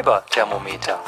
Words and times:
Fiberthermometer. 0.00 0.98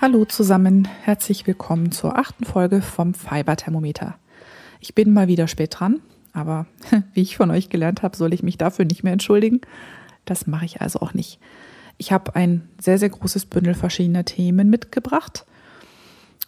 Hallo 0.00 0.24
zusammen, 0.26 0.86
herzlich 1.02 1.44
willkommen 1.48 1.90
zur 1.90 2.16
achten 2.16 2.44
Folge 2.44 2.82
vom 2.82 3.14
Fiberthermometer. 3.14 4.14
Ich 4.78 4.94
bin 4.94 5.12
mal 5.12 5.26
wieder 5.26 5.48
spät 5.48 5.80
dran, 5.80 6.00
aber 6.32 6.66
wie 7.14 7.22
ich 7.22 7.36
von 7.36 7.50
euch 7.50 7.68
gelernt 7.68 8.04
habe, 8.04 8.16
soll 8.16 8.32
ich 8.32 8.44
mich 8.44 8.56
dafür 8.56 8.84
nicht 8.84 9.02
mehr 9.02 9.12
entschuldigen. 9.12 9.60
Das 10.24 10.46
mache 10.46 10.66
ich 10.66 10.80
also 10.82 11.00
auch 11.00 11.14
nicht. 11.14 11.40
Ich 11.96 12.12
habe 12.12 12.36
ein 12.36 12.68
sehr, 12.80 12.98
sehr 12.98 13.08
großes 13.08 13.46
Bündel 13.46 13.74
verschiedener 13.74 14.24
Themen 14.24 14.70
mitgebracht. 14.70 15.46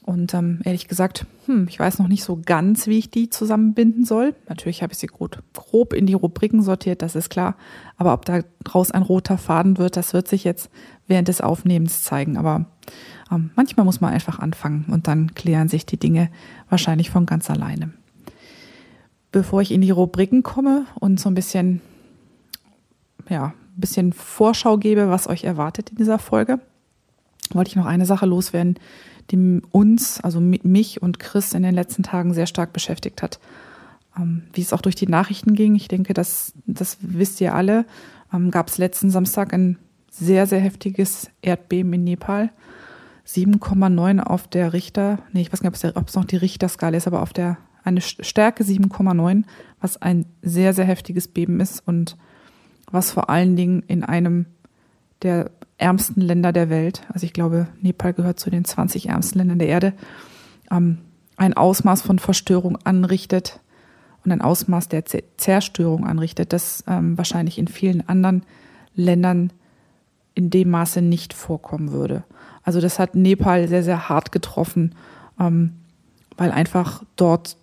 Und 0.02 0.32
ähm, 0.32 0.60
ehrlich 0.64 0.88
gesagt, 0.88 1.26
hm, 1.46 1.66
ich 1.68 1.78
weiß 1.78 1.98
noch 1.98 2.08
nicht 2.08 2.24
so 2.24 2.40
ganz, 2.44 2.86
wie 2.86 2.98
ich 2.98 3.10
die 3.10 3.28
zusammenbinden 3.28 4.04
soll. 4.04 4.34
Natürlich 4.48 4.82
habe 4.82 4.92
ich 4.92 4.98
sie 4.98 5.06
grob, 5.06 5.42
grob 5.52 5.92
in 5.92 6.06
die 6.06 6.14
Rubriken 6.14 6.62
sortiert, 6.62 7.02
das 7.02 7.14
ist 7.14 7.28
klar. 7.28 7.56
Aber 7.96 8.14
ob 8.14 8.24
da 8.24 8.40
draus 8.64 8.90
ein 8.90 9.02
roter 9.02 9.36
Faden 9.36 9.78
wird, 9.78 9.96
das 9.96 10.14
wird 10.14 10.26
sich 10.26 10.42
jetzt 10.44 10.70
während 11.06 11.28
des 11.28 11.42
Aufnehmens 11.42 12.02
zeigen. 12.02 12.38
Aber 12.38 12.66
ähm, 13.30 13.50
manchmal 13.56 13.84
muss 13.84 14.00
man 14.00 14.12
einfach 14.12 14.38
anfangen 14.38 14.86
und 14.90 15.06
dann 15.06 15.34
klären 15.34 15.68
sich 15.68 15.84
die 15.84 15.98
Dinge 15.98 16.30
wahrscheinlich 16.68 17.10
von 17.10 17.26
ganz 17.26 17.50
alleine. 17.50 17.92
Bevor 19.32 19.60
ich 19.60 19.70
in 19.70 19.82
die 19.82 19.90
Rubriken 19.90 20.42
komme 20.42 20.86
und 20.98 21.20
so 21.20 21.28
ein 21.28 21.34
bisschen, 21.34 21.82
ja, 23.28 23.48
ein 23.48 23.80
bisschen 23.80 24.12
Vorschau 24.12 24.78
gebe, 24.78 25.08
was 25.10 25.28
euch 25.28 25.44
erwartet 25.44 25.90
in 25.90 25.96
dieser 25.96 26.18
Folge, 26.18 26.58
wollte 27.52 27.68
ich 27.68 27.76
noch 27.76 27.86
eine 27.86 28.06
Sache 28.06 28.26
loswerden, 28.26 28.78
die 29.30 29.62
uns, 29.70 30.20
also 30.20 30.40
mich 30.40 31.02
und 31.02 31.18
Chris 31.18 31.52
in 31.52 31.62
den 31.62 31.74
letzten 31.74 32.02
Tagen 32.02 32.34
sehr 32.34 32.46
stark 32.46 32.72
beschäftigt 32.72 33.22
hat. 33.22 33.38
Ähm, 34.16 34.42
wie 34.52 34.62
es 34.62 34.72
auch 34.72 34.82
durch 34.82 34.96
die 34.96 35.06
Nachrichten 35.06 35.54
ging, 35.54 35.74
ich 35.74 35.88
denke, 35.88 36.14
das, 36.14 36.52
das 36.66 36.98
wisst 37.00 37.40
ihr 37.40 37.54
alle, 37.54 37.86
ähm, 38.32 38.50
gab 38.50 38.68
es 38.68 38.78
letzten 38.78 39.10
Samstag 39.10 39.52
ein 39.52 39.78
sehr, 40.10 40.46
sehr 40.46 40.60
heftiges 40.60 41.30
Erdbeben 41.42 41.92
in 41.92 42.04
Nepal. 42.04 42.50
7,9 43.26 44.20
auf 44.20 44.48
der 44.48 44.72
Richter, 44.72 45.20
nee, 45.32 45.42
ich 45.42 45.52
weiß 45.52 45.62
nicht, 45.62 45.96
ob 45.96 46.08
es 46.08 46.14
noch 46.16 46.24
die 46.24 46.36
Richterskala 46.36 46.96
ist, 46.96 47.06
aber 47.06 47.22
auf 47.22 47.32
der 47.32 47.58
eine 47.84 48.00
Stärke 48.00 48.64
7,9, 48.64 49.44
was 49.80 50.02
ein 50.02 50.26
sehr, 50.42 50.74
sehr 50.74 50.84
heftiges 50.84 51.28
Beben 51.28 51.60
ist 51.60 51.86
und 51.86 52.16
was 52.90 53.12
vor 53.12 53.30
allen 53.30 53.56
Dingen 53.56 53.82
in 53.86 54.02
einem 54.04 54.46
der 55.22 55.50
ärmsten 55.80 56.20
Länder 56.20 56.52
der 56.52 56.70
Welt, 56.70 57.02
also 57.12 57.24
ich 57.24 57.32
glaube, 57.32 57.68
Nepal 57.80 58.12
gehört 58.12 58.38
zu 58.38 58.50
den 58.50 58.64
20 58.64 59.08
ärmsten 59.08 59.38
Ländern 59.38 59.58
der 59.58 59.68
Erde, 59.68 59.92
ähm, 60.70 60.98
ein 61.36 61.54
Ausmaß 61.54 62.02
von 62.02 62.18
Verstörung 62.18 62.76
anrichtet 62.84 63.60
und 64.24 64.30
ein 64.30 64.42
Ausmaß 64.42 64.88
der 64.88 65.04
Zerstörung 65.36 66.06
anrichtet, 66.06 66.52
das 66.52 66.84
ähm, 66.86 67.16
wahrscheinlich 67.16 67.58
in 67.58 67.68
vielen 67.68 68.06
anderen 68.08 68.42
Ländern 68.94 69.52
in 70.34 70.50
dem 70.50 70.70
Maße 70.70 71.00
nicht 71.00 71.32
vorkommen 71.32 71.92
würde. 71.92 72.24
Also 72.62 72.80
das 72.80 72.98
hat 72.98 73.14
Nepal 73.14 73.68
sehr, 73.68 73.82
sehr 73.82 74.08
hart 74.08 74.32
getroffen, 74.32 74.94
ähm, 75.38 75.72
weil 76.36 76.50
einfach 76.50 77.02
dort 77.16 77.56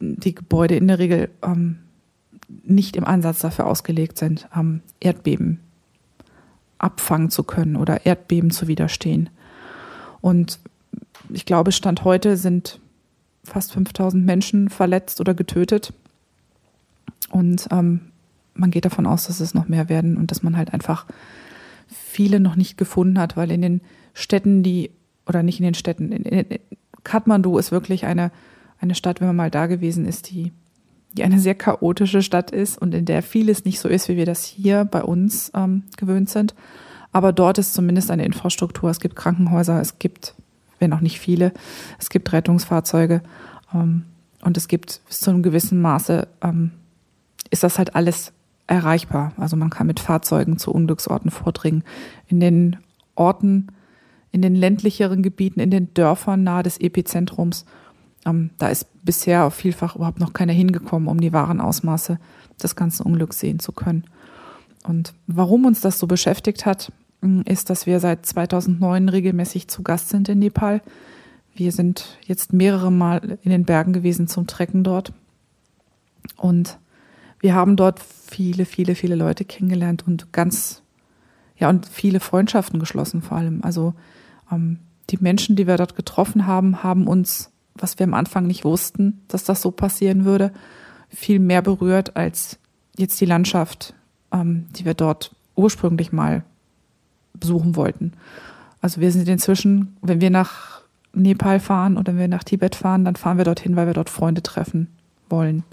die 0.00 0.34
Gebäude 0.34 0.76
in 0.76 0.88
der 0.88 0.98
Regel 0.98 1.30
ähm, 1.42 1.78
nicht 2.64 2.96
im 2.96 3.04
Ansatz 3.04 3.38
dafür 3.38 3.66
ausgelegt 3.66 4.18
sind, 4.18 4.48
ähm, 4.56 4.80
Erdbeben 4.98 5.60
abfangen 6.80 7.30
zu 7.30 7.44
können 7.44 7.76
oder 7.76 8.06
Erdbeben 8.06 8.50
zu 8.50 8.66
widerstehen. 8.66 9.28
Und 10.20 10.58
ich 11.28 11.44
glaube, 11.44 11.72
Stand 11.72 12.04
heute 12.04 12.36
sind 12.36 12.80
fast 13.44 13.72
5000 13.72 14.24
Menschen 14.24 14.68
verletzt 14.68 15.20
oder 15.20 15.34
getötet. 15.34 15.92
Und 17.30 17.68
ähm, 17.70 18.00
man 18.54 18.70
geht 18.70 18.84
davon 18.84 19.06
aus, 19.06 19.26
dass 19.26 19.40
es 19.40 19.54
noch 19.54 19.68
mehr 19.68 19.88
werden 19.88 20.16
und 20.16 20.30
dass 20.30 20.42
man 20.42 20.56
halt 20.56 20.72
einfach 20.72 21.06
viele 21.88 22.40
noch 22.40 22.56
nicht 22.56 22.76
gefunden 22.76 23.18
hat, 23.18 23.36
weil 23.36 23.50
in 23.50 23.62
den 23.62 23.80
Städten, 24.14 24.62
die, 24.62 24.90
oder 25.26 25.42
nicht 25.42 25.60
in 25.60 25.64
den 25.64 25.74
Städten, 25.74 26.12
in, 26.12 26.24
in, 26.24 26.58
Kathmandu 27.04 27.58
ist 27.58 27.72
wirklich 27.72 28.04
eine, 28.04 28.30
eine 28.78 28.94
Stadt, 28.94 29.20
wenn 29.20 29.28
man 29.28 29.36
mal 29.36 29.50
da 29.50 29.66
gewesen 29.66 30.06
ist, 30.06 30.30
die 30.30 30.52
die 31.12 31.24
eine 31.24 31.40
sehr 31.40 31.54
chaotische 31.54 32.22
Stadt 32.22 32.50
ist 32.50 32.78
und 32.80 32.94
in 32.94 33.04
der 33.04 33.22
vieles 33.22 33.64
nicht 33.64 33.80
so 33.80 33.88
ist, 33.88 34.08
wie 34.08 34.16
wir 34.16 34.26
das 34.26 34.44
hier 34.44 34.84
bei 34.84 35.02
uns 35.02 35.50
ähm, 35.54 35.84
gewöhnt 35.96 36.30
sind. 36.30 36.54
Aber 37.12 37.32
dort 37.32 37.58
ist 37.58 37.74
zumindest 37.74 38.10
eine 38.10 38.24
Infrastruktur. 38.24 38.90
Es 38.90 39.00
gibt 39.00 39.16
Krankenhäuser, 39.16 39.80
es 39.80 39.98
gibt, 39.98 40.34
wenn 40.78 40.92
auch 40.92 41.00
nicht 41.00 41.18
viele, 41.18 41.52
es 41.98 42.10
gibt 42.10 42.32
Rettungsfahrzeuge 42.32 43.22
ähm, 43.74 44.04
und 44.42 44.56
es 44.56 44.68
gibt 44.68 45.00
bis 45.08 45.20
zu 45.20 45.30
einem 45.30 45.42
gewissen 45.42 45.80
Maße, 45.80 46.28
ähm, 46.42 46.70
ist 47.50 47.64
das 47.64 47.78
halt 47.78 47.96
alles 47.96 48.32
erreichbar. 48.68 49.32
Also 49.36 49.56
man 49.56 49.70
kann 49.70 49.88
mit 49.88 49.98
Fahrzeugen 49.98 50.58
zu 50.58 50.72
Unglücksorten 50.72 51.32
vordringen. 51.32 51.82
In 52.28 52.38
den 52.38 52.76
Orten, 53.16 53.68
in 54.30 54.42
den 54.42 54.54
ländlicheren 54.54 55.24
Gebieten, 55.24 55.58
in 55.58 55.72
den 55.72 55.92
Dörfern 55.92 56.44
nahe 56.44 56.62
des 56.62 56.78
Epizentrums 56.78 57.66
ähm, 58.26 58.50
da 58.58 58.68
ist 58.68 58.86
bisher 59.04 59.50
vielfach 59.50 59.96
überhaupt 59.96 60.20
noch 60.20 60.32
keiner 60.32 60.52
hingekommen, 60.52 61.08
um 61.08 61.20
die 61.20 61.32
wahren 61.32 61.60
Ausmaße 61.60 62.18
des 62.62 62.76
ganzen 62.76 63.04
Unglücks 63.04 63.38
sehen 63.38 63.58
zu 63.58 63.72
können. 63.72 64.04
Und 64.86 65.14
warum 65.26 65.64
uns 65.64 65.80
das 65.80 65.98
so 65.98 66.06
beschäftigt 66.06 66.66
hat, 66.66 66.92
mm, 67.22 67.42
ist, 67.42 67.70
dass 67.70 67.86
wir 67.86 68.00
seit 68.00 68.26
2009 68.26 69.08
regelmäßig 69.08 69.68
zu 69.68 69.82
Gast 69.82 70.10
sind 70.10 70.28
in 70.28 70.38
Nepal. 70.38 70.82
Wir 71.54 71.72
sind 71.72 72.18
jetzt 72.26 72.52
mehrere 72.52 72.92
Mal 72.92 73.38
in 73.42 73.50
den 73.50 73.64
Bergen 73.64 73.92
gewesen 73.92 74.28
zum 74.28 74.46
Trecken 74.46 74.84
dort. 74.84 75.12
Und 76.36 76.78
wir 77.40 77.54
haben 77.54 77.76
dort 77.76 78.00
viele, 78.00 78.66
viele, 78.66 78.94
viele 78.94 79.14
Leute 79.14 79.44
kennengelernt 79.44 80.06
und 80.06 80.32
ganz, 80.32 80.82
ja, 81.56 81.68
und 81.70 81.86
viele 81.86 82.20
Freundschaften 82.20 82.78
geschlossen 82.78 83.22
vor 83.22 83.38
allem. 83.38 83.62
Also 83.62 83.94
ähm, 84.52 84.78
die 85.08 85.18
Menschen, 85.20 85.56
die 85.56 85.66
wir 85.66 85.76
dort 85.76 85.96
getroffen 85.96 86.46
haben, 86.46 86.82
haben 86.82 87.06
uns 87.06 87.50
was 87.82 87.98
wir 87.98 88.04
am 88.04 88.14
Anfang 88.14 88.46
nicht 88.46 88.64
wussten, 88.64 89.22
dass 89.28 89.44
das 89.44 89.62
so 89.62 89.70
passieren 89.70 90.24
würde, 90.24 90.52
viel 91.08 91.38
mehr 91.38 91.62
berührt 91.62 92.16
als 92.16 92.58
jetzt 92.96 93.20
die 93.20 93.26
Landschaft, 93.26 93.94
ähm, 94.32 94.66
die 94.70 94.84
wir 94.84 94.94
dort 94.94 95.34
ursprünglich 95.56 96.12
mal 96.12 96.44
besuchen 97.34 97.76
wollten. 97.76 98.12
Also 98.80 99.00
wir 99.00 99.12
sind 99.12 99.28
inzwischen, 99.28 99.96
wenn 100.02 100.20
wir 100.20 100.30
nach 100.30 100.82
Nepal 101.12 101.60
fahren 101.60 101.96
oder 101.96 102.12
wenn 102.12 102.20
wir 102.20 102.28
nach 102.28 102.44
Tibet 102.44 102.74
fahren, 102.74 103.04
dann 103.04 103.16
fahren 103.16 103.38
wir 103.38 103.44
dorthin, 103.44 103.76
weil 103.76 103.86
wir 103.86 103.94
dort 103.94 104.10
Freunde 104.10 104.42
treffen 104.42 104.88
wollen. 105.28 105.64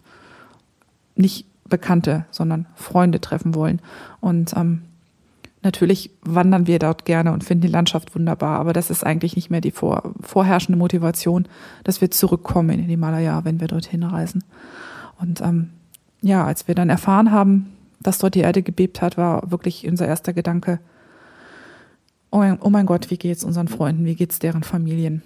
Nicht 1.15 1.45
Bekannte, 1.67 2.25
sondern 2.31 2.65
Freunde 2.75 3.19
treffen 3.21 3.53
wollen. 3.53 3.81
Und 4.19 4.55
ähm, 4.55 4.83
Natürlich 5.63 6.11
wandern 6.21 6.67
wir 6.67 6.79
dort 6.79 7.05
gerne 7.05 7.31
und 7.33 7.43
finden 7.43 7.63
die 7.63 7.67
Landschaft 7.67 8.13
wunderbar, 8.15 8.59
aber 8.59 8.73
das 8.73 8.89
ist 8.89 9.03
eigentlich 9.03 9.35
nicht 9.35 9.49
mehr 9.49 9.61
die 9.61 9.71
vor, 9.71 10.13
vorherrschende 10.21 10.77
Motivation, 10.77 11.47
dass 11.83 11.99
wir 11.99 12.11
zurückkommen 12.11 12.69
in 12.69 12.77
den 12.77 12.89
Himalaya, 12.89 13.43
wenn 13.43 13.59
wir 13.59 13.67
dorthin 13.67 14.03
reisen. 14.03 14.43
Und 15.19 15.41
ähm, 15.41 15.69
ja, 16.21 16.45
als 16.45 16.67
wir 16.67 16.75
dann 16.75 16.89
erfahren 16.89 17.31
haben, 17.31 17.73
dass 17.99 18.19
dort 18.19 18.35
die 18.35 18.41
Erde 18.41 18.61
gebebt 18.61 19.01
hat, 19.01 19.17
war 19.17 19.49
wirklich 19.51 19.87
unser 19.87 20.07
erster 20.07 20.33
Gedanke, 20.33 20.79
oh 22.31 22.37
mein, 22.37 22.59
oh 22.61 22.69
mein 22.69 22.85
Gott, 22.85 23.09
wie 23.09 23.17
geht's 23.17 23.43
unseren 23.43 23.67
Freunden, 23.67 24.05
wie 24.05 24.15
geht's 24.15 24.39
deren 24.39 24.63
Familien? 24.63 25.23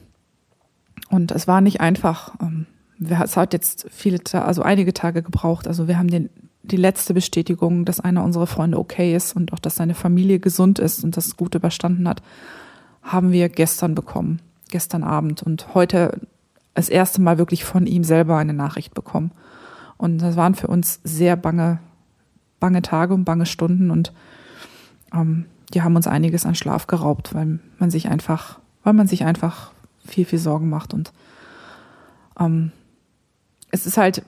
Und 1.09 1.31
es 1.31 1.47
war 1.47 1.59
nicht 1.59 1.81
einfach. 1.81 2.35
Ähm, 2.41 2.67
es 3.09 3.35
hat 3.35 3.53
jetzt 3.53 3.87
viele, 3.89 4.19
also 4.33 4.61
einige 4.61 4.93
Tage 4.93 5.23
gebraucht. 5.23 5.67
Also 5.67 5.87
wir 5.87 5.97
haben 5.97 6.09
den 6.09 6.29
die 6.63 6.77
letzte 6.77 7.13
Bestätigung, 7.13 7.85
dass 7.85 7.99
einer 7.99 8.23
unserer 8.23 8.47
Freunde 8.47 8.78
okay 8.78 9.16
ist 9.16 9.35
und 9.35 9.53
auch, 9.53 9.59
dass 9.59 9.75
seine 9.75 9.96
Familie 9.96 10.40
gesund 10.40 10.79
ist 10.79 11.03
und 11.03 11.17
das 11.17 11.37
gut 11.37 11.55
überstanden 11.55 12.08
hat, 12.08 12.22
haben 13.02 13.31
wir 13.31 13.49
gestern 13.49 13.96
bekommen, 13.96 14.40
gestern 14.69 15.03
Abend. 15.03 15.41
Und 15.41 15.73
heute 15.73 16.19
das 16.73 16.90
erste 16.90 17.22
Mal 17.22 17.37
wirklich 17.37 17.63
von 17.63 17.87
ihm 17.87 18.03
selber 18.03 18.37
eine 18.37 18.53
Nachricht 18.53 18.93
bekommen. 18.93 19.31
Und 19.97 20.19
das 20.19 20.35
waren 20.35 20.55
für 20.55 20.67
uns 20.67 20.99
sehr 21.03 21.35
bange, 21.35 21.79
bange 22.59 22.81
Tage 22.81 23.13
und 23.13 23.25
bange 23.25 23.46
Stunden. 23.46 23.91
Und 23.91 24.13
ähm, 25.13 25.46
die 25.73 25.81
haben 25.81 25.96
uns 25.96 26.08
einiges 26.08 26.46
an 26.46 26.55
Schlaf 26.55 26.87
geraubt, 26.87 27.34
weil 27.34 27.59
man 27.79 27.91
sich 27.91 28.08
einfach, 28.08 28.59
weil 28.84 28.93
man 28.93 29.08
sich 29.08 29.25
einfach 29.25 29.72
viel, 30.05 30.25
viel 30.25 30.40
Sorgen 30.40 30.69
macht. 30.69 30.93
Und 30.93 31.11
ähm, 32.40 32.72
es 33.72 33.85
ist 33.85 33.97
halt, 33.97 34.23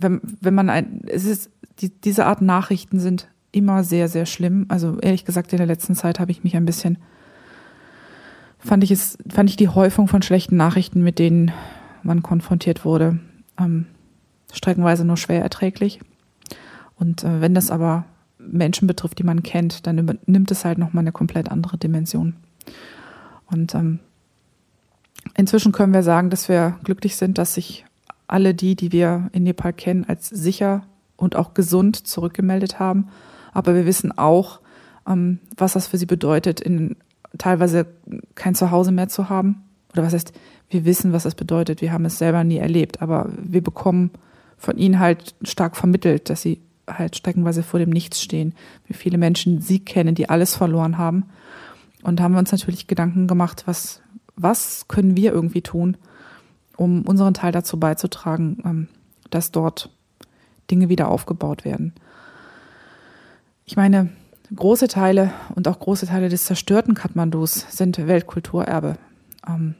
wenn, 0.00 0.20
wenn 0.40 0.54
man 0.54 0.70
ein, 0.70 1.02
es 1.06 1.24
ist 1.24 1.50
die, 1.80 1.90
diese 1.90 2.26
Art 2.26 2.42
Nachrichten 2.42 3.00
sind 3.00 3.28
immer 3.52 3.84
sehr, 3.84 4.08
sehr 4.08 4.26
schlimm. 4.26 4.66
Also 4.68 4.98
ehrlich 5.00 5.24
gesagt, 5.24 5.52
in 5.52 5.58
der 5.58 5.66
letzten 5.66 5.94
Zeit 5.94 6.20
habe 6.20 6.30
ich 6.30 6.44
mich 6.44 6.56
ein 6.56 6.66
bisschen, 6.66 6.98
fand 8.58 8.84
ich 8.84 8.90
es, 8.90 9.18
fand 9.28 9.50
ich 9.50 9.56
die 9.56 9.68
Häufung 9.68 10.08
von 10.08 10.22
schlechten 10.22 10.56
Nachrichten, 10.56 11.02
mit 11.02 11.18
denen 11.18 11.52
man 12.02 12.22
konfrontiert 12.22 12.84
wurde, 12.84 13.18
ähm, 13.58 13.86
streckenweise 14.52 15.04
nur 15.04 15.16
schwer 15.16 15.42
erträglich. 15.42 16.00
Und 16.96 17.24
äh, 17.24 17.40
wenn 17.40 17.54
das 17.54 17.70
aber 17.70 18.04
Menschen 18.38 18.86
betrifft, 18.86 19.18
die 19.18 19.24
man 19.24 19.42
kennt, 19.42 19.86
dann 19.86 20.18
nimmt 20.26 20.50
es 20.50 20.64
halt 20.64 20.78
nochmal 20.78 21.02
eine 21.02 21.12
komplett 21.12 21.50
andere 21.50 21.76
Dimension. 21.76 22.34
Und 23.46 23.74
ähm, 23.74 23.98
inzwischen 25.36 25.72
können 25.72 25.92
wir 25.92 26.02
sagen, 26.02 26.30
dass 26.30 26.48
wir 26.48 26.78
glücklich 26.84 27.16
sind, 27.16 27.38
dass 27.38 27.54
sich 27.54 27.84
alle 28.28 28.54
die, 28.54 28.76
die 28.76 28.92
wir 28.92 29.30
in 29.32 29.42
Nepal 29.42 29.72
kennen, 29.72 30.04
als 30.06 30.28
sicher 30.28 30.82
und 31.16 31.34
auch 31.34 31.54
gesund 31.54 31.96
zurückgemeldet 32.06 32.78
haben. 32.78 33.08
Aber 33.52 33.74
wir 33.74 33.86
wissen 33.86 34.16
auch, 34.16 34.60
ähm, 35.06 35.40
was 35.56 35.72
das 35.72 35.88
für 35.88 35.98
sie 35.98 36.06
bedeutet, 36.06 36.60
in 36.60 36.96
teilweise 37.36 37.86
kein 38.34 38.54
Zuhause 38.54 38.92
mehr 38.92 39.08
zu 39.08 39.28
haben. 39.28 39.64
Oder 39.92 40.04
was 40.04 40.12
heißt, 40.12 40.32
wir 40.70 40.84
wissen, 40.84 41.12
was 41.12 41.24
das 41.24 41.34
bedeutet. 41.34 41.80
Wir 41.80 41.92
haben 41.92 42.04
es 42.04 42.18
selber 42.18 42.44
nie 42.44 42.58
erlebt, 42.58 43.02
aber 43.02 43.28
wir 43.36 43.62
bekommen 43.62 44.10
von 44.58 44.76
ihnen 44.76 44.98
halt 44.98 45.34
stark 45.42 45.76
vermittelt, 45.76 46.30
dass 46.30 46.42
sie 46.42 46.60
halt 46.86 47.16
streckenweise 47.16 47.62
vor 47.62 47.80
dem 47.80 47.90
Nichts 47.90 48.22
stehen. 48.22 48.54
Wie 48.86 48.94
viele 48.94 49.18
Menschen 49.18 49.60
sie 49.60 49.78
kennen, 49.78 50.14
die 50.14 50.28
alles 50.28 50.54
verloren 50.54 50.98
haben. 50.98 51.24
Und 52.02 52.20
haben 52.20 52.32
wir 52.32 52.38
uns 52.38 52.52
natürlich 52.52 52.86
Gedanken 52.86 53.26
gemacht, 53.26 53.64
was, 53.66 54.02
was 54.36 54.86
können 54.88 55.16
wir 55.16 55.32
irgendwie 55.32 55.62
tun, 55.62 55.96
um 56.78 57.02
unseren 57.02 57.34
Teil 57.34 57.52
dazu 57.52 57.78
beizutragen, 57.78 58.62
ähm, 58.64 58.88
dass 59.30 59.50
dort 59.50 59.90
Dinge 60.70 60.88
wieder 60.88 61.08
aufgebaut 61.08 61.64
werden. 61.64 61.92
Ich 63.64 63.76
meine, 63.76 64.10
große 64.54 64.88
Teile 64.88 65.32
und 65.54 65.68
auch 65.68 65.80
große 65.80 66.06
Teile 66.06 66.28
des 66.28 66.44
zerstörten 66.44 66.94
Kathmandus 66.94 67.66
sind 67.68 67.98
Weltkulturerbe. 67.98 68.96
Ähm, 69.46 69.74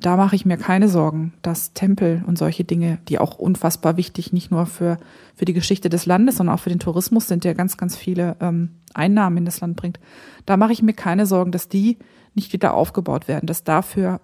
da 0.00 0.16
mache 0.16 0.36
ich 0.36 0.46
mir 0.46 0.56
keine 0.56 0.88
Sorgen, 0.88 1.32
dass 1.42 1.72
Tempel 1.72 2.22
und 2.26 2.38
solche 2.38 2.64
Dinge, 2.64 2.98
die 3.08 3.18
auch 3.18 3.38
unfassbar 3.38 3.96
wichtig 3.96 4.32
nicht 4.32 4.50
nur 4.50 4.66
für, 4.66 4.98
für 5.34 5.46
die 5.46 5.52
Geschichte 5.52 5.88
des 5.88 6.06
Landes, 6.06 6.36
sondern 6.36 6.54
auch 6.54 6.60
für 6.60 6.70
den 6.70 6.78
Tourismus 6.78 7.26
sind, 7.26 7.44
der 7.44 7.54
ganz, 7.54 7.76
ganz 7.76 7.96
viele 7.96 8.36
ähm, 8.40 8.70
Einnahmen 8.94 9.38
in 9.38 9.44
das 9.46 9.60
Land 9.60 9.76
bringt. 9.76 9.98
Da 10.44 10.56
mache 10.56 10.72
ich 10.72 10.82
mir 10.82 10.92
keine 10.92 11.26
Sorgen, 11.26 11.50
dass 11.50 11.68
die 11.68 11.98
nicht 12.34 12.52
wieder 12.52 12.74
aufgebaut 12.74 13.26
werden, 13.26 13.46
dass 13.46 13.64
dafür 13.64 14.20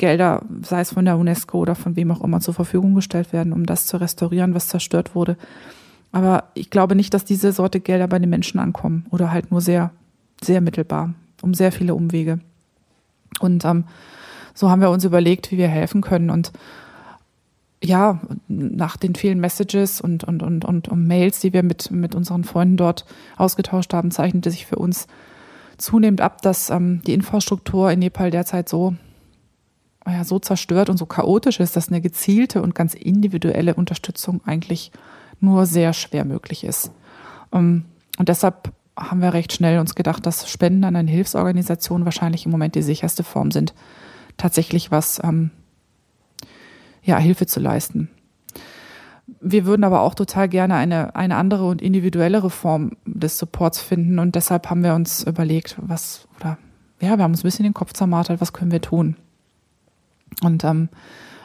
Gelder, 0.00 0.42
sei 0.62 0.80
es 0.80 0.94
von 0.94 1.04
der 1.04 1.18
UNESCO 1.18 1.58
oder 1.58 1.74
von 1.74 1.94
wem 1.94 2.10
auch 2.10 2.24
immer, 2.24 2.40
zur 2.40 2.54
Verfügung 2.54 2.94
gestellt 2.94 3.34
werden, 3.34 3.52
um 3.52 3.66
das 3.66 3.86
zu 3.86 3.98
restaurieren, 3.98 4.54
was 4.54 4.68
zerstört 4.68 5.14
wurde. 5.14 5.36
Aber 6.10 6.44
ich 6.54 6.70
glaube 6.70 6.96
nicht, 6.96 7.12
dass 7.12 7.26
diese 7.26 7.52
Sorte 7.52 7.80
Gelder 7.80 8.08
bei 8.08 8.18
den 8.18 8.30
Menschen 8.30 8.58
ankommen 8.58 9.04
oder 9.10 9.30
halt 9.30 9.50
nur 9.50 9.60
sehr, 9.60 9.90
sehr 10.42 10.62
mittelbar, 10.62 11.12
um 11.42 11.52
sehr 11.52 11.70
viele 11.70 11.94
Umwege. 11.94 12.40
Und 13.40 13.64
ähm, 13.66 13.84
so 14.54 14.70
haben 14.70 14.80
wir 14.80 14.90
uns 14.90 15.04
überlegt, 15.04 15.52
wie 15.52 15.58
wir 15.58 15.68
helfen 15.68 16.00
können. 16.00 16.30
Und 16.30 16.50
ja, 17.84 18.20
nach 18.48 18.96
den 18.96 19.14
vielen 19.14 19.38
Messages 19.38 20.00
und, 20.00 20.24
und, 20.24 20.42
und, 20.42 20.64
und, 20.64 20.88
und 20.88 21.06
Mails, 21.06 21.40
die 21.40 21.52
wir 21.52 21.62
mit, 21.62 21.90
mit 21.90 22.14
unseren 22.14 22.44
Freunden 22.44 22.78
dort 22.78 23.04
ausgetauscht 23.36 23.92
haben, 23.92 24.10
zeichnete 24.10 24.50
sich 24.50 24.64
für 24.64 24.76
uns 24.76 25.08
zunehmend 25.76 26.22
ab, 26.22 26.40
dass 26.40 26.70
ähm, 26.70 27.02
die 27.06 27.12
Infrastruktur 27.12 27.90
in 27.90 27.98
Nepal 27.98 28.30
derzeit 28.30 28.68
so, 28.68 28.94
ja, 30.06 30.24
so 30.24 30.38
zerstört 30.38 30.90
und 30.90 30.96
so 30.96 31.06
chaotisch 31.06 31.60
ist, 31.60 31.76
dass 31.76 31.88
eine 31.88 32.00
gezielte 32.00 32.62
und 32.62 32.74
ganz 32.74 32.94
individuelle 32.94 33.74
Unterstützung 33.74 34.40
eigentlich 34.44 34.92
nur 35.40 35.66
sehr 35.66 35.92
schwer 35.92 36.24
möglich 36.24 36.64
ist. 36.64 36.92
Ähm, 37.52 37.84
und 38.18 38.28
deshalb 38.28 38.72
haben 38.96 39.22
wir 39.22 39.32
recht 39.32 39.52
schnell 39.52 39.78
uns 39.78 39.94
gedacht, 39.94 40.26
dass 40.26 40.48
Spenden 40.48 40.84
an 40.84 40.96
eine 40.96 41.10
Hilfsorganisation 41.10 42.04
wahrscheinlich 42.04 42.44
im 42.44 42.52
Moment 42.52 42.74
die 42.74 42.82
sicherste 42.82 43.24
Form 43.24 43.50
sind, 43.50 43.74
tatsächlich 44.36 44.90
was, 44.90 45.20
ähm, 45.22 45.50
ja, 47.02 47.18
Hilfe 47.18 47.46
zu 47.46 47.60
leisten. 47.60 48.10
Wir 49.40 49.64
würden 49.64 49.84
aber 49.84 50.02
auch 50.02 50.14
total 50.14 50.48
gerne 50.48 50.74
eine, 50.74 51.14
eine 51.14 51.36
andere 51.36 51.66
und 51.66 51.80
individuellere 51.80 52.50
Form 52.50 52.96
des 53.06 53.38
Supports 53.38 53.80
finden 53.80 54.18
und 54.18 54.34
deshalb 54.34 54.68
haben 54.68 54.82
wir 54.82 54.94
uns 54.94 55.22
überlegt, 55.22 55.76
was, 55.80 56.26
oder 56.38 56.58
ja, 57.00 57.16
wir 57.16 57.24
haben 57.24 57.32
uns 57.32 57.40
ein 57.40 57.48
bisschen 57.48 57.62
den 57.62 57.74
Kopf 57.74 57.92
zermartert, 57.92 58.40
was 58.40 58.52
können 58.52 58.72
wir 58.72 58.82
tun? 58.82 59.16
Und 60.42 60.64
ähm, 60.64 60.88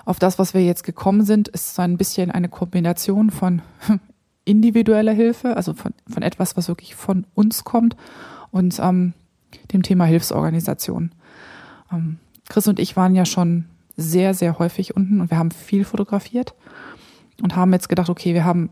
auf 0.06 0.20
das, 0.20 0.40
was 0.40 0.54
wir 0.54 0.64
jetzt 0.64 0.84
gekommen 0.84 1.24
sind, 1.26 1.48
ist 1.48 1.76
so 1.76 1.82
ein 1.82 1.98
bisschen 1.98 2.32
eine 2.32 2.50
Kombination 2.50 3.32
von 3.32 3.62
individueller 4.46 5.14
Hilfe, 5.14 5.58
also 5.58 5.74
von, 5.74 5.94
von 6.08 6.24
etwas, 6.24 6.56
was 6.56 6.68
wirklich 6.68 6.96
von 6.96 7.26
uns 7.34 7.64
kommt 7.64 7.96
und 8.52 8.80
ähm, 8.80 9.14
dem 9.74 9.82
Thema 9.82 10.06
Hilfsorganisation. 10.06 11.12
Ähm, 11.92 12.20
Chris 12.48 12.68
und 12.68 12.80
ich 12.80 12.96
waren 12.96 13.16
ja 13.16 13.26
schon 13.26 13.66
sehr, 13.98 14.34
sehr 14.34 14.60
häufig 14.60 14.96
unten 14.96 15.22
und 15.22 15.32
wir 15.32 15.38
haben 15.38 15.52
viel 15.52 15.84
fotografiert 15.84 16.54
und 17.42 17.56
haben 17.56 17.74
jetzt 17.74 17.90
gedacht, 17.90 18.10
okay, 18.10 18.34
wir 18.34 18.46
haben 18.46 18.70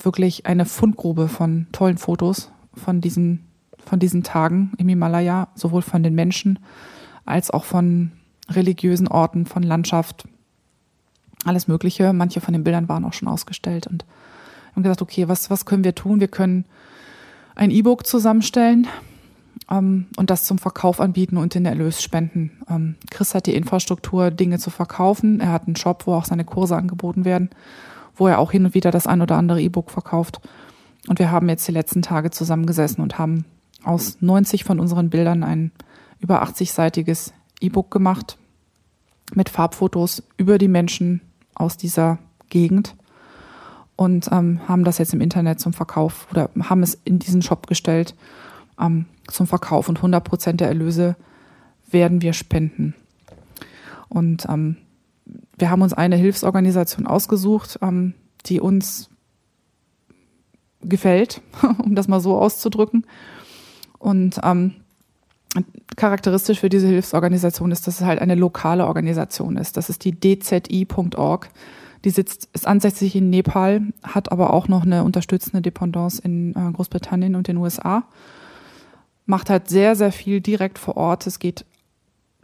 wirklich 0.00 0.46
eine 0.46 0.64
Fundgrube 0.64 1.28
von 1.28 1.66
tollen 1.72 1.98
Fotos 1.98 2.50
von 2.74 3.00
diesen, 3.00 3.46
von 3.84 3.98
diesen 3.98 4.22
Tagen 4.22 4.72
im 4.78 4.88
Himalaya, 4.88 5.48
sowohl 5.54 5.82
von 5.82 6.02
den 6.02 6.14
Menschen 6.14 6.58
als 7.24 7.50
auch 7.50 7.64
von 7.64 8.12
religiösen 8.54 9.08
Orten, 9.08 9.46
von 9.46 9.62
Landschaft, 9.62 10.24
alles 11.44 11.68
Mögliche. 11.68 12.12
Manche 12.12 12.40
von 12.40 12.52
den 12.52 12.64
Bildern 12.64 12.88
waren 12.88 13.04
auch 13.04 13.12
schon 13.12 13.28
ausgestellt 13.28 13.86
und 13.86 14.04
haben 14.74 14.82
gesagt, 14.82 15.02
okay, 15.02 15.28
was, 15.28 15.50
was 15.50 15.66
können 15.66 15.84
wir 15.84 15.94
tun? 15.94 16.20
Wir 16.20 16.28
können 16.28 16.64
ein 17.54 17.70
E-Book 17.70 18.06
zusammenstellen 18.06 18.86
ähm, 19.70 20.06
und 20.16 20.30
das 20.30 20.44
zum 20.44 20.58
Verkauf 20.58 21.00
anbieten 21.00 21.36
und 21.36 21.54
den 21.54 21.66
Erlös 21.66 22.02
spenden. 22.02 22.52
Ähm, 22.68 22.96
Chris 23.10 23.34
hat 23.34 23.46
die 23.46 23.54
Infrastruktur, 23.54 24.30
Dinge 24.30 24.58
zu 24.58 24.70
verkaufen. 24.70 25.40
Er 25.40 25.52
hat 25.52 25.66
einen 25.66 25.76
Shop, 25.76 26.06
wo 26.06 26.14
auch 26.14 26.24
seine 26.24 26.44
Kurse 26.44 26.76
angeboten 26.76 27.24
werden, 27.24 27.50
wo 28.16 28.28
er 28.28 28.38
auch 28.38 28.52
hin 28.52 28.64
und 28.64 28.74
wieder 28.74 28.90
das 28.90 29.06
ein 29.06 29.20
oder 29.20 29.36
andere 29.36 29.60
E-Book 29.60 29.90
verkauft. 29.90 30.40
Und 31.08 31.18
wir 31.18 31.30
haben 31.30 31.48
jetzt 31.48 31.66
die 31.66 31.72
letzten 31.72 32.02
Tage 32.02 32.30
zusammengesessen 32.30 33.02
und 33.02 33.18
haben 33.18 33.44
aus 33.84 34.18
90 34.20 34.64
von 34.64 34.78
unseren 34.78 35.10
Bildern 35.10 35.42
ein 35.42 35.72
über 36.20 36.44
80-seitiges 36.44 37.32
E-Book 37.60 37.90
gemacht 37.90 38.38
mit 39.34 39.48
Farbfotos 39.48 40.22
über 40.36 40.58
die 40.58 40.68
Menschen 40.68 41.20
aus 41.54 41.76
dieser 41.76 42.18
Gegend 42.48 42.96
und 43.96 44.28
ähm, 44.32 44.60
haben 44.68 44.84
das 44.84 44.98
jetzt 44.98 45.14
im 45.14 45.20
Internet 45.20 45.60
zum 45.60 45.72
Verkauf 45.72 46.26
oder 46.30 46.50
haben 46.60 46.82
es 46.82 46.98
in 47.04 47.18
diesen 47.18 47.42
Shop 47.42 47.66
gestellt 47.66 48.14
ähm, 48.80 49.06
zum 49.28 49.46
Verkauf 49.46 49.88
und 49.88 49.98
100 49.98 50.24
Prozent 50.24 50.60
der 50.60 50.68
Erlöse 50.68 51.16
werden 51.90 52.22
wir 52.22 52.32
spenden. 52.32 52.94
Und 54.08 54.46
ähm, 54.48 54.76
wir 55.56 55.70
haben 55.70 55.82
uns 55.82 55.92
eine 55.92 56.16
Hilfsorganisation 56.16 57.06
ausgesucht, 57.06 57.78
ähm, 57.82 58.14
die 58.46 58.60
uns 58.60 59.08
gefällt, 60.80 61.40
um 61.78 61.94
das 61.94 62.08
mal 62.08 62.20
so 62.20 62.36
auszudrücken. 62.36 63.06
Und 63.98 64.40
ähm, 64.42 64.74
charakteristisch 65.96 66.60
für 66.60 66.68
diese 66.68 66.86
Hilfsorganisation 66.86 67.72
ist, 67.72 67.86
dass 67.86 68.00
es 68.00 68.06
halt 68.06 68.20
eine 68.20 68.34
lokale 68.34 68.86
Organisation 68.86 69.56
ist. 69.56 69.76
Das 69.76 69.90
ist 69.90 70.04
die 70.04 70.18
dzi.org. 70.18 71.48
Die 72.04 72.10
sitzt, 72.10 72.48
ist 72.52 72.66
ansässig 72.66 73.14
in 73.14 73.30
Nepal, 73.30 73.82
hat 74.02 74.32
aber 74.32 74.52
auch 74.52 74.66
noch 74.66 74.82
eine 74.82 75.04
unterstützende 75.04 75.62
Dependance 75.62 76.20
in 76.20 76.50
äh, 76.56 76.72
Großbritannien 76.72 77.36
und 77.36 77.48
den 77.48 77.58
USA 77.58 78.04
macht 79.26 79.50
halt 79.50 79.68
sehr, 79.68 79.96
sehr 79.96 80.12
viel 80.12 80.40
direkt 80.40 80.78
vor 80.78 80.96
Ort. 80.96 81.26
Es 81.26 81.38
geht, 81.38 81.64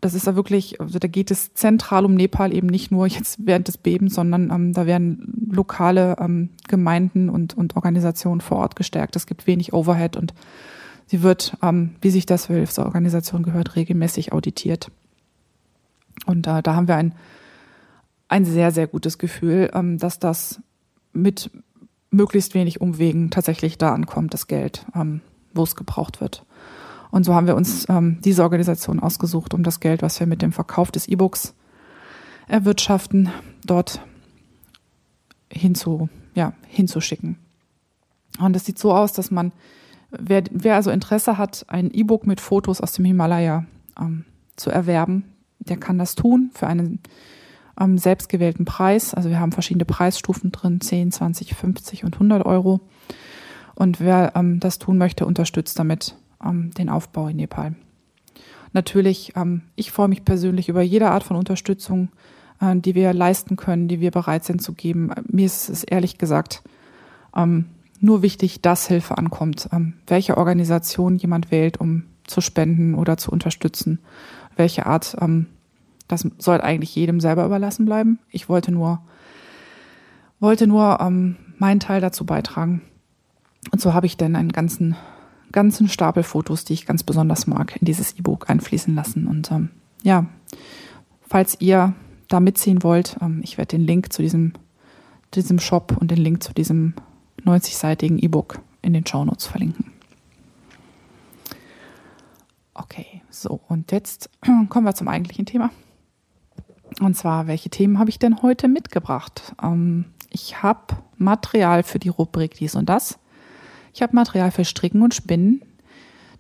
das 0.01 0.15
ist 0.15 0.27
da 0.27 0.37
wirklich, 0.37 0.81
also 0.81 0.99
da 0.99 1.09
geht 1.09 1.31
es 1.31 1.55
zentral 1.55 2.05
um 2.05 2.15
Nepal 2.15 2.55
eben 2.55 2.69
nicht 2.69 2.91
nur 2.91 3.07
jetzt 3.07 3.39
während 3.45 3.69
des 3.69 3.79
Bebens, 3.79 4.15
sondern 4.15 4.51
ähm, 4.51 4.73
da 4.73 4.87
werden 4.87 5.49
lokale 5.51 6.17
ähm, 6.21 6.51
Gemeinden 6.69 7.29
und, 7.29 7.57
und 7.57 7.77
Organisationen 7.77 8.41
vor 8.41 8.59
Ort 8.59 8.77
gestärkt. 8.77 9.17
Es 9.17 9.27
gibt 9.27 9.47
wenig 9.47 9.73
Overhead 9.73 10.17
und 10.17 10.35
sie 11.09 11.23
wird, 11.23 11.57
ähm, 11.63 11.97
wie 12.01 12.11
sich 12.11 12.27
das 12.27 12.47
für 12.47 12.55
Hilfsorganisationen 12.55 13.45
gehört, 13.45 13.77
regelmäßig 13.77 14.33
auditiert. 14.33 14.91
Und 16.27 16.47
äh, 16.47 16.63
da 16.63 16.75
haben 16.75 16.89
wir 16.89 16.97
ein, 16.97 17.15
ein 18.29 18.45
sehr, 18.45 18.71
sehr 18.71 18.87
gutes 18.87 19.19
Gefühl, 19.19 19.71
ähm, 19.75 19.99
dass 19.99 20.19
das 20.19 20.61
mit 21.13 21.51
möglichst 22.11 22.55
wenig 22.55 22.81
Umwegen 22.81 23.31
tatsächlich 23.31 23.79
da 23.79 23.93
ankommt, 23.93 24.35
das 24.35 24.47
Geld, 24.47 24.87
ähm, 24.95 25.21
wo 25.53 25.63
es 25.63 25.77
gebraucht 25.77 26.21
wird. 26.21 26.45
Und 27.11 27.25
so 27.25 27.35
haben 27.35 27.47
wir 27.47 27.57
uns 27.57 27.89
ähm, 27.89 28.19
diese 28.23 28.43
Organisation 28.43 29.01
ausgesucht, 29.01 29.55
um 29.55 29.63
das 29.63 29.81
Geld, 29.81 30.03
was 30.03 30.21
wir 30.21 30.27
mit 30.27 30.43
dem 30.43 30.53
Verkauf 30.53 30.91
des 30.91 31.09
E-Books 31.09 31.55
erwirtschaften, 32.49 33.31
dort 33.65 34.01
hinzu, 35.51 36.09
ja, 36.35 36.53
hinzuschicken. 36.67 37.39
Und 38.39 38.55
es 38.57 38.65
sieht 38.65 38.79
so 38.79 38.95
aus, 38.95 39.13
dass 39.13 39.31
man, 39.31 39.53
wer, 40.11 40.45
wer 40.51 40.77
also 40.77 40.91
Interesse 40.91 41.39
hat, 41.39 41.65
ein 41.69 41.91
E-Book 41.91 42.27
mit 42.27 42.41
Fotos 42.41 42.81
aus 42.81 42.93
dem 42.93 43.05
Himalaya 43.05 43.67
ähm, 43.99 44.25
zu 44.57 44.71
erwerben, 44.71 45.25
der 45.59 45.77
kann 45.77 45.99
das 45.99 46.15
tun 46.15 46.51
für 46.55 46.67
einen 46.67 47.01
ähm, 47.81 47.99
selbstgewählten 47.99 48.65
Preis. 48.65 49.15
Also 49.15 49.29
wir 49.29 49.41
haben 49.41 49.53
verschiedene 49.53 49.85
Preisstufen 49.85 50.53
drin, 50.53 50.81
10, 50.81 51.13
20, 51.13 51.55
50 51.55 52.05
und 52.05 52.15
100 52.15 52.45
Euro. 52.45 52.81
Und 53.75 54.01
wer 54.01 54.33
ähm, 54.35 54.61
das 54.61 54.79
tun 54.79 54.99
möchte, 54.99 55.27
unterstützt 55.27 55.79
damit 55.79 56.17
ähm, 56.45 56.73
den 56.73 56.89
Aufbau 56.89 57.29
in 57.29 57.37
Nepal. 57.37 57.75
Natürlich, 58.73 59.33
ähm, 59.37 59.63
ich 59.77 59.93
freue 59.93 60.09
mich 60.09 60.25
persönlich 60.25 60.69
über 60.69 60.83
jede 60.83 61.11
Art 61.11 61.23
von 61.23 61.37
Unterstützung, 61.37 62.09
äh, 62.61 62.77
die 62.77 62.95
wir 62.95 63.13
leisten 63.13 63.57
können, 63.57 63.89
die 63.89 64.01
wir 64.01 64.11
bereit 64.11 64.45
sind 64.45 64.63
zu 64.63 64.73
geben. 64.73 65.11
Mir 65.29 65.47
ist 65.47 65.69
es 65.69 65.85
ehrlich 65.85 66.19
gesagt 66.19 66.63
ähm, 67.37 67.67
nur 68.01 68.23
wichtig, 68.23 68.61
dass 68.63 68.87
Hilfe 68.87 69.19
ankommt. 69.19 69.69
Ähm, 69.73 69.95
welche 70.07 70.37
Organisation 70.37 71.17
jemand 71.17 71.51
wählt, 71.51 71.79
um 71.79 72.05
zu 72.25 72.41
spenden 72.41 72.95
oder 72.95 73.17
zu 73.17 73.31
unterstützen, 73.31 73.99
welche 74.57 74.87
Art 74.87 75.17
ähm, 75.21 75.47
Das 76.09 76.27
soll 76.39 76.61
eigentlich 76.61 76.95
jedem 76.95 77.21
selber 77.21 77.45
überlassen 77.45 77.85
bleiben. 77.85 78.19
Ich 78.31 78.49
wollte 78.49 78.73
nur, 78.73 79.03
wollte 80.41 80.67
nur 80.67 80.99
ähm, 81.01 81.37
meinen 81.59 81.81
Teil 81.81 82.01
dazu 82.01 82.25
beitragen. 82.25 82.83
Und 83.73 83.81
so 83.81 83.93
habe 83.93 84.07
ich 84.07 84.17
dann 84.17 84.37
einen 84.37 84.53
ganzen, 84.53 84.97
ganzen 85.53 85.89
Stapel 85.89 86.23
Fotos, 86.23 86.65
die 86.65 86.73
ich 86.73 86.87
ganz 86.87 87.03
besonders 87.03 87.47
mag, 87.47 87.77
in 87.77 87.85
dieses 87.85 88.19
E-Book 88.19 88.49
einfließen 88.49 88.95
lassen. 88.95 89.27
Und 89.27 89.51
ähm, 89.51 89.71
ja, 90.03 90.27
falls 91.27 91.61
ihr 91.61 91.95
da 92.29 92.41
mitziehen 92.41 92.83
wollt, 92.83 93.17
ähm, 93.21 93.41
ich 93.43 93.59
werde 93.59 93.77
den 93.77 93.87
Link 93.87 94.13
zu 94.13 94.23
diesem, 94.23 94.53
diesem 95.35 95.59
Shop 95.59 95.97
und 95.99 96.11
den 96.11 96.19
Link 96.19 96.43
zu 96.43 96.55
diesem 96.55 96.95
90-seitigen 97.45 98.19
E-Book 98.19 98.61
in 98.83 98.93
den 98.93 99.07
Show 99.07 99.25
Notes 99.25 99.47
verlinken. 99.47 99.93
Okay, 102.75 103.23
so 103.31 103.61
und 103.69 103.93
jetzt 103.93 104.31
kommen 104.69 104.87
wir 104.87 104.95
zum 104.95 105.09
eigentlichen 105.09 105.47
Thema. 105.47 105.71
Und 107.01 107.17
zwar, 107.17 107.47
welche 107.47 107.71
Themen 107.71 107.99
habe 107.99 108.11
ich 108.11 108.19
denn 108.19 108.43
heute 108.43 108.69
mitgebracht? 108.69 109.55
Ähm, 109.63 110.07
ich 110.31 110.63
habe 110.63 110.97
Material 111.17 111.83
für 111.83 111.99
die 111.99 112.09
Rubrik 112.09 112.55
dies 112.55 112.75
und 112.75 112.89
das. 112.89 113.19
Ich 113.93 114.03
habe 114.03 114.15
Material 114.15 114.51
für 114.51 114.65
Stricken 114.65 115.03
und 115.03 115.15
Spinnen. 115.15 115.63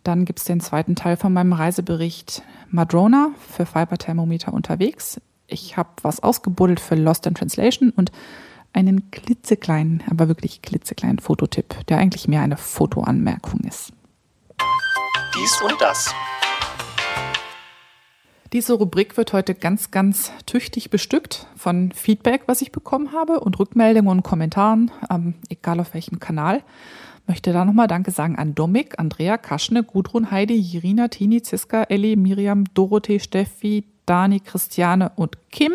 Dann 0.04 0.24
gibt 0.24 0.38
es 0.38 0.44
den 0.44 0.60
zweiten 0.60 0.94
Teil 0.94 1.16
von 1.16 1.32
meinem 1.32 1.52
Reisebericht 1.52 2.42
Madrona 2.70 3.30
für 3.38 3.66
Fiberthermometer 3.66 4.52
unterwegs. 4.52 5.20
Ich 5.46 5.76
habe 5.76 5.90
was 6.02 6.20
ausgebuddelt 6.20 6.80
für 6.80 6.94
Lost 6.94 7.26
in 7.26 7.34
Translation 7.34 7.90
und 7.90 8.12
einen 8.72 9.10
klitzekleinen, 9.10 10.02
aber 10.10 10.28
wirklich 10.28 10.62
klitzekleinen 10.62 11.18
Fototipp, 11.18 11.86
der 11.88 11.98
eigentlich 11.98 12.28
mehr 12.28 12.42
eine 12.42 12.56
Fotoanmerkung 12.56 13.60
ist. 13.60 13.92
Dies 15.34 15.62
und 15.62 15.80
das. 15.80 16.14
Diese 18.52 18.72
Rubrik 18.72 19.18
wird 19.18 19.34
heute 19.34 19.54
ganz, 19.54 19.90
ganz 19.90 20.32
tüchtig 20.46 20.88
bestückt 20.88 21.46
von 21.54 21.92
Feedback, 21.92 22.44
was 22.46 22.62
ich 22.62 22.72
bekommen 22.72 23.12
habe 23.12 23.40
und 23.40 23.58
Rückmeldungen 23.58 24.10
und 24.10 24.22
Kommentaren, 24.22 24.90
ähm, 25.10 25.34
egal 25.50 25.80
auf 25.80 25.92
welchem 25.92 26.18
Kanal. 26.18 26.62
Möchte 27.26 27.52
da 27.52 27.66
nochmal 27.66 27.88
Danke 27.88 28.10
sagen 28.10 28.36
an 28.36 28.54
Domik, 28.54 28.98
Andrea, 28.98 29.36
Kaschne, 29.36 29.84
Gudrun, 29.84 30.30
Heidi, 30.30 30.54
Jirina, 30.54 31.08
Tini, 31.08 31.42
Ziska, 31.42 31.82
Elli, 31.82 32.16
Miriam, 32.16 32.64
Dorothee, 32.72 33.20
Steffi, 33.20 33.84
Dani, 34.06 34.40
Christiane 34.40 35.12
und 35.14 35.50
Kim. 35.50 35.74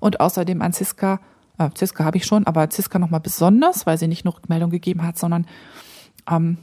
Und 0.00 0.20
außerdem 0.20 0.62
an 0.62 0.72
Ziska, 0.72 1.20
äh, 1.60 1.70
Ziska 1.74 2.04
habe 2.04 2.16
ich 2.16 2.24
schon, 2.24 2.46
aber 2.46 2.70
Ziska 2.70 2.98
nochmal 2.98 3.20
besonders, 3.20 3.86
weil 3.86 3.98
sie 3.98 4.08
nicht 4.08 4.24
nur 4.24 4.36
Rückmeldung 4.36 4.70
gegeben 4.70 5.02
hat, 5.02 5.18
sondern 5.18 5.46
ähm, 6.28 6.58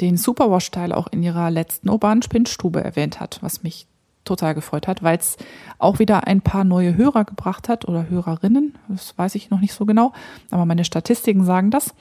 den 0.00 0.16
Superwash-Teil 0.16 0.92
auch 0.92 1.08
in 1.08 1.22
ihrer 1.22 1.50
letzten 1.50 1.88
urbanen 1.88 2.22
Spinnstube 2.22 2.84
erwähnt 2.84 3.18
hat, 3.18 3.38
was 3.40 3.62
mich 3.62 3.86
total 4.24 4.54
gefreut 4.54 4.86
hat, 4.86 5.02
weil 5.02 5.18
es 5.18 5.36
auch 5.78 5.98
wieder 5.98 6.26
ein 6.26 6.42
paar 6.42 6.64
neue 6.64 6.96
Hörer 6.96 7.24
gebracht 7.24 7.68
hat 7.68 7.88
oder 7.88 8.08
Hörerinnen. 8.08 8.78
Das 8.88 9.16
weiß 9.18 9.34
ich 9.34 9.50
noch 9.50 9.60
nicht 9.60 9.72
so 9.72 9.84
genau, 9.84 10.12
aber 10.50 10.64
meine 10.66 10.84
Statistiken 10.84 11.44
sagen 11.44 11.70
das. 11.70 11.94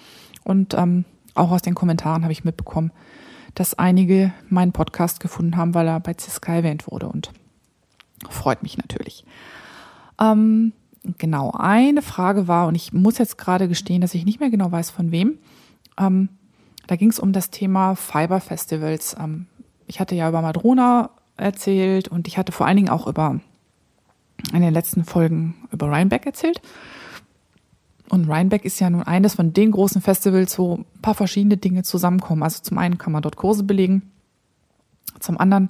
Und 0.43 0.73
ähm, 0.75 1.05
auch 1.33 1.51
aus 1.51 1.61
den 1.61 1.73
Kommentaren 1.73 2.23
habe 2.23 2.33
ich 2.33 2.43
mitbekommen, 2.43 2.91
dass 3.55 3.73
einige 3.73 4.33
meinen 4.49 4.71
Podcast 4.71 5.19
gefunden 5.19 5.57
haben, 5.57 5.73
weil 5.73 5.87
er 5.87 5.99
bei 5.99 6.13
Ziska 6.13 6.53
erwähnt 6.53 6.87
wurde 6.87 7.07
und 7.07 7.31
freut 8.29 8.61
mich 8.61 8.77
natürlich. 8.77 9.25
Ähm, 10.19 10.73
genau, 11.17 11.51
eine 11.57 12.01
Frage 12.01 12.47
war, 12.47 12.67
und 12.67 12.75
ich 12.75 12.93
muss 12.93 13.17
jetzt 13.17 13.37
gerade 13.37 13.67
gestehen, 13.67 14.01
dass 14.01 14.13
ich 14.13 14.25
nicht 14.25 14.39
mehr 14.39 14.49
genau 14.49 14.71
weiß 14.71 14.89
von 14.91 15.11
wem. 15.11 15.37
Ähm, 15.97 16.29
da 16.87 16.95
ging 16.95 17.09
es 17.09 17.19
um 17.19 17.33
das 17.33 17.49
Thema 17.49 17.95
Fiber 17.95 18.39
Festivals. 18.39 19.15
Ähm, 19.19 19.47
ich 19.87 19.99
hatte 19.99 20.15
ja 20.15 20.29
über 20.29 20.41
Madrona 20.41 21.11
erzählt 21.37 22.07
und 22.07 22.27
ich 22.27 22.37
hatte 22.37 22.51
vor 22.51 22.67
allen 22.67 22.77
Dingen 22.77 22.89
auch 22.89 23.07
über 23.07 23.39
in 24.53 24.61
den 24.61 24.73
letzten 24.73 25.05
Folgen 25.05 25.67
über 25.71 25.91
Rhinebeck 25.91 26.25
erzählt. 26.25 26.61
Und 28.09 28.29
Rhinebeck 28.29 28.65
ist 28.65 28.79
ja 28.79 28.89
nun 28.89 29.03
eines 29.03 29.35
von 29.35 29.53
den 29.53 29.71
großen 29.71 30.01
Festivals, 30.01 30.57
wo 30.59 30.77
ein 30.77 30.85
paar 31.01 31.15
verschiedene 31.15 31.57
Dinge 31.57 31.83
zusammenkommen. 31.83 32.43
Also 32.43 32.61
zum 32.61 32.77
einen 32.77 32.97
kann 32.97 33.13
man 33.13 33.21
dort 33.21 33.37
Kurse 33.37 33.63
belegen, 33.63 34.11
zum 35.19 35.37
anderen 35.37 35.69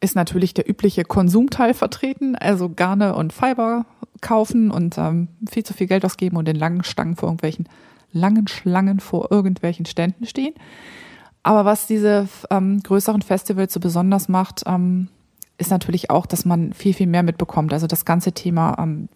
ist 0.00 0.16
natürlich 0.16 0.54
der 0.54 0.68
übliche 0.68 1.04
Konsumteil 1.04 1.74
vertreten, 1.74 2.34
also 2.34 2.70
Garne 2.70 3.14
und 3.14 3.32
Fiber 3.32 3.84
kaufen 4.20 4.70
und 4.70 4.98
ähm, 4.98 5.28
viel 5.48 5.64
zu 5.64 5.74
viel 5.74 5.86
Geld 5.86 6.04
ausgeben 6.04 6.36
und 6.36 6.48
in 6.48 6.56
langen 6.56 6.84
Stangen 6.84 7.16
vor 7.16 7.28
irgendwelchen 7.28 7.68
langen 8.12 8.48
Schlangen 8.48 9.00
vor 9.00 9.30
irgendwelchen 9.30 9.86
Ständen 9.86 10.26
stehen. 10.26 10.54
Aber 11.42 11.64
was 11.64 11.86
diese 11.86 12.28
ähm, 12.50 12.80
größeren 12.82 13.22
Festivals 13.22 13.72
so 13.72 13.80
besonders 13.80 14.28
macht, 14.28 14.62
ähm, 14.66 15.08
ist 15.58 15.70
natürlich 15.70 16.10
auch, 16.10 16.26
dass 16.26 16.44
man 16.44 16.72
viel, 16.72 16.94
viel 16.94 17.06
mehr 17.06 17.22
mitbekommt. 17.22 17.72
Also 17.72 17.86
das 17.86 18.04
ganze 18.04 18.32
Thema, 18.32 18.76
ähm, 18.78 19.08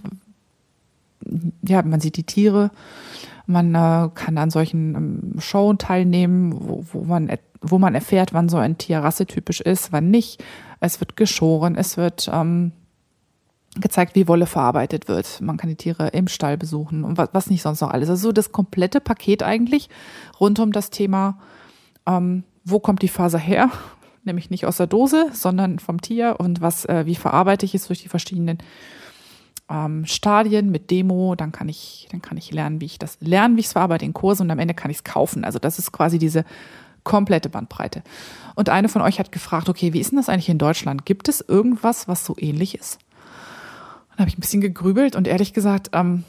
ja, 1.66 1.82
man 1.82 2.00
sieht 2.00 2.16
die 2.16 2.25
Tiere, 2.25 2.70
man 3.46 3.75
äh, 3.75 4.08
kann 4.14 4.38
an 4.38 4.50
solchen 4.50 4.94
ähm, 4.94 5.40
Shows 5.40 5.76
teilnehmen, 5.78 6.54
wo, 6.56 6.84
wo, 6.92 7.04
man, 7.04 7.30
wo 7.61 7.78
man 7.78 7.94
erfährt, 7.94 8.32
wann 8.32 8.49
so 8.49 8.56
ein 8.56 8.78
Tier 8.78 9.00
rassetypisch 9.00 9.61
ist, 9.61 9.92
wann 9.92 10.11
nicht. 10.11 10.42
Es 10.80 11.00
wird 11.00 11.16
geschoren, 11.16 11.76
es 11.76 11.96
wird 11.96 12.30
ähm, 12.32 12.73
gezeigt, 13.80 14.14
wie 14.14 14.28
Wolle 14.28 14.46
verarbeitet 14.46 15.08
wird. 15.08 15.40
Man 15.40 15.56
kann 15.56 15.68
die 15.68 15.76
Tiere 15.76 16.08
im 16.08 16.28
Stall 16.28 16.56
besuchen 16.56 17.04
und 17.04 17.18
was, 17.18 17.30
was 17.32 17.50
nicht 17.50 17.62
sonst 17.62 17.80
noch 17.80 17.90
alles. 17.90 18.08
Also 18.08 18.32
das 18.32 18.52
komplette 18.52 19.00
Paket 19.00 19.42
eigentlich 19.42 19.88
rund 20.38 20.58
um 20.60 20.72
das 20.72 20.90
Thema 20.90 21.38
ähm, 22.06 22.44
wo 22.64 22.80
kommt 22.80 23.02
die 23.02 23.08
Faser 23.08 23.38
her? 23.38 23.70
Nämlich 24.24 24.50
nicht 24.50 24.64
aus 24.64 24.78
der 24.78 24.86
Dose, 24.86 25.28
sondern 25.32 25.78
vom 25.78 26.00
Tier 26.00 26.36
und 26.38 26.60
was, 26.60 26.86
äh, 26.86 27.04
wie 27.04 27.14
verarbeite 27.14 27.66
ich 27.66 27.74
es 27.74 27.86
durch 27.86 28.02
die 28.02 28.08
verschiedenen 28.08 28.58
ähm, 29.68 30.06
Stadien 30.06 30.70
mit 30.70 30.90
Demo, 30.90 31.34
dann 31.34 31.52
kann 31.52 31.68
ich, 31.68 32.08
dann 32.10 32.22
kann 32.22 32.38
ich 32.38 32.50
lernen, 32.50 32.80
wie 32.80 32.86
ich 32.86 32.98
das 32.98 33.18
lernen, 33.20 33.56
wie 33.56 33.60
ich 33.60 33.66
es 33.66 33.72
verarbeite 33.72 34.04
in 34.04 34.14
Kurse 34.14 34.42
und 34.42 34.50
am 34.50 34.58
Ende 34.58 34.74
kann 34.74 34.90
ich 34.90 34.98
es 34.98 35.04
kaufen. 35.04 35.44
Also 35.44 35.58
das 35.58 35.78
ist 35.78 35.92
quasi 35.92 36.18
diese 36.18 36.44
komplette 37.02 37.50
Bandbreite. 37.50 38.02
Und 38.54 38.70
eine 38.70 38.88
von 38.88 39.02
euch 39.02 39.18
hat 39.18 39.30
gefragt, 39.30 39.68
okay, 39.68 39.92
wie 39.92 40.00
ist 40.00 40.10
denn 40.10 40.16
das 40.16 40.30
eigentlich 40.30 40.48
in 40.48 40.58
Deutschland? 40.58 41.04
Gibt 41.04 41.28
es 41.28 41.42
irgendwas, 41.42 42.08
was 42.08 42.24
so 42.24 42.34
ähnlich 42.38 42.74
ist? 42.74 42.98
Dann 44.14 44.21
habe 44.21 44.28
ich 44.28 44.38
ein 44.38 44.40
bisschen 44.40 44.61
gegrübelt 44.61 45.16
und 45.16 45.26
ehrlich 45.26 45.52
gesagt, 45.52 45.90
ähm, 45.92 46.25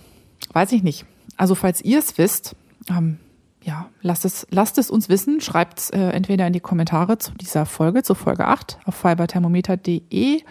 weiß 0.53 0.71
ich 0.71 0.83
nicht. 0.83 1.05
Also 1.37 1.55
falls 1.55 1.81
ihr 1.81 1.99
es 1.99 2.17
wisst, 2.17 2.55
ähm, 2.89 3.19
ja, 3.61 3.87
lasst 4.01 4.25
es, 4.25 4.47
lasst 4.51 4.77
es 4.77 4.91
uns 4.91 5.09
wissen. 5.09 5.41
Schreibt 5.41 5.79
es 5.79 5.89
äh, 5.89 5.99
entweder 5.99 6.45
in 6.47 6.53
die 6.53 6.59
Kommentare 6.59 7.17
zu 7.17 7.31
dieser 7.33 7.65
Folge, 7.65 8.03
zu 8.03 8.13
Folge 8.13 8.47
8 8.47 8.77
auf 8.85 8.95
fiberthermometer.de 8.95 10.41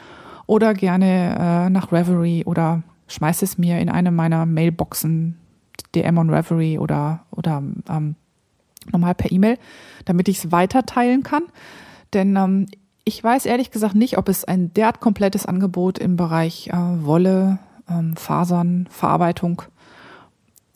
oder 0.47 0.75
gerne 0.75 1.67
äh, 1.67 1.71
nach 1.71 1.93
Reverie 1.93 2.45
oder 2.45 2.83
schmeißt 3.09 3.43
es 3.43 3.57
mir 3.57 3.79
in 3.79 3.89
eine 3.89 4.11
meiner 4.11 4.47
Mailboxen, 4.47 5.39
DM 5.95 6.19
on 6.19 6.31
Reverie 6.31 6.79
oder, 6.79 7.25
oder 7.31 7.63
ähm, 7.89 8.17
normal 8.93 9.15
per 9.15 9.31
E-Mail, 9.31 9.59
damit 10.05 10.29
ich 10.29 10.39
es 10.39 10.53
weiter 10.53 10.85
teilen 10.85 11.23
kann. 11.23 11.45
Denn 12.13 12.37
ähm, 12.37 12.67
ich 13.05 13.23
weiß 13.23 13.47
ehrlich 13.47 13.71
gesagt 13.71 13.95
nicht, 13.95 14.17
ob 14.19 14.29
es 14.29 14.45
ein 14.45 14.73
derart 14.73 15.01
komplettes 15.01 15.47
Angebot 15.47 15.99
im 15.99 16.17
Bereich 16.17 16.69
äh, 16.69 16.73
Wolle, 16.73 17.59
ähm, 17.89 18.17
Fasern, 18.17 18.89
Verarbeitung 18.91 19.63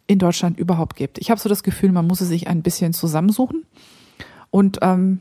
in 0.07 0.19
Deutschland 0.19 0.59
überhaupt 0.59 0.97
gibt. 0.97 1.19
Ich 1.19 1.31
habe 1.31 1.41
so 1.41 1.49
das 1.49 1.63
Gefühl, 1.63 1.93
man 1.93 2.07
muss 2.07 2.21
es 2.21 2.29
sich 2.29 2.49
ein 2.49 2.63
bisschen 2.63 2.93
zusammensuchen 2.93 3.65
und 4.51 4.79
ähm, 4.83 5.21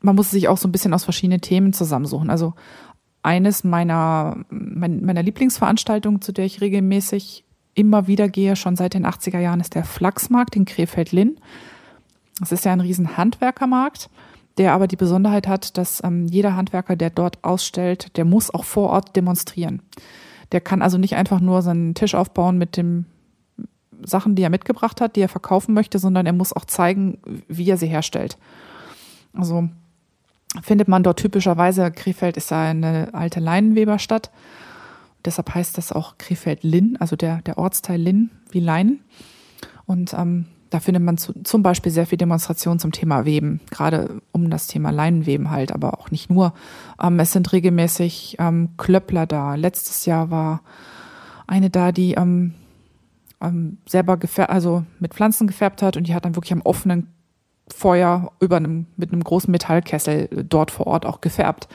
man 0.00 0.14
muss 0.14 0.26
es 0.26 0.32
sich 0.32 0.48
auch 0.48 0.58
so 0.58 0.68
ein 0.68 0.72
bisschen 0.72 0.94
aus 0.94 1.04
verschiedenen 1.04 1.40
Themen 1.40 1.72
zusammensuchen. 1.72 2.30
Also 2.30 2.54
eines 3.22 3.64
meiner, 3.64 4.44
meiner 4.48 5.22
Lieblingsveranstaltungen, 5.22 6.20
zu 6.20 6.32
der 6.32 6.44
ich 6.44 6.60
regelmäßig 6.60 7.44
immer 7.74 8.06
wieder 8.06 8.28
gehe, 8.28 8.56
schon 8.56 8.76
seit 8.76 8.94
den 8.94 9.06
80er 9.06 9.38
Jahren, 9.40 9.60
ist 9.60 9.74
der 9.74 9.84
Flachsmarkt 9.84 10.56
in 10.56 10.64
Krefeld-Linn. 10.64 11.38
Das 12.38 12.52
ist 12.52 12.64
ja 12.64 12.72
ein 12.72 12.80
riesen 12.80 13.16
Handwerkermarkt, 13.16 14.08
der 14.58 14.72
aber 14.72 14.86
die 14.86 14.96
Besonderheit 14.96 15.46
hat, 15.48 15.78
dass 15.78 16.02
ähm, 16.04 16.26
jeder 16.26 16.56
Handwerker, 16.56 16.96
der 16.96 17.10
dort 17.10 17.42
ausstellt, 17.42 18.16
der 18.16 18.24
muss 18.24 18.52
auch 18.52 18.64
vor 18.64 18.90
Ort 18.90 19.16
demonstrieren. 19.16 19.82
Der 20.52 20.60
kann 20.60 20.82
also 20.82 20.98
nicht 20.98 21.16
einfach 21.16 21.40
nur 21.40 21.62
seinen 21.62 21.94
Tisch 21.94 22.14
aufbauen 22.14 22.58
mit 22.58 22.76
dem 22.76 23.06
Sachen, 24.02 24.34
die 24.34 24.42
er 24.42 24.50
mitgebracht 24.50 25.00
hat, 25.00 25.16
die 25.16 25.20
er 25.20 25.28
verkaufen 25.28 25.74
möchte, 25.74 25.98
sondern 25.98 26.26
er 26.26 26.32
muss 26.32 26.52
auch 26.52 26.64
zeigen, 26.64 27.18
wie 27.48 27.68
er 27.68 27.76
sie 27.76 27.86
herstellt. 27.86 28.38
Also 29.32 29.68
findet 30.62 30.88
man 30.88 31.02
dort 31.02 31.18
typischerweise, 31.18 31.90
Krefeld 31.90 32.36
ist 32.36 32.50
ja 32.50 32.62
eine 32.62 33.12
alte 33.12 33.40
Leinenweberstadt. 33.40 34.30
Deshalb 35.24 35.54
heißt 35.54 35.76
das 35.76 35.92
auch 35.92 36.16
Krefeld-Linn, 36.18 36.96
also 37.00 37.16
der, 37.16 37.42
der 37.42 37.58
Ortsteil 37.58 38.00
Linn 38.00 38.30
wie 38.50 38.60
Leinen. 38.60 39.00
Und 39.84 40.14
ähm, 40.14 40.46
da 40.70 40.80
findet 40.80 41.02
man 41.02 41.18
zu, 41.18 41.32
zum 41.44 41.62
Beispiel 41.62 41.92
sehr 41.92 42.06
viel 42.06 42.18
Demonstrationen 42.18 42.78
zum 42.78 42.92
Thema 42.92 43.24
Weben, 43.24 43.60
gerade 43.70 44.20
um 44.32 44.50
das 44.50 44.66
Thema 44.66 44.90
Leinenweben 44.90 45.50
halt, 45.50 45.72
aber 45.72 45.98
auch 45.98 46.10
nicht 46.10 46.30
nur. 46.30 46.52
Ähm, 47.02 47.18
es 47.20 47.32
sind 47.32 47.52
regelmäßig 47.52 48.36
ähm, 48.38 48.70
Klöppler 48.76 49.26
da. 49.26 49.54
Letztes 49.54 50.06
Jahr 50.06 50.30
war 50.30 50.62
eine 51.46 51.70
da, 51.70 51.92
die 51.92 52.14
ähm, 52.14 52.54
ähm, 53.40 53.78
selber 53.86 54.16
gefärbt, 54.16 54.50
also 54.50 54.84
mit 54.98 55.14
Pflanzen 55.14 55.46
gefärbt 55.46 55.82
hat 55.82 55.96
und 55.96 56.06
die 56.06 56.14
hat 56.14 56.24
dann 56.24 56.36
wirklich 56.36 56.52
am 56.52 56.62
offenen 56.62 57.08
Feuer 57.68 58.32
über 58.40 58.56
einem, 58.56 58.86
mit 58.96 59.12
einem 59.12 59.22
großen 59.22 59.50
Metallkessel 59.50 60.28
dort 60.48 60.70
vor 60.70 60.86
Ort 60.86 61.06
auch 61.06 61.20
gefärbt. 61.20 61.68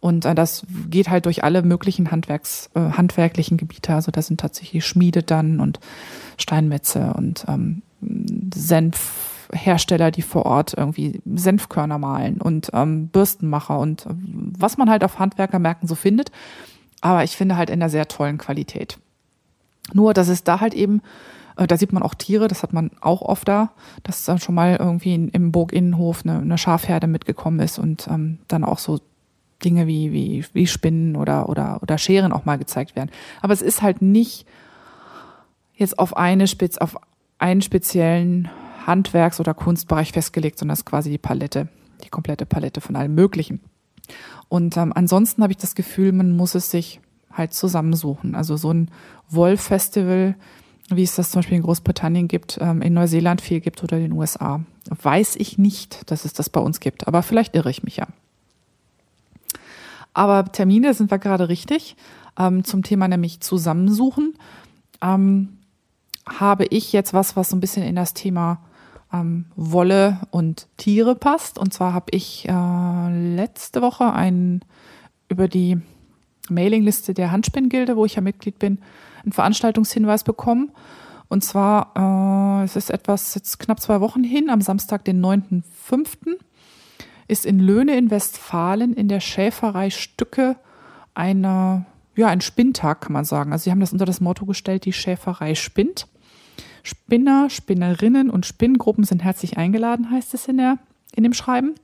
Und 0.00 0.24
äh, 0.24 0.34
das 0.34 0.66
geht 0.88 1.08
halt 1.08 1.26
durch 1.26 1.42
alle 1.42 1.62
möglichen 1.62 2.10
Handwerks, 2.10 2.70
äh, 2.74 2.80
handwerklichen 2.80 3.56
Gebiete. 3.56 3.94
Also 3.94 4.12
da 4.12 4.22
sind 4.22 4.40
tatsächlich 4.40 4.84
Schmiede 4.84 5.22
dann 5.22 5.60
und 5.60 5.80
Steinmetze 6.36 7.14
und 7.14 7.44
ähm, 7.48 7.82
Senfhersteller, 8.54 10.10
die 10.10 10.22
vor 10.22 10.46
Ort 10.46 10.74
irgendwie 10.76 11.20
Senfkörner 11.24 11.98
malen 11.98 12.40
und 12.40 12.70
ähm, 12.72 13.08
Bürstenmacher 13.08 13.78
und 13.78 14.06
äh, 14.06 14.10
was 14.14 14.78
man 14.78 14.90
halt 14.90 15.04
auf 15.04 15.18
Handwerkermärkten 15.18 15.88
so 15.88 15.94
findet. 15.94 16.30
Aber 17.00 17.24
ich 17.24 17.36
finde 17.36 17.56
halt 17.56 17.70
in 17.70 17.80
einer 17.80 17.90
sehr 17.90 18.08
tollen 18.08 18.38
Qualität. 18.38 18.98
Nur, 19.92 20.14
dass 20.14 20.28
es 20.28 20.44
da 20.44 20.60
halt 20.60 20.74
eben, 20.74 21.02
äh, 21.56 21.66
da 21.66 21.76
sieht 21.76 21.92
man 21.92 22.02
auch 22.02 22.14
Tiere, 22.14 22.48
das 22.48 22.62
hat 22.62 22.72
man 22.72 22.90
auch 23.00 23.22
oft 23.22 23.46
da, 23.46 23.70
dass 24.02 24.24
dann 24.24 24.38
schon 24.38 24.54
mal 24.54 24.76
irgendwie 24.76 25.14
in, 25.14 25.28
im 25.28 25.52
Burginnenhof 25.52 26.22
eine, 26.24 26.38
eine 26.38 26.58
Schafherde 26.58 27.06
mitgekommen 27.06 27.60
ist 27.60 27.78
und 27.78 28.08
ähm, 28.08 28.38
dann 28.48 28.64
auch 28.64 28.78
so 28.78 29.00
Dinge 29.64 29.86
wie, 29.86 30.12
wie, 30.12 30.44
wie 30.52 30.66
Spinnen 30.66 31.16
oder, 31.16 31.48
oder, 31.48 31.78
oder 31.82 31.98
Scheren 31.98 32.32
auch 32.32 32.44
mal 32.44 32.58
gezeigt 32.58 32.96
werden. 32.96 33.10
Aber 33.40 33.52
es 33.52 33.62
ist 33.62 33.82
halt 33.82 34.02
nicht 34.02 34.46
jetzt 35.74 35.98
auf 35.98 36.16
eine 36.16 36.46
Spitz, 36.46 36.78
auf 36.78 36.96
einen 37.38 37.62
speziellen 37.62 38.48
Handwerks- 38.86 39.40
oder 39.40 39.54
Kunstbereich 39.54 40.12
festgelegt, 40.12 40.58
sondern 40.58 40.74
es 40.74 40.80
ist 40.80 40.86
quasi 40.86 41.10
die 41.10 41.18
Palette, 41.18 41.68
die 42.04 42.08
komplette 42.08 42.46
Palette 42.46 42.80
von 42.80 42.96
allem 42.96 43.14
Möglichen. 43.14 43.60
Und 44.48 44.76
ähm, 44.76 44.92
ansonsten 44.94 45.42
habe 45.42 45.52
ich 45.52 45.58
das 45.58 45.74
Gefühl, 45.74 46.12
man 46.12 46.36
muss 46.36 46.54
es 46.54 46.70
sich 46.70 47.00
halt 47.32 47.52
zusammensuchen. 47.52 48.34
Also 48.34 48.56
so 48.56 48.72
ein 48.72 48.90
Wollfestival, 49.28 50.36
wie 50.88 51.02
es 51.02 51.16
das 51.16 51.30
zum 51.30 51.40
Beispiel 51.40 51.58
in 51.58 51.64
Großbritannien 51.64 52.28
gibt, 52.28 52.58
ähm, 52.60 52.80
in 52.80 52.94
Neuseeland 52.94 53.40
viel 53.40 53.60
gibt 53.60 53.82
oder 53.82 53.96
in 53.96 54.04
den 54.04 54.12
USA, 54.12 54.60
weiß 54.88 55.36
ich 55.36 55.58
nicht, 55.58 56.10
dass 56.10 56.24
es 56.24 56.32
das 56.32 56.48
bei 56.48 56.60
uns 56.60 56.80
gibt. 56.80 57.08
Aber 57.08 57.22
vielleicht 57.22 57.56
irre 57.56 57.70
ich 57.70 57.82
mich 57.82 57.96
ja. 57.96 58.06
Aber 60.14 60.50
Termine 60.50 60.94
sind 60.94 61.10
wir 61.10 61.18
gerade 61.18 61.48
richtig. 61.48 61.96
Ähm, 62.38 62.64
zum 62.64 62.82
Thema 62.82 63.08
nämlich 63.08 63.40
zusammensuchen. 63.40 64.34
Ähm, 65.02 65.55
habe 66.28 66.66
ich 66.66 66.92
jetzt 66.92 67.14
was, 67.14 67.36
was 67.36 67.50
so 67.50 67.56
ein 67.56 67.60
bisschen 67.60 67.82
in 67.82 67.96
das 67.96 68.14
Thema 68.14 68.60
ähm, 69.12 69.46
Wolle 69.54 70.20
und 70.30 70.66
Tiere 70.76 71.14
passt. 71.14 71.58
Und 71.58 71.72
zwar 71.72 71.92
habe 71.92 72.06
ich 72.10 72.48
äh, 72.48 73.34
letzte 73.36 73.82
Woche 73.82 74.12
ein 74.12 74.60
über 75.28 75.48
die 75.48 75.80
Mailingliste 76.48 77.14
der 77.14 77.32
Handspinngilde, 77.32 77.96
wo 77.96 78.04
ich 78.04 78.14
ja 78.14 78.20
Mitglied 78.20 78.58
bin, 78.58 78.78
einen 79.22 79.32
Veranstaltungshinweis 79.32 80.24
bekommen. 80.24 80.70
Und 81.28 81.42
zwar, 81.42 82.60
äh, 82.60 82.64
es 82.64 82.76
ist 82.76 82.90
etwas 82.90 83.34
jetzt 83.34 83.58
knapp 83.58 83.80
zwei 83.80 84.00
Wochen 84.00 84.22
hin, 84.22 84.48
am 84.50 84.60
Samstag, 84.60 85.04
den 85.04 85.24
9.5., 85.24 86.36
ist 87.28 87.44
in 87.44 87.58
Löhne 87.58 87.96
in 87.96 88.12
Westfalen 88.12 88.94
in 88.94 89.08
der 89.08 89.18
Schäferei 89.18 89.90
Stücke 89.90 90.56
eine, 91.14 91.86
ja, 92.14 92.28
ein 92.28 92.40
Spinntag, 92.40 93.00
kann 93.00 93.12
man 93.12 93.24
sagen. 93.24 93.50
Also 93.50 93.64
sie 93.64 93.72
haben 93.72 93.80
das 93.80 93.92
unter 93.92 94.04
das 94.04 94.20
Motto 94.20 94.46
gestellt, 94.46 94.84
die 94.84 94.92
Schäferei 94.92 95.56
spinnt. 95.56 96.06
Spinner, 96.86 97.50
Spinnerinnen 97.50 98.30
und 98.30 98.46
Spinngruppen 98.46 99.02
sind 99.02 99.24
herzlich 99.24 99.58
eingeladen, 99.58 100.08
heißt 100.08 100.34
es 100.34 100.46
in, 100.46 100.58
der, 100.58 100.78
in 101.16 101.24
dem 101.24 101.32
Schreiben. 101.32 101.74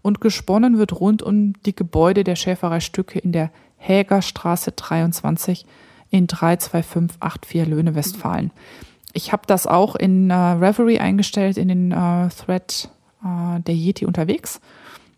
Und 0.00 0.20
gesponnen 0.20 0.78
wird 0.78 1.00
rund 1.00 1.24
um 1.24 1.54
die 1.66 1.74
Gebäude 1.74 2.22
der 2.22 2.36
Schäferei 2.36 2.78
Stücke 2.78 3.18
in 3.18 3.32
der 3.32 3.50
Hägerstraße 3.78 4.70
23 4.70 5.66
in 6.10 6.28
32584 6.28 7.66
Löhne, 7.66 7.96
Westfalen. 7.96 8.52
Ich 9.12 9.32
habe 9.32 9.42
das 9.48 9.66
auch 9.66 9.96
in 9.96 10.30
äh, 10.30 10.34
Reverie 10.34 11.00
eingestellt, 11.00 11.56
in 11.56 11.66
den 11.66 11.90
äh, 11.90 12.28
Thread 12.28 12.90
äh, 13.24 13.60
der 13.60 13.74
Yeti 13.74 14.06
unterwegs. 14.06 14.60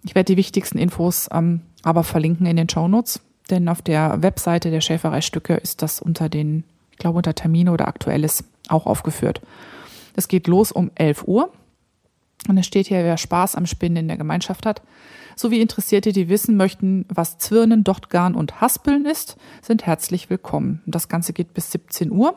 Ich 0.03 0.15
werde 0.15 0.33
die 0.33 0.39
wichtigsten 0.39 0.79
Infos 0.79 1.29
ähm, 1.31 1.61
aber 1.83 2.05
verlinken 2.05 2.47
in 2.47 2.57
den 2.57 2.71
Show 2.71 2.89
Notes, 2.89 3.21
denn 3.51 3.69
auf 3.69 3.83
der 3.83 4.23
Webseite 4.23 4.71
der 4.71 4.81
Schäferei 4.81 5.21
Stücke 5.21 5.57
ist 5.57 5.83
das 5.83 6.01
unter 6.01 6.31
den, 6.31 6.65
ich 6.93 6.97
glaube 6.97 7.19
unter 7.19 7.35
Termine 7.35 7.71
oder 7.73 7.87
Aktuelles 7.87 8.45
auch 8.71 8.87
aufgeführt. 8.87 9.41
Es 10.17 10.29
geht 10.29 10.47
los 10.47 10.73
um 10.73 10.91
11 10.95 11.25
Uhr. 11.27 11.51
Und 12.49 12.57
es 12.57 12.67
steht 12.67 12.89
hier, 12.89 13.05
wer 13.05 13.19
Spaß 13.19 13.55
am 13.55 13.67
Spinnen 13.67 13.99
in 13.99 14.09
der 14.09 14.17
Gemeinschaft 14.17 14.65
hat, 14.65 14.83
sowie 15.37 15.61
Interessierte, 15.61 16.13
die 16.13 16.29
wissen 16.29 16.57
möchten, 16.57 17.05
was 17.09 17.39
Zwirnen, 17.39 17.85
Dochtgarn 17.85 18.35
und 18.35 18.61
Haspeln 18.61 19.05
ist, 19.05 19.37
sind 19.63 19.87
herzlich 19.87 20.31
willkommen. 20.31 20.83
Das 20.87 21.09
Ganze 21.09 21.33
geht 21.33 21.55
bis 21.55 21.71
17 21.73 22.11
Uhr. 22.11 22.37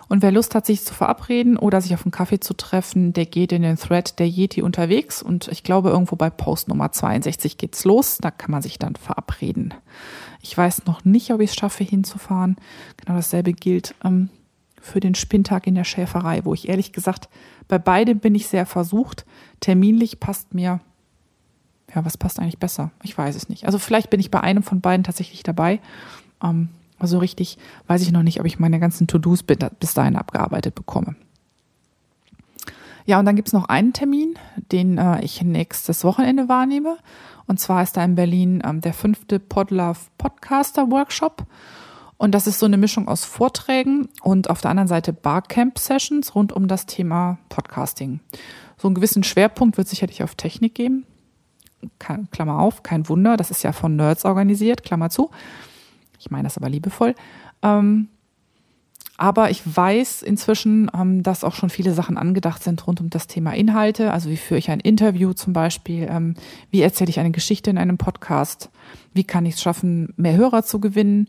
Und 0.08 0.22
wer 0.22 0.30
Lust 0.30 0.54
hat, 0.54 0.66
sich 0.66 0.84
zu 0.84 0.94
verabreden 0.94 1.56
oder 1.56 1.80
sich 1.80 1.94
auf 1.94 2.04
einen 2.04 2.12
Kaffee 2.12 2.38
zu 2.38 2.54
treffen, 2.54 3.12
der 3.12 3.26
geht 3.26 3.50
in 3.50 3.62
den 3.62 3.76
Thread 3.76 4.18
der 4.18 4.28
Yeti 4.28 4.62
unterwegs. 4.62 5.22
Und 5.22 5.48
ich 5.48 5.62
glaube, 5.64 5.90
irgendwo 5.90 6.16
bei 6.16 6.30
Post 6.30 6.68
Nummer 6.68 6.92
62 6.92 7.56
geht's 7.56 7.84
los. 7.84 8.18
Da 8.18 8.30
kann 8.30 8.50
man 8.50 8.62
sich 8.62 8.78
dann 8.78 8.94
verabreden. 8.94 9.74
Ich 10.42 10.56
weiß 10.56 10.84
noch 10.86 11.04
nicht, 11.04 11.32
ob 11.32 11.40
ich 11.40 11.50
es 11.50 11.56
schaffe, 11.56 11.82
hinzufahren. 11.82 12.56
Genau 12.98 13.16
dasselbe 13.16 13.54
gilt 13.54 13.94
ähm, 14.04 14.28
für 14.82 15.00
den 15.00 15.14
Spinntag 15.14 15.66
in 15.66 15.74
der 15.74 15.84
Schäferei, 15.84 16.44
wo 16.44 16.52
ich 16.52 16.68
ehrlich 16.68 16.92
gesagt, 16.92 17.28
bei 17.68 17.78
beidem 17.78 18.18
bin 18.18 18.34
ich 18.34 18.48
sehr 18.48 18.66
versucht. 18.66 19.24
Terminlich 19.60 20.20
passt 20.20 20.52
mir, 20.54 20.80
ja, 21.94 22.04
was 22.04 22.18
passt 22.18 22.40
eigentlich 22.40 22.58
besser? 22.58 22.90
Ich 23.02 23.16
weiß 23.16 23.36
es 23.36 23.48
nicht. 23.48 23.64
Also 23.64 23.78
vielleicht 23.78 24.10
bin 24.10 24.20
ich 24.20 24.30
bei 24.30 24.40
einem 24.40 24.62
von 24.62 24.80
beiden 24.80 25.04
tatsächlich 25.04 25.42
dabei. 25.42 25.80
Ähm, 26.42 26.68
aber 26.98 27.06
so 27.06 27.18
richtig 27.18 27.58
weiß 27.86 28.02
ich 28.02 28.12
noch 28.12 28.22
nicht, 28.22 28.40
ob 28.40 28.46
ich 28.46 28.58
meine 28.58 28.80
ganzen 28.80 29.06
To-Dos 29.06 29.42
bis 29.44 29.94
dahin 29.94 30.16
abgearbeitet 30.16 30.74
bekomme. 30.74 31.14
Ja, 33.04 33.18
und 33.18 33.24
dann 33.26 33.36
gibt's 33.36 33.52
noch 33.52 33.68
einen 33.68 33.92
Termin, 33.92 34.34
den 34.70 34.98
äh, 34.98 35.24
ich 35.24 35.42
nächstes 35.42 36.04
Wochenende 36.04 36.48
wahrnehme. 36.48 36.96
Und 37.46 37.58
zwar 37.58 37.82
ist 37.82 37.96
da 37.96 38.04
in 38.04 38.14
Berlin 38.14 38.62
ähm, 38.64 38.80
der 38.80 38.94
fünfte 38.94 39.38
Podlove 39.38 39.98
Podcaster 40.18 40.90
Workshop. 40.90 41.44
Und 42.22 42.36
das 42.36 42.46
ist 42.46 42.60
so 42.60 42.66
eine 42.66 42.76
Mischung 42.76 43.08
aus 43.08 43.24
Vorträgen 43.24 44.08
und 44.22 44.48
auf 44.48 44.60
der 44.60 44.70
anderen 44.70 44.86
Seite 44.86 45.12
Barcamp-Sessions 45.12 46.36
rund 46.36 46.52
um 46.52 46.68
das 46.68 46.86
Thema 46.86 47.38
Podcasting. 47.48 48.20
So 48.78 48.86
einen 48.86 48.94
gewissen 48.94 49.24
Schwerpunkt 49.24 49.76
wird 49.76 49.88
sicherlich 49.88 50.22
auf 50.22 50.36
Technik 50.36 50.76
geben. 50.76 51.04
Klammer 51.98 52.60
auf, 52.60 52.84
kein 52.84 53.08
Wunder, 53.08 53.36
das 53.36 53.50
ist 53.50 53.64
ja 53.64 53.72
von 53.72 53.96
Nerds 53.96 54.24
organisiert, 54.24 54.84
Klammer 54.84 55.10
zu. 55.10 55.32
Ich 56.20 56.30
meine 56.30 56.44
das 56.44 56.56
aber 56.56 56.68
liebevoll. 56.68 57.16
Ähm, 57.60 58.06
aber 59.16 59.50
ich 59.50 59.62
weiß 59.64 60.22
inzwischen, 60.22 60.92
ähm, 60.94 61.24
dass 61.24 61.42
auch 61.42 61.56
schon 61.56 61.70
viele 61.70 61.92
Sachen 61.92 62.16
angedacht 62.16 62.62
sind 62.62 62.86
rund 62.86 63.00
um 63.00 63.10
das 63.10 63.26
Thema 63.26 63.52
Inhalte. 63.52 64.12
Also 64.12 64.30
wie 64.30 64.36
führe 64.36 64.58
ich 64.58 64.70
ein 64.70 64.78
Interview 64.78 65.32
zum 65.32 65.54
Beispiel? 65.54 66.06
Ähm, 66.08 66.36
wie 66.70 66.82
erzähle 66.82 67.10
ich 67.10 67.18
eine 67.18 67.32
Geschichte 67.32 67.68
in 67.68 67.78
einem 67.78 67.98
Podcast? 67.98 68.70
Wie 69.12 69.24
kann 69.24 69.44
ich 69.44 69.56
es 69.56 69.60
schaffen, 69.60 70.14
mehr 70.16 70.36
Hörer 70.36 70.62
zu 70.62 70.78
gewinnen? 70.78 71.28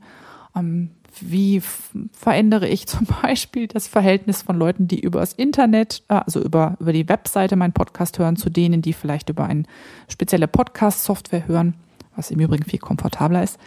Ähm, 0.55 0.91
wie 1.21 1.61
verändere 2.11 2.67
ich 2.67 2.87
zum 2.87 3.07
Beispiel 3.21 3.67
das 3.67 3.87
Verhältnis 3.87 4.41
von 4.41 4.57
Leuten, 4.57 4.87
die 4.87 4.99
über 4.99 5.19
das 5.19 5.33
Internet, 5.33 6.03
äh, 6.09 6.15
also 6.15 6.41
über, 6.41 6.77
über 6.79 6.93
die 6.93 7.07
Webseite 7.07 7.55
meinen 7.55 7.73
Podcast 7.73 8.19
hören, 8.19 8.35
zu 8.35 8.49
denen, 8.49 8.81
die 8.81 8.93
vielleicht 8.93 9.29
über 9.29 9.45
eine 9.45 9.63
spezielle 10.07 10.47
Podcast-Software 10.47 11.47
hören, 11.47 11.75
was 12.15 12.31
im 12.31 12.39
Übrigen 12.39 12.65
viel 12.65 12.79
komfortabler 12.79 13.43
ist. 13.43 13.59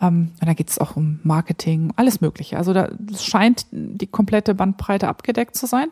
Ähm, 0.00 0.32
und 0.40 0.46
da 0.46 0.52
geht 0.54 0.68
es 0.68 0.78
auch 0.78 0.96
um 0.96 1.20
Marketing, 1.22 1.92
alles 1.96 2.20
Mögliche. 2.20 2.58
Also 2.58 2.72
da 2.72 2.90
scheint 3.18 3.66
die 3.70 4.06
komplette 4.06 4.54
Bandbreite 4.54 5.08
abgedeckt 5.08 5.56
zu 5.56 5.66
sein. 5.66 5.88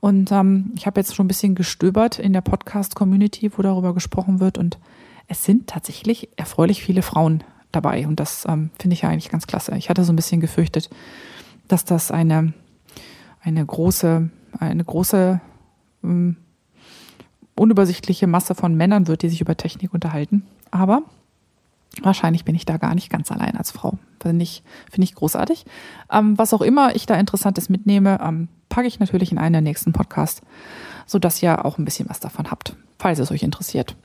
Und 0.00 0.30
ähm, 0.30 0.72
ich 0.76 0.86
habe 0.86 1.00
jetzt 1.00 1.14
schon 1.14 1.24
ein 1.24 1.28
bisschen 1.28 1.54
gestöbert 1.54 2.18
in 2.18 2.32
der 2.32 2.42
Podcast-Community, 2.42 3.52
wo 3.56 3.62
darüber 3.62 3.94
gesprochen 3.94 4.40
wird. 4.40 4.58
Und 4.58 4.78
es 5.28 5.44
sind 5.44 5.68
tatsächlich 5.68 6.28
erfreulich 6.36 6.82
viele 6.82 7.02
Frauen 7.02 7.42
dabei. 7.76 8.06
Und 8.06 8.18
das 8.18 8.44
ähm, 8.48 8.70
finde 8.80 8.94
ich 8.94 9.02
ja 9.02 9.08
eigentlich 9.08 9.30
ganz 9.30 9.46
klasse. 9.46 9.76
Ich 9.76 9.88
hatte 9.90 10.04
so 10.04 10.12
ein 10.12 10.16
bisschen 10.16 10.40
gefürchtet, 10.40 10.90
dass 11.68 11.84
das 11.84 12.10
eine, 12.10 12.52
eine 13.42 13.64
große, 13.64 14.30
eine 14.58 14.84
große 14.84 15.40
ähm, 16.02 16.36
unübersichtliche 17.54 18.26
Masse 18.26 18.54
von 18.54 18.74
Männern 18.74 19.06
wird, 19.06 19.22
die 19.22 19.28
sich 19.28 19.40
über 19.40 19.56
Technik 19.56 19.94
unterhalten. 19.94 20.44
Aber 20.70 21.02
wahrscheinlich 22.02 22.44
bin 22.44 22.54
ich 22.54 22.66
da 22.66 22.76
gar 22.76 22.94
nicht 22.94 23.10
ganz 23.10 23.30
allein 23.30 23.56
als 23.56 23.70
Frau. 23.70 23.98
Finde 24.20 24.42
ich, 24.42 24.62
finde 24.90 25.04
ich 25.04 25.14
großartig. 25.14 25.64
Ähm, 26.10 26.36
was 26.38 26.52
auch 26.52 26.62
immer 26.62 26.94
ich 26.94 27.06
da 27.06 27.14
Interessantes 27.14 27.68
mitnehme, 27.68 28.18
ähm, 28.22 28.48
packe 28.68 28.88
ich 28.88 28.98
natürlich 28.98 29.32
in 29.32 29.38
einen 29.38 29.54
der 29.54 29.62
nächsten 29.62 29.92
Podcasts, 29.92 30.42
sodass 31.06 31.42
ihr 31.42 31.64
auch 31.64 31.78
ein 31.78 31.84
bisschen 31.84 32.08
was 32.08 32.20
davon 32.20 32.50
habt, 32.50 32.76
falls 32.98 33.18
es 33.18 33.30
euch 33.30 33.42
interessiert. 33.42 33.96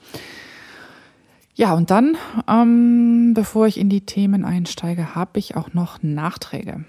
Ja, 1.53 1.73
und 1.73 1.91
dann, 1.91 2.17
ähm, 2.47 3.33
bevor 3.33 3.67
ich 3.67 3.77
in 3.77 3.89
die 3.89 4.05
Themen 4.05 4.45
einsteige, 4.45 5.15
habe 5.15 5.39
ich 5.39 5.55
auch 5.55 5.73
noch 5.73 6.01
Nachträge. 6.01 6.85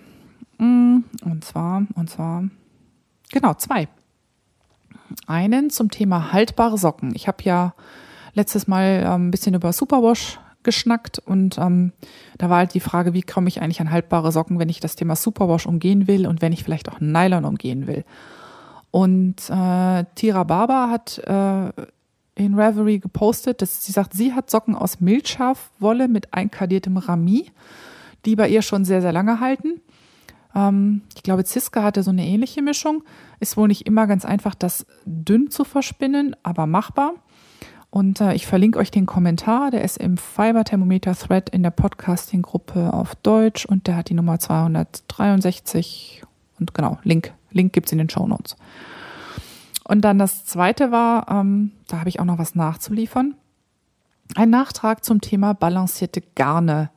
Mm, 0.59 0.99
und 1.25 1.45
zwar, 1.45 1.83
und 1.95 2.09
zwar, 2.09 2.45
genau, 3.33 3.55
zwei. 3.55 3.89
Einen 5.27 5.71
zum 5.71 5.91
Thema 5.91 6.33
haltbare 6.33 6.79
Socken. 6.79 7.13
Ich 7.15 7.27
habe 7.27 7.43
ja 7.43 7.75
letztes 8.35 8.67
Mal 8.67 9.03
ähm, 9.05 9.29
ein 9.29 9.31
bisschen 9.31 9.55
über 9.55 9.73
Superwash 9.73 10.39
geschnackt 10.63 11.19
und 11.19 11.59
ähm, 11.59 11.93
da 12.39 12.49
war 12.49 12.59
halt 12.59 12.75
die 12.75 12.81
Frage, 12.81 13.13
wie 13.15 13.23
komme 13.23 13.49
ich 13.49 13.61
eigentlich 13.61 13.81
an 13.81 13.91
haltbare 13.91 14.31
Socken, 14.31 14.61
wenn 14.61 14.69
ich 14.69 14.79
das 14.79 14.95
Thema 14.95 15.17
Superwash 15.17 15.67
umgehen 15.67 16.07
will 16.07 16.27
und 16.27 16.41
wenn 16.41 16.53
ich 16.53 16.63
vielleicht 16.63 16.89
auch 16.89 17.01
Nylon 17.01 17.45
umgehen 17.45 17.89
will. 17.89 18.05
Und 18.93 19.51
äh, 19.51 20.05
Tira 20.15 20.45
Barber 20.45 20.91
hat 20.91 21.19
äh, 21.19 21.73
in 22.35 22.55
Reverie 22.55 22.99
gepostet, 22.99 23.63
dass 23.63 23.85
sie 23.85 23.93
sagt, 23.93 24.15
sie 24.15 24.33
hat 24.33 24.51
Socken 24.51 24.75
aus 24.75 25.01
Milchschafwolle 25.01 26.09
mit 26.09 26.33
einkadiertem 26.33 26.97
Rami, 26.97 27.51
die 28.25 28.37
bei 28.37 28.49
ihr 28.49 28.63
schon 28.63 28.85
sehr, 28.85 29.03
sehr 29.03 29.13
lange 29.13 29.41
halten. 29.41 29.81
Ähm, 30.55 31.03
ich 31.15 31.23
glaube, 31.23 31.45
Ziska 31.45 31.83
hatte 31.83 32.03
so 32.03 32.11
eine 32.11 32.27
ähnliche 32.27 32.63
Mischung. 32.63 33.05
Ist 33.41 33.57
wohl 33.57 33.69
nicht 33.69 33.87
immer 33.87 34.07
ganz 34.07 34.25
einfach, 34.25 34.55
das 34.55 34.87
dünn 35.05 35.51
zu 35.51 35.65
verspinnen, 35.65 36.37
aber 36.43 36.67
machbar. 36.67 37.15
Und 37.91 38.23
äh, 38.23 38.33
ich 38.35 38.47
verlinke 38.47 38.79
euch 38.79 38.91
den 38.91 39.05
Kommentar, 39.05 39.71
der 39.71 39.85
ist 39.85 39.99
im 39.99 40.17
Fiber-Thermometer-Thread 40.17 41.51
in 41.51 41.63
der 41.63 41.71
Podcasting-Gruppe 41.71 42.91
auf 42.93 43.15
Deutsch 43.17 43.67
und 43.67 43.87
der 43.87 43.97
hat 43.97 44.09
die 44.09 44.15
Nummer 44.15 44.39
263 44.39 46.23
und 46.59 46.73
genau, 46.75 46.99
Link, 47.03 47.35
Link 47.51 47.73
gibt 47.73 47.89
es 47.89 47.93
in 47.93 47.99
den 47.99 48.09
Show 48.09 48.27
Notes. 48.27 48.57
Und 49.93 50.01
dann 50.01 50.19
das 50.19 50.47
zweite 50.47 50.91
war, 50.91 51.29
ähm, 51.29 51.73
da 51.87 51.99
habe 51.99 52.09
ich 52.09 52.19
auch 52.19 52.25
noch 52.25 52.39
was 52.39 52.55
nachzuliefern. 52.55 53.35
Ein 54.35 54.49
Nachtrag 54.49 55.05
zum 55.05 55.21
Thema 55.21 55.53
balancierte 55.53 56.23
Garne. 56.35 56.89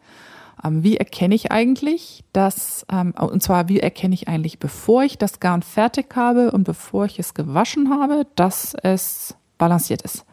Ähm, 0.64 0.82
wie 0.82 0.96
erkenne 0.96 1.36
ich 1.36 1.52
eigentlich, 1.52 2.24
dass, 2.32 2.86
ähm, 2.90 3.14
und 3.20 3.44
zwar 3.44 3.68
wie 3.68 3.82
erkenne 3.82 4.14
ich 4.14 4.30
eigentlich, 4.30 4.60
bevor 4.60 5.04
ich 5.04 5.18
das 5.18 5.42
Garn 5.42 5.62
fertig 5.62 6.16
habe 6.16 6.54
und 6.54 6.64
bevor 6.64 7.04
ich 7.04 7.20
es 7.20 7.34
gewaschen 7.34 7.90
habe, 7.90 8.28
dass 8.38 8.76
es 8.76 9.36
balanciert 9.58 10.02
ist? 10.04 10.24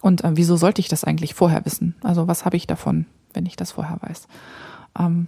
Und 0.00 0.22
äh, 0.22 0.36
wieso 0.36 0.56
sollte 0.56 0.80
ich 0.80 0.86
das 0.86 1.02
eigentlich 1.02 1.34
vorher 1.34 1.64
wissen? 1.64 1.96
Also 2.04 2.28
was 2.28 2.44
habe 2.44 2.56
ich 2.56 2.68
davon, 2.68 3.06
wenn 3.34 3.44
ich 3.44 3.56
das 3.56 3.72
vorher 3.72 3.98
weiß? 4.00 4.28
Ähm, 5.00 5.26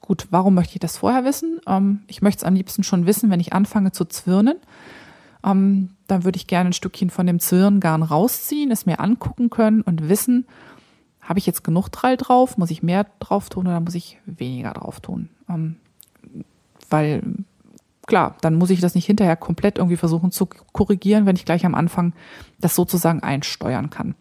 gut, 0.00 0.28
warum 0.30 0.54
möchte 0.54 0.74
ich 0.74 0.80
das 0.80 0.98
vorher 0.98 1.24
wissen? 1.24 1.60
Ähm, 1.66 2.02
ich 2.06 2.22
möchte 2.22 2.42
es 2.42 2.44
am 2.44 2.54
liebsten 2.54 2.84
schon 2.84 3.06
wissen, 3.06 3.28
wenn 3.28 3.40
ich 3.40 3.52
anfange 3.52 3.90
zu 3.90 4.04
zwirnen 4.04 4.54
ähm, 5.44 5.90
dann 6.06 6.24
würde 6.24 6.36
ich 6.36 6.46
gerne 6.46 6.70
ein 6.70 6.74
Stückchen 6.74 7.10
von 7.10 7.26
dem 7.26 7.40
Zwirngarn 7.40 8.02
rausziehen, 8.02 8.70
es 8.70 8.86
mir 8.86 9.00
angucken 9.00 9.50
können 9.50 9.82
und 9.82 10.08
wissen, 10.08 10.46
habe 11.22 11.38
ich 11.38 11.46
jetzt 11.46 11.64
genug 11.64 11.88
Drall 11.90 12.16
drauf, 12.16 12.58
muss 12.58 12.70
ich 12.70 12.82
mehr 12.82 13.06
drauf 13.20 13.50
tun 13.50 13.66
oder 13.66 13.80
muss 13.80 13.94
ich 13.94 14.18
weniger 14.26 14.72
drauf 14.72 15.00
tun? 15.00 15.28
Ähm, 15.48 15.76
weil 16.88 17.22
klar, 18.06 18.36
dann 18.40 18.56
muss 18.56 18.70
ich 18.70 18.80
das 18.80 18.94
nicht 18.94 19.06
hinterher 19.06 19.36
komplett 19.36 19.78
irgendwie 19.78 19.96
versuchen 19.96 20.32
zu 20.32 20.46
korrigieren, 20.46 21.26
wenn 21.26 21.36
ich 21.36 21.44
gleich 21.44 21.64
am 21.64 21.76
Anfang 21.76 22.12
das 22.60 22.74
sozusagen 22.74 23.22
einsteuern 23.22 23.90
kann. 23.90 24.16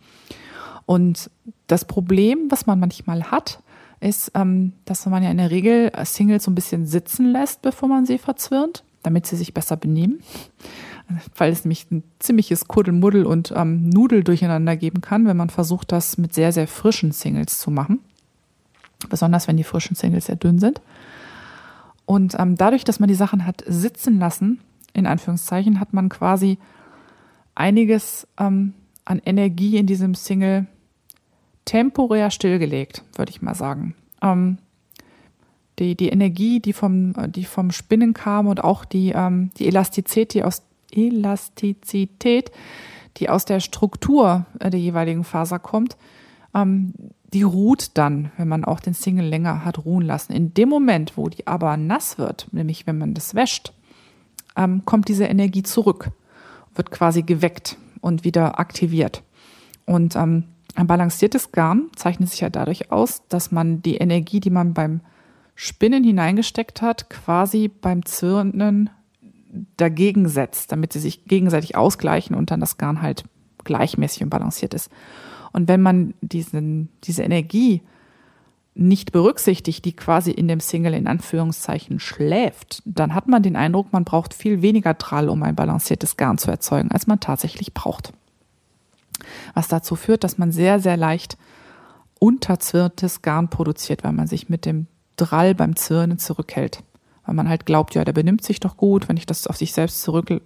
Und 0.86 1.32
das 1.68 1.86
Problem, 1.86 2.48
was 2.50 2.68
man 2.68 2.80
manchmal 2.80 3.32
hat, 3.32 3.62
ist, 4.00 4.32
ähm, 4.36 4.74
dass 4.86 5.06
man 5.08 5.24
ja 5.24 5.32
in 5.32 5.38
der 5.38 5.52
Regel 5.52 5.92
Singles 6.04 6.44
so 6.44 6.52
ein 6.52 6.56
bisschen 6.56 6.86
sitzen 6.86 7.26
lässt, 7.32 7.62
bevor 7.62 7.90
man 7.90 8.06
sie 8.06 8.18
verzwirnt, 8.18 8.84
damit 9.02 9.26
sie 9.26 9.36
sich 9.36 9.54
besser 9.54 9.76
benehmen 9.76 10.22
weil 11.36 11.52
es 11.52 11.66
nämlich 11.66 11.90
ein 11.92 12.04
ziemliches 12.20 12.68
Kuddelmuddel 12.68 13.26
und 13.26 13.54
ähm, 13.56 13.90
Nudel 13.90 14.24
durcheinander 14.24 14.76
geben 14.76 15.02
kann, 15.02 15.26
wenn 15.26 15.38
man 15.38 15.50
versucht, 15.50 15.92
das 15.92 16.18
mit 16.18 16.34
sehr, 16.34 16.52
sehr 16.52 16.68
frischen 16.68 17.12
Singles 17.12 17.60
zu 17.60 17.72
machen. 17.72 18.00
Besonders 19.10 19.48
wenn 19.48 19.58
die 19.58 19.64
frischen 19.64 19.96
Singles 19.96 20.26
sehr 20.26 20.36
dünn 20.36 20.60
sind. 20.60 20.82
Und 22.06 22.36
ähm, 22.40 22.56
dadurch, 22.56 22.84
dass 22.84 23.00
man 23.00 23.08
die 23.08 23.16
Sachen 23.16 23.46
hat 23.46 23.64
sitzen 23.66 24.20
lassen, 24.20 24.60
in 24.94 25.06
Anführungszeichen, 25.06 25.80
hat 25.80 25.94
man 25.94 26.10
quasi 26.10 26.58
einiges 27.56 28.28
ähm, 28.40 28.74
an 29.06 29.22
Energie 29.26 29.78
in 29.78 29.86
diesem 29.86 30.16
Single 30.16 30.68
temporär 31.66 32.32
stillgelegt, 32.32 33.04
würde 33.16 33.30
ich 33.32 33.42
mal 33.42 33.56
sagen. 33.56 33.96
Ähm, 34.22 34.58
die, 35.80 35.96
die 35.96 36.10
Energie, 36.10 36.60
die 36.60 36.74
vom, 36.74 37.14
die 37.32 37.46
vom 37.46 37.72
Spinnen 37.72 38.14
kam 38.14 38.48
und 38.48 38.64
auch 38.64 38.86
die, 38.86 39.12
ähm, 39.16 39.52
die 39.58 39.68
Elastizität, 39.68 40.34
die 40.34 40.44
aus 40.44 40.64
Elastizität, 40.92 42.52
die 43.18 43.30
aus 43.30 43.46
der 43.46 43.60
Struktur 43.60 44.46
der 44.62 44.80
jeweiligen 44.80 45.24
Faser 45.24 45.60
kommt, 45.60 45.98
ähm, 46.54 46.94
die 47.34 47.44
ruht 47.44 47.98
dann, 47.98 48.32
wenn 48.38 48.48
man 48.48 48.66
auch 48.66 48.80
den 48.80 48.94
Single 48.94 49.28
länger 49.28 49.64
hat 49.64 49.86
ruhen 49.86 50.06
lassen. 50.06 50.34
In 50.34 50.54
dem 50.54 50.70
Moment, 50.70 51.16
wo 51.16 51.30
die 51.30 51.46
aber 51.46 51.78
nass 51.78 52.18
wird, 52.18 52.48
nämlich 52.52 52.88
wenn 52.88 52.98
man 52.98 53.14
das 53.14 53.36
wäscht, 53.36 53.74
ähm, 54.56 54.84
kommt 54.86 55.08
diese 55.08 55.26
Energie 55.26 55.64
zurück, 55.64 56.12
wird 56.74 56.92
quasi 56.92 57.22
geweckt 57.22 57.78
und 58.02 58.24
wieder 58.24 58.60
aktiviert. 58.60 59.22
Und 59.86 60.16
ähm, 60.16 60.46
ein 60.76 60.88
balanciertes 60.88 61.52
Garn 61.52 61.90
zeichnet 61.96 62.30
sich 62.30 62.40
ja 62.42 62.50
dadurch 62.50 62.92
aus, 62.92 63.24
dass 63.28 63.52
man 63.52 63.82
die 63.82 63.98
Energie, 63.98 64.40
die 64.40 64.50
man 64.50 64.74
beim 64.74 65.02
Spinnen 65.56 66.04
hineingesteckt 66.04 66.82
hat, 66.82 67.10
quasi 67.10 67.68
beim 67.68 68.06
Zwirnen 68.06 68.90
dagegen 69.78 70.28
setzt, 70.28 70.72
damit 70.72 70.94
sie 70.94 71.00
sich 71.00 71.26
gegenseitig 71.26 71.76
ausgleichen 71.76 72.36
und 72.36 72.52
dann 72.52 72.60
das 72.60 72.78
Garn 72.78 73.02
halt 73.02 73.24
gleichmäßig 73.64 74.24
und 74.24 74.30
balanciert 74.30 74.74
ist. 74.74 74.90
Und 75.52 75.68
wenn 75.68 75.82
man 75.82 76.14
diesen, 76.22 76.90
diese 77.04 77.24
Energie 77.24 77.82
nicht 78.76 79.12
berücksichtigt, 79.12 79.84
die 79.84 79.94
quasi 79.96 80.32
in 80.32 80.48
dem 80.48 80.60
Single 80.60 80.94
in 80.94 81.08
Anführungszeichen 81.08 82.00
schläft, 82.00 82.82
dann 82.86 83.14
hat 83.14 83.28
man 83.28 83.44
den 83.44 83.56
Eindruck, 83.56 83.92
man 83.92 84.06
braucht 84.06 84.34
viel 84.34 84.62
weniger 84.62 84.98
Trall, 84.98 85.28
um 85.28 85.44
ein 85.44 85.56
balanciertes 85.56 86.16
Garn 86.16 86.38
zu 86.38 86.50
erzeugen, 86.52 86.92
als 86.92 87.08
man 87.08 87.20
tatsächlich 87.20 87.74
braucht. 87.74 88.14
Was 89.54 89.68
dazu 89.68 89.96
führt, 89.96 90.24
dass 90.24 90.38
man 90.38 90.52
sehr, 90.52 90.80
sehr 90.80 90.96
leicht 90.96 91.38
unterzwirntes 92.20 93.22
Garn 93.22 93.50
produziert, 93.50 94.04
weil 94.04 94.14
man 94.14 94.28
sich 94.28 94.50
mit 94.50 94.66
dem 94.66 94.88
Drall 95.18 95.56
beim 95.56 95.76
Zwirnen 95.76 96.20
zurückhält 96.20 96.84
weil 97.30 97.36
man 97.36 97.48
halt 97.48 97.68
glaubt, 97.68 97.94
ja, 97.94 98.04
der 98.04 98.14
benimmt 98.14 98.44
sich 98.44 98.60
doch 98.60 98.76
gut, 98.76 99.08
wenn 99.08 99.16
ich 99.16 99.28
das 99.28 99.46
auf 99.46 99.56
sich 99.56 99.72
selbst 99.72 100.02
zurück, 100.02 100.42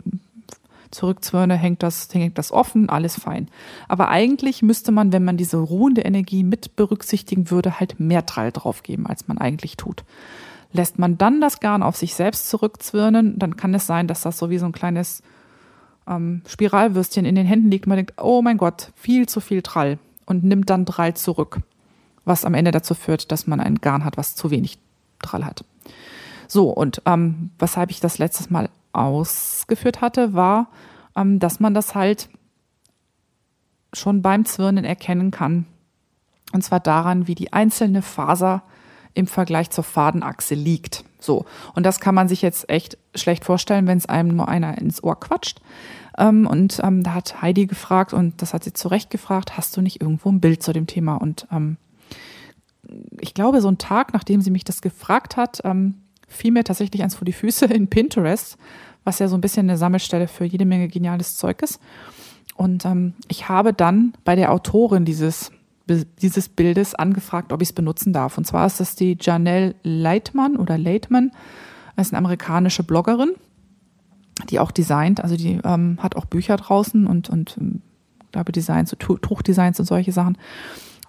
zurückzwirne, 0.91 1.56
hängt 1.56 1.82
das, 1.82 2.10
hängt 2.12 2.38
das 2.38 2.52
offen, 2.52 2.89
alles 2.89 3.17
fein. 3.17 3.48
Aber 3.88 4.10
eigentlich 4.10 4.62
müsste 4.62 4.91
man, 4.91 5.13
wenn 5.13 5.24
man 5.24 5.38
diese 5.38 5.56
ruhende 5.56 6.02
Energie 6.02 6.43
mit 6.43 6.76
berücksichtigen 6.76 7.50
würde, 7.50 7.80
halt 7.80 8.02
mehr 8.02 8.26
Trall 8.26 8.52
draufgeben, 8.52 9.08
als 9.08 9.30
man 9.30 9.38
eigentlich 9.38 9.78
tut. 9.78 10.04
Lässt 10.74 11.00
man 11.00 11.17
dann 11.17 11.39
das 11.39 11.62
Garn 11.62 11.84
auf 11.84 11.96
sich 11.96 12.15
selbst 12.15 12.50
zurückzwirnen, 12.50 13.39
dann 13.39 13.56
kann 13.56 13.74
es 13.74 13.88
sein, 13.88 14.10
dass 14.10 14.19
das 14.19 14.38
so 14.38 14.50
wie 14.50 14.58
so 14.58 14.65
ein 14.65 14.74
kleines 14.74 15.24
ähm, 16.06 16.41
Spiralwürstchen 16.46 17.24
in 17.24 17.36
den 17.36 17.46
Händen 17.46 17.72
liegt 17.72 17.88
man 17.88 17.96
denkt, 17.96 18.15
oh 18.22 18.41
mein 18.41 18.58
Gott, 18.58 18.91
viel 18.98 19.26
zu 19.30 19.39
viel 19.39 19.62
Trall 19.62 20.00
und 20.26 20.43
nimmt 20.43 20.69
dann 20.69 20.86
Trall 20.86 21.13
zurück. 21.13 21.62
Was 22.26 22.43
am 22.43 22.56
Ende 22.56 22.72
dazu 22.72 22.93
führt, 22.93 23.32
dass 23.32 23.48
man 23.48 23.62
ein 23.62 23.76
Garn 23.76 24.04
hat, 24.04 24.17
was 24.17 24.36
zu 24.36 24.52
wenig 24.52 24.80
Trall 25.22 25.46
hat. 25.46 25.63
So, 26.54 26.70
und 26.70 27.02
ähm, 27.08 27.50
weshalb 27.58 27.89
ich 27.89 28.00
das 28.00 28.20
letztes 28.20 28.52
Mal 28.52 28.70
ausgeführt 28.92 30.02
hatte, 30.02 30.36
war, 30.36 30.68
ähm, 31.16 31.39
dass 31.39 31.60
man 31.60 31.74
das 31.74 31.96
halt 31.96 32.30
schon 33.92 34.22
beim 34.22 34.46
Zwirnen 34.46 34.86
erkennen 34.86 35.32
kann. 35.32 35.66
Und 36.52 36.63
zwar 36.63 36.80
daran, 36.80 37.26
wie 37.26 37.34
die 37.34 37.54
einzelne 37.54 38.04
Faser 38.04 38.62
im 39.16 39.26
Vergleich 39.26 39.72
zur 39.72 39.84
Fadenachse 39.84 40.54
liegt. 40.54 41.04
So. 41.20 41.46
Und 41.74 41.88
das 41.88 42.00
kann 42.00 42.13
man 42.13 42.28
sich 42.28 42.44
jetzt 42.44 42.70
echt 42.70 43.00
schlecht 43.16 43.46
vorstellen, 43.46 43.88
wenn 43.88 43.98
es 43.98 44.06
einem 44.06 44.36
nur 44.36 44.48
einer 44.48 44.78
ins 44.78 45.04
Ohr 45.04 45.20
quatscht. 45.20 45.60
Ähm, 46.20 46.46
und 46.46 46.80
ähm, 46.84 47.02
da 47.02 47.16
hat 47.16 47.42
Heidi 47.42 47.66
gefragt, 47.66 48.13
und 48.13 48.44
das 48.44 48.54
hat 48.54 48.63
sie 48.63 48.74
zu 48.74 48.89
Recht 48.89 49.10
gefragt, 49.10 49.58
hast 49.58 49.76
du 49.76 49.82
nicht 49.82 50.02
irgendwo 50.02 50.30
ein 50.30 50.39
Bild 50.39 50.62
zu 50.62 50.72
dem 50.72 50.86
Thema? 50.86 51.16
Und 51.16 51.48
ähm, 51.52 51.78
ich 53.20 53.34
glaube, 53.34 53.60
so 53.60 53.70
einen 53.70 53.80
Tag, 53.80 54.13
nachdem 54.13 54.42
sie 54.42 54.52
mich 54.52 54.66
das 54.66 54.84
gefragt 54.84 55.36
hat, 55.36 55.62
ähm, 55.63 55.96
fiel 56.34 56.52
mir 56.52 56.63
tatsächlich 56.63 57.04
eins 57.04 57.15
vor 57.15 57.26
die 57.26 57.34
Füße 57.34 57.65
in 57.65 57.88
Pinterest, 57.88 58.58
was 59.04 59.19
ja 59.19 59.28
so 59.28 59.36
ein 59.36 59.41
bisschen 59.41 59.69
eine 59.69 59.78
Sammelstelle 59.78 60.28
für 60.28 60.46
jede 60.46 60.65
Menge 60.65 60.88
geniales 60.88 61.36
Zeug 61.36 61.62
ist. 61.62 61.80
Und 62.56 62.86
ähm, 62.86 63.13
ich 63.28 63.50
habe 63.50 63.74
dann 63.74 64.13
bei 64.24 64.36
der 64.36 64.52
Autorin 64.52 65.06
dieses, 65.06 65.52
dieses 65.88 66.50
Bildes 66.50 66.96
angefragt, 66.96 67.52
ob 67.52 67.62
ich 67.62 67.69
es 67.69 67.74
benutzen 67.74 68.13
darf. 68.13 68.38
Und 68.38 68.46
zwar 68.46 68.65
ist 68.65 68.80
das 68.80 68.96
die 68.96 69.17
Janelle 69.19 69.76
Leitman 69.84 70.56
oder 70.56 70.78
Leitman. 70.78 71.32
Das 71.96 72.08
ist 72.08 72.13
eine 72.13 72.19
amerikanische 72.19 72.84
Bloggerin, 72.84 73.34
die 74.50 74.60
auch 74.60 74.72
designt, 74.72 75.22
also 75.22 75.36
die 75.36 75.60
ähm, 75.63 76.00
hat 76.02 76.15
auch 76.15 76.26
Bücher 76.26 76.58
draußen 76.58 77.06
und, 77.06 77.30
und 77.30 77.58
ähm, 77.60 77.82
glaube 78.32 78.52
Designs, 78.52 78.89
so 78.89 78.96
Tuchdesigns 78.96 79.80
und 79.80 79.86
solche 79.86 80.12
Sachen. 80.12 80.38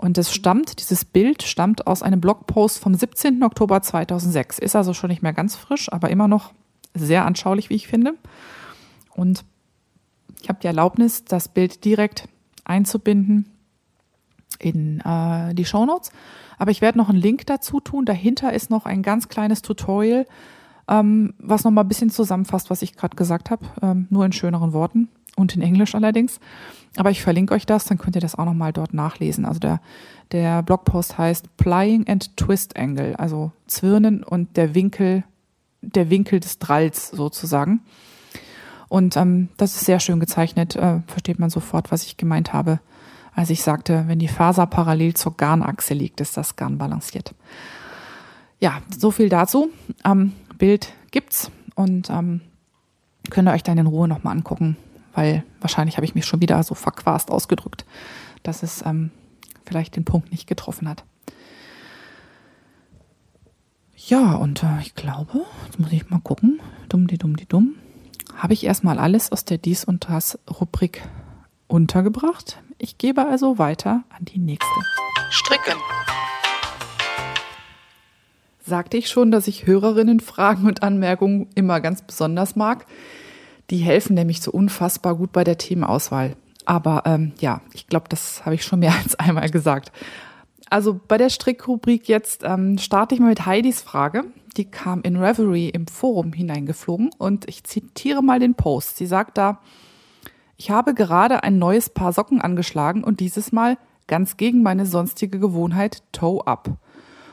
Und 0.04 0.18
es 0.18 0.34
stammt, 0.34 0.80
dieses 0.80 1.06
Bild 1.06 1.42
stammt 1.44 1.86
aus 1.86 2.02
einem 2.02 2.20
Blogpost 2.20 2.78
vom 2.78 2.94
17. 2.94 3.42
Oktober 3.42 3.80
2006. 3.80 4.58
Ist 4.58 4.76
also 4.76 4.92
schon 4.92 5.08
nicht 5.08 5.22
mehr 5.22 5.32
ganz 5.32 5.56
frisch, 5.56 5.90
aber 5.90 6.10
immer 6.10 6.28
noch 6.28 6.52
sehr 6.92 7.24
anschaulich, 7.24 7.70
wie 7.70 7.76
ich 7.76 7.88
finde. 7.88 8.12
Und 9.14 9.46
ich 10.42 10.50
habe 10.50 10.58
die 10.60 10.66
Erlaubnis, 10.66 11.24
das 11.24 11.48
Bild 11.48 11.86
direkt 11.86 12.28
einzubinden 12.64 13.48
in 14.58 15.00
äh, 15.00 15.54
die 15.54 15.64
Show 15.64 15.86
Notes. 15.86 16.12
Aber 16.58 16.70
ich 16.70 16.82
werde 16.82 16.98
noch 16.98 17.08
einen 17.08 17.18
Link 17.18 17.46
dazu 17.46 17.80
tun. 17.80 18.04
Dahinter 18.04 18.52
ist 18.52 18.68
noch 18.68 18.84
ein 18.84 19.02
ganz 19.02 19.28
kleines 19.28 19.62
Tutorial, 19.62 20.26
ähm, 20.86 21.32
was 21.38 21.64
nochmal 21.64 21.84
ein 21.84 21.88
bisschen 21.88 22.10
zusammenfasst, 22.10 22.68
was 22.68 22.82
ich 22.82 22.94
gerade 22.94 23.16
gesagt 23.16 23.50
habe, 23.50 23.64
ähm, 23.80 24.06
nur 24.10 24.26
in 24.26 24.32
schöneren 24.32 24.74
Worten 24.74 25.08
und 25.36 25.54
in 25.54 25.62
Englisch 25.62 25.94
allerdings. 25.94 26.40
Aber 26.96 27.10
ich 27.10 27.22
verlinke 27.22 27.54
euch 27.54 27.66
das, 27.66 27.86
dann 27.86 27.98
könnt 27.98 28.16
ihr 28.16 28.20
das 28.20 28.36
auch 28.36 28.44
nochmal 28.44 28.72
dort 28.72 28.94
nachlesen. 28.94 29.44
Also 29.44 29.58
der, 29.58 29.80
der 30.32 30.62
Blogpost 30.62 31.18
heißt 31.18 31.56
Plying 31.56 32.06
and 32.08 32.36
Twist 32.36 32.76
Angle, 32.76 33.18
also 33.18 33.52
Zwirnen 33.66 34.22
und 34.22 34.56
der 34.56 34.74
Winkel, 34.74 35.24
der 35.80 36.10
Winkel 36.10 36.40
des 36.40 36.58
Dralls 36.58 37.08
sozusagen. 37.08 37.80
Und 38.88 39.16
ähm, 39.16 39.48
das 39.56 39.74
ist 39.74 39.86
sehr 39.86 39.98
schön 39.98 40.20
gezeichnet, 40.20 40.76
äh, 40.76 41.00
versteht 41.06 41.40
man 41.40 41.50
sofort, 41.50 41.90
was 41.90 42.04
ich 42.04 42.16
gemeint 42.16 42.52
habe, 42.52 42.78
als 43.34 43.50
ich 43.50 43.62
sagte, 43.62 44.04
wenn 44.06 44.20
die 44.20 44.28
Faser 44.28 44.66
parallel 44.66 45.14
zur 45.14 45.36
Garnachse 45.36 45.94
liegt, 45.94 46.20
ist 46.20 46.36
das 46.36 46.54
Garn 46.54 46.78
balanciert. 46.78 47.34
Ja, 48.60 48.78
so 48.96 49.10
viel 49.10 49.28
dazu. 49.28 49.70
Ähm, 50.04 50.32
Bild 50.58 50.92
gibt's 51.10 51.50
und 51.74 52.08
ähm, 52.10 52.40
könnt 53.30 53.48
ihr 53.48 53.52
euch 53.52 53.64
dann 53.64 53.78
in 53.78 53.88
Ruhe 53.88 54.06
nochmal 54.06 54.36
angucken 54.36 54.76
weil 55.14 55.44
wahrscheinlich 55.60 55.96
habe 55.96 56.04
ich 56.04 56.14
mich 56.14 56.26
schon 56.26 56.40
wieder 56.40 56.62
so 56.62 56.74
verquast 56.74 57.30
ausgedrückt, 57.30 57.84
dass 58.42 58.62
es 58.62 58.84
ähm, 58.84 59.10
vielleicht 59.64 59.96
den 59.96 60.04
Punkt 60.04 60.30
nicht 60.30 60.46
getroffen 60.46 60.88
hat. 60.88 61.04
Ja, 63.96 64.34
und 64.34 64.62
äh, 64.62 64.80
ich 64.82 64.94
glaube, 64.94 65.46
jetzt 65.64 65.78
muss 65.78 65.92
ich 65.92 66.10
mal 66.10 66.20
gucken, 66.20 66.60
dumm 66.88 67.06
die 67.06 67.16
dumm 67.16 67.36
die 67.36 67.46
dumm, 67.46 67.76
habe 68.36 68.52
ich 68.52 68.64
erstmal 68.64 68.98
alles 68.98 69.32
aus 69.32 69.44
der 69.44 69.58
Dies 69.58 69.84
und 69.84 70.08
Das 70.08 70.38
Rubrik 70.60 71.02
untergebracht. 71.68 72.60
Ich 72.78 72.98
gebe 72.98 73.26
also 73.26 73.58
weiter 73.58 74.04
an 74.10 74.24
die 74.24 74.38
nächste. 74.38 74.68
Stricken. 75.30 75.78
Sagte 78.66 78.96
ich 78.96 79.08
schon, 79.08 79.30
dass 79.30 79.46
ich 79.46 79.66
Hörerinnen 79.66 80.20
Fragen 80.20 80.66
und 80.66 80.82
Anmerkungen 80.82 81.48
immer 81.54 81.80
ganz 81.80 82.02
besonders 82.02 82.56
mag. 82.56 82.86
Die 83.70 83.78
helfen 83.78 84.14
nämlich 84.14 84.40
so 84.40 84.50
unfassbar 84.50 85.14
gut 85.14 85.32
bei 85.32 85.44
der 85.44 85.58
Themenauswahl. 85.58 86.36
Aber 86.66 87.02
ähm, 87.06 87.32
ja, 87.40 87.60
ich 87.72 87.86
glaube, 87.86 88.08
das 88.08 88.44
habe 88.44 88.54
ich 88.54 88.64
schon 88.64 88.80
mehr 88.80 88.94
als 89.02 89.14
einmal 89.16 89.50
gesagt. 89.50 89.92
Also 90.70 90.98
bei 91.06 91.18
der 91.18 91.28
Strickrubrik 91.28 92.08
jetzt 92.08 92.42
ähm, 92.44 92.78
starte 92.78 93.14
ich 93.14 93.20
mal 93.20 93.28
mit 93.28 93.46
Heidis 93.46 93.82
Frage. 93.82 94.24
Die 94.56 94.64
kam 94.64 95.02
in 95.02 95.16
Reverie 95.16 95.68
im 95.68 95.86
Forum 95.86 96.32
hineingeflogen 96.32 97.10
und 97.18 97.48
ich 97.48 97.64
zitiere 97.64 98.22
mal 98.22 98.38
den 98.38 98.54
Post. 98.54 98.96
Sie 98.96 99.06
sagt 99.06 99.36
da, 99.36 99.60
ich 100.56 100.70
habe 100.70 100.94
gerade 100.94 101.42
ein 101.42 101.58
neues 101.58 101.90
Paar 101.90 102.12
Socken 102.12 102.40
angeschlagen 102.40 103.02
und 103.02 103.20
dieses 103.20 103.52
Mal 103.52 103.76
ganz 104.06 104.36
gegen 104.36 104.62
meine 104.62 104.86
sonstige 104.86 105.38
Gewohnheit 105.38 106.02
Toe 106.12 106.46
Up. 106.46 106.70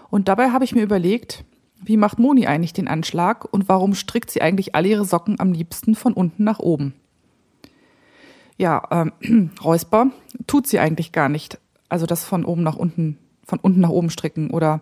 Und 0.10 0.28
dabei 0.28 0.50
habe 0.50 0.65
ich 0.65 0.74
mir 0.74 0.84
überlegt, 0.84 1.46
wie 1.84 1.98
macht 1.98 2.20
Moni 2.20 2.48
eigentlich 2.48 2.74
den 2.74 2.88
Anschlag 2.88 3.46
und 3.52 3.67
warum 3.67 3.96
strickt 3.96 4.32
sie 4.32 4.41
eigentlich 4.41 4.76
alle 4.76 4.89
ihre 4.89 5.06
Socken 5.06 5.39
am 5.39 5.52
liebsten 5.52 5.96
von 5.96 6.13
unten 6.13 6.44
nach 6.44 6.60
oben? 6.60 6.94
Ja, 8.58 8.84
ähm, 8.91 9.52
Räusper 9.63 10.08
tut 10.48 10.67
sie 10.67 10.80
eigentlich 10.80 11.12
gar 11.12 11.30
nicht. 11.30 11.60
Also 11.89 12.06
das 12.06 12.24
von 12.24 12.46
oben 12.46 12.63
nach 12.63 12.76
unten, 12.76 13.17
von 13.46 13.60
unten 13.60 13.82
nach 13.82 13.89
oben 13.89 14.10
stricken 14.10 14.52
oder 14.52 14.82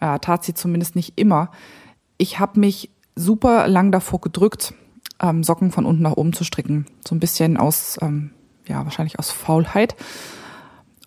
äh, 0.00 0.18
tat 0.20 0.44
sie 0.44 0.54
zumindest 0.54 0.94
nicht 0.96 1.14
immer. 1.16 1.50
Ich 2.16 2.38
habe 2.38 2.60
mich 2.60 2.90
super 3.16 3.66
lang 3.66 3.90
davor 3.90 4.20
gedrückt, 4.20 4.74
ähm, 5.20 5.42
Socken 5.42 5.72
von 5.72 5.84
unten 5.84 6.02
nach 6.02 6.16
oben 6.16 6.32
zu 6.32 6.44
stricken. 6.44 6.86
So 7.06 7.14
ein 7.14 7.20
bisschen 7.20 7.56
aus, 7.56 7.98
ähm, 8.00 8.30
ja, 8.66 8.84
wahrscheinlich 8.84 9.18
aus 9.18 9.30
Faulheit. 9.30 9.96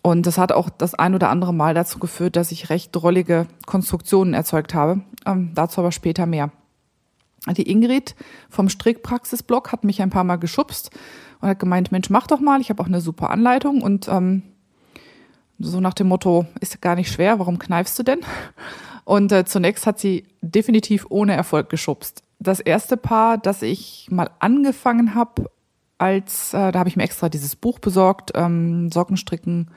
Und 0.02 0.26
das 0.26 0.36
hat 0.36 0.50
auch 0.50 0.68
das 0.68 0.94
ein 0.94 1.14
oder 1.14 1.30
andere 1.30 1.54
Mal 1.54 1.74
dazu 1.74 2.00
geführt, 2.00 2.34
dass 2.34 2.50
ich 2.50 2.70
recht 2.70 2.90
drollige 2.92 3.46
Konstruktionen 3.66 4.34
erzeugt 4.34 4.74
habe. 4.74 5.00
Ähm, 5.24 5.52
dazu 5.54 5.80
aber 5.80 5.92
später 5.92 6.26
mehr. 6.26 6.50
Die 7.56 7.68
Ingrid 7.68 8.14
vom 8.50 8.68
Strickpraxisblog 8.68 9.72
hat 9.72 9.84
mich 9.84 10.02
ein 10.02 10.10
paar 10.10 10.24
Mal 10.24 10.36
geschubst 10.36 10.90
und 11.40 11.48
hat 11.48 11.58
gemeint, 11.58 11.90
Mensch, 11.90 12.10
mach 12.10 12.26
doch 12.26 12.40
mal, 12.40 12.60
ich 12.60 12.70
habe 12.70 12.82
auch 12.82 12.86
eine 12.86 13.00
super 13.00 13.30
Anleitung 13.30 13.82
und 13.82 14.08
ähm, 14.08 14.42
so 15.58 15.80
nach 15.80 15.94
dem 15.94 16.08
Motto, 16.08 16.46
ist 16.60 16.80
gar 16.80 16.94
nicht 16.94 17.10
schwer, 17.10 17.38
warum 17.38 17.58
kneifst 17.58 17.98
du 17.98 18.02
denn? 18.02 18.20
Und 19.04 19.32
äh, 19.32 19.44
zunächst 19.44 19.86
hat 19.86 19.98
sie 19.98 20.26
definitiv 20.40 21.06
ohne 21.08 21.34
Erfolg 21.34 21.68
geschubst. 21.68 22.22
Das 22.38 22.60
erste 22.60 22.96
Paar, 22.96 23.38
das 23.38 23.62
ich 23.62 24.08
mal 24.10 24.30
angefangen 24.38 25.14
habe, 25.14 25.50
als, 26.02 26.52
äh, 26.52 26.72
da 26.72 26.80
habe 26.80 26.88
ich 26.88 26.96
mir 26.96 27.04
extra 27.04 27.28
dieses 27.28 27.54
Buch 27.54 27.78
besorgt, 27.78 28.32
ähm, 28.34 28.90
Sockenstricken 28.90 29.68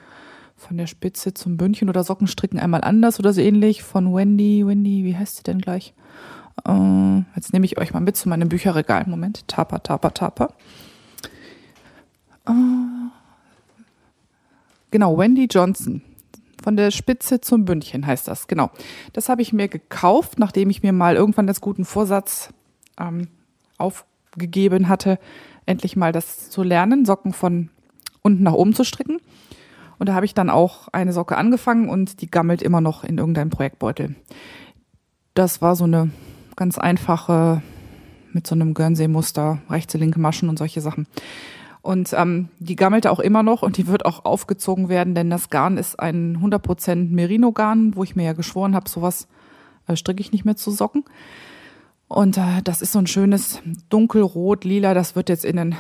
von 0.55 0.75
der 0.75 0.87
Spitze 0.87 1.35
zum 1.35 1.55
Bündchen 1.55 1.87
oder 1.87 2.03
Sockenstricken 2.03 2.57
einmal 2.57 2.81
anders 2.81 3.19
oder 3.19 3.31
so 3.31 3.41
ähnlich 3.41 3.83
von 3.83 4.11
Wendy. 4.11 4.65
Wendy, 4.65 5.03
wie 5.03 5.15
heißt 5.15 5.37
sie 5.37 5.43
denn 5.43 5.59
gleich? 5.59 5.93
Äh, 6.67 7.17
jetzt 7.35 7.53
nehme 7.53 7.67
ich 7.67 7.77
euch 7.77 7.93
mal 7.93 7.99
mit 7.99 8.17
zu 8.17 8.27
meinem 8.27 8.49
Bücherregal. 8.49 9.05
Moment. 9.07 9.47
Tapa, 9.47 9.77
tapa, 9.77 10.09
tapa. 10.09 10.53
Äh, 12.47 12.51
genau, 14.89 15.19
Wendy 15.19 15.47
Johnson. 15.47 16.01
Von 16.63 16.75
der 16.75 16.89
Spitze 16.89 17.39
zum 17.39 17.65
Bündchen 17.65 18.07
heißt 18.07 18.27
das, 18.27 18.47
genau. 18.47 18.71
Das 19.13 19.29
habe 19.29 19.43
ich 19.43 19.53
mir 19.53 19.67
gekauft, 19.67 20.39
nachdem 20.39 20.71
ich 20.71 20.81
mir 20.81 20.91
mal 20.91 21.17
irgendwann 21.17 21.45
das 21.45 21.61
guten 21.61 21.85
Vorsatz 21.85 22.49
ähm, 22.99 23.27
aufgegeben 23.77 24.89
hatte, 24.89 25.19
endlich 25.65 25.95
mal 25.95 26.11
das 26.11 26.49
zu 26.49 26.63
lernen, 26.63 27.05
Socken 27.05 27.33
von 27.33 27.69
unten 28.21 28.43
nach 28.43 28.53
oben 28.53 28.73
zu 28.73 28.83
stricken. 28.83 29.19
Und 29.97 30.09
da 30.09 30.13
habe 30.13 30.25
ich 30.25 30.33
dann 30.33 30.49
auch 30.49 30.87
eine 30.89 31.13
Socke 31.13 31.37
angefangen 31.37 31.89
und 31.89 32.21
die 32.21 32.29
gammelt 32.29 32.61
immer 32.61 32.81
noch 32.81 33.03
in 33.03 33.17
irgendeinem 33.17 33.49
Projektbeutel. 33.49 34.15
Das 35.33 35.61
war 35.61 35.75
so 35.75 35.85
eine 35.85 36.09
ganz 36.55 36.77
einfache 36.77 37.61
mit 38.31 38.45
so 38.45 38.55
einem 38.55 38.73
Guernsey-Muster, 38.73 39.59
rechte, 39.69 39.97
linke 39.97 40.19
Maschen 40.19 40.49
und 40.49 40.57
solche 40.57 40.81
Sachen. 40.81 41.07
Und 41.81 42.13
ähm, 42.13 42.49
die 42.59 42.75
gammelte 42.75 43.11
auch 43.11 43.19
immer 43.19 43.43
noch 43.43 43.61
und 43.61 43.77
die 43.77 43.87
wird 43.87 44.05
auch 44.05 44.25
aufgezogen 44.25 44.89
werden, 44.89 45.13
denn 45.13 45.29
das 45.29 45.49
Garn 45.49 45.77
ist 45.77 45.99
ein 45.99 46.37
100% 46.37 47.11
Merino-Garn, 47.11 47.95
wo 47.95 48.03
ich 48.03 48.15
mir 48.15 48.25
ja 48.25 48.33
geschworen 48.33 48.75
habe, 48.75 48.89
sowas 48.89 49.27
äh, 49.87 49.95
stricke 49.95 50.19
ich 50.19 50.31
nicht 50.31 50.45
mehr 50.45 50.55
zu 50.55 50.71
Socken. 50.71 51.05
Und 52.07 52.37
äh, 52.37 52.61
das 52.63 52.81
ist 52.81 52.91
so 52.91 52.99
ein 52.99 53.07
schönes 53.07 53.61
dunkelrot, 53.89 54.63
lila, 54.63 54.93
das 54.93 55.15
wird 55.15 55.29
jetzt 55.29 55.45
in 55.45 55.57
den 55.57 55.75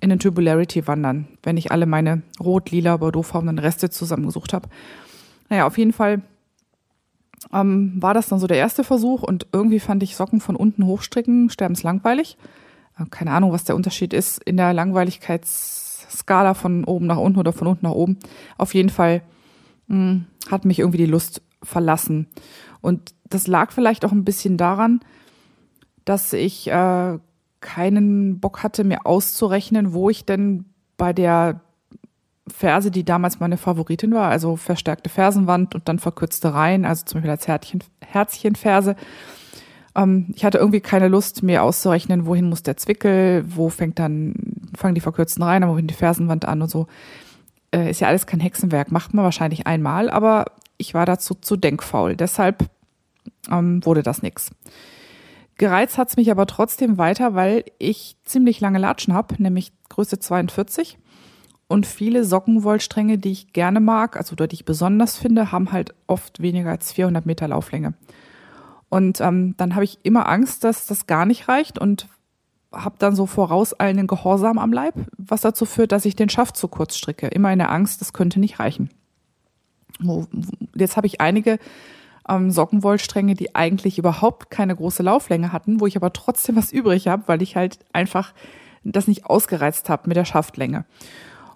in 0.00 0.10
den 0.10 0.18
Tubularity 0.18 0.86
wandern, 0.86 1.26
wenn 1.42 1.56
ich 1.56 1.72
alle 1.72 1.86
meine 1.86 2.22
rot, 2.38 2.70
lila, 2.70 2.98
bordeauxfarbenen 2.98 3.58
Reste 3.58 3.90
zusammengesucht 3.90 4.52
habe. 4.52 4.68
Naja, 5.48 5.66
auf 5.66 5.76
jeden 5.76 5.92
Fall 5.92 6.22
ähm, 7.52 7.94
war 7.96 8.14
das 8.14 8.28
dann 8.28 8.38
so 8.38 8.46
der 8.46 8.58
erste 8.58 8.84
Versuch 8.84 9.22
und 9.22 9.46
irgendwie 9.52 9.80
fand 9.80 10.02
ich 10.02 10.16
Socken 10.16 10.40
von 10.40 10.56
unten 10.56 10.86
hochstricken 10.86 11.50
sterbenslangweilig. 11.50 12.36
Äh, 12.98 13.06
keine 13.10 13.32
Ahnung, 13.32 13.52
was 13.52 13.64
der 13.64 13.76
Unterschied 13.76 14.12
ist 14.12 14.42
in 14.42 14.56
der 14.56 14.72
Langweiligkeitsskala 14.72 16.54
von 16.54 16.84
oben 16.84 17.06
nach 17.06 17.18
unten 17.18 17.38
oder 17.38 17.52
von 17.52 17.66
unten 17.66 17.86
nach 17.86 17.92
oben. 17.92 18.18
Auf 18.56 18.74
jeden 18.74 18.90
Fall 18.90 19.22
mh, 19.88 19.96
hm, 19.96 20.24
hat 20.50 20.64
mich 20.64 20.78
irgendwie 20.78 20.98
die 20.98 21.06
Lust 21.06 21.42
verlassen. 21.62 22.28
Und 22.80 23.14
das 23.28 23.46
lag 23.46 23.72
vielleicht 23.72 24.04
auch 24.04 24.12
ein 24.12 24.24
bisschen 24.24 24.56
daran, 24.56 25.00
dass 26.08 26.32
ich 26.32 26.68
äh, 26.68 27.18
keinen 27.60 28.40
Bock 28.40 28.62
hatte, 28.62 28.84
mir 28.84 29.04
auszurechnen, 29.06 29.92
wo 29.92 30.10
ich 30.10 30.24
denn 30.24 30.64
bei 30.96 31.12
der 31.12 31.60
Ferse, 32.48 32.90
die 32.90 33.04
damals 33.04 33.40
meine 33.40 33.58
Favoritin 33.58 34.14
war, 34.14 34.30
also 34.30 34.56
verstärkte 34.56 35.10
Fersenwand 35.10 35.74
und 35.74 35.88
dann 35.88 35.98
verkürzte 35.98 36.54
Reihen, 36.54 36.84
also 36.84 37.04
zum 37.04 37.18
Beispiel 37.18 37.30
als 37.30 37.46
Herzchen, 37.46 37.84
Herzchenferse. 38.00 38.96
Ähm, 39.94 40.32
ich 40.34 40.44
hatte 40.44 40.58
irgendwie 40.58 40.80
keine 40.80 41.08
Lust, 41.08 41.42
mir 41.42 41.62
auszurechnen, 41.62 42.26
wohin 42.26 42.48
muss 42.48 42.62
der 42.62 42.76
Zwickel, 42.76 43.44
wo 43.46 43.68
fängt 43.68 43.98
dann, 43.98 44.34
fangen 44.74 44.94
die 44.94 45.02
verkürzten 45.02 45.42
Reihen 45.42 45.62
an, 45.62 45.70
wohin 45.70 45.88
die 45.88 45.94
Fersenwand 45.94 46.46
an 46.46 46.62
und 46.62 46.70
so. 46.70 46.86
Äh, 47.70 47.90
ist 47.90 48.00
ja 48.00 48.08
alles 48.08 48.26
kein 48.26 48.40
Hexenwerk, 48.40 48.90
macht 48.92 49.12
man 49.12 49.24
wahrscheinlich 49.24 49.66
einmal, 49.66 50.08
aber 50.08 50.46
ich 50.78 50.94
war 50.94 51.04
dazu 51.04 51.34
zu 51.34 51.56
denkfaul. 51.56 52.16
Deshalb 52.16 52.64
ähm, 53.50 53.84
wurde 53.84 54.02
das 54.02 54.22
nix. 54.22 54.50
Gereizt 55.58 55.98
hat's 55.98 56.16
mich 56.16 56.30
aber 56.30 56.46
trotzdem 56.46 56.98
weiter, 56.98 57.34
weil 57.34 57.64
ich 57.78 58.16
ziemlich 58.24 58.60
lange 58.60 58.78
Latschen 58.78 59.12
habe, 59.12 59.40
nämlich 59.42 59.72
Größe 59.88 60.20
42. 60.20 60.98
Und 61.66 61.84
viele 61.84 62.24
Sockenwollstränge, 62.24 63.18
die 63.18 63.32
ich 63.32 63.52
gerne 63.52 63.80
mag, 63.80 64.16
also 64.16 64.34
die 64.36 64.54
ich 64.54 64.64
besonders 64.64 65.18
finde, 65.18 65.52
haben 65.52 65.72
halt 65.72 65.94
oft 66.06 66.40
weniger 66.40 66.70
als 66.70 66.92
400 66.92 67.26
Meter 67.26 67.48
Lauflänge. 67.48 67.94
Und 68.88 69.20
ähm, 69.20 69.54
dann 69.58 69.74
habe 69.74 69.84
ich 69.84 69.98
immer 70.04 70.28
Angst, 70.28 70.64
dass 70.64 70.86
das 70.86 71.06
gar 71.06 71.26
nicht 71.26 71.48
reicht 71.48 71.78
und 71.78 72.08
habe 72.72 72.96
dann 72.98 73.14
so 73.14 73.26
vorauseilenden 73.26 74.06
Gehorsam 74.06 74.58
am 74.58 74.72
Leib, 74.72 74.94
was 75.16 75.40
dazu 75.40 75.66
führt, 75.66 75.92
dass 75.92 76.04
ich 76.04 76.16
den 76.16 76.28
Schaft 76.28 76.56
zu 76.56 76.68
kurz 76.68 76.96
stricke. 76.96 77.26
Immer 77.26 77.52
in 77.52 77.58
der 77.58 77.72
Angst, 77.72 78.00
das 78.00 78.12
könnte 78.12 78.40
nicht 78.40 78.60
reichen. 78.60 78.90
Jetzt 80.74 80.96
habe 80.96 81.06
ich 81.06 81.20
einige 81.20 81.58
ähm, 82.28 82.50
Sockenwollstränge, 82.50 83.34
die 83.34 83.54
eigentlich 83.54 83.98
überhaupt 83.98 84.50
keine 84.50 84.76
große 84.76 85.02
Lauflänge 85.02 85.52
hatten, 85.52 85.80
wo 85.80 85.86
ich 85.86 85.96
aber 85.96 86.12
trotzdem 86.12 86.56
was 86.56 86.72
übrig 86.72 87.08
habe, 87.08 87.24
weil 87.26 87.42
ich 87.42 87.56
halt 87.56 87.78
einfach 87.92 88.32
das 88.84 89.08
nicht 89.08 89.26
ausgereizt 89.26 89.88
habe 89.88 90.08
mit 90.08 90.16
der 90.16 90.24
Schaftlänge. 90.24 90.84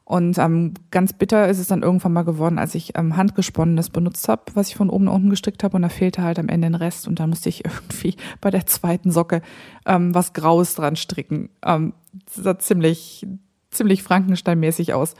Und 0.04 0.36
ähm, 0.38 0.74
ganz 0.90 1.12
bitter 1.12 1.48
ist 1.48 1.58
es 1.58 1.68
dann 1.68 1.82
irgendwann 1.82 2.12
mal 2.12 2.24
geworden, 2.24 2.58
als 2.58 2.74
ich 2.74 2.98
ähm, 2.98 3.16
handgesponnenes 3.16 3.90
benutzt 3.90 4.28
habe, 4.28 4.42
was 4.54 4.68
ich 4.68 4.74
von 4.74 4.90
oben 4.90 5.04
nach 5.04 5.14
unten 5.14 5.30
gestrickt 5.30 5.62
habe 5.62 5.76
und 5.76 5.82
da 5.82 5.88
fehlte 5.88 6.22
halt 6.22 6.38
am 6.38 6.48
Ende 6.48 6.66
ein 6.66 6.74
Rest 6.74 7.06
und 7.06 7.20
dann 7.20 7.30
musste 7.30 7.48
ich 7.48 7.64
irgendwie 7.64 8.16
bei 8.40 8.50
der 8.50 8.66
zweiten 8.66 9.10
Socke 9.10 9.42
ähm, 9.86 10.14
was 10.14 10.32
Graues 10.32 10.74
dran 10.74 10.96
stricken. 10.96 11.50
Ähm, 11.64 11.94
das 12.26 12.44
sah 12.44 12.58
ziemlich, 12.58 13.26
ziemlich 13.70 14.02
Frankenstein-mäßig 14.02 14.92
aus. 14.92 15.14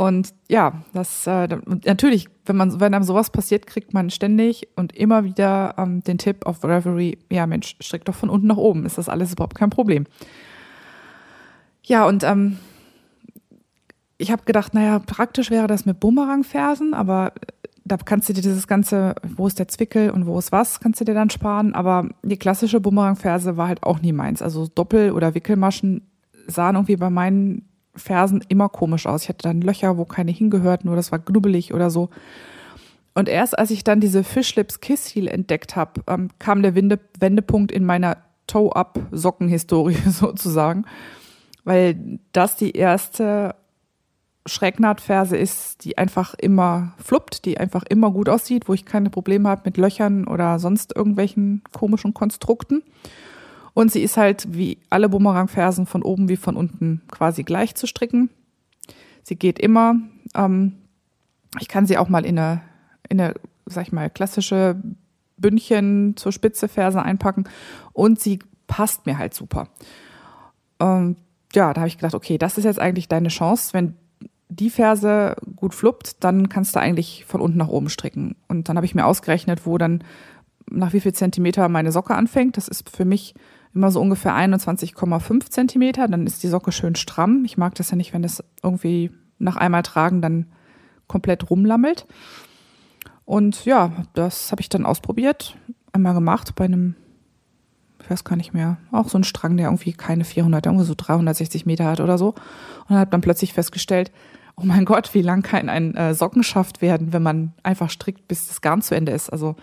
Und 0.00 0.32
ja, 0.48 0.82
das 0.94 1.26
äh, 1.26 1.46
natürlich, 1.84 2.30
wenn 2.46 2.56
man, 2.56 2.80
wenn 2.80 2.94
einem 2.94 3.04
sowas 3.04 3.28
passiert, 3.28 3.66
kriegt 3.66 3.92
man 3.92 4.08
ständig 4.08 4.66
und 4.74 4.96
immer 4.96 5.24
wieder 5.24 5.74
ähm, 5.76 6.02
den 6.02 6.16
Tipp 6.16 6.46
auf 6.46 6.64
Reverie, 6.64 7.18
ja 7.30 7.46
Mensch, 7.46 7.76
strick 7.82 8.06
doch 8.06 8.14
von 8.14 8.30
unten 8.30 8.46
nach 8.46 8.56
oben, 8.56 8.86
ist 8.86 8.96
das 8.96 9.10
alles 9.10 9.32
überhaupt 9.32 9.58
kein 9.58 9.68
Problem. 9.68 10.06
Ja, 11.84 12.06
und 12.06 12.24
ähm, 12.24 12.56
ich 14.16 14.30
habe 14.30 14.44
gedacht, 14.46 14.72
naja, 14.72 15.00
praktisch 15.00 15.50
wäre 15.50 15.66
das 15.66 15.84
mit 15.84 16.00
Bumerangfersen, 16.00 16.94
aber 16.94 17.34
da 17.84 17.98
kannst 17.98 18.26
du 18.30 18.32
dir 18.32 18.40
dieses 18.40 18.66
ganze, 18.66 19.16
wo 19.36 19.48
ist 19.48 19.58
der 19.58 19.68
Zwickel 19.68 20.12
und 20.12 20.24
wo 20.24 20.38
ist 20.38 20.50
was, 20.50 20.80
kannst 20.80 21.02
du 21.02 21.04
dir 21.04 21.14
dann 21.14 21.28
sparen. 21.28 21.74
Aber 21.74 22.08
die 22.22 22.38
klassische 22.38 22.80
Bumerangferse 22.80 23.58
war 23.58 23.68
halt 23.68 23.82
auch 23.82 24.00
nie 24.00 24.14
meins. 24.14 24.40
Also 24.40 24.66
Doppel- 24.66 25.12
oder 25.12 25.34
Wickelmaschen 25.34 26.06
sahen 26.46 26.76
irgendwie 26.76 26.96
bei 26.96 27.10
meinen 27.10 27.69
Fersen 27.94 28.44
immer 28.48 28.68
komisch 28.68 29.06
aus. 29.06 29.24
Ich 29.24 29.28
hatte 29.28 29.42
dann 29.42 29.60
Löcher, 29.60 29.96
wo 29.96 30.04
keine 30.04 30.30
hingehörten 30.30 30.88
oder 30.88 30.96
das 30.96 31.12
war 31.12 31.18
knubbelig 31.18 31.74
oder 31.74 31.90
so. 31.90 32.10
Und 33.14 33.28
erst 33.28 33.58
als 33.58 33.70
ich 33.70 33.84
dann 33.84 34.00
diese 34.00 34.24
Fishlips 34.24 34.80
Kiss 34.80 35.06
Heel 35.08 35.28
entdeckt 35.28 35.76
habe, 35.76 36.02
ähm, 36.06 36.30
kam 36.38 36.62
der 36.62 36.74
Wende 36.74 36.98
Wendepunkt 37.18 37.72
in 37.72 37.84
meiner 37.84 38.18
Toe-Up-Sockenhistorie 38.46 39.98
sozusagen, 40.08 40.84
weil 41.64 42.18
das 42.32 42.56
die 42.56 42.72
erste 42.72 43.54
Schrägnahtferse 44.46 45.36
ist, 45.36 45.84
die 45.84 45.98
einfach 45.98 46.34
immer 46.34 46.94
fluppt, 47.02 47.44
die 47.44 47.58
einfach 47.58 47.84
immer 47.88 48.10
gut 48.10 48.28
aussieht, 48.28 48.68
wo 48.68 48.74
ich 48.74 48.84
keine 48.84 49.10
Probleme 49.10 49.48
habe 49.48 49.62
mit 49.66 49.76
Löchern 49.76 50.26
oder 50.26 50.58
sonst 50.58 50.96
irgendwelchen 50.96 51.62
komischen 51.72 52.14
Konstrukten. 52.14 52.82
Und 53.80 53.90
sie 53.90 54.02
ist 54.02 54.18
halt 54.18 54.46
wie 54.50 54.76
alle 54.90 55.08
Bumerangfersen 55.08 55.86
von 55.86 56.02
oben 56.02 56.28
wie 56.28 56.36
von 56.36 56.54
unten 56.54 57.00
quasi 57.10 57.44
gleich 57.44 57.74
zu 57.74 57.86
stricken. 57.86 58.28
Sie 59.22 59.36
geht 59.36 59.58
immer. 59.58 59.94
Ähm, 60.34 60.74
ich 61.58 61.66
kann 61.66 61.86
sie 61.86 61.96
auch 61.96 62.10
mal 62.10 62.26
in 62.26 62.38
eine, 62.38 62.60
in 63.08 63.18
eine, 63.18 63.36
sag 63.64 63.86
ich 63.86 63.92
mal, 63.92 64.10
klassische 64.10 64.78
Bündchen 65.38 66.14
zur 66.18 66.30
Spitze 66.30 66.68
Ferse 66.68 67.00
einpacken 67.00 67.44
und 67.94 68.20
sie 68.20 68.40
passt 68.66 69.06
mir 69.06 69.16
halt 69.16 69.32
super. 69.32 69.68
Ähm, 70.78 71.16
ja, 71.54 71.72
da 71.72 71.80
habe 71.80 71.88
ich 71.88 71.96
gedacht, 71.96 72.14
okay, 72.14 72.36
das 72.36 72.58
ist 72.58 72.64
jetzt 72.64 72.80
eigentlich 72.80 73.08
deine 73.08 73.28
Chance. 73.28 73.72
Wenn 73.72 73.94
die 74.50 74.68
Ferse 74.68 75.36
gut 75.56 75.74
fluppt, 75.74 76.22
dann 76.22 76.50
kannst 76.50 76.76
du 76.76 76.80
eigentlich 76.80 77.24
von 77.24 77.40
unten 77.40 77.56
nach 77.56 77.68
oben 77.68 77.88
stricken. 77.88 78.36
Und 78.46 78.68
dann 78.68 78.76
habe 78.76 78.84
ich 78.84 78.94
mir 78.94 79.06
ausgerechnet, 79.06 79.64
wo 79.64 79.78
dann 79.78 80.04
nach 80.70 80.92
wie 80.92 81.00
viel 81.00 81.14
Zentimeter 81.14 81.66
meine 81.70 81.92
Socke 81.92 82.14
anfängt. 82.14 82.58
Das 82.58 82.68
ist 82.68 82.94
für 82.94 83.06
mich 83.06 83.34
immer 83.74 83.90
so 83.90 84.00
ungefähr 84.00 84.34
21,5 84.34 85.50
Zentimeter. 85.50 86.08
Dann 86.08 86.26
ist 86.26 86.42
die 86.42 86.48
Socke 86.48 86.72
schön 86.72 86.96
stramm. 86.96 87.44
Ich 87.44 87.56
mag 87.56 87.74
das 87.76 87.90
ja 87.90 87.96
nicht, 87.96 88.12
wenn 88.12 88.22
das 88.22 88.42
irgendwie 88.62 89.10
nach 89.38 89.56
einmal 89.56 89.82
tragen 89.82 90.20
dann 90.20 90.46
komplett 91.06 91.50
rumlammelt. 91.50 92.06
Und 93.24 93.64
ja, 93.64 93.92
das 94.14 94.50
habe 94.50 94.60
ich 94.60 94.68
dann 94.68 94.86
ausprobiert, 94.86 95.56
einmal 95.92 96.14
gemacht 96.14 96.54
bei 96.56 96.64
einem, 96.64 96.96
ich 98.02 98.10
weiß 98.10 98.24
gar 98.24 98.36
nicht 98.36 98.52
mehr, 98.52 98.78
auch 98.90 99.08
so 99.08 99.18
ein 99.18 99.24
Strang, 99.24 99.56
der 99.56 99.66
irgendwie 99.66 99.92
keine 99.92 100.24
400, 100.24 100.66
irgendwie 100.66 100.84
so 100.84 100.94
360 100.96 101.64
Meter 101.66 101.84
hat 101.84 102.00
oder 102.00 102.18
so. 102.18 102.34
Und 102.88 102.96
habe 102.96 103.10
dann 103.10 103.20
plötzlich 103.20 103.52
festgestellt, 103.52 104.10
oh 104.56 104.62
mein 104.64 104.84
Gott, 104.84 105.14
wie 105.14 105.22
lang 105.22 105.42
kann 105.42 105.68
ein 105.68 105.94
äh, 105.94 106.14
Sockenschaft 106.14 106.82
werden, 106.82 107.12
wenn 107.12 107.22
man 107.22 107.52
einfach 107.62 107.90
strickt, 107.90 108.26
bis 108.28 108.48
das 108.48 108.60
Garn 108.60 108.82
zu 108.82 108.94
Ende 108.94 109.12
ist. 109.12 109.30
Also 109.30 109.56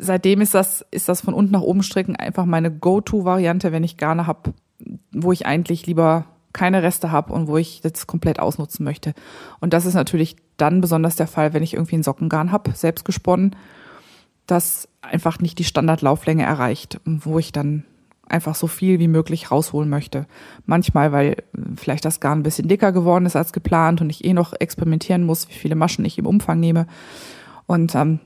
seitdem 0.00 0.40
ist 0.40 0.54
das, 0.54 0.84
ist 0.90 1.08
das 1.08 1.20
von 1.20 1.34
unten 1.34 1.52
nach 1.52 1.60
oben 1.60 1.82
stricken 1.82 2.16
einfach 2.16 2.44
meine 2.44 2.70
Go-To-Variante, 2.70 3.72
wenn 3.72 3.84
ich 3.84 3.96
Garne 3.96 4.26
habe, 4.26 4.54
wo 5.12 5.32
ich 5.32 5.46
eigentlich 5.46 5.86
lieber 5.86 6.26
keine 6.52 6.82
Reste 6.82 7.10
habe 7.10 7.32
und 7.32 7.48
wo 7.48 7.56
ich 7.56 7.80
das 7.80 8.06
komplett 8.06 8.38
ausnutzen 8.38 8.84
möchte. 8.84 9.14
Und 9.60 9.72
das 9.72 9.86
ist 9.86 9.94
natürlich 9.94 10.36
dann 10.56 10.80
besonders 10.80 11.16
der 11.16 11.26
Fall, 11.26 11.52
wenn 11.52 11.62
ich 11.62 11.74
irgendwie 11.74 11.96
ein 11.96 12.02
Sockengarn 12.02 12.52
habe, 12.52 12.72
selbst 12.72 13.04
gesponnen, 13.04 13.56
das 14.46 14.88
einfach 15.02 15.40
nicht 15.40 15.58
die 15.58 15.64
Standardlauflänge 15.64 16.44
erreicht, 16.44 17.00
wo 17.04 17.38
ich 17.38 17.50
dann 17.50 17.84
einfach 18.28 18.54
so 18.54 18.66
viel 18.66 19.00
wie 19.00 19.08
möglich 19.08 19.50
rausholen 19.50 19.90
möchte. 19.90 20.26
Manchmal, 20.64 21.12
weil 21.12 21.36
vielleicht 21.76 22.04
das 22.04 22.20
Garn 22.20 22.40
ein 22.40 22.42
bisschen 22.44 22.68
dicker 22.68 22.92
geworden 22.92 23.26
ist 23.26 23.36
als 23.36 23.52
geplant 23.52 24.00
und 24.00 24.10
ich 24.10 24.24
eh 24.24 24.32
noch 24.32 24.54
experimentieren 24.58 25.24
muss, 25.24 25.48
wie 25.48 25.54
viele 25.54 25.74
Maschen 25.74 26.04
ich 26.04 26.18
im 26.18 26.26
Umfang 26.26 26.60
nehme. 26.60 26.86
Und 27.66 27.94
ähm, 27.94 28.20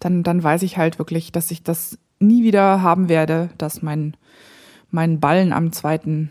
dann, 0.00 0.22
dann 0.22 0.42
weiß 0.42 0.62
ich 0.62 0.76
halt 0.76 0.98
wirklich, 0.98 1.32
dass 1.32 1.50
ich 1.50 1.62
das 1.62 1.98
nie 2.18 2.42
wieder 2.42 2.82
haben 2.82 3.08
werde, 3.08 3.50
dass 3.58 3.82
mein, 3.82 4.16
mein 4.90 5.20
Ballen 5.20 5.52
am 5.52 5.72
zweiten, 5.72 6.30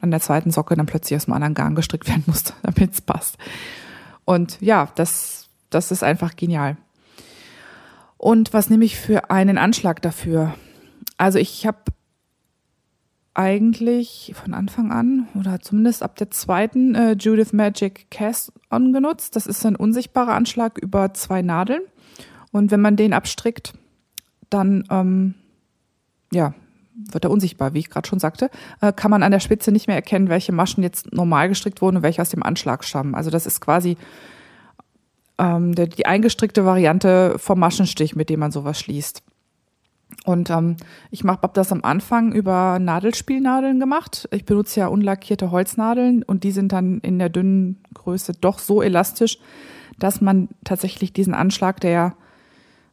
an 0.00 0.10
der 0.10 0.20
zweiten 0.20 0.50
Socke 0.50 0.76
dann 0.76 0.86
plötzlich 0.86 1.16
aus 1.16 1.26
einem 1.26 1.34
anderen 1.34 1.54
Garn 1.54 1.74
gestrickt 1.74 2.08
werden 2.08 2.24
muss, 2.26 2.44
damit 2.62 2.92
es 2.92 3.00
passt. 3.00 3.38
Und 4.24 4.60
ja, 4.60 4.88
das, 4.94 5.48
das 5.70 5.90
ist 5.90 6.02
einfach 6.02 6.36
genial. 6.36 6.76
Und 8.16 8.52
was 8.52 8.68
nehme 8.68 8.84
ich 8.84 8.98
für 8.98 9.30
einen 9.30 9.56
Anschlag 9.56 10.02
dafür? 10.02 10.54
Also 11.16 11.38
ich 11.38 11.66
habe 11.66 11.78
eigentlich 13.32 14.32
von 14.34 14.52
Anfang 14.52 14.92
an 14.92 15.28
oder 15.34 15.60
zumindest 15.60 16.02
ab 16.02 16.16
der 16.16 16.30
zweiten 16.30 16.94
äh, 16.94 17.12
Judith 17.12 17.52
Magic 17.52 18.10
Cast 18.10 18.52
On 18.70 18.92
genutzt. 18.92 19.36
Das 19.36 19.46
ist 19.46 19.64
ein 19.64 19.76
unsichtbarer 19.76 20.34
Anschlag 20.34 20.76
über 20.78 21.14
zwei 21.14 21.40
Nadeln. 21.40 21.82
Und 22.52 22.70
wenn 22.70 22.80
man 22.80 22.96
den 22.96 23.12
abstrickt, 23.12 23.74
dann 24.48 24.84
ähm, 24.90 25.34
ja, 26.32 26.54
wird 26.94 27.24
er 27.24 27.30
unsichtbar, 27.30 27.74
wie 27.74 27.78
ich 27.78 27.90
gerade 27.90 28.08
schon 28.08 28.18
sagte, 28.18 28.50
äh, 28.80 28.92
kann 28.92 29.10
man 29.10 29.22
an 29.22 29.32
der 29.32 29.40
Spitze 29.40 29.72
nicht 29.72 29.86
mehr 29.86 29.96
erkennen, 29.96 30.28
welche 30.28 30.52
Maschen 30.52 30.82
jetzt 30.82 31.12
normal 31.12 31.48
gestrickt 31.48 31.80
wurden 31.80 31.98
und 31.98 32.02
welche 32.02 32.22
aus 32.22 32.30
dem 32.30 32.42
Anschlag 32.42 32.84
stammen. 32.84 33.14
Also 33.14 33.30
das 33.30 33.46
ist 33.46 33.60
quasi 33.60 33.96
ähm, 35.38 35.74
der, 35.74 35.86
die 35.86 36.06
eingestrickte 36.06 36.64
Variante 36.64 37.36
vom 37.38 37.58
Maschenstich, 37.58 38.16
mit 38.16 38.28
dem 38.28 38.40
man 38.40 38.52
sowas 38.52 38.78
schließt. 38.78 39.22
Und 40.24 40.50
ähm, 40.50 40.76
ich 41.10 41.24
habe 41.24 41.50
das 41.54 41.72
am 41.72 41.84
Anfang 41.84 42.32
über 42.32 42.78
Nadelspielnadeln 42.78 43.78
gemacht. 43.78 44.28
Ich 44.32 44.44
benutze 44.44 44.80
ja 44.80 44.88
unlackierte 44.88 45.50
Holznadeln 45.50 46.22
und 46.22 46.44
die 46.44 46.50
sind 46.50 46.72
dann 46.72 46.98
in 47.00 47.18
der 47.18 47.28
dünnen 47.28 47.78
Größe 47.94 48.32
doch 48.40 48.58
so 48.58 48.82
elastisch, 48.82 49.38
dass 49.98 50.20
man 50.20 50.48
tatsächlich 50.64 51.12
diesen 51.12 51.34
Anschlag, 51.34 51.80
der 51.80 52.14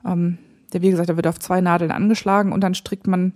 ähm, 0.07 0.37
der, 0.73 0.81
wie 0.81 0.89
gesagt, 0.89 1.09
der 1.09 1.15
wird 1.15 1.27
auf 1.27 1.39
zwei 1.39 1.61
Nadeln 1.61 1.91
angeschlagen 1.91 2.51
und 2.51 2.61
dann 2.61 2.73
strickt 2.73 3.07
man 3.07 3.33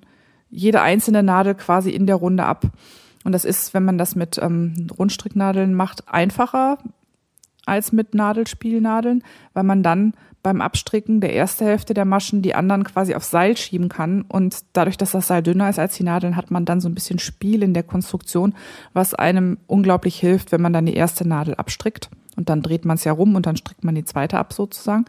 jede 0.50 0.82
einzelne 0.82 1.24
Nadel 1.24 1.56
quasi 1.56 1.92
in 1.92 2.08
der 2.08 2.16
Runde 2.16 2.46
ab. 2.46 2.66
Und 3.24 3.32
das 3.34 3.46
ist, 3.46 3.74
wenn 3.74 3.86
man 3.86 3.98
das 3.98 4.16
mit 4.16 4.38
ähm, 4.42 4.88
Rundstricknadeln 4.98 5.74
macht, 5.74 6.08
einfacher 6.08 6.78
als 7.66 7.92
mit 7.92 8.16
Nadelspielnadeln, 8.16 9.24
weil 9.54 9.64
man 9.64 9.84
dann 9.84 10.14
beim 10.44 10.62
Abstricken 10.62 11.22
der 11.22 11.34
erste 11.34 11.66
Hälfte 11.66 11.94
der 11.94 12.06
Maschen 12.06 12.42
die 12.42 12.56
anderen 12.56 12.84
quasi 12.84 13.14
aufs 13.14 13.30
Seil 13.30 13.56
schieben 13.56 13.90
kann. 13.90 14.24
Und 14.24 14.58
dadurch, 14.74 14.98
dass 14.98 15.12
das 15.12 15.28
Seil 15.28 15.44
dünner 15.44 15.70
ist 15.70 15.78
als 15.78 15.96
die 15.96 16.04
Nadeln, 16.04 16.36
hat 16.36 16.50
man 16.50 16.66
dann 16.66 16.82
so 16.82 16.90
ein 16.90 16.96
bisschen 16.96 17.20
Spiel 17.20 17.62
in 17.62 17.76
der 17.76 17.84
Konstruktion, 17.84 18.56
was 18.94 19.14
einem 19.14 19.60
unglaublich 19.68 20.20
hilft, 20.20 20.52
wenn 20.52 20.62
man 20.62 20.74
dann 20.74 20.88
die 20.88 20.96
erste 20.96 21.28
Nadel 21.28 21.56
abstrickt. 21.56 22.10
Und 22.36 22.50
dann 22.50 22.64
dreht 22.64 22.86
man 22.86 22.96
es 22.96 23.04
ja 23.04 23.12
rum 23.12 23.36
und 23.36 23.46
dann 23.46 23.58
strickt 23.58 23.84
man 23.84 23.94
die 23.94 24.06
zweite 24.06 24.40
ab 24.40 24.54
sozusagen. 24.54 25.06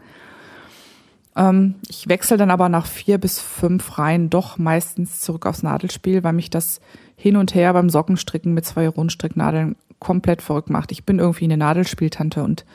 Ähm, 1.35 1.75
ich 1.87 2.07
wechsle 2.07 2.37
dann 2.37 2.51
aber 2.51 2.69
nach 2.69 2.85
vier 2.85 3.17
bis 3.17 3.39
fünf 3.39 3.97
Reihen 3.97 4.29
doch 4.29 4.57
meistens 4.57 5.21
zurück 5.21 5.45
aufs 5.45 5.63
Nadelspiel, 5.63 6.23
weil 6.23 6.33
mich 6.33 6.49
das 6.49 6.79
hin 7.15 7.37
und 7.37 7.55
her 7.55 7.73
beim 7.73 7.89
Sockenstricken 7.89 8.53
mit 8.53 8.65
zwei 8.65 8.87
Rundstricknadeln 8.87 9.75
komplett 9.99 10.41
verrückt 10.41 10.69
macht. 10.69 10.91
Ich 10.91 11.05
bin 11.05 11.19
irgendwie 11.19 11.45
eine 11.45 11.57
Nadelspieltante 11.57 12.43
und 12.43 12.65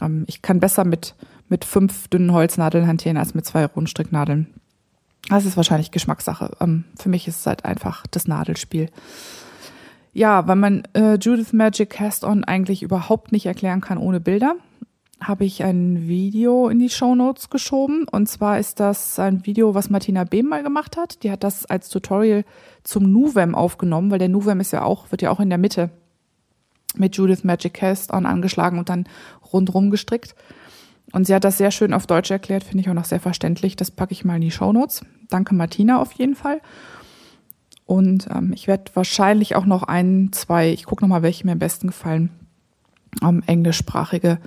ähm, 0.00 0.24
ich 0.26 0.42
kann 0.42 0.60
besser 0.60 0.84
mit, 0.84 1.14
mit 1.48 1.64
fünf 1.64 2.08
dünnen 2.08 2.32
Holznadeln 2.32 2.86
hantieren 2.86 3.16
als 3.16 3.34
mit 3.34 3.46
zwei 3.46 3.64
Rundstricknadeln. 3.64 4.48
Das 5.28 5.44
ist 5.44 5.56
wahrscheinlich 5.56 5.90
Geschmackssache. 5.90 6.50
Ähm, 6.60 6.84
für 6.98 7.08
mich 7.08 7.28
ist 7.28 7.40
es 7.40 7.46
halt 7.46 7.64
einfach 7.64 8.04
das 8.10 8.26
Nadelspiel. 8.26 8.88
Ja, 10.12 10.48
weil 10.48 10.56
man 10.56 10.82
äh, 10.94 11.14
Judith 11.14 11.52
Magic 11.52 11.90
Cast-On 11.90 12.42
eigentlich 12.42 12.82
überhaupt 12.82 13.30
nicht 13.30 13.46
erklären 13.46 13.80
kann 13.80 13.98
ohne 13.98 14.18
Bilder, 14.18 14.56
habe 15.20 15.44
ich 15.44 15.62
ein 15.62 16.08
Video 16.08 16.68
in 16.68 16.78
die 16.78 16.88
Show 16.88 17.14
Notes 17.14 17.50
geschoben. 17.50 18.06
Und 18.10 18.28
zwar 18.28 18.58
ist 18.58 18.80
das 18.80 19.18
ein 19.18 19.44
Video, 19.44 19.74
was 19.74 19.90
Martina 19.90 20.24
Behm 20.24 20.46
mal 20.46 20.62
gemacht 20.62 20.96
hat. 20.96 21.22
Die 21.22 21.30
hat 21.30 21.44
das 21.44 21.66
als 21.66 21.88
Tutorial 21.88 22.44
zum 22.84 23.10
Nuvem 23.12 23.54
aufgenommen, 23.54 24.10
weil 24.10 24.18
der 24.18 24.28
Nuvem 24.28 24.60
ist 24.60 24.72
ja 24.72 24.82
auch, 24.82 25.10
wird 25.10 25.22
ja 25.22 25.30
auch 25.30 25.40
in 25.40 25.50
der 25.50 25.58
Mitte 25.58 25.90
mit 26.96 27.16
Judith 27.16 27.44
Magic 27.44 27.74
Cast 27.74 28.12
On 28.12 28.26
angeschlagen 28.26 28.78
und 28.78 28.88
dann 28.88 29.04
rundrum 29.52 29.90
gestrickt. 29.90 30.34
Und 31.12 31.26
sie 31.26 31.34
hat 31.34 31.44
das 31.44 31.58
sehr 31.58 31.70
schön 31.70 31.92
auf 31.92 32.06
Deutsch 32.06 32.30
erklärt, 32.30 32.64
finde 32.64 32.82
ich 32.82 32.88
auch 32.88 32.94
noch 32.94 33.04
sehr 33.04 33.20
verständlich. 33.20 33.76
Das 33.76 33.90
packe 33.90 34.12
ich 34.12 34.24
mal 34.24 34.36
in 34.36 34.42
die 34.42 34.50
Show 34.50 34.72
Notes. 34.72 35.04
Danke 35.28 35.54
Martina 35.54 36.00
auf 36.00 36.12
jeden 36.12 36.34
Fall. 36.34 36.60
Und 37.84 38.28
ähm, 38.30 38.52
ich 38.54 38.68
werde 38.68 38.92
wahrscheinlich 38.94 39.56
auch 39.56 39.66
noch 39.66 39.82
ein, 39.82 40.30
zwei, 40.32 40.70
ich 40.70 40.84
gucke 40.84 41.02
nochmal, 41.02 41.22
welche 41.22 41.44
mir 41.44 41.52
am 41.52 41.58
besten 41.58 41.88
gefallen, 41.88 42.30
ähm, 43.22 43.42
englischsprachige 43.46 44.38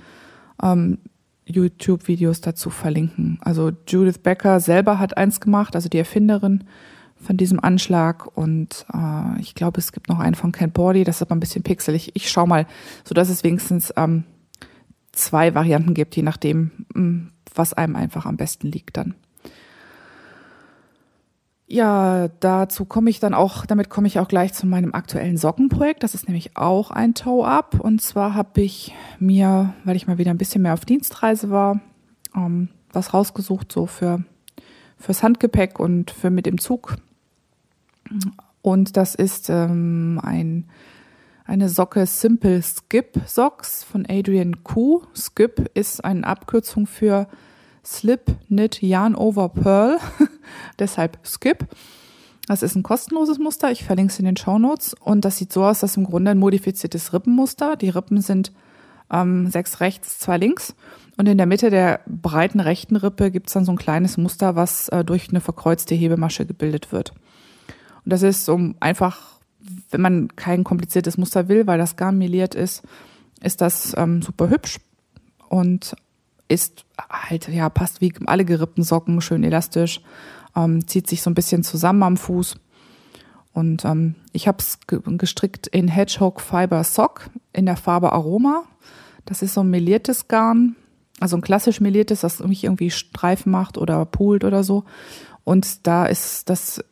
ähm, 0.62 0.98
YouTube-Videos 1.46 2.40
dazu 2.40 2.70
verlinken. 2.70 3.38
Also 3.42 3.72
Judith 3.86 4.18
Becker 4.18 4.60
selber 4.60 4.98
hat 4.98 5.16
eins 5.16 5.40
gemacht, 5.40 5.74
also 5.74 5.88
die 5.88 5.98
Erfinderin 5.98 6.64
von 7.16 7.36
diesem 7.36 7.60
Anschlag. 7.60 8.26
Und 8.36 8.86
äh, 8.92 9.40
ich 9.40 9.54
glaube, 9.54 9.78
es 9.78 9.92
gibt 9.92 10.08
noch 10.08 10.20
einen 10.20 10.34
von 10.34 10.52
Ken 10.52 10.70
Bordy, 10.70 11.04
das 11.04 11.16
ist 11.16 11.22
aber 11.22 11.34
ein 11.34 11.40
bisschen 11.40 11.62
pixelig. 11.62 12.12
Ich 12.14 12.30
schaue 12.30 12.48
mal, 12.48 12.66
so 13.04 13.14
dass 13.14 13.28
es 13.28 13.44
wenigstens 13.44 13.92
ähm, 13.96 14.24
zwei 15.12 15.54
Varianten 15.54 15.94
gibt, 15.94 16.16
je 16.16 16.22
nachdem, 16.22 16.70
hm, 16.94 17.30
was 17.54 17.72
einem 17.72 17.96
einfach 17.96 18.26
am 18.26 18.36
besten 18.36 18.70
liegt 18.70 18.96
dann. 18.96 19.14
Ja, 21.74 22.28
dazu 22.38 22.84
komme 22.84 23.10
ich 23.10 23.18
dann 23.18 23.34
auch, 23.34 23.66
damit 23.66 23.90
komme 23.90 24.06
ich 24.06 24.20
auch 24.20 24.28
gleich 24.28 24.54
zu 24.54 24.64
meinem 24.64 24.94
aktuellen 24.94 25.36
Sockenprojekt. 25.36 26.04
Das 26.04 26.14
ist 26.14 26.28
nämlich 26.28 26.56
auch 26.56 26.92
ein 26.92 27.14
Toe-Up. 27.14 27.80
Und 27.80 28.00
zwar 28.00 28.34
habe 28.34 28.60
ich 28.60 28.94
mir, 29.18 29.74
weil 29.82 29.96
ich 29.96 30.06
mal 30.06 30.16
wieder 30.16 30.30
ein 30.30 30.38
bisschen 30.38 30.62
mehr 30.62 30.74
auf 30.74 30.84
Dienstreise 30.84 31.50
war, 31.50 31.80
ähm, 32.36 32.68
was 32.92 33.12
rausgesucht, 33.12 33.72
so 33.72 33.86
für 33.86 34.22
fürs 34.98 35.24
Handgepäck 35.24 35.80
und 35.80 36.12
für 36.12 36.30
mit 36.30 36.46
dem 36.46 36.60
Zug. 36.60 36.94
Und 38.62 38.96
das 38.96 39.16
ist 39.16 39.50
ähm, 39.50 40.20
ein, 40.22 40.66
eine 41.44 41.68
Socke 41.68 42.06
Simple 42.06 42.62
Skip 42.62 43.20
Socks 43.26 43.82
von 43.82 44.06
Adrian 44.08 44.62
Kuh. 44.62 45.02
Skip 45.12 45.72
ist 45.74 46.04
eine 46.04 46.24
Abkürzung 46.24 46.86
für 46.86 47.26
Slip 47.84 48.36
Knit 48.48 48.82
Yarn 48.82 49.14
Over 49.14 49.48
Pearl, 49.48 49.98
deshalb 50.78 51.18
Skip. 51.24 51.66
Das 52.46 52.62
ist 52.62 52.74
ein 52.74 52.82
kostenloses 52.82 53.38
Muster, 53.38 53.70
ich 53.70 53.84
verlinke 53.84 54.12
es 54.12 54.18
in 54.18 54.26
den 54.26 54.36
Show 54.36 54.58
Notes 54.58 54.94
und 54.94 55.24
das 55.24 55.38
sieht 55.38 55.52
so 55.52 55.64
aus, 55.64 55.80
dass 55.80 55.96
im 55.96 56.04
Grunde 56.04 56.30
ein 56.30 56.38
modifiziertes 56.38 57.12
Rippenmuster. 57.12 57.76
Die 57.76 57.88
Rippen 57.88 58.20
sind 58.20 58.52
ähm, 59.10 59.48
sechs 59.48 59.80
rechts, 59.80 60.18
zwei 60.18 60.36
links 60.36 60.74
und 61.16 61.26
in 61.26 61.38
der 61.38 61.46
Mitte 61.46 61.70
der 61.70 62.00
breiten 62.06 62.60
rechten 62.60 62.96
Rippe 62.96 63.30
gibt 63.30 63.48
es 63.48 63.54
dann 63.54 63.64
so 63.64 63.72
ein 63.72 63.78
kleines 63.78 64.16
Muster, 64.16 64.56
was 64.56 64.88
äh, 64.88 65.04
durch 65.04 65.28
eine 65.30 65.40
verkreuzte 65.40 65.94
Hebemasche 65.94 66.44
gebildet 66.44 66.92
wird. 66.92 67.12
Und 68.04 68.12
das 68.12 68.22
ist 68.22 68.48
um 68.48 68.74
einfach, 68.80 69.40
wenn 69.90 70.00
man 70.00 70.28
kein 70.36 70.64
kompliziertes 70.64 71.16
Muster 71.16 71.48
will, 71.48 71.66
weil 71.66 71.78
das 71.78 71.96
Garn 71.96 72.18
meliert 72.18 72.54
ist, 72.54 72.82
ist 73.40 73.60
das 73.60 73.94
ähm, 73.96 74.22
super 74.22 74.50
hübsch 74.50 74.80
und 75.48 75.94
ist 76.48 76.84
halt, 76.98 77.48
ja, 77.48 77.68
passt 77.68 78.00
wie 78.00 78.12
alle 78.26 78.44
gerippten 78.44 78.84
Socken, 78.84 79.20
schön 79.20 79.44
elastisch, 79.44 80.00
ähm, 80.56 80.86
zieht 80.86 81.08
sich 81.08 81.22
so 81.22 81.30
ein 81.30 81.34
bisschen 81.34 81.64
zusammen 81.64 82.02
am 82.02 82.16
Fuß. 82.16 82.56
Und 83.52 83.84
ähm, 83.84 84.16
ich 84.32 84.48
habe 84.48 84.58
es 84.58 84.78
gestrickt 84.86 85.68
in 85.68 85.88
Hedgehog 85.88 86.40
Fiber 86.40 86.82
Sock 86.84 87.30
in 87.52 87.66
der 87.66 87.76
Farbe 87.76 88.12
Aroma. 88.12 88.64
Das 89.24 89.42
ist 89.42 89.54
so 89.54 89.62
ein 89.62 89.70
meliertes 89.70 90.28
Garn, 90.28 90.76
also 91.20 91.36
ein 91.36 91.42
klassisch 91.42 91.80
meliertes, 91.80 92.20
das 92.20 92.40
mich 92.40 92.64
irgendwie 92.64 92.90
Streifen 92.90 93.52
macht 93.52 93.78
oder 93.78 94.04
poolt 94.04 94.44
oder 94.44 94.64
so. 94.64 94.84
Und 95.44 95.86
da 95.86 96.06
ist 96.06 96.50
das 96.50 96.82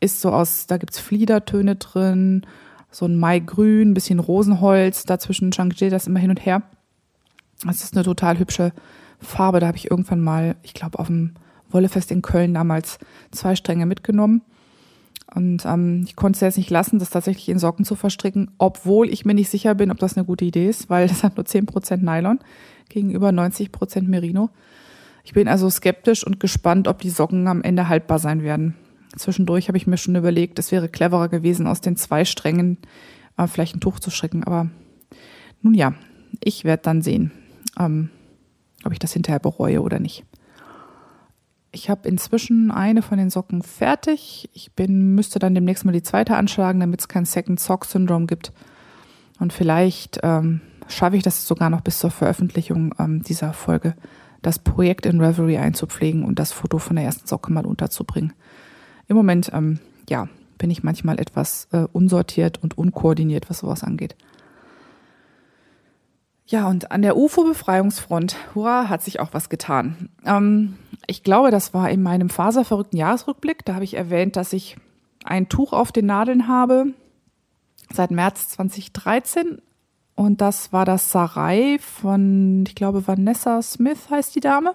ist 0.00 0.20
so 0.20 0.30
aus, 0.30 0.66
da 0.66 0.78
gibt's 0.78 0.98
Fliedertöne 0.98 1.76
drin, 1.76 2.44
so 2.90 3.06
ein 3.06 3.16
Maigrün, 3.16 3.94
bisschen 3.94 4.18
Rosenholz, 4.18 5.04
dazwischen 5.04 5.52
Shangji, 5.52 5.90
das 5.90 6.06
immer 6.06 6.18
hin 6.18 6.30
und 6.30 6.44
her. 6.44 6.62
Das 7.64 7.82
ist 7.82 7.94
eine 7.94 8.04
total 8.04 8.38
hübsche 8.38 8.72
Farbe. 9.20 9.60
Da 9.60 9.68
habe 9.68 9.76
ich 9.76 9.90
irgendwann 9.90 10.20
mal, 10.20 10.56
ich 10.62 10.74
glaube, 10.74 10.98
auf 10.98 11.06
dem 11.06 11.34
Wollefest 11.70 12.10
in 12.10 12.22
Köln 12.22 12.54
damals 12.54 12.98
zwei 13.30 13.54
Stränge 13.56 13.86
mitgenommen. 13.86 14.42
Und 15.34 15.64
ähm, 15.64 16.04
ich 16.06 16.14
konnte 16.14 16.36
es 16.36 16.40
jetzt 16.40 16.58
nicht 16.58 16.70
lassen, 16.70 16.98
das 16.98 17.10
tatsächlich 17.10 17.48
in 17.48 17.58
Socken 17.58 17.84
zu 17.84 17.96
verstricken, 17.96 18.50
obwohl 18.58 19.08
ich 19.08 19.24
mir 19.24 19.34
nicht 19.34 19.48
sicher 19.48 19.74
bin, 19.74 19.90
ob 19.90 19.98
das 19.98 20.16
eine 20.16 20.26
gute 20.26 20.44
Idee 20.44 20.68
ist, 20.68 20.90
weil 20.90 21.08
das 21.08 21.22
hat 21.22 21.36
nur 21.36 21.46
10% 21.46 21.98
Nylon 21.98 22.38
gegenüber 22.88 23.30
90% 23.30 24.02
Merino. 24.02 24.50
Ich 25.24 25.32
bin 25.32 25.48
also 25.48 25.70
skeptisch 25.70 26.26
und 26.26 26.40
gespannt, 26.40 26.88
ob 26.88 27.00
die 27.00 27.10
Socken 27.10 27.46
am 27.46 27.62
Ende 27.62 27.88
haltbar 27.88 28.18
sein 28.18 28.42
werden. 28.42 28.74
Zwischendurch 29.16 29.68
habe 29.68 29.78
ich 29.78 29.86
mir 29.86 29.96
schon 29.96 30.16
überlegt, 30.16 30.58
es 30.58 30.72
wäre 30.72 30.88
cleverer 30.88 31.28
gewesen, 31.28 31.66
aus 31.66 31.80
den 31.80 31.96
zwei 31.96 32.24
Strängen 32.24 32.78
äh, 33.36 33.46
vielleicht 33.46 33.76
ein 33.76 33.80
Tuch 33.80 34.00
zu 34.00 34.10
stricken. 34.10 34.44
Aber 34.44 34.68
nun 35.62 35.74
ja, 35.74 35.94
ich 36.42 36.64
werde 36.64 36.82
dann 36.82 37.02
sehen, 37.02 37.30
ähm, 37.78 38.10
ob 38.84 38.92
ich 38.92 38.98
das 38.98 39.12
hinterher 39.12 39.40
bereue 39.40 39.82
oder 39.82 39.98
nicht. 39.98 40.24
Ich 41.70 41.88
habe 41.88 42.06
inzwischen 42.06 42.70
eine 42.70 43.00
von 43.00 43.16
den 43.16 43.30
Socken 43.30 43.62
fertig. 43.62 44.50
Ich 44.52 44.72
bin, 44.72 45.14
müsste 45.14 45.38
dann 45.38 45.54
demnächst 45.54 45.84
mal 45.84 45.92
die 45.92 46.02
zweite 46.02 46.36
anschlagen, 46.36 46.80
damit 46.80 47.00
es 47.00 47.08
kein 47.08 47.24
Second 47.24 47.58
Sock 47.58 47.86
Syndrome 47.86 48.26
gibt. 48.26 48.52
Und 49.38 49.52
vielleicht 49.52 50.20
ähm, 50.22 50.60
schaffe 50.86 51.16
ich 51.16 51.22
das 51.22 51.46
sogar 51.46 51.70
noch 51.70 51.80
bis 51.80 51.98
zur 51.98 52.10
Veröffentlichung 52.10 52.94
ähm, 52.98 53.22
dieser 53.22 53.54
Folge, 53.54 53.94
das 54.42 54.58
Projekt 54.58 55.06
in 55.06 55.20
Reverie 55.20 55.58
einzupflegen 55.58 56.24
und 56.24 56.38
das 56.38 56.52
Foto 56.52 56.78
von 56.78 56.96
der 56.96 57.06
ersten 57.06 57.26
Socke 57.26 57.50
mal 57.52 57.64
unterzubringen. 57.64 58.34
Im 59.08 59.16
Moment, 59.16 59.50
ähm, 59.54 59.78
ja, 60.10 60.28
bin 60.58 60.70
ich 60.70 60.82
manchmal 60.82 61.18
etwas 61.18 61.68
äh, 61.72 61.86
unsortiert 61.92 62.62
und 62.62 62.76
unkoordiniert, 62.76 63.48
was 63.48 63.60
sowas 63.60 63.82
angeht. 63.82 64.14
Ja, 66.46 66.68
und 66.68 66.90
an 66.90 67.02
der 67.02 67.16
UFO-Befreiungsfront, 67.16 68.36
hurra, 68.54 68.88
hat 68.88 69.02
sich 69.02 69.20
auch 69.20 69.30
was 69.32 69.48
getan. 69.48 70.10
Ähm, 70.24 70.76
ich 71.06 71.22
glaube, 71.22 71.50
das 71.50 71.72
war 71.72 71.90
in 71.90 72.02
meinem 72.02 72.28
faserverrückten 72.28 72.98
Jahresrückblick. 72.98 73.64
Da 73.64 73.74
habe 73.74 73.84
ich 73.84 73.94
erwähnt, 73.94 74.36
dass 74.36 74.52
ich 74.52 74.76
ein 75.24 75.48
Tuch 75.48 75.72
auf 75.72 75.92
den 75.92 76.06
Nadeln 76.06 76.48
habe 76.48 76.86
seit 77.92 78.10
März 78.10 78.48
2013. 78.50 79.60
Und 80.14 80.40
das 80.40 80.72
war 80.72 80.84
das 80.84 81.10
Sarai 81.10 81.78
von, 81.80 82.64
ich 82.66 82.74
glaube, 82.74 83.06
Vanessa 83.06 83.62
Smith 83.62 84.10
heißt 84.10 84.34
die 84.34 84.40
Dame. 84.40 84.74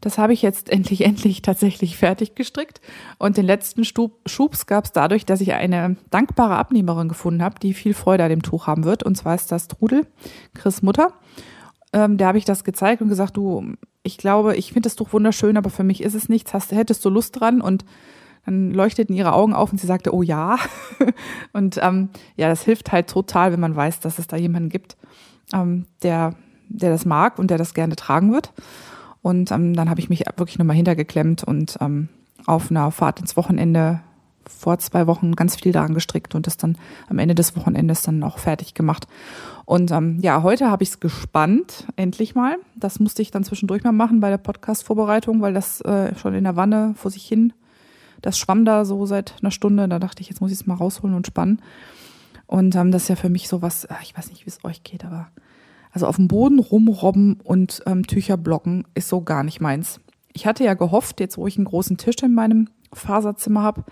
Das 0.00 0.18
habe 0.18 0.32
ich 0.32 0.42
jetzt 0.42 0.70
endlich, 0.70 1.00
endlich 1.04 1.42
tatsächlich 1.42 1.96
fertig 1.96 2.34
gestrickt. 2.34 2.80
Und 3.18 3.36
den 3.36 3.46
letzten 3.46 3.84
Schubs 3.84 4.66
gab 4.66 4.84
es 4.84 4.92
dadurch, 4.92 5.26
dass 5.26 5.40
ich 5.40 5.52
eine 5.52 5.96
dankbare 6.10 6.56
Abnehmerin 6.56 7.08
gefunden 7.08 7.42
habe, 7.42 7.58
die 7.60 7.74
viel 7.74 7.94
Freude 7.94 8.24
an 8.24 8.30
dem 8.30 8.42
Tuch 8.42 8.66
haben 8.66 8.84
wird. 8.84 9.02
Und 9.02 9.16
zwar 9.16 9.34
ist 9.34 9.52
das 9.52 9.68
Trudel, 9.68 10.06
Chris 10.54 10.82
Mutter. 10.82 11.12
Ähm, 11.92 12.16
der 12.16 12.28
habe 12.28 12.38
ich 12.38 12.44
das 12.44 12.64
gezeigt 12.64 13.02
und 13.02 13.08
gesagt, 13.08 13.36
du, 13.36 13.74
ich 14.02 14.16
glaube, 14.16 14.56
ich 14.56 14.72
finde 14.72 14.86
das 14.86 14.96
Tuch 14.96 15.12
wunderschön, 15.12 15.56
aber 15.56 15.70
für 15.70 15.84
mich 15.84 16.02
ist 16.02 16.14
es 16.14 16.28
nichts. 16.28 16.54
Hast, 16.54 16.72
hättest 16.72 17.04
du 17.04 17.10
Lust 17.10 17.38
dran? 17.38 17.60
Und 17.60 17.84
dann 18.46 18.70
leuchteten 18.70 19.14
ihre 19.14 19.32
Augen 19.32 19.52
auf 19.52 19.72
und 19.72 19.78
sie 19.78 19.86
sagte, 19.86 20.14
oh 20.14 20.22
ja. 20.22 20.58
und 21.52 21.78
ähm, 21.82 22.08
ja, 22.36 22.48
das 22.48 22.62
hilft 22.62 22.92
halt 22.92 23.08
total, 23.08 23.52
wenn 23.52 23.60
man 23.60 23.76
weiß, 23.76 24.00
dass 24.00 24.18
es 24.18 24.26
da 24.26 24.36
jemanden 24.36 24.70
gibt, 24.70 24.96
ähm, 25.52 25.86
der, 26.02 26.34
der 26.68 26.90
das 26.90 27.04
mag 27.04 27.38
und 27.38 27.50
der 27.50 27.58
das 27.58 27.74
gerne 27.74 27.96
tragen 27.96 28.32
wird. 28.32 28.52
Und 29.22 29.50
ähm, 29.50 29.74
dann 29.74 29.90
habe 29.90 30.00
ich 30.00 30.08
mich 30.08 30.24
wirklich 30.36 30.58
nochmal 30.58 30.76
hintergeklemmt 30.76 31.44
und 31.44 31.76
ähm, 31.80 32.08
auf 32.46 32.70
einer 32.70 32.90
Fahrt 32.90 33.20
ins 33.20 33.36
Wochenende 33.36 34.00
vor 34.46 34.78
zwei 34.78 35.06
Wochen 35.06 35.36
ganz 35.36 35.56
viel 35.56 35.72
daran 35.72 35.94
gestrickt 35.94 36.34
und 36.34 36.46
das 36.46 36.56
dann 36.56 36.76
am 37.08 37.18
Ende 37.18 37.34
des 37.34 37.56
Wochenendes 37.56 38.02
dann 38.02 38.22
auch 38.22 38.38
fertig 38.38 38.74
gemacht. 38.74 39.06
Und 39.64 39.90
ähm, 39.90 40.18
ja, 40.20 40.42
heute 40.42 40.70
habe 40.70 40.82
ich 40.82 40.90
es 40.90 41.00
gespannt, 41.00 41.86
endlich 41.96 42.34
mal. 42.34 42.56
Das 42.74 42.98
musste 42.98 43.22
ich 43.22 43.30
dann 43.30 43.44
zwischendurch 43.44 43.84
mal 43.84 43.92
machen 43.92 44.20
bei 44.20 44.30
der 44.30 44.38
Podcast-Vorbereitung, 44.38 45.40
weil 45.40 45.54
das 45.54 45.80
äh, 45.82 46.14
schon 46.16 46.34
in 46.34 46.44
der 46.44 46.56
Wanne 46.56 46.94
vor 46.96 47.10
sich 47.10 47.26
hin, 47.26 47.52
das 48.22 48.38
schwamm 48.38 48.64
da 48.64 48.84
so 48.84 49.06
seit 49.06 49.34
einer 49.40 49.50
Stunde. 49.50 49.88
Da 49.88 49.98
dachte 49.98 50.22
ich, 50.22 50.28
jetzt 50.28 50.40
muss 50.40 50.50
ich 50.50 50.58
es 50.58 50.66
mal 50.66 50.74
rausholen 50.74 51.14
und 51.14 51.26
spannen. 51.26 51.62
Und 52.46 52.74
ähm, 52.74 52.90
das 52.90 53.02
ist 53.02 53.08
ja 53.08 53.16
für 53.16 53.28
mich 53.28 53.48
so 53.48 53.62
was, 53.62 53.86
ich 54.02 54.16
weiß 54.16 54.30
nicht, 54.30 54.44
wie 54.44 54.50
es 54.50 54.64
euch 54.64 54.82
geht, 54.82 55.04
aber 55.04 55.28
also 55.92 56.06
auf 56.06 56.16
dem 56.16 56.28
Boden 56.28 56.58
rumrobben 56.58 57.40
und 57.42 57.82
ähm, 57.86 58.06
Tücher 58.06 58.36
blocken 58.36 58.84
ist 58.94 59.08
so 59.08 59.22
gar 59.22 59.42
nicht 59.42 59.60
meins. 59.60 60.00
Ich 60.32 60.46
hatte 60.46 60.64
ja 60.64 60.74
gehofft, 60.74 61.20
jetzt 61.20 61.36
wo 61.36 61.46
ich 61.46 61.56
einen 61.56 61.64
großen 61.64 61.96
Tisch 61.96 62.16
in 62.22 62.34
meinem 62.34 62.68
Faserzimmer 62.92 63.62
habe, 63.62 63.84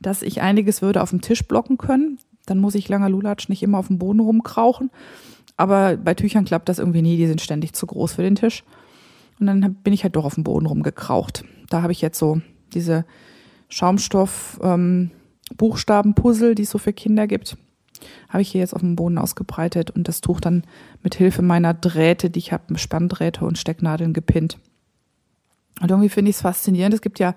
dass 0.00 0.22
ich 0.22 0.40
einiges 0.40 0.82
würde 0.82 1.02
auf 1.02 1.10
dem 1.10 1.20
Tisch 1.20 1.46
blocken 1.46 1.76
können. 1.76 2.18
Dann 2.46 2.58
muss 2.58 2.74
ich 2.74 2.88
langer 2.88 3.10
Lulatsch 3.10 3.48
nicht 3.48 3.62
immer 3.62 3.78
auf 3.78 3.88
dem 3.88 3.98
Boden 3.98 4.20
rumkrauchen. 4.20 4.90
Aber 5.56 5.96
bei 5.96 6.14
Tüchern 6.14 6.44
klappt 6.44 6.68
das 6.68 6.78
irgendwie 6.78 7.02
nie, 7.02 7.16
die 7.16 7.26
sind 7.26 7.40
ständig 7.40 7.72
zu 7.74 7.86
groß 7.86 8.14
für 8.14 8.22
den 8.22 8.34
Tisch. 8.34 8.64
Und 9.38 9.46
dann 9.46 9.74
bin 9.82 9.92
ich 9.92 10.04
halt 10.04 10.16
doch 10.16 10.24
auf 10.24 10.34
dem 10.34 10.44
Boden 10.44 10.66
rumgekraucht. 10.66 11.44
Da 11.68 11.82
habe 11.82 11.92
ich 11.92 12.00
jetzt 12.00 12.18
so 12.18 12.40
diese 12.72 13.04
Schaumstoff-Buchstaben-Puzzle, 13.68 16.50
ähm, 16.50 16.54
die 16.54 16.62
es 16.62 16.70
so 16.70 16.78
für 16.78 16.92
Kinder 16.92 17.26
gibt 17.26 17.56
habe 18.28 18.42
ich 18.42 18.50
hier 18.50 18.60
jetzt 18.60 18.74
auf 18.74 18.80
dem 18.80 18.96
Boden 18.96 19.18
ausgebreitet 19.18 19.90
und 19.90 20.08
das 20.08 20.20
Tuch 20.20 20.40
dann 20.40 20.64
mit 21.02 21.14
Hilfe 21.14 21.42
meiner 21.42 21.74
Drähte, 21.74 22.30
die 22.30 22.38
ich 22.38 22.52
habe, 22.52 22.78
Spanndrähte 22.78 23.44
und 23.44 23.58
Stecknadeln 23.58 24.12
gepinnt. 24.12 24.58
Und 25.80 25.90
irgendwie 25.90 26.08
finde 26.08 26.30
ich 26.30 26.36
es 26.36 26.42
faszinierend. 26.42 26.94
Es 26.94 27.00
gibt 27.00 27.18
ja 27.18 27.34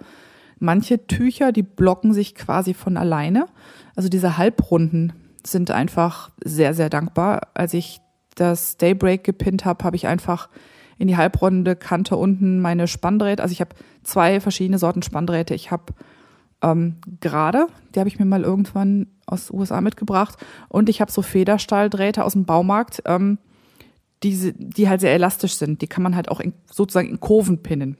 manche 0.59 1.07
Tücher, 1.07 1.51
die 1.51 1.63
blocken 1.63 2.13
sich 2.13 2.35
quasi 2.35 2.73
von 2.73 2.97
alleine. 2.97 3.47
Also 3.95 4.09
diese 4.09 4.37
Halbrunden 4.37 5.13
sind 5.45 5.71
einfach 5.71 6.31
sehr, 6.43 6.73
sehr 6.73 6.89
dankbar. 6.89 7.47
Als 7.53 7.73
ich 7.73 8.01
das 8.35 8.77
Daybreak 8.77 9.23
gepinnt 9.23 9.65
habe, 9.65 9.83
habe 9.83 9.95
ich 9.95 10.07
einfach 10.07 10.49
in 10.97 11.07
die 11.07 11.17
halbrunde 11.17 11.75
Kante 11.75 12.17
unten 12.17 12.59
meine 12.59 12.87
Spanndrähte. 12.87 13.43
Also 13.43 13.53
ich 13.53 13.61
habe 13.61 13.75
zwei 14.03 14.39
verschiedene 14.39 14.79
Sorten 14.79 15.03
Spanndrähte. 15.03 15.53
Ich 15.53 15.71
habe 15.71 15.93
ähm, 16.61 16.97
gerade, 17.19 17.67
die 17.93 17.99
habe 17.99 18.09
ich 18.09 18.19
mir 18.19 18.25
mal 18.25 18.43
irgendwann 18.43 19.07
aus 19.25 19.47
den 19.47 19.59
USA 19.59 19.81
mitgebracht. 19.81 20.37
Und 20.69 20.89
ich 20.89 21.01
habe 21.01 21.11
so 21.11 21.21
Federstahldrähte 21.21 22.23
aus 22.23 22.33
dem 22.33 22.45
Baumarkt, 22.45 23.03
ähm, 23.05 23.37
die, 24.23 24.53
die 24.57 24.89
halt 24.89 25.01
sehr 25.01 25.13
elastisch 25.13 25.55
sind. 25.55 25.81
Die 25.81 25.87
kann 25.87 26.03
man 26.03 26.15
halt 26.15 26.29
auch 26.29 26.39
in, 26.39 26.53
sozusagen 26.71 27.09
in 27.09 27.19
Kurven 27.19 27.61
pinnen. 27.61 27.97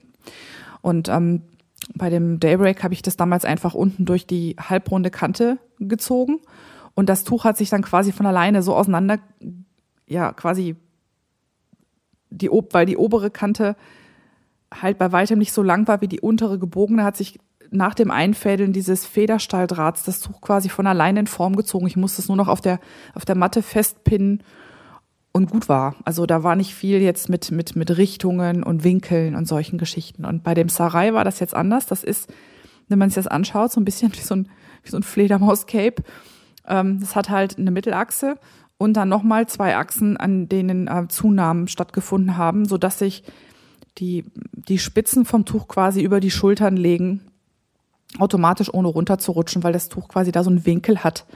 Und 0.80 1.08
ähm, 1.08 1.42
bei 1.94 2.10
dem 2.10 2.40
Daybreak 2.40 2.82
habe 2.82 2.94
ich 2.94 3.02
das 3.02 3.16
damals 3.16 3.44
einfach 3.44 3.74
unten 3.74 4.04
durch 4.04 4.26
die 4.26 4.56
halbrunde 4.58 5.10
Kante 5.10 5.58
gezogen. 5.78 6.40
Und 6.94 7.08
das 7.08 7.24
Tuch 7.24 7.44
hat 7.44 7.56
sich 7.56 7.70
dann 7.70 7.82
quasi 7.82 8.10
von 8.10 8.26
alleine 8.26 8.62
so 8.62 8.74
auseinander, 8.74 9.18
ja, 10.06 10.32
quasi 10.32 10.76
die, 12.30 12.50
weil 12.50 12.86
die 12.86 12.96
obere 12.96 13.30
Kante 13.30 13.76
halt 14.74 14.98
bei 14.98 15.12
weitem 15.12 15.38
nicht 15.38 15.52
so 15.52 15.62
lang 15.62 15.86
war 15.86 16.00
wie 16.00 16.08
die 16.08 16.20
untere 16.20 16.58
gebogene, 16.58 17.04
hat 17.04 17.16
sich 17.16 17.38
nach 17.70 17.94
dem 17.94 18.10
Einfädeln 18.10 18.72
dieses 18.72 19.06
Federstahldrahts 19.06 20.04
das 20.04 20.20
Tuch 20.20 20.40
quasi 20.40 20.68
von 20.68 20.86
alleine 20.86 21.20
in 21.20 21.26
Form 21.26 21.56
gezogen. 21.56 21.86
Ich 21.86 21.96
musste 21.96 22.22
es 22.22 22.28
nur 22.28 22.36
noch 22.36 22.48
auf 22.48 22.60
der, 22.60 22.80
auf 23.14 23.24
der 23.24 23.36
Matte 23.36 23.62
festpinnen 23.62 24.42
und 25.32 25.50
gut 25.50 25.68
war. 25.68 25.94
Also 26.04 26.26
da 26.26 26.42
war 26.42 26.56
nicht 26.56 26.74
viel 26.74 27.00
jetzt 27.00 27.28
mit, 27.28 27.50
mit, 27.50 27.76
mit 27.76 27.96
Richtungen 27.96 28.62
und 28.62 28.84
Winkeln 28.84 29.34
und 29.34 29.46
solchen 29.46 29.78
Geschichten. 29.78 30.24
Und 30.24 30.42
bei 30.42 30.54
dem 30.54 30.68
Sarai 30.68 31.12
war 31.14 31.24
das 31.24 31.40
jetzt 31.40 31.54
anders. 31.54 31.86
Das 31.86 32.04
ist, 32.04 32.32
wenn 32.88 32.98
man 32.98 33.10
sich 33.10 33.16
das 33.16 33.26
anschaut, 33.26 33.72
so 33.72 33.80
ein 33.80 33.84
bisschen 33.84 34.12
wie 34.14 34.20
so 34.20 34.36
ein, 34.36 34.48
wie 34.82 34.90
so 34.90 34.96
ein 34.96 35.02
Fledermaus-Cape. 35.02 36.02
Ähm, 36.66 37.00
das 37.00 37.16
hat 37.16 37.30
halt 37.30 37.58
eine 37.58 37.70
Mittelachse 37.70 38.36
und 38.78 38.94
dann 38.94 39.08
nochmal 39.08 39.46
zwei 39.48 39.76
Achsen, 39.76 40.16
an 40.16 40.48
denen 40.48 40.86
äh, 40.88 41.08
Zunahmen 41.08 41.68
stattgefunden 41.68 42.36
haben, 42.36 42.64
sodass 42.64 42.98
sich 42.98 43.24
die, 43.98 44.24
die 44.52 44.78
Spitzen 44.78 45.24
vom 45.24 45.44
Tuch 45.44 45.66
quasi 45.66 46.00
über 46.02 46.20
die 46.20 46.30
Schultern 46.30 46.76
legen 46.76 47.22
automatisch 48.18 48.72
ohne 48.72 48.88
runterzurutschen, 48.88 49.62
weil 49.62 49.72
das 49.72 49.88
Tuch 49.88 50.08
quasi 50.08 50.32
da 50.32 50.42
so 50.42 50.50
einen 50.50 50.64
Winkel 50.64 51.04
hat. 51.04 51.26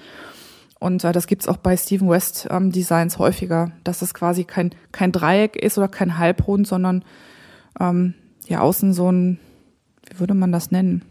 Und 0.80 1.04
äh, 1.04 1.12
das 1.12 1.26
gibt's 1.26 1.46
auch 1.46 1.58
bei 1.58 1.76
Stephen 1.76 2.08
West 2.08 2.48
ähm, 2.50 2.72
Designs 2.72 3.18
häufiger, 3.18 3.72
dass 3.84 4.02
es 4.02 4.14
quasi 4.14 4.44
kein, 4.44 4.74
kein 4.90 5.12
Dreieck 5.12 5.56
ist 5.56 5.78
oder 5.78 5.88
kein 5.88 6.18
Halbrund, 6.18 6.66
sondern 6.66 7.04
ähm, 7.78 8.14
ja 8.48 8.60
außen 8.60 8.92
so 8.92 9.10
ein, 9.10 9.38
wie 10.10 10.18
würde 10.18 10.34
man 10.34 10.50
das 10.50 10.70
nennen? 10.70 11.04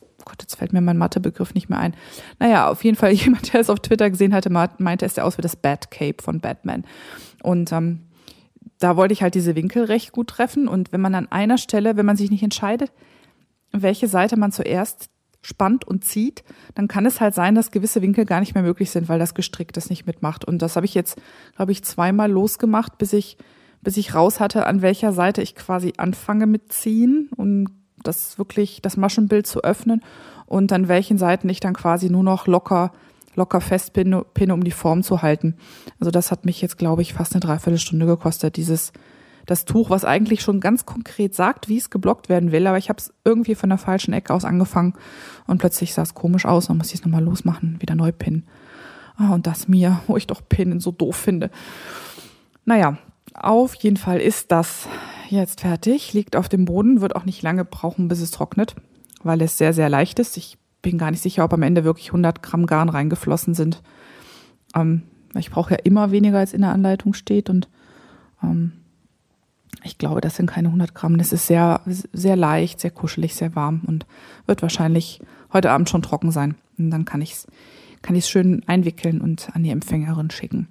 Oh 0.00 0.24
Gott, 0.24 0.40
jetzt 0.40 0.54
fällt 0.54 0.72
mir 0.72 0.80
mein 0.80 0.96
Mathebegriff 0.96 1.52
nicht 1.52 1.68
mehr 1.68 1.80
ein. 1.80 1.94
Naja, 2.38 2.70
auf 2.70 2.82
jeden 2.84 2.96
Fall, 2.96 3.12
jemand, 3.12 3.52
der 3.52 3.60
es 3.60 3.68
auf 3.68 3.80
Twitter 3.80 4.08
gesehen 4.08 4.32
hatte, 4.32 4.50
meinte, 4.50 5.04
es 5.04 5.14
der 5.14 5.26
aus 5.26 5.36
wie 5.36 5.42
das 5.42 5.56
Bat 5.56 5.90
Cape 5.90 6.22
von 6.22 6.40
Batman. 6.40 6.84
Und 7.42 7.72
ähm, 7.72 8.02
da 8.78 8.96
wollte 8.96 9.12
ich 9.12 9.22
halt 9.22 9.34
diese 9.34 9.54
Winkel 9.54 9.84
recht 9.84 10.12
gut 10.12 10.28
treffen. 10.28 10.66
Und 10.68 10.92
wenn 10.92 11.00
man 11.00 11.14
an 11.14 11.30
einer 11.30 11.58
Stelle, 11.58 11.96
wenn 11.96 12.06
man 12.06 12.16
sich 12.16 12.30
nicht 12.30 12.42
entscheidet, 12.42 12.92
welche 13.72 14.08
Seite 14.08 14.36
man 14.36 14.52
zuerst 14.52 15.08
spannt 15.42 15.86
und 15.86 16.04
zieht, 16.04 16.44
dann 16.74 16.88
kann 16.88 17.04
es 17.04 17.20
halt 17.20 17.34
sein, 17.34 17.54
dass 17.54 17.72
gewisse 17.72 18.00
Winkel 18.00 18.24
gar 18.24 18.40
nicht 18.40 18.54
mehr 18.54 18.62
möglich 18.62 18.90
sind, 18.90 19.08
weil 19.08 19.18
das 19.18 19.34
gestrickt 19.34 19.76
das 19.76 19.90
nicht 19.90 20.06
mitmacht. 20.06 20.44
Und 20.44 20.62
das 20.62 20.76
habe 20.76 20.86
ich 20.86 20.94
jetzt, 20.94 21.20
glaube 21.56 21.72
ich, 21.72 21.82
zweimal 21.82 22.30
losgemacht, 22.30 22.96
bis 22.98 23.12
ich, 23.12 23.36
bis 23.82 23.96
ich 23.96 24.14
raus 24.14 24.38
hatte, 24.38 24.66
an 24.66 24.82
welcher 24.82 25.12
Seite 25.12 25.42
ich 25.42 25.56
quasi 25.56 25.94
anfange 25.96 26.46
mit 26.46 26.72
ziehen 26.72 27.28
und 27.36 27.68
das 28.02 28.38
wirklich, 28.38 28.80
das 28.82 28.96
Maschenbild 28.96 29.46
zu 29.46 29.62
öffnen 29.62 30.02
und 30.46 30.72
an 30.72 30.88
welchen 30.88 31.18
Seiten 31.18 31.48
ich 31.48 31.60
dann 31.60 31.74
quasi 31.74 32.08
nur 32.08 32.22
noch 32.22 32.46
locker, 32.46 32.92
locker 33.34 33.60
festpinne, 33.60 34.24
pinne, 34.34 34.54
um 34.54 34.62
die 34.62 34.70
Form 34.70 35.02
zu 35.02 35.22
halten. 35.22 35.56
Also 35.98 36.10
das 36.10 36.30
hat 36.30 36.44
mich 36.44 36.60
jetzt, 36.60 36.78
glaube 36.78 37.02
ich, 37.02 37.14
fast 37.14 37.32
eine 37.32 37.40
Dreiviertelstunde 37.40 38.06
gekostet, 38.06 38.56
dieses, 38.56 38.92
das 39.46 39.64
Tuch, 39.64 39.90
was 39.90 40.04
eigentlich 40.04 40.42
schon 40.42 40.60
ganz 40.60 40.86
konkret 40.86 41.34
sagt, 41.34 41.68
wie 41.68 41.78
es 41.78 41.90
geblockt 41.90 42.28
werden 42.28 42.52
will, 42.52 42.66
aber 42.66 42.78
ich 42.78 42.88
habe 42.88 42.98
es 42.98 43.12
irgendwie 43.24 43.54
von 43.54 43.68
der 43.68 43.78
falschen 43.78 44.12
Ecke 44.12 44.32
aus 44.32 44.44
angefangen 44.44 44.94
und 45.46 45.58
plötzlich 45.58 45.94
sah 45.94 46.02
es 46.02 46.14
komisch 46.14 46.46
aus, 46.46 46.66
dann 46.66 46.78
muss 46.78 46.88
ich 46.88 47.00
es 47.00 47.04
nochmal 47.04 47.24
losmachen, 47.24 47.80
wieder 47.80 47.94
neu 47.94 48.12
pinnen. 48.12 48.46
Ah, 49.16 49.34
und 49.34 49.46
das 49.46 49.68
mir, 49.68 50.00
wo 50.06 50.16
ich 50.16 50.26
doch 50.26 50.40
Pinnen 50.48 50.80
so 50.80 50.90
doof 50.90 51.16
finde. 51.16 51.50
Naja, 52.64 52.98
auf 53.34 53.74
jeden 53.74 53.96
Fall 53.96 54.20
ist 54.20 54.52
das 54.52 54.88
jetzt 55.28 55.60
fertig, 55.60 56.12
liegt 56.12 56.36
auf 56.36 56.48
dem 56.48 56.64
Boden, 56.64 57.00
wird 57.00 57.16
auch 57.16 57.24
nicht 57.24 57.42
lange 57.42 57.64
brauchen, 57.64 58.08
bis 58.08 58.20
es 58.20 58.30
trocknet, 58.30 58.74
weil 59.22 59.42
es 59.42 59.58
sehr, 59.58 59.72
sehr 59.72 59.88
leicht 59.88 60.18
ist. 60.18 60.36
Ich 60.36 60.58
bin 60.82 60.98
gar 60.98 61.10
nicht 61.10 61.22
sicher, 61.22 61.44
ob 61.44 61.52
am 61.52 61.62
Ende 61.62 61.84
wirklich 61.84 62.08
100 62.08 62.42
Gramm 62.42 62.66
Garn 62.66 62.88
reingeflossen 62.88 63.54
sind. 63.54 63.82
Ähm, 64.74 65.02
ich 65.34 65.50
brauche 65.50 65.74
ja 65.74 65.80
immer 65.82 66.10
weniger, 66.10 66.38
als 66.38 66.52
in 66.52 66.60
der 66.60 66.72
Anleitung 66.72 67.14
steht 67.14 67.48
und 67.48 67.68
ähm, 68.42 68.72
ich 69.84 69.98
glaube, 69.98 70.20
das 70.20 70.36
sind 70.36 70.46
keine 70.46 70.68
100 70.68 70.94
Gramm. 70.94 71.18
Das 71.18 71.32
ist 71.32 71.46
sehr, 71.46 71.80
sehr 71.86 72.36
leicht, 72.36 72.80
sehr 72.80 72.90
kuschelig, 72.90 73.34
sehr 73.34 73.56
warm 73.56 73.82
und 73.86 74.06
wird 74.46 74.62
wahrscheinlich 74.62 75.20
heute 75.52 75.70
Abend 75.70 75.90
schon 75.90 76.02
trocken 76.02 76.30
sein. 76.30 76.54
Und 76.78 76.90
dann 76.90 77.04
kann 77.04 77.20
ich 77.20 77.32
es 77.32 77.46
kann 78.02 78.16
ich's 78.16 78.28
schön 78.28 78.62
einwickeln 78.66 79.20
und 79.20 79.48
an 79.54 79.62
die 79.62 79.70
Empfängerin 79.70 80.30
schicken. 80.30 80.68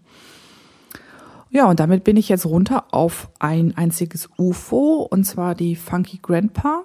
Ja, 1.49 1.69
und 1.69 1.79
damit 1.79 2.03
bin 2.03 2.17
ich 2.17 2.29
jetzt 2.29 2.45
runter 2.45 2.85
auf 2.91 3.29
ein 3.39 3.75
einziges 3.75 4.29
UFO, 4.37 5.07
und 5.09 5.25
zwar 5.25 5.55
die 5.55 5.75
Funky 5.75 6.19
Grandpa 6.21 6.83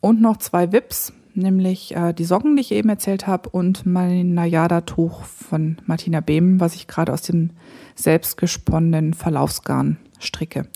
und 0.00 0.20
noch 0.20 0.38
zwei 0.38 0.72
Wips, 0.72 1.12
nämlich 1.34 1.94
äh, 1.94 2.12
die 2.12 2.24
Socken, 2.24 2.56
die 2.56 2.62
ich 2.62 2.72
eben 2.72 2.88
erzählt 2.88 3.26
habe, 3.26 3.50
und 3.50 3.86
mein 3.86 4.34
Najada-Tuch 4.34 5.24
von 5.24 5.78
Martina 5.86 6.20
Behm, 6.20 6.58
was 6.58 6.74
ich 6.74 6.88
gerade 6.88 7.12
aus 7.12 7.22
dem 7.22 7.50
selbstgesponnenen 7.94 9.14
Verlaufsgarn 9.14 9.98
stricke. 10.18 10.66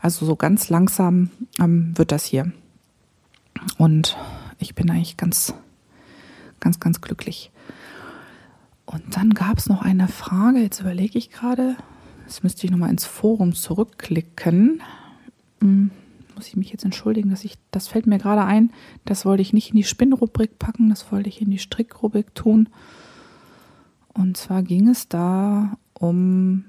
Also 0.00 0.26
so 0.26 0.36
ganz 0.36 0.68
langsam 0.68 1.30
ähm, 1.58 1.96
wird 1.96 2.12
das 2.12 2.24
hier. 2.24 2.52
Und 3.78 4.16
ich 4.58 4.74
bin 4.74 4.90
eigentlich 4.90 5.16
ganz, 5.16 5.54
ganz, 6.60 6.80
ganz 6.80 7.00
glücklich. 7.00 7.50
Und 8.84 9.16
dann 9.16 9.30
gab 9.30 9.58
es 9.58 9.68
noch 9.68 9.82
eine 9.82 10.08
Frage, 10.08 10.60
jetzt 10.60 10.80
überlege 10.80 11.18
ich 11.18 11.30
gerade, 11.30 11.76
jetzt 12.24 12.44
müsste 12.44 12.66
ich 12.66 12.70
nochmal 12.70 12.90
ins 12.90 13.04
Forum 13.04 13.54
zurückklicken. 13.54 14.80
Hm, 15.60 15.90
muss 16.36 16.48
ich 16.48 16.56
mich 16.56 16.70
jetzt 16.70 16.84
entschuldigen, 16.84 17.30
dass 17.30 17.44
ich, 17.44 17.58
das 17.70 17.88
fällt 17.88 18.06
mir 18.06 18.18
gerade 18.18 18.44
ein, 18.44 18.70
das 19.04 19.24
wollte 19.24 19.42
ich 19.42 19.52
nicht 19.52 19.70
in 19.70 19.76
die 19.76 19.84
Spinnrubrik 19.84 20.58
packen, 20.58 20.90
das 20.90 21.10
wollte 21.10 21.28
ich 21.28 21.40
in 21.40 21.50
die 21.50 21.58
Strickrubrik 21.58 22.34
tun. 22.34 22.68
Und 24.12 24.36
zwar 24.36 24.62
ging 24.62 24.88
es 24.88 25.08
da 25.08 25.78
um 25.94 26.64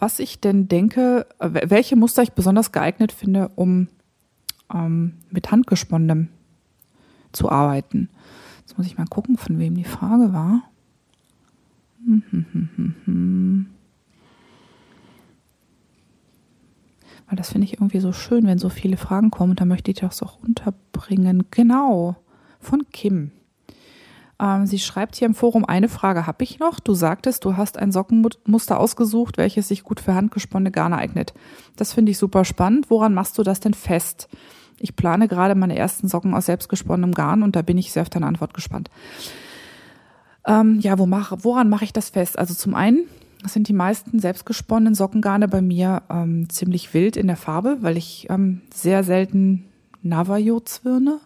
was 0.00 0.18
ich 0.18 0.40
denn 0.40 0.66
denke, 0.66 1.26
welche 1.38 1.94
Muster 1.94 2.22
ich 2.22 2.32
besonders 2.32 2.72
geeignet 2.72 3.12
finde, 3.12 3.50
um 3.54 3.88
ähm, 4.72 5.14
mit 5.30 5.52
Handgesponnenem 5.52 6.28
zu 7.32 7.50
arbeiten. 7.50 8.08
Jetzt 8.60 8.78
muss 8.78 8.86
ich 8.86 8.96
mal 8.96 9.06
gucken, 9.06 9.36
von 9.36 9.58
wem 9.58 9.74
die 9.74 9.84
Frage 9.84 10.32
war. 10.32 10.62
Weil 17.26 17.36
das 17.36 17.52
finde 17.52 17.66
ich 17.66 17.74
irgendwie 17.74 18.00
so 18.00 18.12
schön, 18.12 18.46
wenn 18.46 18.58
so 18.58 18.70
viele 18.70 18.96
Fragen 18.96 19.30
kommen 19.30 19.50
und 19.50 19.60
da 19.60 19.64
möchte 19.64 19.90
ich 19.90 19.98
das 19.98 20.22
auch 20.22 20.42
unterbringen. 20.42 21.44
Genau, 21.50 22.16
von 22.58 22.86
Kim. 22.90 23.32
Ähm, 24.40 24.66
sie 24.66 24.78
schreibt 24.78 25.16
hier 25.16 25.26
im 25.26 25.34
Forum, 25.34 25.64
eine 25.64 25.88
Frage 25.88 26.26
habe 26.26 26.42
ich 26.42 26.58
noch. 26.58 26.80
Du 26.80 26.94
sagtest, 26.94 27.44
du 27.44 27.56
hast 27.56 27.78
ein 27.78 27.92
Sockenmuster 27.92 28.80
ausgesucht, 28.80 29.36
welches 29.36 29.68
sich 29.68 29.84
gut 29.84 30.00
für 30.00 30.14
handgesponnene 30.14 30.70
Garne 30.70 30.96
eignet. 30.96 31.34
Das 31.76 31.92
finde 31.92 32.12
ich 32.12 32.18
super 32.18 32.44
spannend. 32.44 32.90
Woran 32.90 33.12
machst 33.12 33.36
du 33.36 33.42
das 33.42 33.60
denn 33.60 33.74
fest? 33.74 34.28
Ich 34.78 34.96
plane 34.96 35.28
gerade 35.28 35.54
meine 35.54 35.76
ersten 35.76 36.08
Socken 36.08 36.34
aus 36.34 36.46
selbstgesponnenem 36.46 37.12
Garn 37.12 37.42
und 37.42 37.54
da 37.54 37.60
bin 37.60 37.76
ich 37.76 37.92
sehr 37.92 38.02
auf 38.02 38.10
deine 38.10 38.26
Antwort 38.26 38.54
gespannt. 38.54 38.88
Ähm, 40.46 40.80
ja, 40.80 40.98
wo 40.98 41.04
mach, 41.04 41.32
woran 41.40 41.68
mache 41.68 41.84
ich 41.84 41.92
das 41.92 42.08
fest? 42.08 42.38
Also 42.38 42.54
zum 42.54 42.74
einen 42.74 43.04
sind 43.44 43.68
die 43.68 43.74
meisten 43.74 44.20
selbstgesponnenen 44.20 44.94
Sockengarne 44.94 45.48
bei 45.48 45.60
mir 45.60 46.02
ähm, 46.08 46.48
ziemlich 46.48 46.94
wild 46.94 47.18
in 47.18 47.26
der 47.26 47.36
Farbe, 47.36 47.78
weil 47.80 47.98
ich 47.98 48.26
ähm, 48.30 48.62
sehr 48.72 49.04
selten 49.04 49.66
Navajo 50.02 50.60
zwirne 50.60 51.20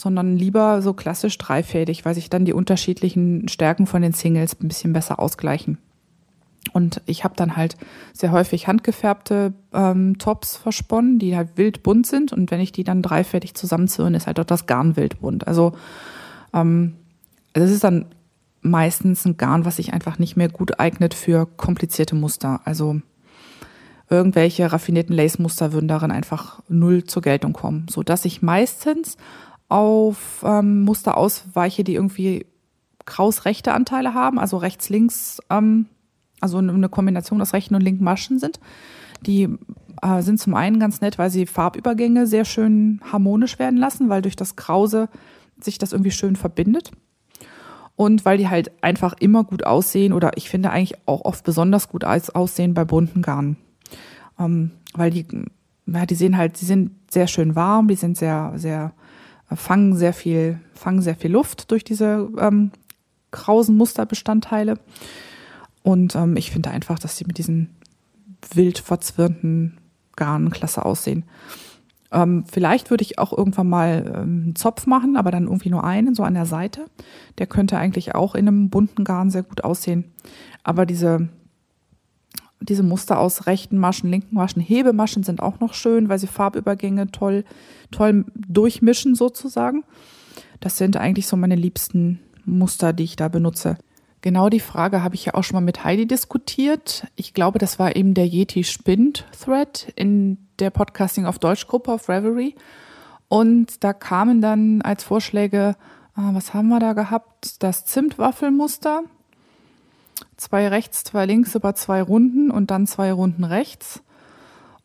sondern 0.00 0.36
lieber 0.36 0.82
so 0.82 0.92
klassisch 0.92 1.36
dreifädig, 1.38 2.04
weil 2.04 2.14
sich 2.14 2.30
dann 2.30 2.44
die 2.44 2.52
unterschiedlichen 2.52 3.48
Stärken 3.48 3.86
von 3.86 4.02
den 4.02 4.12
Singles 4.12 4.56
ein 4.60 4.68
bisschen 4.68 4.92
besser 4.92 5.18
ausgleichen. 5.18 5.78
Und 6.72 7.00
ich 7.06 7.24
habe 7.24 7.34
dann 7.36 7.56
halt 7.56 7.76
sehr 8.12 8.32
häufig 8.32 8.66
handgefärbte 8.68 9.54
ähm, 9.72 10.18
Tops 10.18 10.56
versponnen, 10.56 11.18
die 11.18 11.36
halt 11.36 11.56
wild 11.56 11.82
bunt 11.82 12.06
sind. 12.06 12.32
Und 12.32 12.50
wenn 12.50 12.60
ich 12.60 12.72
die 12.72 12.84
dann 12.84 13.02
dreifädig 13.02 13.54
zusammenzirne, 13.54 14.16
ist 14.16 14.26
halt 14.26 14.38
auch 14.40 14.44
das 14.44 14.66
Garn 14.66 14.96
wild 14.96 15.20
bunt. 15.20 15.46
Also 15.46 15.72
ähm, 16.52 16.94
das 17.52 17.70
ist 17.70 17.84
dann 17.84 18.06
meistens 18.60 19.24
ein 19.24 19.36
Garn, 19.36 19.64
was 19.64 19.76
sich 19.76 19.92
einfach 19.92 20.18
nicht 20.18 20.36
mehr 20.36 20.48
gut 20.48 20.78
eignet 20.78 21.14
für 21.14 21.46
komplizierte 21.46 22.14
Muster. 22.14 22.60
Also 22.64 23.00
irgendwelche 24.10 24.70
raffinierten 24.70 25.14
Lace-Muster 25.14 25.72
würden 25.72 25.88
darin 25.88 26.10
einfach 26.10 26.60
null 26.68 27.04
zur 27.04 27.22
Geltung 27.22 27.52
kommen, 27.52 27.86
so 27.90 28.02
dass 28.02 28.24
ich 28.24 28.42
meistens 28.42 29.16
auf 29.68 30.42
ähm, 30.46 30.82
Muster 30.82 31.16
ausweiche, 31.16 31.84
die 31.84 31.94
irgendwie 31.94 32.46
kraus-rechte 33.04 33.72
Anteile 33.72 34.14
haben, 34.14 34.38
also 34.38 34.56
rechts-links, 34.56 35.40
ähm, 35.50 35.86
also 36.40 36.58
eine 36.58 36.88
Kombination 36.88 37.40
aus 37.40 37.52
rechten 37.52 37.74
und 37.74 37.82
linken 37.82 38.04
Maschen 38.04 38.38
sind. 38.38 38.60
Die 39.26 39.48
äh, 40.02 40.22
sind 40.22 40.38
zum 40.38 40.54
einen 40.54 40.78
ganz 40.78 41.00
nett, 41.00 41.18
weil 41.18 41.30
sie 41.30 41.46
Farbübergänge 41.46 42.26
sehr 42.26 42.44
schön 42.44 43.00
harmonisch 43.10 43.58
werden 43.58 43.78
lassen, 43.78 44.08
weil 44.08 44.22
durch 44.22 44.36
das 44.36 44.56
Krause 44.56 45.08
sich 45.60 45.78
das 45.78 45.92
irgendwie 45.92 46.12
schön 46.12 46.36
verbindet. 46.36 46.92
Und 47.96 48.24
weil 48.24 48.38
die 48.38 48.48
halt 48.48 48.70
einfach 48.80 49.14
immer 49.18 49.42
gut 49.42 49.66
aussehen 49.66 50.12
oder 50.12 50.36
ich 50.36 50.48
finde 50.48 50.70
eigentlich 50.70 50.96
auch 51.06 51.24
oft 51.24 51.44
besonders 51.44 51.88
gut 51.88 52.04
aussehen 52.04 52.72
bei 52.72 52.84
bunten 52.84 53.22
Garnen. 53.22 53.56
Ähm, 54.38 54.70
weil 54.94 55.10
die, 55.10 55.26
ja, 55.86 56.06
die 56.06 56.14
sehen 56.14 56.36
halt, 56.36 56.60
die 56.60 56.64
sind 56.64 56.92
sehr 57.10 57.26
schön 57.26 57.56
warm, 57.56 57.88
die 57.88 57.96
sind 57.96 58.16
sehr, 58.16 58.52
sehr 58.54 58.92
fangen 59.54 59.96
sehr 59.96 60.12
viel, 60.12 60.60
fangen 60.74 61.02
sehr 61.02 61.16
viel 61.16 61.32
Luft 61.32 61.70
durch 61.70 61.84
diese 61.84 62.28
ähm, 62.38 62.70
krausen 63.30 63.76
Musterbestandteile. 63.76 64.78
Und 65.82 66.14
ähm, 66.14 66.36
ich 66.36 66.50
finde 66.50 66.70
einfach, 66.70 66.98
dass 66.98 67.16
sie 67.16 67.24
mit 67.24 67.38
diesen 67.38 67.70
wild 68.54 68.78
verzwirnten 68.78 69.78
Garnen 70.16 70.50
klasse 70.50 70.84
aussehen. 70.84 71.24
Ähm, 72.10 72.44
vielleicht 72.50 72.90
würde 72.90 73.02
ich 73.02 73.18
auch 73.18 73.36
irgendwann 73.36 73.68
mal 73.68 74.04
ähm, 74.06 74.42
einen 74.44 74.56
Zopf 74.56 74.86
machen, 74.86 75.16
aber 75.16 75.30
dann 75.30 75.44
irgendwie 75.44 75.70
nur 75.70 75.84
einen, 75.84 76.14
so 76.14 76.22
an 76.22 76.34
der 76.34 76.46
Seite. 76.46 76.86
Der 77.38 77.46
könnte 77.46 77.78
eigentlich 77.78 78.14
auch 78.14 78.34
in 78.34 78.48
einem 78.48 78.70
bunten 78.70 79.04
Garn 79.04 79.30
sehr 79.30 79.42
gut 79.42 79.64
aussehen. 79.64 80.04
Aber 80.62 80.86
diese 80.86 81.28
diese 82.60 82.82
Muster 82.82 83.18
aus 83.18 83.46
rechten 83.46 83.78
Maschen, 83.78 84.10
linken 84.10 84.34
Maschen, 84.34 84.60
Hebemaschen 84.60 85.22
sind 85.22 85.40
auch 85.40 85.60
noch 85.60 85.74
schön, 85.74 86.08
weil 86.08 86.18
sie 86.18 86.26
Farbübergänge 86.26 87.10
toll, 87.10 87.44
toll 87.90 88.24
durchmischen 88.34 89.14
sozusagen. 89.14 89.84
Das 90.60 90.76
sind 90.76 90.96
eigentlich 90.96 91.26
so 91.26 91.36
meine 91.36 91.54
liebsten 91.54 92.20
Muster, 92.44 92.92
die 92.92 93.04
ich 93.04 93.16
da 93.16 93.28
benutze. 93.28 93.78
Genau 94.20 94.48
die 94.48 94.60
Frage 94.60 95.02
habe 95.02 95.14
ich 95.14 95.26
ja 95.26 95.34
auch 95.34 95.44
schon 95.44 95.54
mal 95.54 95.60
mit 95.60 95.84
Heidi 95.84 96.06
diskutiert. 96.06 97.06
Ich 97.14 97.34
glaube, 97.34 97.60
das 97.60 97.78
war 97.78 97.94
eben 97.94 98.14
der 98.14 98.26
Yeti 98.26 98.64
Spind 98.64 99.24
Thread 99.40 99.92
in 99.94 100.38
der 100.58 100.70
Podcasting 100.70 101.24
auf 101.24 101.38
Deutsch 101.38 101.68
Gruppe 101.68 101.92
auf 101.92 102.08
Reverie. 102.08 102.56
Und 103.28 103.84
da 103.84 103.92
kamen 103.92 104.40
dann 104.40 104.82
als 104.82 105.04
Vorschläge, 105.04 105.76
ah, 106.14 106.30
was 106.32 106.52
haben 106.52 106.68
wir 106.68 106.80
da 106.80 106.94
gehabt? 106.94 107.62
Das 107.62 107.84
Zimtwaffelmuster, 107.84 109.02
zwei 110.38 110.68
rechts, 110.68 111.04
zwei 111.04 111.26
links 111.26 111.54
über 111.54 111.74
zwei 111.74 112.00
Runden 112.00 112.50
und 112.50 112.70
dann 112.70 112.86
zwei 112.86 113.12
Runden 113.12 113.44
rechts. 113.44 114.02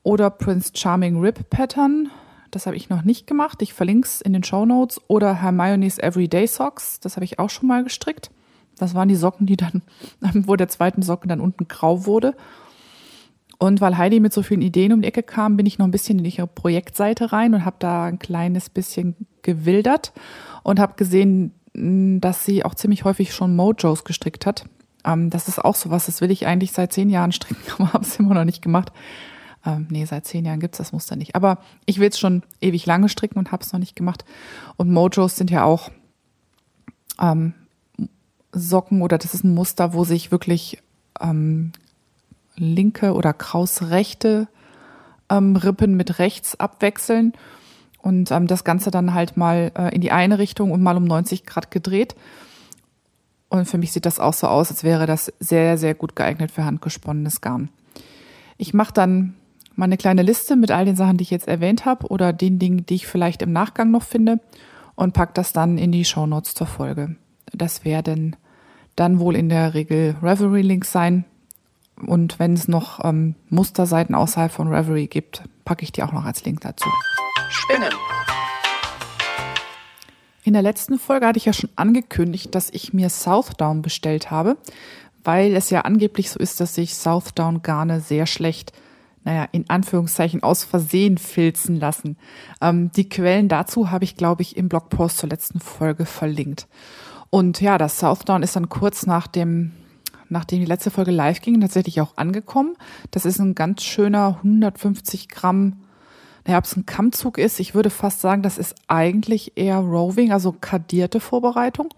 Oder 0.01 0.29
Prince 0.29 0.71
Charming 0.73 1.21
Rip 1.21 1.49
Pattern. 1.49 2.09
Das 2.51 2.65
habe 2.65 2.75
ich 2.75 2.89
noch 2.89 3.03
nicht 3.03 3.25
gemacht. 3.25 3.61
Ich 3.61 3.73
verlinke 3.73 4.05
es 4.05 4.19
in 4.19 4.33
den 4.33 4.43
Show 4.43 4.65
Notes. 4.65 4.99
Oder 5.07 5.41
Hermione's 5.41 5.97
Everyday 5.97 6.45
Socks. 6.45 6.99
Das 6.99 7.15
habe 7.15 7.23
ich 7.23 7.39
auch 7.39 7.49
schon 7.49 7.67
mal 7.67 7.83
gestrickt. 7.83 8.29
Das 8.77 8.95
waren 8.95 9.07
die 9.07 9.15
Socken, 9.15 9.45
die 9.45 9.55
dann, 9.55 9.81
wo 10.33 10.55
der 10.57 10.67
zweite 10.67 11.01
Socken 11.01 11.29
dann 11.29 11.39
unten 11.39 11.67
grau 11.67 12.05
wurde. 12.05 12.35
Und 13.59 13.79
weil 13.79 13.97
Heidi 13.97 14.19
mit 14.19 14.33
so 14.33 14.41
vielen 14.41 14.61
Ideen 14.61 14.91
um 14.91 15.01
die 15.01 15.07
Ecke 15.07 15.23
kam, 15.23 15.55
bin 15.55 15.65
ich 15.65 15.77
noch 15.77 15.87
ein 15.87 15.91
bisschen 15.91 16.19
in 16.19 16.25
ihre 16.25 16.47
Projektseite 16.47 17.31
rein 17.31 17.53
und 17.53 17.63
habe 17.63 17.77
da 17.79 18.05
ein 18.05 18.19
kleines 18.19 18.69
bisschen 18.69 19.15
gewildert 19.41 20.11
und 20.63 20.79
habe 20.79 20.95
gesehen, 20.95 21.53
dass 21.73 22.43
sie 22.43 22.65
auch 22.65 22.75
ziemlich 22.75 23.05
häufig 23.05 23.33
schon 23.33 23.55
Mojos 23.55 24.03
gestrickt 24.03 24.45
hat. 24.45 24.65
Ähm, 25.05 25.29
das 25.29 25.47
ist 25.47 25.59
auch 25.59 25.75
sowas, 25.75 26.05
das 26.05 26.21
will 26.21 26.31
ich 26.31 26.45
eigentlich 26.47 26.71
seit 26.71 26.93
zehn 26.93 27.09
Jahren 27.09 27.31
stricken, 27.31 27.63
aber 27.77 27.93
habe 27.93 28.05
es 28.05 28.17
immer 28.17 28.33
noch 28.33 28.45
nicht 28.45 28.61
gemacht. 28.61 28.91
Ähm, 29.65 29.87
nee, 29.89 30.05
seit 30.05 30.25
zehn 30.25 30.45
Jahren 30.45 30.59
gibt's 30.59 30.77
das 30.77 30.91
Muster 30.91 31.15
nicht. 31.15 31.35
Aber 31.35 31.59
ich 31.85 31.99
will 31.99 32.09
es 32.09 32.19
schon 32.19 32.43
ewig 32.59 32.85
lange 32.85 33.09
stricken 33.09 33.39
und 33.39 33.51
habe 33.51 33.63
es 33.63 33.71
noch 33.71 33.79
nicht 33.79 33.95
gemacht. 33.95 34.25
Und 34.75 34.91
Mojos 34.91 35.37
sind 35.37 35.51
ja 35.51 35.63
auch 35.63 35.89
ähm, 37.19 37.53
Socken 38.51 39.01
oder 39.01 39.17
das 39.17 39.33
ist 39.33 39.43
ein 39.43 39.53
Muster, 39.53 39.93
wo 39.93 40.03
sich 40.03 40.31
wirklich 40.31 40.81
ähm, 41.21 41.71
linke 42.55 43.13
oder 43.13 43.33
krausrechte 43.33 44.47
ähm, 45.29 45.55
Rippen 45.55 45.95
mit 45.95 46.19
rechts 46.19 46.59
abwechseln 46.59 47.33
und 47.99 48.31
ähm, 48.31 48.47
das 48.47 48.63
Ganze 48.63 48.91
dann 48.91 49.13
halt 49.13 49.37
mal 49.37 49.71
äh, 49.77 49.95
in 49.95 50.01
die 50.01 50.11
eine 50.11 50.37
Richtung 50.37 50.71
und 50.71 50.83
mal 50.83 50.97
um 50.97 51.05
90 51.05 51.45
Grad 51.45 51.71
gedreht. 51.71 52.15
Und 53.53 53.67
für 53.67 53.77
mich 53.77 53.91
sieht 53.91 54.07
das 54.07 54.19
auch 54.19 54.33
so 54.33 54.47
aus, 54.47 54.71
als 54.71 54.83
wäre 54.83 55.05
das 55.05 55.31
sehr, 55.39 55.77
sehr 55.77 55.93
gut 55.93 56.15
geeignet 56.15 56.49
für 56.49 56.65
handgesponnenes 56.65 57.39
Garn. 57.39 57.69
Ich 58.57 58.73
mache 58.73 58.91
dann 58.91 59.35
mal 59.75 59.85
eine 59.85 59.97
kleine 59.97 60.23
Liste 60.23 60.55
mit 60.55 60.71
all 60.71 60.85
den 60.85 60.95
Sachen, 60.95 61.17
die 61.17 61.21
ich 61.21 61.29
jetzt 61.29 61.47
erwähnt 61.47 61.85
habe 61.85 62.07
oder 62.07 62.33
den 62.33 62.57
Dingen, 62.57 62.87
die 62.87 62.95
ich 62.95 63.05
vielleicht 63.05 63.43
im 63.43 63.51
Nachgang 63.51 63.91
noch 63.91 64.01
finde 64.01 64.39
und 64.95 65.13
pack 65.13 65.35
das 65.35 65.53
dann 65.53 65.77
in 65.77 65.91
die 65.91 66.03
Show 66.03 66.25
Notes 66.25 66.55
zur 66.55 66.65
Folge. 66.65 67.15
Das 67.51 67.85
werden 67.85 68.35
dann 68.95 69.19
wohl 69.19 69.35
in 69.35 69.49
der 69.49 69.75
Regel 69.75 70.15
Reverie-Links 70.23 70.91
sein. 70.91 71.23
Und 72.07 72.39
wenn 72.39 72.53
es 72.53 72.67
noch 72.67 73.05
ähm, 73.05 73.35
Musterseiten 73.51 74.15
außerhalb 74.15 74.51
von 74.51 74.67
Reverie 74.67 75.05
gibt, 75.05 75.43
packe 75.63 75.83
ich 75.83 75.91
die 75.91 76.01
auch 76.01 76.11
noch 76.11 76.25
als 76.25 76.43
Link 76.43 76.61
dazu. 76.61 76.89
Spinnen. 77.49 77.93
In 80.43 80.53
der 80.53 80.61
letzten 80.61 80.99
Folge 80.99 81.25
hatte 81.25 81.37
ich 81.37 81.45
ja 81.45 81.53
schon 81.53 81.69
angekündigt, 81.77 82.53
dass 82.53 82.69
ich 82.69 82.93
mir 82.93 83.09
Southdown 83.09 83.81
bestellt 83.81 84.29
habe, 84.29 84.57
weil 85.23 85.55
es 85.55 85.69
ja 85.69 85.81
angeblich 85.81 86.29
so 86.29 86.39
ist, 86.39 86.59
dass 86.59 86.75
sich 86.75 86.95
Southdown 86.95 87.61
Garne 87.61 88.01
sehr 88.01 88.25
schlecht, 88.25 88.73
naja, 89.23 89.47
in 89.53 89.69
Anführungszeichen 89.69 90.43
aus 90.43 90.65
Versehen 90.65 91.17
filzen 91.17 91.79
lassen. 91.79 92.17
Ähm, 92.59 92.91
die 92.91 93.07
Quellen 93.07 93.47
dazu 93.47 93.89
habe 93.89 94.03
ich, 94.03 94.17
glaube 94.17 94.41
ich, 94.41 94.57
im 94.57 94.67
Blogpost 94.67 95.17
zur 95.17 95.29
letzten 95.29 95.61
Folge 95.61 96.05
verlinkt. 96.05 96.67
Und 97.29 97.61
ja, 97.61 97.77
das 97.77 97.99
Southdown 97.99 98.43
ist 98.43 98.57
dann 98.57 98.67
kurz 98.67 99.05
nach 99.05 99.27
dem 99.27 99.71
nachdem 100.29 100.59
die 100.59 100.65
letzte 100.65 100.89
Folge 100.89 101.11
live 101.11 101.41
ging, 101.41 101.61
tatsächlich 101.61 102.01
auch 102.01 102.17
angekommen. 102.17 102.75
Das 103.11 103.23
ist 103.23 103.39
ein 103.39 103.55
ganz 103.55 103.83
schöner 103.83 104.39
150 104.43 105.29
Gramm 105.29 105.77
naja, 106.45 106.57
ob 106.57 106.65
es 106.65 106.75
ein 106.75 106.85
Kammzug 106.85 107.37
ist, 107.37 107.59
ich 107.59 107.73
würde 107.73 107.89
fast 107.89 108.21
sagen, 108.21 108.41
das 108.41 108.57
ist 108.57 108.75
eigentlich 108.87 109.53
eher 109.55 109.77
Roving, 109.77 110.31
also 110.31 110.51
kadierte 110.51 111.19
Vorbereitung 111.19 111.89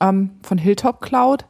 ähm, 0.00 0.30
von 0.42 0.58
Hilltop 0.58 1.00
Cloud. 1.00 1.46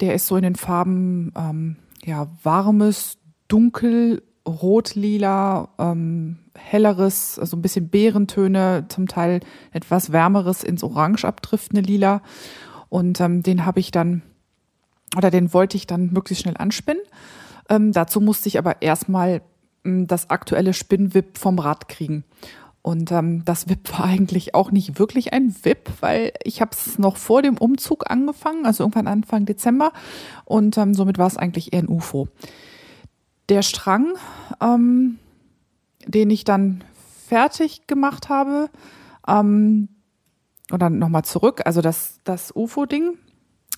Der 0.00 0.14
ist 0.14 0.26
so 0.26 0.36
in 0.36 0.42
den 0.42 0.56
Farben 0.56 1.32
ähm, 1.36 1.76
ja 2.04 2.28
warmes, 2.42 3.18
dunkel, 3.48 4.22
rot-lila, 4.46 5.68
ähm, 5.78 6.38
helleres, 6.56 7.38
also 7.38 7.56
ein 7.56 7.62
bisschen 7.62 7.88
Beerentöne, 7.88 8.86
zum 8.88 9.06
Teil 9.06 9.40
etwas 9.72 10.12
wärmeres 10.12 10.64
ins 10.64 10.82
Orange 10.82 11.24
abdriftende 11.24 11.82
Lila. 11.82 12.22
Und 12.88 13.20
ähm, 13.20 13.42
den 13.42 13.66
habe 13.66 13.80
ich 13.80 13.90
dann, 13.90 14.22
oder 15.16 15.30
den 15.30 15.52
wollte 15.52 15.76
ich 15.76 15.86
dann 15.86 16.12
möglichst 16.12 16.42
schnell 16.42 16.56
anspinnen. 16.56 17.02
Ähm, 17.68 17.92
dazu 17.92 18.20
musste 18.20 18.48
ich 18.48 18.58
aber 18.58 18.82
erstmal 18.82 19.42
das 19.84 20.30
aktuelle 20.30 20.74
Spinnwip 20.74 21.38
vom 21.38 21.58
Rad 21.58 21.88
kriegen. 21.88 22.24
Und 22.82 23.12
ähm, 23.12 23.44
das 23.44 23.68
VIP 23.68 23.98
war 23.98 24.06
eigentlich 24.06 24.54
auch 24.54 24.70
nicht 24.70 24.98
wirklich 24.98 25.32
ein 25.32 25.54
VIP, 25.62 25.90
weil 26.00 26.32
ich 26.44 26.60
habe 26.60 26.70
es 26.72 26.98
noch 26.98 27.16
vor 27.16 27.42
dem 27.42 27.58
Umzug 27.58 28.10
angefangen, 28.10 28.64
also 28.64 28.84
irgendwann 28.84 29.06
Anfang 29.06 29.44
Dezember. 29.44 29.92
Und 30.44 30.78
ähm, 30.78 30.94
somit 30.94 31.18
war 31.18 31.26
es 31.26 31.36
eigentlich 31.36 31.72
eher 31.72 31.80
ein 31.82 31.88
UFO. 31.88 32.28
Der 33.50 33.62
Strang, 33.62 34.14
ähm, 34.62 35.18
den 36.06 36.30
ich 36.30 36.44
dann 36.44 36.82
fertig 37.26 37.86
gemacht 37.86 38.30
habe, 38.30 38.70
ähm, 39.28 39.88
oder 40.72 40.88
nochmal 40.88 41.24
zurück, 41.24 41.62
also 41.66 41.82
das, 41.82 42.20
das 42.24 42.54
UFO-Ding, 42.54 43.18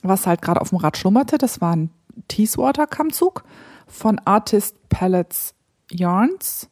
was 0.03 0.27
halt 0.27 0.43
gerade 0.43 0.61
auf 0.61 0.69
dem 0.69 0.79
Rad 0.79 0.97
schlummerte, 0.97 1.39
das 1.39 1.61
war 1.61 1.75
ein 1.75 1.91
Teeswater-Kammzug 2.29 3.45
von 3.87 4.21
Artist 4.25 4.77
Pallets 4.89 5.55
Yarns. 5.95 6.69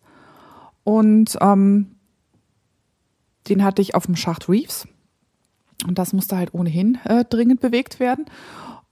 Und 0.84 1.36
ähm, 1.40 1.96
den 3.48 3.64
hatte 3.64 3.82
ich 3.82 3.94
auf 3.94 4.06
dem 4.06 4.16
Schacht 4.16 4.48
Reefs. 4.48 4.86
Und 5.86 5.98
das 5.98 6.12
musste 6.12 6.36
halt 6.36 6.54
ohnehin 6.54 6.98
äh, 7.04 7.24
dringend 7.24 7.60
bewegt 7.60 8.00
werden. 8.00 8.26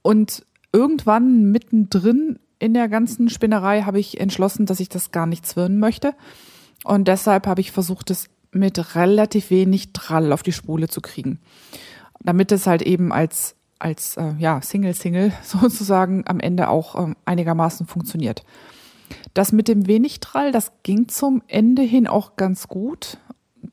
Und 0.01 0.45
irgendwann 0.71 1.51
mittendrin 1.51 2.39
in 2.59 2.73
der 2.73 2.89
ganzen 2.89 3.29
Spinnerei 3.29 3.83
habe 3.83 3.99
ich 3.99 4.19
entschlossen, 4.19 4.65
dass 4.65 4.79
ich 4.79 4.89
das 4.89 5.11
gar 5.11 5.25
nicht 5.25 5.45
zwirnen 5.45 5.79
möchte. 5.79 6.13
Und 6.83 7.07
deshalb 7.07 7.47
habe 7.47 7.61
ich 7.61 7.71
versucht, 7.71 8.11
es 8.11 8.29
mit 8.51 8.95
relativ 8.95 9.49
wenig 9.49 9.93
Trall 9.93 10.33
auf 10.33 10.43
die 10.43 10.51
Spule 10.51 10.87
zu 10.87 11.01
kriegen. 11.01 11.39
Damit 12.21 12.51
es 12.51 12.67
halt 12.67 12.81
eben 12.81 13.13
als, 13.13 13.55
als 13.77 14.17
äh, 14.17 14.33
ja, 14.39 14.61
Single-Single 14.61 15.31
sozusagen 15.43 16.23
am 16.27 16.39
Ende 16.39 16.69
auch 16.69 17.01
ähm, 17.01 17.15
einigermaßen 17.25 17.87
funktioniert. 17.87 18.43
Das 19.33 19.51
mit 19.51 19.67
dem 19.67 19.87
wenig 19.87 20.19
Trall, 20.19 20.51
das 20.51 20.71
ging 20.83 21.07
zum 21.07 21.41
Ende 21.47 21.81
hin 21.81 22.07
auch 22.07 22.35
ganz 22.35 22.67
gut. 22.67 23.17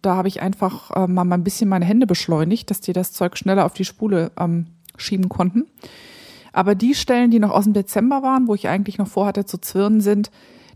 Da 0.03 0.17
habe 0.17 0.29
ich 0.29 0.43
einfach 0.43 0.91
äh, 0.93 1.07
mal 1.07 1.31
ein 1.33 1.45
bisschen 1.45 1.69
meine 1.69 1.85
Hände 1.85 2.07
beschleunigt, 2.07 2.71
dass 2.71 2.81
die 2.81 2.93
das 2.93 3.13
Zeug 3.13 3.37
schneller 3.37 3.65
auf 3.65 3.75
die 3.75 3.85
Spule 3.85 4.33
ähm, 4.39 4.67
schieben 4.97 5.29
konnten. 5.29 5.67
Aber 6.53 6.75
die 6.75 6.95
Stellen, 6.95 7.31
die 7.31 7.39
noch 7.39 7.51
aus 7.51 7.65
dem 7.65 7.75
Dezember 7.75 8.23
waren, 8.23 8.49
wo 8.49 8.55
ich 8.55 8.69
eigentlich 8.69 8.99
noch 8.99 9.09
vorhatte 9.09 9.45
zu 9.45 9.59
zwirnen, 9.59 10.01
sind, 10.01 10.31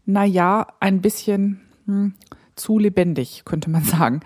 na 0.05 0.25
ja, 0.25 0.67
ein 0.79 1.01
bisschen 1.01 1.61
hm, 1.87 2.15
zu 2.55 2.79
lebendig, 2.79 3.43
könnte 3.45 3.71
man 3.71 3.85
sagen. 3.85 4.21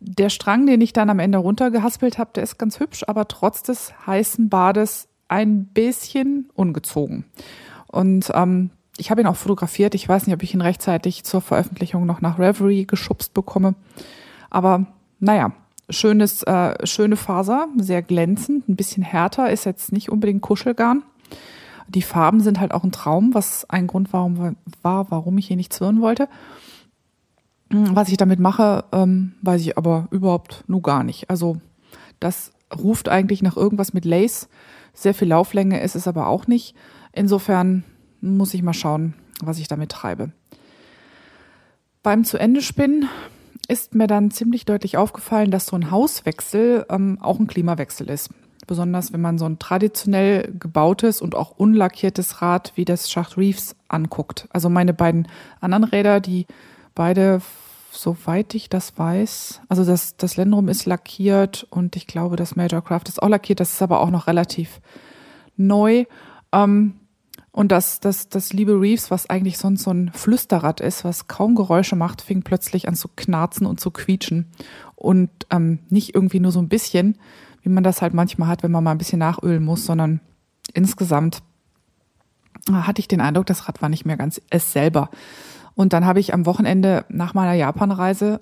Der 0.00 0.28
Strang, 0.28 0.66
den 0.66 0.80
ich 0.80 0.92
dann 0.92 1.10
am 1.10 1.18
Ende 1.18 1.38
runtergehaspelt 1.38 2.18
habe, 2.18 2.30
der 2.34 2.42
ist 2.42 2.58
ganz 2.58 2.78
hübsch, 2.78 3.04
aber 3.06 3.26
trotz 3.26 3.62
des 3.62 3.92
heißen 4.06 4.48
Bades 4.48 5.08
ein 5.28 5.66
bisschen 5.66 6.50
ungezogen. 6.54 7.24
Und 7.86 8.30
ähm, 8.34 8.70
ich 8.98 9.10
habe 9.10 9.20
ihn 9.20 9.26
auch 9.26 9.36
fotografiert. 9.36 9.94
Ich 9.94 10.08
weiß 10.08 10.26
nicht, 10.26 10.34
ob 10.34 10.42
ich 10.42 10.52
ihn 10.52 10.60
rechtzeitig 10.60 11.24
zur 11.24 11.40
Veröffentlichung 11.40 12.04
noch 12.04 12.20
nach 12.20 12.38
Reverie 12.38 12.86
geschubst 12.86 13.32
bekomme. 13.32 13.74
Aber 14.50 14.86
naja, 15.20 15.52
schönes, 15.88 16.42
äh, 16.42 16.86
schöne 16.86 17.16
Faser, 17.16 17.68
sehr 17.76 18.02
glänzend, 18.02 18.68
ein 18.68 18.76
bisschen 18.76 19.02
härter, 19.02 19.50
ist 19.50 19.64
jetzt 19.64 19.92
nicht 19.92 20.10
unbedingt 20.10 20.42
Kuschelgarn. 20.42 21.02
Die 21.88 22.02
Farben 22.02 22.40
sind 22.40 22.60
halt 22.60 22.72
auch 22.72 22.84
ein 22.84 22.92
Traum, 22.92 23.32
was 23.32 23.68
ein 23.70 23.86
Grund 23.86 24.12
warum, 24.12 24.56
war, 24.82 25.10
warum 25.10 25.38
ich 25.38 25.46
hier 25.46 25.56
nicht 25.56 25.72
zwirnen 25.72 26.02
wollte. 26.02 26.28
Hm, 27.70 27.94
was 27.96 28.08
ich 28.08 28.16
damit 28.16 28.40
mache, 28.40 28.84
ähm, 28.92 29.32
weiß 29.42 29.62
ich 29.62 29.78
aber 29.78 30.08
überhaupt 30.10 30.64
nur 30.66 30.82
gar 30.82 31.04
nicht. 31.04 31.30
Also 31.30 31.58
das 32.20 32.52
ruft 32.76 33.08
eigentlich 33.08 33.42
nach 33.42 33.56
irgendwas 33.56 33.94
mit 33.94 34.04
Lace. 34.04 34.48
Sehr 34.92 35.14
viel 35.14 35.28
Lauflänge 35.28 35.80
ist 35.80 35.96
es 35.96 36.08
aber 36.08 36.26
auch 36.26 36.46
nicht. 36.46 36.74
Insofern 37.12 37.84
muss 38.20 38.54
ich 38.54 38.62
mal 38.62 38.72
schauen, 38.72 39.14
was 39.40 39.58
ich 39.58 39.68
damit 39.68 39.90
treibe. 39.90 40.32
Beim 42.02 42.24
zu 42.24 42.38
Ende 42.38 42.62
Spinnen 42.62 43.08
ist 43.68 43.94
mir 43.94 44.06
dann 44.06 44.30
ziemlich 44.30 44.64
deutlich 44.64 44.96
aufgefallen, 44.96 45.50
dass 45.50 45.66
so 45.66 45.76
ein 45.76 45.90
Hauswechsel 45.90 46.86
ähm, 46.88 47.18
auch 47.20 47.38
ein 47.38 47.46
Klimawechsel 47.46 48.08
ist. 48.08 48.30
Besonders 48.66 49.12
wenn 49.12 49.20
man 49.20 49.38
so 49.38 49.46
ein 49.46 49.58
traditionell 49.58 50.52
gebautes 50.58 51.20
und 51.20 51.34
auch 51.34 51.52
unlackiertes 51.52 52.42
Rad 52.42 52.72
wie 52.76 52.84
das 52.84 53.10
Schacht 53.10 53.36
Reefs 53.36 53.76
anguckt. 53.88 54.48
Also 54.50 54.68
meine 54.68 54.94
beiden 54.94 55.28
anderen 55.60 55.84
Räder, 55.84 56.20
die 56.20 56.46
beide, 56.94 57.40
soweit 57.90 58.54
ich 58.54 58.68
das 58.68 58.98
weiß, 58.98 59.62
also 59.68 59.84
das, 59.84 60.16
das 60.16 60.36
Lendrum 60.36 60.68
ist 60.68 60.86
lackiert 60.86 61.66
und 61.70 61.96
ich 61.96 62.06
glaube, 62.06 62.36
das 62.36 62.56
Major 62.56 62.82
Craft 62.82 63.04
ist 63.08 63.22
auch 63.22 63.28
lackiert. 63.28 63.60
Das 63.60 63.72
ist 63.72 63.82
aber 63.82 64.00
auch 64.00 64.10
noch 64.10 64.26
relativ 64.26 64.80
neu. 65.56 66.04
Ähm, 66.52 66.94
und 67.58 67.72
das, 67.72 67.98
das, 67.98 68.28
das 68.28 68.52
liebe 68.52 68.80
Reeves, 68.80 69.10
was 69.10 69.28
eigentlich 69.28 69.58
sonst 69.58 69.82
so 69.82 69.90
ein 69.90 70.12
Flüsterrad 70.14 70.80
ist, 70.80 71.02
was 71.02 71.26
kaum 71.26 71.56
Geräusche 71.56 71.96
macht, 71.96 72.22
fing 72.22 72.42
plötzlich 72.42 72.86
an 72.86 72.94
zu 72.94 73.08
knarzen 73.16 73.66
und 73.66 73.80
zu 73.80 73.90
quietschen. 73.90 74.46
Und 74.94 75.28
ähm, 75.50 75.80
nicht 75.88 76.14
irgendwie 76.14 76.38
nur 76.38 76.52
so 76.52 76.60
ein 76.60 76.68
bisschen, 76.68 77.18
wie 77.62 77.68
man 77.68 77.82
das 77.82 78.00
halt 78.00 78.14
manchmal 78.14 78.46
hat, 78.46 78.62
wenn 78.62 78.70
man 78.70 78.84
mal 78.84 78.92
ein 78.92 78.98
bisschen 78.98 79.18
nachölen 79.18 79.64
muss, 79.64 79.84
sondern 79.84 80.20
insgesamt 80.72 81.42
hatte 82.70 83.00
ich 83.00 83.08
den 83.08 83.20
Eindruck, 83.20 83.46
das 83.46 83.66
Rad 83.66 83.82
war 83.82 83.88
nicht 83.88 84.06
mehr 84.06 84.16
ganz 84.16 84.40
es 84.50 84.70
selber. 84.70 85.10
Und 85.74 85.92
dann 85.92 86.06
habe 86.06 86.20
ich 86.20 86.32
am 86.32 86.46
Wochenende 86.46 87.06
nach 87.08 87.34
meiner 87.34 87.54
Japanreise 87.54 88.40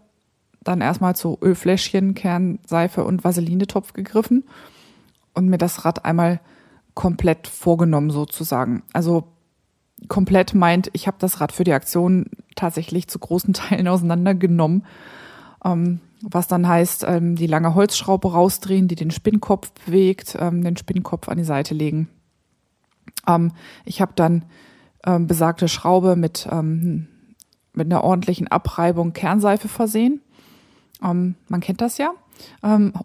dann 0.63 0.83
erstmal 0.83 1.17
zu 1.17 1.39
Ölfläschchen, 1.41 2.13
Kernseife 2.13 3.03
und 3.03 3.25
Vaselinetopf 3.25 3.95
gegriffen 3.95 4.45
und 5.33 5.49
mir 5.49 5.57
das 5.57 5.87
Rad 5.87 6.05
einmal 6.05 6.39
komplett 6.97 7.47
vorgenommen 7.47 8.11
sozusagen. 8.11 8.83
Also 8.93 9.25
komplett 10.09 10.55
meint, 10.55 10.91
ich 10.95 11.07
habe 11.07 11.19
das 11.21 11.41
Rad 11.41 11.53
für 11.53 11.63
die 11.63 11.75
Aktion 11.75 12.27
tatsächlich 12.57 13.07
zu 13.07 13.21
großen 13.21 13.55
Teilen 13.55 13.87
auseinandergenommen, 13.87 14.85
ähm, 15.65 16.01
was 16.23 16.49
dann 16.49 16.67
heißt, 16.67 17.05
ähm, 17.07 17.37
die 17.37 17.47
lange 17.47 17.75
Holzschraube 17.75 18.33
rausdrehen, 18.33 18.89
die 18.89 18.97
den 18.97 19.13
Spinnkopf 19.13 19.71
bewegt, 19.85 20.37
ähm, 20.41 20.65
den 20.65 20.77
Spinnkopf 20.77 21.29
an 21.29 21.37
die 21.37 21.45
Seite 21.45 21.75
legen. 21.75 22.09
Ähm, 23.29 23.53
ich 23.85 24.01
habe 24.01 24.13
dann 24.17 24.47
ähm, 25.05 25.27
besagte 25.27 25.69
Schraube 25.69 26.17
mit, 26.17 26.49
ähm, 26.51 27.09
mit 27.75 27.87
einer 27.87 28.03
ordentlichen 28.03 28.49
Abreibung 28.49 29.13
Kernseife 29.13 29.69
versehen. 29.69 30.23
man 30.99 31.61
kennt 31.61 31.83
das 31.83 31.99
ja. 31.99 32.13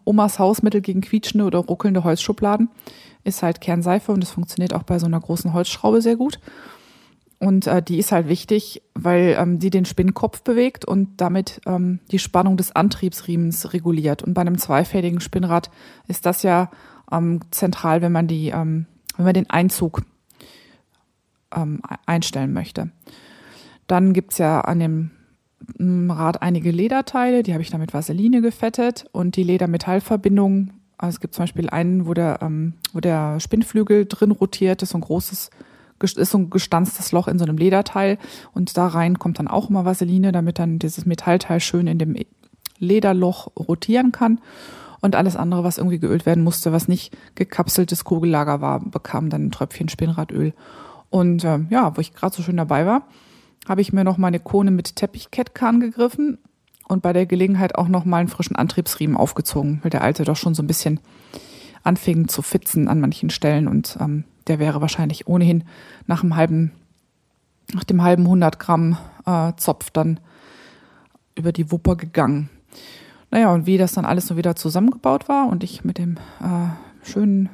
Omas 0.05 0.39
Hausmittel 0.39 0.79
gegen 0.79 1.01
quietschende 1.01 1.45
oder 1.45 1.59
ruckelnde 1.59 2.05
Holzschubladen 2.05 2.69
ist 3.23 3.43
halt 3.43 3.61
Kernseife 3.61 4.11
und 4.11 4.23
es 4.23 4.31
funktioniert 4.31 4.73
auch 4.73 4.83
bei 4.83 4.99
so 4.99 5.05
einer 5.05 5.19
großen 5.19 5.53
Holzschraube 5.53 6.01
sehr 6.01 6.15
gut. 6.15 6.39
Und 7.39 7.65
äh, 7.65 7.81
die 7.81 7.97
ist 7.97 8.11
halt 8.11 8.27
wichtig, 8.27 8.83
weil 8.93 9.35
ähm, 9.39 9.57
die 9.57 9.71
den 9.71 9.85
Spinnkopf 9.85 10.43
bewegt 10.43 10.85
und 10.85 11.19
damit 11.19 11.59
ähm, 11.65 11.99
die 12.11 12.19
Spannung 12.19 12.55
des 12.55 12.75
Antriebsriemens 12.75 13.73
reguliert. 13.73 14.21
Und 14.21 14.35
bei 14.35 14.41
einem 14.41 14.59
zweifädigen 14.59 15.21
Spinnrad 15.21 15.71
ist 16.07 16.27
das 16.27 16.43
ja 16.43 16.69
ähm, 17.11 17.39
zentral, 17.49 18.03
wenn 18.03 18.11
man 18.11 18.27
die, 18.27 18.49
ähm, 18.49 18.85
wenn 19.17 19.25
man 19.25 19.33
den 19.33 19.49
Einzug 19.49 20.03
ähm, 21.55 21.81
einstellen 22.05 22.53
möchte. 22.53 22.91
Dann 23.87 24.13
gibt's 24.13 24.37
ja 24.37 24.61
an 24.61 24.79
dem 24.79 25.11
Rad 26.11 26.41
einige 26.41 26.71
Lederteile, 26.71 27.43
die 27.43 27.53
habe 27.53 27.63
ich 27.63 27.69
dann 27.69 27.81
mit 27.81 27.93
Vaseline 27.93 28.41
gefettet 28.41 29.05
und 29.11 29.35
die 29.35 29.43
Ledermetallverbindung 29.43 30.71
also 31.01 31.15
es 31.15 31.19
gibt 31.19 31.33
zum 31.33 31.43
Beispiel 31.43 31.69
einen, 31.69 32.05
wo 32.05 32.13
der, 32.13 32.39
ähm, 32.41 32.73
wo 32.93 32.99
der 32.99 33.39
Spinnflügel 33.39 34.05
drin 34.05 34.31
rotiert, 34.31 34.83
ist 34.83 34.91
so 34.91 34.99
ein 34.99 35.01
großes, 35.01 35.49
ist 35.99 36.31
so 36.31 36.37
ein 36.37 36.51
gestanztes 36.51 37.11
Loch 37.11 37.27
in 37.27 37.39
so 37.39 37.45
einem 37.45 37.57
Lederteil 37.57 38.19
und 38.53 38.77
da 38.77 38.87
rein 38.87 39.17
kommt 39.17 39.39
dann 39.39 39.47
auch 39.47 39.69
immer 39.69 39.83
Vaseline, 39.83 40.31
damit 40.31 40.59
dann 40.59 40.77
dieses 40.77 41.07
Metallteil 41.07 41.59
schön 41.59 41.87
in 41.87 41.97
dem 41.97 42.15
Lederloch 42.77 43.51
rotieren 43.57 44.11
kann. 44.11 44.39
Und 45.03 45.15
alles 45.15 45.35
andere, 45.35 45.63
was 45.63 45.79
irgendwie 45.79 45.97
geölt 45.97 46.27
werden 46.27 46.43
musste, 46.43 46.71
was 46.71 46.87
nicht 46.87 47.17
gekapseltes 47.33 48.03
Kugellager 48.03 48.61
war, 48.61 48.79
bekam 48.79 49.31
dann 49.31 49.47
ein 49.47 49.51
Tröpfchen 49.51 49.89
Spinnradöl. 49.89 50.53
Und 51.09 51.43
äh, 51.43 51.61
ja, 51.71 51.97
wo 51.97 52.01
ich 52.01 52.13
gerade 52.13 52.35
so 52.35 52.43
schön 52.43 52.57
dabei 52.57 52.85
war, 52.85 53.07
habe 53.67 53.81
ich 53.81 53.93
mir 53.93 54.03
noch 54.03 54.19
meine 54.19 54.39
Kone 54.39 54.69
mit 54.69 54.95
Teppichkettkahn 54.95 55.79
gegriffen 55.79 56.37
und 56.91 57.01
bei 57.01 57.13
der 57.13 57.25
Gelegenheit 57.25 57.75
auch 57.75 57.87
noch 57.87 58.05
mal 58.05 58.17
einen 58.17 58.27
frischen 58.27 58.55
Antriebsriemen 58.55 59.15
aufgezogen, 59.15 59.79
weil 59.81 59.89
der 59.89 60.03
alte 60.03 60.25
doch 60.25 60.35
schon 60.35 60.53
so 60.53 60.61
ein 60.61 60.67
bisschen 60.67 60.99
anfing 61.83 62.27
zu 62.27 62.41
fitzen 62.41 62.87
an 62.87 62.99
manchen 62.99 63.29
Stellen 63.29 63.67
und 63.67 63.97
ähm, 63.99 64.25
der 64.47 64.59
wäre 64.59 64.81
wahrscheinlich 64.81 65.27
ohnehin 65.27 65.63
nach 66.05 66.21
einem 66.21 66.35
halben, 66.35 66.71
nach 67.73 67.85
dem 67.85 68.03
halben 68.03 68.23
100 68.23 68.59
Gramm 68.59 68.97
äh, 69.25 69.53
Zopf 69.55 69.89
dann 69.89 70.19
über 71.33 71.53
die 71.53 71.71
Wupper 71.71 71.95
gegangen. 71.95 72.49
Naja, 73.31 73.53
und 73.53 73.65
wie 73.65 73.77
das 73.77 73.93
dann 73.93 74.05
alles 74.05 74.27
so 74.27 74.35
wieder 74.35 74.57
zusammengebaut 74.57 75.29
war 75.29 75.47
und 75.47 75.63
ich 75.63 75.85
mit 75.85 75.97
dem 75.97 76.17
äh, 76.41 77.07
schönen 77.09 77.49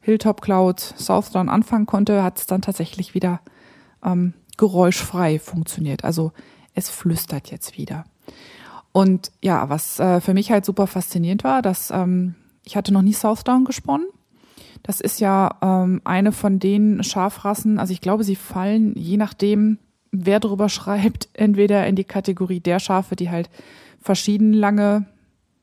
Hilltop 0.00 0.40
Cloud 0.40 0.80
Southdown 0.80 1.50
anfangen 1.50 1.84
konnte, 1.84 2.22
hat 2.22 2.38
es 2.38 2.46
dann 2.46 2.62
tatsächlich 2.62 3.12
wieder 3.12 3.40
ähm, 4.02 4.32
geräuschfrei 4.56 5.38
funktioniert. 5.38 6.02
Also 6.02 6.32
es 6.74 6.88
flüstert 6.88 7.50
jetzt 7.50 7.76
wieder. 7.76 8.04
Und 8.92 9.30
ja, 9.42 9.68
was 9.68 10.00
äh, 10.00 10.20
für 10.20 10.34
mich 10.34 10.50
halt 10.50 10.64
super 10.64 10.86
faszinierend 10.86 11.44
war, 11.44 11.62
dass 11.62 11.90
ähm, 11.90 12.34
ich 12.64 12.76
hatte 12.76 12.92
noch 12.92 13.02
nie 13.02 13.12
Southdown 13.12 13.64
gesponnen. 13.64 14.08
Das 14.82 15.00
ist 15.00 15.20
ja 15.20 15.56
ähm, 15.62 16.00
eine 16.04 16.32
von 16.32 16.58
den 16.58 17.02
Schafrassen, 17.02 17.78
also 17.78 17.92
ich 17.92 18.00
glaube, 18.00 18.24
sie 18.24 18.36
fallen, 18.36 18.94
je 18.96 19.16
nachdem, 19.16 19.78
wer 20.10 20.40
drüber 20.40 20.68
schreibt, 20.68 21.28
entweder 21.34 21.86
in 21.86 21.96
die 21.96 22.04
Kategorie 22.04 22.60
der 22.60 22.78
Schafe, 22.78 23.16
die 23.16 23.30
halt 23.30 23.50
verschieden 24.00 24.52
lange, 24.52 25.06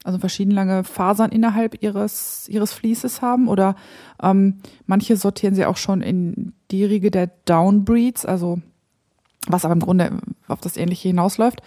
also 0.04 0.20
verschieden 0.20 0.52
lange 0.52 0.84
Fasern 0.84 1.32
innerhalb 1.32 1.82
ihres, 1.82 2.48
ihres 2.50 2.74
Fließes 2.74 3.22
haben, 3.22 3.48
oder 3.48 3.76
ähm, 4.22 4.60
manche 4.86 5.18
sortieren 5.18 5.56
sie 5.56 5.66
auch 5.66 5.78
schon 5.78 6.02
in 6.02 6.54
die 6.72 6.86
Riege 6.86 7.12
der 7.12 7.32
Downbreeds, 7.46 8.26
also 8.26 8.60
was 9.48 9.66
aber 9.66 9.74
im 9.74 9.80
Grunde 9.80 10.20
auf 10.48 10.60
das 10.62 10.78
Ähnliche 10.78 11.08
hinausläuft. 11.08 11.62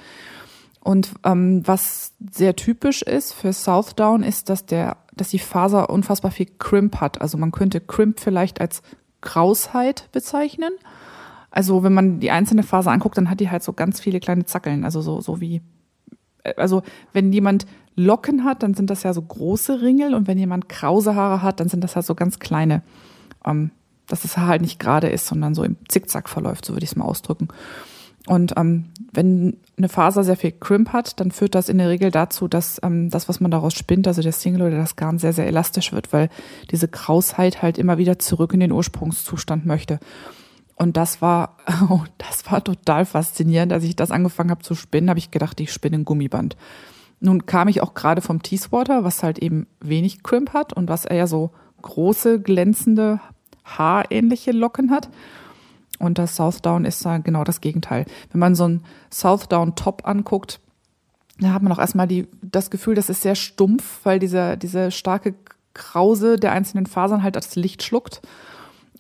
Und 0.89 1.11
ähm, 1.23 1.61
was 1.67 2.15
sehr 2.31 2.57
typisch 2.57 3.03
ist 3.03 3.35
für 3.35 3.53
Southdown 3.53 4.23
ist, 4.23 4.49
dass 4.49 4.65
der, 4.65 4.97
dass 5.15 5.29
die 5.29 5.39
Faser 5.39 5.91
unfassbar 5.91 6.31
viel 6.31 6.47
Crimp 6.59 7.03
hat. 7.03 7.21
Also 7.21 7.37
man 7.37 7.53
könnte 7.53 7.79
Crimp 7.79 8.19
vielleicht 8.19 8.59
als 8.59 8.81
Krausheit 9.21 10.09
bezeichnen. 10.13 10.71
Also 11.51 11.83
wenn 11.83 11.93
man 11.93 12.21
die 12.21 12.31
einzelne 12.31 12.63
Faser 12.63 12.91
anguckt, 12.91 13.19
dann 13.19 13.29
hat 13.29 13.41
die 13.41 13.51
halt 13.51 13.63
so 13.63 13.75
ganz 13.75 14.01
viele 14.01 14.19
kleine 14.19 14.47
Zackeln. 14.47 14.83
Also 14.83 15.03
so, 15.03 15.21
so 15.21 15.43
wie, 15.43 15.61
äh, 16.43 16.55
also 16.57 16.83
wenn 17.13 17.35
jemand 17.35 17.67
Locken 17.95 18.45
hat, 18.45 18.63
dann 18.63 18.73
sind 18.73 18.89
das 18.89 19.03
ja 19.03 19.13
so 19.13 19.21
große 19.21 19.83
Ringel 19.83 20.15
und 20.15 20.27
wenn 20.27 20.39
jemand 20.39 20.71
krause 20.71 21.15
Haare 21.15 21.43
hat, 21.43 21.61
dann 21.61 21.69
sind 21.69 21.85
das 21.85 21.97
halt 21.97 22.07
so 22.07 22.15
ganz 22.15 22.39
kleine. 22.39 22.83
Ähm, 23.45 23.73
dass 24.07 24.23
das 24.23 24.39
Haar 24.39 24.49
halt 24.49 24.63
nicht 24.63 24.81
gerade 24.81 25.09
ist, 25.09 25.27
sondern 25.27 25.55
so 25.55 25.65
im 25.65 25.77
Zickzack 25.87 26.31
verläuft, 26.31 26.65
so 26.65 26.73
würde 26.73 26.85
ich 26.85 26.93
es 26.93 26.97
mal 26.97 27.05
ausdrücken. 27.05 27.49
Und 28.27 28.55
ähm, 28.57 28.87
wenn 29.13 29.57
eine 29.79 29.89
Faser 29.89 30.25
sehr 30.25 30.37
viel 30.37 30.53
Crimp 30.53 30.93
hat, 30.93 31.19
dann 31.21 31.31
führt 31.31 31.55
das 31.55 31.69
in 31.69 31.79
der 31.79 31.89
Regel 31.89 32.11
dazu, 32.11 32.49
dass 32.49 32.81
ähm, 32.83 33.11
das, 33.11 33.29
was 33.29 33.41
man 33.41 33.51
daraus 33.51 33.75
spinnt, 33.75 34.07
also 34.07 34.21
der 34.23 34.33
Single 34.33 34.63
oder 34.63 34.77
das 34.77 34.97
Garn, 34.97 35.19
sehr, 35.19 35.33
sehr 35.33 35.47
elastisch 35.47 35.93
wird, 35.93 36.13
weil 36.13 36.29
diese 36.71 36.89
Krausheit 36.89 37.63
halt 37.63 37.79
immer 37.79 37.97
wieder 37.97 38.19
zurück 38.19 38.53
in 38.53 38.61
den 38.61 38.73
Ursprungszustand 38.73 39.65
möchte. 39.65 40.01
Und 40.75 40.97
das 40.97 41.23
war, 41.23 41.57
oh, 41.91 42.03
das 42.19 42.51
war 42.51 42.63
total 42.63 43.05
faszinierend. 43.05 43.73
Als 43.73 43.85
ich 43.85 43.97
das 43.97 44.11
angefangen 44.11 44.51
habe 44.51 44.63
zu 44.63 44.75
spinnen, 44.75 45.11
habe 45.11 45.19
ich 45.19 45.31
gedacht, 45.31 45.61
ich 45.61 45.73
spinne 45.73 45.97
ein 45.99 46.05
Gummiband. 46.05 46.57
Nun 47.21 47.47
kam 47.47 47.69
ich 47.69 47.81
auch 47.81 47.95
gerade 47.95 48.21
vom 48.21 48.43
Teeswater, 48.43 49.05
was 49.05 49.23
halt 49.23 49.39
eben 49.39 49.67
wenig 49.81 50.23
Crimp 50.23 50.53
hat 50.53 50.73
und 50.73 50.89
was 50.89 51.05
eher 51.05 51.27
so 51.27 51.51
große, 51.83 52.41
glänzende, 52.41 53.21
haarähnliche 53.65 54.53
Locken 54.53 54.91
hat. 54.91 55.09
Und 55.99 56.19
das 56.19 56.37
Southdown 56.37 56.85
ist 56.85 57.05
da 57.05 57.19
genau 57.19 57.45
das 57.45 57.61
Gegenteil. 57.61 58.07
Wenn 58.31 58.39
man 58.39 58.55
so 58.55 58.65
einen 58.65 58.85
Southdown 59.11 59.75
Top 59.75 60.07
anguckt, 60.07 60.61
da 61.41 61.53
hat 61.53 61.63
man 61.63 61.73
auch 61.73 61.79
erstmal 61.79 62.09
die, 62.09 62.27
das 62.43 62.71
Gefühl, 62.71 62.95
das 62.95 63.09
ist 63.09 63.23
sehr 63.23 63.35
stumpf, 63.35 64.01
weil 64.05 64.19
dieser, 64.19 64.57
diese 64.57 64.91
starke 64.91 65.35
Krause 65.75 66.37
der 66.37 66.53
einzelnen 66.53 66.87
Fasern 66.87 67.23
halt 67.23 67.37
das 67.37 67.57
Licht 67.57 67.83
schluckt. 67.83 68.21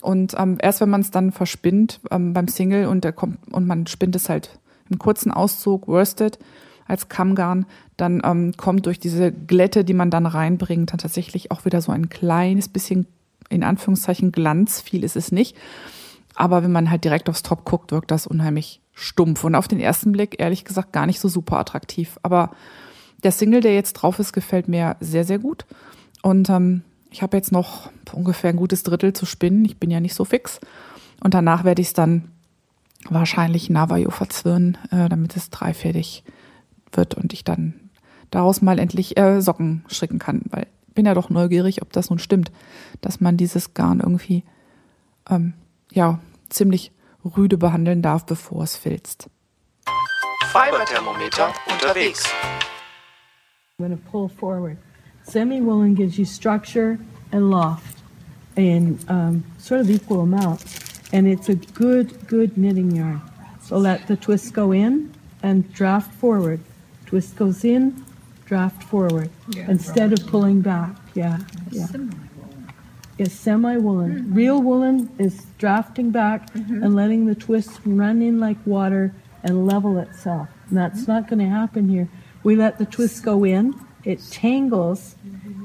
Und 0.01 0.35
ähm, 0.39 0.59
erst 0.61 0.81
wenn 0.81 0.91
man 0.91 1.01
es 1.01 1.11
dann 1.11 1.33
verspinnt 1.33 2.01
ähm, 2.11 2.33
beim 2.33 2.47
Single 2.49 2.87
und 2.87 3.03
der 3.03 3.13
kommt 3.13 3.53
und 3.53 3.67
man 3.67 3.87
spinnt 3.87 4.15
es 4.15 4.29
halt 4.29 4.59
im 4.89 4.99
kurzen 4.99 5.33
Auszug, 5.33 5.89
worsted 5.89 6.39
als 6.87 7.09
Kammgarn, 7.09 7.67
dann 7.97 8.23
ähm, 8.25 8.53
kommt 8.57 8.87
durch 8.87 9.01
diese 9.01 9.33
Glätte, 9.33 9.85
die 9.85 9.95
man 9.95 10.11
dann 10.11 10.25
reinbringt, 10.25 10.93
dann 10.93 10.99
tatsächlich 10.99 11.51
auch 11.51 11.65
wieder 11.65 11.83
so 11.83 11.93
ein 11.93 12.09
kleines 12.09 12.69
bisschen 12.69 13.07
in 13.51 13.65
Anführungszeichen 13.65 14.33
Glanz. 14.33 14.81
Viel 14.81 15.05
ist 15.05 15.17
es 15.17 15.33
nicht. 15.33 15.57
Aber 16.39 16.63
wenn 16.63 16.71
man 16.71 16.89
halt 16.89 17.03
direkt 17.03 17.29
aufs 17.29 17.43
Top 17.43 17.65
guckt, 17.65 17.91
wirkt 17.91 18.13
das 18.13 18.29
unheimlich 18.29 18.81
stumpf 18.93 19.43
und 19.43 19.57
auf 19.57 19.67
den 19.67 19.81
ersten 19.81 20.13
Blick 20.13 20.37
ehrlich 20.39 20.65
gesagt 20.65 20.93
gar 20.93 21.05
nicht 21.05 21.19
so 21.19 21.29
super 21.29 21.59
attraktiv. 21.59 22.17
Aber 22.23 22.53
der 23.25 23.33
Single, 23.33 23.61
der 23.61 23.75
jetzt 23.75 23.95
drauf 23.95 24.21
ist, 24.21 24.33
gefällt 24.33 24.69
mir 24.69 24.97
sehr, 25.01 25.25
sehr 25.25 25.41
gut. 25.41 25.67
Und 26.23 26.49
ähm, 26.49 26.83
ich 27.11 27.23
habe 27.23 27.37
jetzt 27.37 27.51
noch 27.51 27.91
ungefähr 28.13 28.51
ein 28.51 28.57
gutes 28.57 28.85
Drittel 28.85 29.15
zu 29.15 29.27
spinnen. 29.27 29.65
Ich 29.65 29.79
bin 29.79 29.91
ja 29.91 29.99
nicht 29.99 30.15
so 30.15 30.25
fix. 30.25 30.61
Und 31.25 31.35
danach 31.35 31.65
werde 31.65 31.83
ich 31.83 31.89
es 31.89 31.95
dann 31.95 32.31
wahrscheinlich 33.09 33.69
Navajo 33.69 34.11
verzwirren, 34.11 34.79
äh, 34.93 35.09
damit 35.09 35.37
es 35.37 35.51
dreifädig 35.51 36.23
wird 36.93 37.17
und 37.17 37.33
ich 37.33 37.43
dann 37.43 37.75
daraus 38.31 38.63
mal 38.63 38.79
endlich 38.79 39.19
äh, 39.19 39.43
Socken 39.43 39.85
stricken 39.89 40.21
kann. 40.21 40.43
Weil 40.51 40.69
ich 40.87 40.95
bin 40.95 41.05
ja 41.05 41.15
doch 41.15 41.31
neugierig, 41.31 41.83
ob 41.83 41.93
das 41.93 42.11
nun 42.11 42.21
stimmt, 42.21 42.53
dass 43.01 43.21
man 43.21 43.37
dieses 43.37 43.75
Garn 43.75 43.99
irgendwie 43.99 44.45
ähm, 45.29 45.55
ja 45.91 46.21
ziemlich 46.53 46.93
rüde 47.25 47.59
behandeln 47.59 48.03
darf, 48.03 48.27
bevor 48.27 48.63
es 48.63 48.77
filzt. 48.77 49.29
Fiberthermometer 50.53 51.53
unterwegs. 51.71 52.25
I'm 53.79 53.87
going 53.87 53.97
to 53.97 54.11
pull 54.11 54.29
forward. 54.29 54.79
Semi-woolen 55.25 55.95
gives 55.95 56.19
you 56.19 56.25
structure 56.25 56.99
and 57.33 57.51
loft 57.51 57.99
in 58.57 58.99
um, 59.09 59.45
sort 59.59 59.81
of 59.81 59.91
equal 59.91 60.23
amounts. 60.23 61.01
And 61.13 61.27
it's 61.27 61.49
a 61.49 61.55
good, 61.55 62.27
good 62.27 62.57
knitting 62.57 62.97
yarn. 62.97 63.21
So 63.63 63.77
let 63.79 64.07
the 64.09 64.17
twist 64.17 64.55
go 64.55 64.73
in 64.73 65.15
and 65.43 65.71
draft 65.73 66.13
forward. 66.15 66.61
Twist 67.07 67.37
goes 67.37 67.65
in, 67.65 68.05
draft 68.47 68.83
forward. 68.83 69.31
Yeah, 69.51 69.71
instead 69.71 70.13
of 70.13 70.27
pulling 70.27 70.63
back. 70.63 70.97
Yeah, 71.15 71.39
yeah. 71.71 71.87
Is 73.19 73.33
semi-woolen. 73.33 74.13
Mm-hmm. 74.13 74.35
Real 74.35 74.63
woolen 74.63 75.11
is 75.19 75.47
drafting 75.59 76.11
back 76.11 76.53
mm-hmm. 76.53 76.83
and 76.83 76.95
letting 76.95 77.27
the 77.27 77.35
twist 77.35 77.81
run 77.85 78.23
in 78.23 78.41
like 78.41 78.57
water 78.65 79.13
and 79.43 79.67
level 79.67 79.99
itself. 79.99 80.49
And 80.69 80.79
that's 80.79 81.03
mm-hmm. 81.03 81.13
not 81.13 81.29
going 81.29 81.41
to 81.41 81.49
happen 81.49 81.89
here. 81.89 82.09
We 82.43 82.57
let 82.57 82.79
the 82.79 82.87
twist 82.87 83.25
go 83.25 83.45
in, 83.45 83.75
it 84.05 84.21
tangles, 84.31 85.17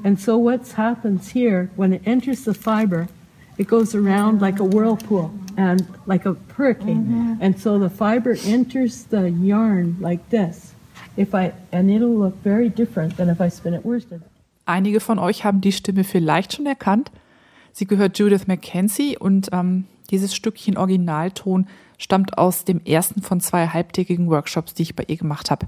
and 0.04 0.20
so 0.20 0.36
what 0.36 0.68
happens 0.68 1.30
here 1.30 1.70
when 1.76 1.94
it 1.94 2.02
enters 2.04 2.44
the 2.44 2.52
fiber, 2.52 3.08
it 3.56 3.66
goes 3.66 3.94
around 3.94 4.42
like 4.42 4.60
a 4.60 4.64
whirlpool 4.64 5.32
and 5.56 5.86
like 6.04 6.26
a 6.26 6.36
hurricane. 6.56 7.38
And 7.40 7.58
so 7.58 7.78
the 7.78 7.88
fiber 7.88 8.36
enters 8.44 9.04
the 9.04 9.30
yarn 9.30 9.96
like 10.00 10.28
this. 10.28 10.74
If 11.16 11.34
I 11.34 11.52
and 11.72 11.90
it'll 11.90 12.18
look 12.18 12.36
very 12.42 12.68
different 12.68 13.16
than 13.16 13.30
if 13.30 13.40
I 13.40 13.48
spin 13.48 13.72
it 13.74 13.84
worsted. 13.84 14.20
Einige 14.66 15.00
von 15.00 15.18
euch 15.18 15.44
haben 15.44 15.60
die 15.60 15.72
Stimme 15.72 16.04
vielleicht 16.04 16.54
schon 16.54 16.66
erkannt. 16.66 17.10
Sie 17.76 17.86
gehört 17.86 18.20
Judith 18.20 18.46
Mackenzie 18.46 19.18
und 19.18 19.48
ähm, 19.52 19.86
dieses 20.08 20.32
Stückchen 20.32 20.78
Originalton 20.78 21.66
stammt 21.98 22.38
aus 22.38 22.64
dem 22.64 22.80
ersten 22.84 23.20
von 23.20 23.40
zwei 23.40 23.66
halbtägigen 23.66 24.30
Workshops, 24.30 24.74
die 24.74 24.82
ich 24.82 24.94
bei 24.94 25.02
ihr 25.08 25.16
gemacht 25.16 25.50
habe. 25.50 25.66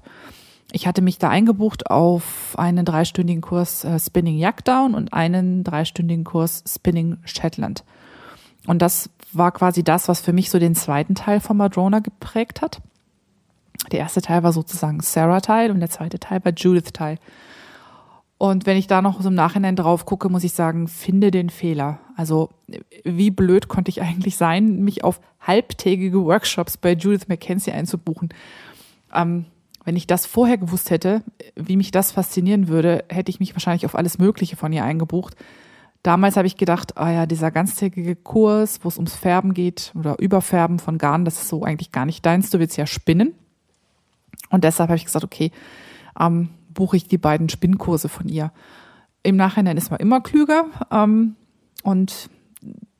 Ich 0.70 0.86
hatte 0.86 1.02
mich 1.02 1.18
da 1.18 1.30
eingebucht 1.30 1.90
auf 1.90 2.54
einen 2.56 2.84
dreistündigen 2.84 3.42
Kurs 3.42 3.82
äh, 3.82 3.98
Spinning 3.98 4.38
Jackdown 4.38 4.94
und 4.94 5.12
einen 5.12 5.64
dreistündigen 5.64 6.22
Kurs 6.22 6.62
Spinning 6.64 7.18
Shetland. 7.24 7.82
Und 8.68 8.82
das 8.82 9.10
war 9.32 9.50
quasi 9.50 9.82
das, 9.82 10.06
was 10.06 10.20
für 10.20 10.32
mich 10.32 10.50
so 10.50 10.60
den 10.60 10.76
zweiten 10.76 11.16
Teil 11.16 11.40
von 11.40 11.56
Madrona 11.56 11.98
geprägt 11.98 12.62
hat. 12.62 12.82
Der 13.90 13.98
erste 13.98 14.22
Teil 14.22 14.44
war 14.44 14.52
sozusagen 14.52 15.00
Sarah-Teil 15.00 15.72
und 15.72 15.80
der 15.80 15.90
zweite 15.90 16.20
Teil 16.20 16.44
war 16.44 16.52
Judith-Teil. 16.52 17.18
Und 18.38 18.66
wenn 18.66 18.76
ich 18.76 18.86
da 18.86 19.00
noch 19.00 19.20
so 19.22 19.28
im 19.28 19.34
Nachhinein 19.34 19.76
drauf 19.76 20.04
gucke, 20.04 20.28
muss 20.28 20.44
ich 20.44 20.52
sagen, 20.52 20.88
finde 20.88 21.30
den 21.30 21.48
Fehler. 21.48 22.00
Also 22.16 22.50
wie 23.04 23.30
blöd 23.30 23.68
konnte 23.68 23.88
ich 23.88 24.02
eigentlich 24.02 24.36
sein, 24.36 24.80
mich 24.82 25.04
auf 25.04 25.20
halbtägige 25.40 26.22
Workshops 26.24 26.76
bei 26.76 26.92
Judith 26.92 27.28
Mackenzie 27.28 27.72
einzubuchen. 27.72 28.28
Ähm, 29.14 29.46
wenn 29.84 29.96
ich 29.96 30.06
das 30.06 30.26
vorher 30.26 30.58
gewusst 30.58 30.90
hätte, 30.90 31.22
wie 31.54 31.76
mich 31.76 31.92
das 31.92 32.10
faszinieren 32.10 32.68
würde, 32.68 33.04
hätte 33.08 33.30
ich 33.30 33.40
mich 33.40 33.54
wahrscheinlich 33.54 33.86
auf 33.86 33.94
alles 33.94 34.18
Mögliche 34.18 34.56
von 34.56 34.72
ihr 34.72 34.84
eingebucht. 34.84 35.36
Damals 36.02 36.36
habe 36.36 36.46
ich 36.46 36.56
gedacht, 36.56 36.96
ah 36.98 37.10
ja, 37.10 37.26
dieser 37.26 37.50
ganztägige 37.50 38.16
Kurs, 38.16 38.80
wo 38.82 38.88
es 38.88 38.96
ums 38.96 39.14
Färben 39.14 39.54
geht 39.54 39.92
oder 39.96 40.18
Überfärben 40.18 40.78
von 40.78 40.98
Garn, 40.98 41.24
das 41.24 41.40
ist 41.40 41.48
so 41.48 41.62
eigentlich 41.62 41.92
gar 41.92 42.04
nicht 42.04 42.26
deins, 42.26 42.50
du 42.50 42.58
willst 42.58 42.76
ja 42.76 42.86
spinnen. 42.86 43.34
Und 44.50 44.64
deshalb 44.64 44.88
habe 44.88 44.96
ich 44.96 45.04
gesagt, 45.04 45.24
okay, 45.24 45.52
ähm, 46.18 46.50
buche 46.76 46.96
ich 46.96 47.08
die 47.08 47.18
beiden 47.18 47.48
Spinnkurse 47.48 48.08
von 48.08 48.28
ihr. 48.28 48.52
Im 49.24 49.34
Nachhinein 49.34 49.76
ist 49.76 49.90
man 49.90 49.98
immer 49.98 50.20
klüger. 50.20 50.66
Ähm, 50.92 51.34
und 51.82 52.30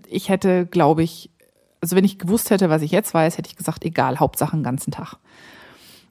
ich 0.08 0.28
hätte, 0.28 0.66
glaube 0.66 1.04
ich, 1.04 1.30
also 1.80 1.94
wenn 1.94 2.04
ich 2.04 2.18
gewusst 2.18 2.50
hätte, 2.50 2.68
was 2.68 2.82
ich 2.82 2.90
jetzt 2.90 3.14
weiß, 3.14 3.38
hätte 3.38 3.48
ich 3.48 3.56
gesagt, 3.56 3.84
egal, 3.84 4.18
Hauptsache 4.18 4.56
den 4.56 4.64
ganzen 4.64 4.90
Tag. 4.90 5.18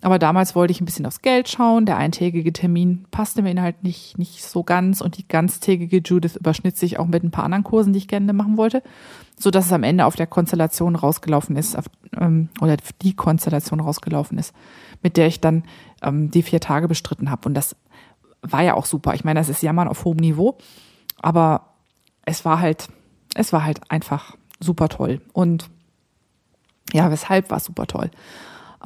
Aber 0.02 0.20
damals 0.20 0.56
wollte 0.56 0.72
ich 0.72 0.82
ein 0.82 0.86
bisschen 0.86 1.06
aufs 1.06 1.22
Geld 1.22 1.50
schauen. 1.50 1.86
Der 1.86 1.98
eintägige 1.98 2.54
Termin 2.54 3.06
passte 3.12 3.42
mir 3.42 3.60
halt 3.62 3.84
nicht, 3.84 4.18
nicht 4.18 4.44
so 4.44 4.64
ganz 4.64 5.02
und 5.02 5.18
die 5.18 5.28
ganztägige 5.28 5.98
Judith 5.98 6.36
überschnitt 6.36 6.78
sich 6.78 7.00
auch 7.00 7.08
mit 7.08 7.24
ein 7.24 7.32
paar 7.32 7.44
anderen 7.44 7.64
Kursen, 7.64 7.94
die 7.94 8.00
ich 8.00 8.08
gerne 8.08 8.32
machen 8.34 8.58
wollte, 8.58 8.84
so 9.40 9.50
dass 9.52 9.66
es 9.66 9.74
am 9.74 9.84
Ende 9.84 10.06
auf 10.06 10.16
der 10.16 10.28
Konstellation 10.28 10.96
rausgelaufen 10.96 11.56
ist, 11.56 11.76
auf, 11.78 11.86
ähm, 12.20 12.50
oder 12.62 12.78
die 13.02 13.16
Konstellation 13.16 13.80
rausgelaufen 13.80 14.38
ist, 14.38 14.54
mit 15.02 15.18
der 15.18 15.28
ich 15.28 15.42
dann 15.42 15.64
ähm, 16.04 16.30
die 16.30 16.44
vier 16.44 16.60
Tage 16.60 16.88
bestritten 16.88 17.32
habe. 17.32 17.48
Und 17.48 17.56
das 17.56 17.76
war 18.42 18.62
ja 18.62 18.76
auch 18.76 18.86
super. 18.86 19.14
Ich 19.16 19.24
meine, 19.24 19.40
das 19.40 19.50
ist 19.50 19.64
Jammern 19.64 19.88
auf 19.88 20.06
hohem 20.06 20.18
Niveau, 20.18 20.58
aber 21.22 21.74
es 22.26 22.46
war 22.46 22.60
halt, 22.60 22.90
es 23.34 23.54
war 23.54 23.64
halt 23.64 23.90
einfach 23.90 24.36
super 24.60 24.90
toll. 24.90 25.22
Und 25.34 25.70
ja, 26.94 27.10
weshalb 27.12 27.50
war 27.50 27.58
es 27.58 27.66
super 27.66 27.88
toll? 27.88 28.12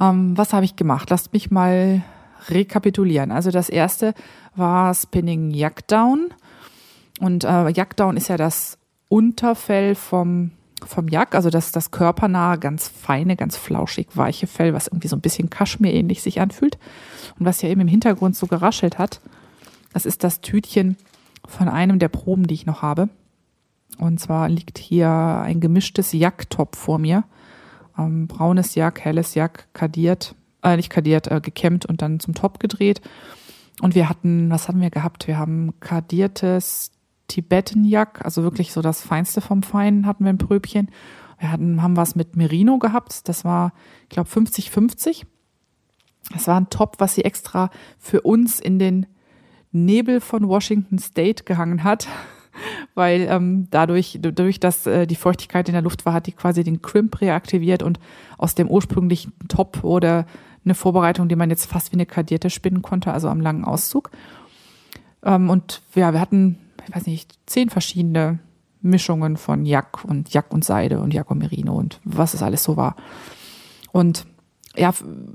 Ähm, 0.00 0.36
was 0.36 0.52
habe 0.52 0.64
ich 0.64 0.76
gemacht? 0.76 1.10
Lasst 1.10 1.32
mich 1.32 1.50
mal 1.50 2.02
rekapitulieren. 2.48 3.30
Also 3.30 3.50
das 3.50 3.68
erste 3.68 4.14
war 4.54 4.94
Spinning 4.94 5.50
Jackdown. 5.50 6.32
Und 7.20 7.44
äh, 7.44 7.68
Jackdown 7.68 8.16
ist 8.16 8.28
ja 8.28 8.36
das 8.36 8.78
Unterfell 9.08 9.94
vom, 9.94 10.52
vom 10.84 11.08
Jack, 11.08 11.34
also 11.34 11.50
das, 11.50 11.72
das 11.72 11.90
körpernahe, 11.90 12.58
ganz 12.58 12.88
feine, 12.88 13.36
ganz 13.36 13.56
flauschig, 13.56 14.08
weiche 14.14 14.46
Fell, 14.46 14.72
was 14.72 14.86
irgendwie 14.86 15.08
so 15.08 15.16
ein 15.16 15.20
bisschen 15.20 15.50
Kaschmir-ähnlich 15.50 16.22
sich 16.22 16.40
anfühlt. 16.40 16.78
Und 17.38 17.44
was 17.44 17.60
ja 17.60 17.68
eben 17.68 17.82
im 17.82 17.88
Hintergrund 17.88 18.36
so 18.36 18.46
geraschelt 18.46 18.98
hat, 18.98 19.20
das 19.92 20.06
ist 20.06 20.24
das 20.24 20.40
Tütchen 20.40 20.96
von 21.46 21.68
einem 21.68 21.98
der 21.98 22.08
Proben, 22.08 22.46
die 22.46 22.54
ich 22.54 22.66
noch 22.66 22.80
habe. 22.80 23.08
Und 23.98 24.18
zwar 24.20 24.48
liegt 24.48 24.78
hier 24.78 25.10
ein 25.10 25.60
gemischtes 25.60 26.12
Jacktop 26.12 26.76
vor 26.76 26.98
mir 26.98 27.24
ähm, 27.98 28.26
braunes 28.26 28.74
Jack, 28.74 29.00
helles 29.00 29.34
Jack, 29.34 29.68
kadiert 29.72 30.34
äh, 30.62 30.76
nicht 30.76 30.90
kadiert, 30.90 31.30
äh, 31.30 31.40
gekämmt 31.40 31.86
und 31.86 32.02
dann 32.02 32.20
zum 32.20 32.34
Top 32.34 32.60
gedreht. 32.60 33.00
Und 33.80 33.94
wir 33.94 34.08
hatten, 34.08 34.50
was 34.50 34.68
hatten 34.68 34.80
wir 34.80 34.90
gehabt? 34.90 35.26
Wir 35.26 35.38
haben 35.38 35.72
kadiertes 35.80 36.92
Tibetenjack, 37.28 38.24
also 38.24 38.42
wirklich 38.42 38.72
so 38.72 38.82
das 38.82 39.02
Feinste 39.02 39.40
vom 39.40 39.62
Feinen 39.62 40.06
hatten 40.06 40.24
wir 40.24 40.30
ein 40.30 40.38
Pröbchen. 40.38 40.90
Wir 41.38 41.50
hatten, 41.50 41.80
haben 41.80 41.96
was 41.96 42.16
mit 42.16 42.36
Merino 42.36 42.78
gehabt. 42.78 43.28
Das 43.28 43.44
war, 43.44 43.72
ich 44.02 44.10
glaube, 44.10 44.28
50-50. 44.28 45.24
Das 46.32 46.46
war 46.46 46.60
ein 46.60 46.68
Top, 46.68 46.96
was 46.98 47.14
sie 47.14 47.24
extra 47.24 47.70
für 47.98 48.20
uns 48.20 48.60
in 48.60 48.78
den 48.78 49.06
Nebel 49.72 50.20
von 50.20 50.48
Washington 50.48 50.98
State 50.98 51.44
gehangen 51.44 51.84
hat, 51.84 52.08
weil 52.94 53.26
ähm, 53.30 53.68
dadurch, 53.70 54.18
dadurch, 54.20 54.60
dass 54.60 54.86
äh, 54.86 55.06
die 55.06 55.16
Feuchtigkeit 55.16 55.68
in 55.68 55.74
der 55.74 55.82
Luft 55.82 56.06
war, 56.06 56.12
hat 56.12 56.26
die 56.26 56.32
quasi 56.32 56.64
den 56.64 56.82
Crimp 56.82 57.20
reaktiviert 57.20 57.82
und 57.82 58.00
aus 58.38 58.54
dem 58.54 58.68
ursprünglichen 58.68 59.32
Top 59.48 59.84
oder 59.84 60.26
eine 60.64 60.74
Vorbereitung, 60.74 61.28
die 61.28 61.36
man 61.36 61.50
jetzt 61.50 61.66
fast 61.66 61.92
wie 61.92 61.96
eine 61.96 62.06
kadierte 62.06 62.50
spinnen 62.50 62.82
konnte, 62.82 63.12
also 63.12 63.28
am 63.28 63.40
langen 63.40 63.64
Auszug. 63.64 64.10
Ähm, 65.24 65.50
und 65.50 65.82
ja, 65.94 66.12
wir 66.12 66.20
hatten, 66.20 66.58
ich 66.88 66.94
weiß 66.94 67.06
nicht, 67.06 67.38
zehn 67.46 67.70
verschiedene 67.70 68.38
Mischungen 68.82 69.36
von 69.36 69.66
Jack 69.66 70.04
und 70.04 70.32
Jack 70.32 70.52
und 70.52 70.64
Seide 70.64 71.00
und 71.00 71.12
Jack 71.12 71.30
und 71.30 71.38
Merino 71.38 71.74
und 71.74 72.00
was 72.04 72.34
es 72.34 72.42
alles 72.42 72.62
so 72.62 72.76
war. 72.76 72.96
Und 73.92 74.26
ja, 74.76 74.92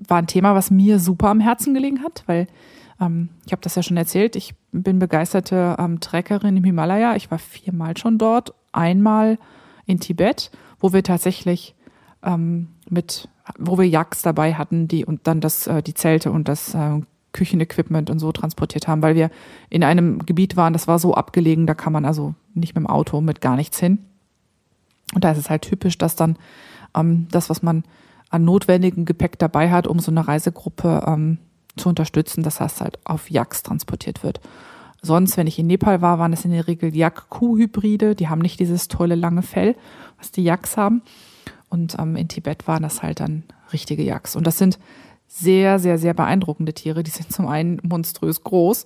war 0.08 0.18
ein 0.18 0.28
Thema, 0.28 0.56
was 0.56 0.72
mir 0.72 1.00
super 1.00 1.30
am 1.30 1.40
Herzen 1.40 1.74
gelegen 1.74 2.04
hat, 2.04 2.24
weil 2.26 2.48
ähm, 3.00 3.30
ich 3.46 3.52
habe 3.52 3.62
das 3.62 3.76
ja 3.76 3.84
schon 3.84 3.98
erzählt, 3.98 4.36
ich 4.36 4.56
bin 4.72 5.00
begeisterte 5.00 5.76
ähm, 5.80 6.00
Treckerin 6.00 6.58
im 6.58 6.64
Himalaya. 6.64 7.16
Ich 7.16 7.32
war 7.32 7.40
viermal 7.40 7.98
schon 7.98 8.18
dort, 8.18 8.54
einmal 8.72 9.38
in 9.86 10.00
Tibet, 10.00 10.52
wo 10.80 10.94
wir 10.94 11.04
tatsächlich 11.04 11.76
ähm, 12.24 12.70
mit, 12.90 13.30
wo 13.58 13.78
wir 13.78 13.88
Yaks 13.88 14.22
dabei 14.22 14.54
hatten, 14.54 14.88
die 14.88 15.06
und 15.06 15.28
dann 15.28 15.42
das, 15.42 15.68
äh, 15.68 15.82
die 15.82 15.94
Zelte 15.94 16.32
und 16.32 16.48
das 16.48 16.74
äh, 16.74 17.02
Küchenequipment 17.34 18.10
und 18.10 18.20
so 18.20 18.32
transportiert 18.32 18.88
haben, 18.88 19.02
weil 19.02 19.16
wir 19.16 19.30
in 19.70 19.84
einem 19.84 20.26
Gebiet 20.26 20.56
waren, 20.56 20.74
das 20.74 20.88
war 20.88 21.00
so 21.00 21.14
abgelegen, 21.14 21.68
da 21.68 21.74
kann 21.74 21.92
man 21.92 22.06
also 22.06 22.34
nicht 22.54 22.76
mit 22.76 22.84
dem 22.84 22.88
Auto 22.88 23.20
mit 23.20 23.42
gar 23.42 23.58
nichts 23.58 23.78
hin. 23.80 24.00
Und 25.14 25.24
da 25.24 25.32
ist 25.32 25.38
es 25.38 25.50
halt 25.50 25.62
typisch, 25.62 25.98
dass 25.98 26.16
dann 26.16 26.38
ähm, 26.96 27.28
das, 27.32 27.50
was 27.50 27.62
man 27.62 27.84
an 28.30 28.46
notwendigem 28.46 29.06
Gepäck 29.06 29.38
dabei 29.38 29.70
hat, 29.70 29.86
um 29.86 30.00
so 30.00 30.12
eine 30.12 30.28
Reisegruppe 30.28 31.04
ähm, 31.06 31.38
zu 31.78 31.90
unterstützen, 31.90 32.44
dass 32.44 32.58
das 32.58 32.82
halt 32.82 33.00
auf 33.04 33.30
Yaks 33.30 33.64
transportiert 33.64 34.24
wird. 34.24 34.40
Sonst, 35.02 35.38
wenn 35.38 35.48
ich 35.48 35.60
in 35.60 35.68
Nepal 35.68 36.02
war, 36.02 36.18
waren 36.20 36.34
es 36.34 36.46
in 36.46 36.52
der 36.52 36.68
Regel 36.68 36.96
Yak-Kuh-Hybride. 36.96 38.16
Die 38.16 38.28
haben 38.28 38.42
nicht 38.42 38.60
dieses 38.60 38.88
tolle 38.88 39.16
lange 39.16 39.44
Fell, 39.44 39.76
was 40.18 40.32
die 40.32 40.44
Yaks 40.44 40.78
haben. 40.78 41.04
Und 41.70 41.98
ähm, 42.00 42.16
in 42.16 42.28
Tibet 42.28 42.68
waren 42.68 42.84
das 42.84 43.04
halt 43.04 43.20
dann 43.20 43.44
richtige 43.72 44.04
Yaks. 44.04 44.36
Und 44.36 44.48
das 44.48 44.58
sind 44.58 44.80
sehr, 45.28 45.80
sehr, 45.80 45.98
sehr 45.98 46.14
beeindruckende 46.14 46.74
Tiere. 46.74 47.04
Die 47.04 47.12
sind 47.12 47.32
zum 47.32 47.48
einen 47.48 47.80
monströs 47.84 48.44
groß 48.44 48.86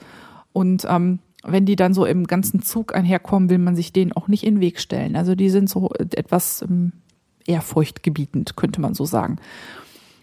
und 0.54 0.86
ähm, 0.90 1.20
wenn 1.44 1.66
die 1.66 1.76
dann 1.76 1.94
so 1.94 2.06
im 2.06 2.28
ganzen 2.28 2.62
Zug 2.62 2.94
einherkommen, 2.94 3.50
will 3.50 3.60
man 3.60 3.76
sich 3.76 3.94
denen 3.94 4.12
auch 4.12 4.28
nicht 4.28 4.44
in 4.44 4.56
den 4.56 4.62
Weg 4.62 4.80
stellen. 4.80 5.16
Also 5.16 5.36
die 5.36 5.50
sind 5.50 5.70
so 5.70 5.92
etwas 5.98 6.62
ähm, 6.62 6.92
ehrfurchtgebietend, 7.46 8.58
könnte 8.58 8.82
man 8.82 8.94
so 8.94 9.06
sagen. 9.06 9.38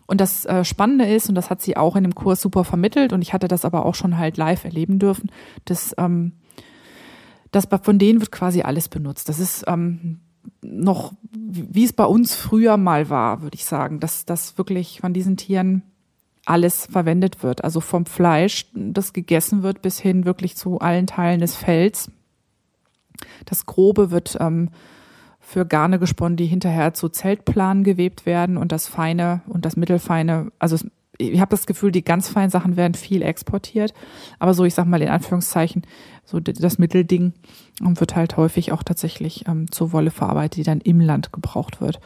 Und 0.07 0.21
das 0.21 0.45
äh, 0.45 0.65
Spannende 0.65 1.07
ist, 1.07 1.29
und 1.29 1.35
das 1.35 1.51
hat 1.51 1.63
sie 1.63 1.77
auch 1.77 1.97
in 1.97 2.05
dem 2.05 2.15
Kurs 2.15 2.41
super 2.41 2.65
vermittelt, 2.65 3.13
und 3.13 3.23
ich 3.23 3.33
hatte 3.33 3.49
das 3.49 3.65
aber 3.65 3.85
auch 3.85 3.95
schon 3.95 4.19
halt 4.19 4.37
live 4.37 4.65
erleben 4.65 4.99
dürfen, 4.99 5.31
dass, 5.65 5.95
ähm, 5.99 6.33
dass 7.51 7.69
von 7.83 7.99
denen 7.99 8.21
wird 8.21 8.33
quasi 8.33 8.63
alles 8.63 8.89
benutzt. 8.89 9.29
Das 9.29 9.39
ist 9.39 9.65
ähm, 9.67 10.21
noch, 10.63 11.13
wie 11.33 11.85
es 11.85 11.93
bei 11.93 12.05
uns 12.05 12.35
früher 12.35 12.77
mal 12.77 13.11
war, 13.11 13.43
würde 13.43 13.57
ich 13.57 13.65
sagen, 13.65 14.01
dass 14.01 14.25
das 14.27 14.59
wirklich 14.59 15.01
von 15.01 15.13
diesen 15.13 15.37
Tieren 15.37 15.83
alles 16.45 16.87
verwendet 16.87 17.43
wird. 17.43 17.65
Also 17.65 17.81
vom 17.81 18.07
Fleisch, 18.07 18.67
das 18.75 19.13
gegessen 19.13 19.63
wird, 19.63 19.83
bis 19.83 19.99
hin 19.99 20.25
wirklich 20.25 20.57
zu 20.57 20.79
allen 20.79 21.07
Teilen 21.07 21.41
des 21.41 21.57
Fells. 21.57 22.11
Das 23.45 23.67
Grobe 23.67 24.11
wird 24.11 24.37
ähm, 24.41 24.71
für 25.47 25.65
Garne 25.65 26.01
gesponnen, 26.01 26.37
die 26.37 26.47
hinterher 26.47 26.93
zu 26.93 27.09
Zeltplanen 27.09 27.85
gewebt 27.85 28.27
werden 28.27 28.57
und 28.57 28.73
das 28.73 28.89
Feine 28.89 29.43
und 29.47 29.65
das 29.65 29.77
Mittelfeine, 29.77 30.51
also 30.59 30.77
ich 31.19 31.41
habe 31.41 31.51
das 31.51 31.69
Gefühl, 31.69 31.93
die 31.93 32.03
ganz 32.03 32.29
feinen 32.29 32.51
Sachen 32.51 32.77
werden 32.77 32.95
viel 32.95 33.23
exportiert, 33.23 33.95
aber 34.41 34.55
so, 34.55 34.65
ich 34.65 34.75
sag 34.75 34.87
mal 34.87 35.01
in 35.01 35.09
Anführungszeichen, 35.09 35.83
so 36.25 36.41
das 36.41 36.79
Mittelding 36.79 37.33
ähm, 37.81 38.01
wird 38.01 38.17
halt 38.17 38.37
häufig 38.37 38.73
auch 38.73 38.83
tatsächlich 38.83 39.47
ähm, 39.47 39.71
zur 39.71 39.93
Wolle 39.93 40.11
verarbeitet, 40.11 40.57
die 40.57 40.63
dann 40.65 40.81
im 40.81 40.99
Land 40.99 41.33
gebraucht 41.33 41.81
wird. 41.81 42.01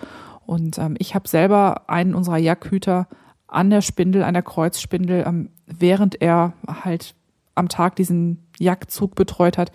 Und 0.44 0.76
ähm, 0.76 0.96
ich 0.98 1.14
habe 1.14 1.26
selber 1.26 1.88
einen 1.88 2.14
unserer 2.14 2.36
Jackhüter 2.36 3.08
an 3.48 3.70
der 3.70 3.80
Spindel, 3.80 4.22
an 4.22 4.34
der 4.34 4.42
Kreuzspindel, 4.42 5.24
ähm, 5.26 5.48
während 5.66 6.20
er 6.20 6.52
halt 6.68 7.14
am 7.54 7.70
Tag 7.70 7.96
diesen 7.96 8.46
Jagdzug 8.58 9.14
betreut 9.14 9.56
hat, 9.56 9.72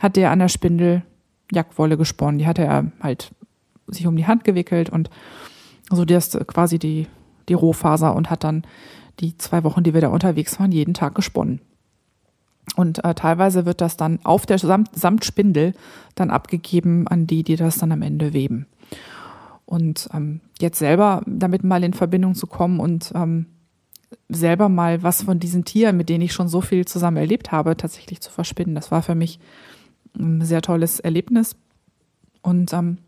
hat 0.00 0.16
der 0.16 0.32
an 0.32 0.40
der 0.40 0.48
Spindel 0.48 1.04
Jagdwolle 1.52 1.96
gesponnen. 1.96 2.38
Die 2.38 2.46
hatte 2.46 2.64
er 2.64 2.90
halt 3.00 3.32
sich 3.86 4.06
um 4.06 4.16
die 4.16 4.26
Hand 4.26 4.44
gewickelt 4.44 4.90
und 4.90 5.10
so 5.90 6.04
das 6.04 6.38
quasi 6.46 6.78
die, 6.78 7.06
die 7.48 7.54
Rohfaser 7.54 8.14
und 8.14 8.30
hat 8.30 8.44
dann 8.44 8.64
die 9.20 9.36
zwei 9.38 9.62
Wochen, 9.64 9.82
die 9.82 9.94
wir 9.94 10.00
da 10.00 10.08
unterwegs 10.08 10.58
waren, 10.58 10.72
jeden 10.72 10.94
Tag 10.94 11.14
gesponnen. 11.14 11.60
Und 12.76 13.04
äh, 13.04 13.14
teilweise 13.14 13.66
wird 13.66 13.80
das 13.80 13.96
dann 13.96 14.18
auf 14.24 14.46
der 14.46 14.58
Samt, 14.58 14.96
Samtspindel 14.96 15.74
dann 16.14 16.30
abgegeben 16.30 17.06
an 17.06 17.26
die, 17.26 17.42
die 17.42 17.56
das 17.56 17.76
dann 17.76 17.92
am 17.92 18.02
Ende 18.02 18.32
weben. 18.32 18.66
Und 19.66 20.08
ähm, 20.12 20.40
jetzt 20.60 20.78
selber 20.78 21.22
damit 21.26 21.62
mal 21.62 21.84
in 21.84 21.94
Verbindung 21.94 22.34
zu 22.34 22.46
kommen 22.46 22.80
und 22.80 23.12
ähm, 23.14 23.46
selber 24.28 24.68
mal 24.68 25.02
was 25.02 25.22
von 25.22 25.38
diesen 25.38 25.64
Tieren, 25.64 25.96
mit 25.96 26.08
denen 26.08 26.22
ich 26.22 26.32
schon 26.32 26.48
so 26.48 26.60
viel 26.60 26.84
zusammen 26.84 27.16
erlebt 27.16 27.52
habe, 27.52 27.76
tatsächlich 27.76 28.20
zu 28.20 28.30
verspinnen, 28.30 28.74
das 28.74 28.90
war 28.90 29.02
für 29.02 29.14
mich 29.14 29.38
ein 30.16 30.42
sehr 30.42 30.62
tolles 30.62 31.00
Erlebnis. 31.00 31.56
Und 32.42 32.72
ähm, 32.72 32.98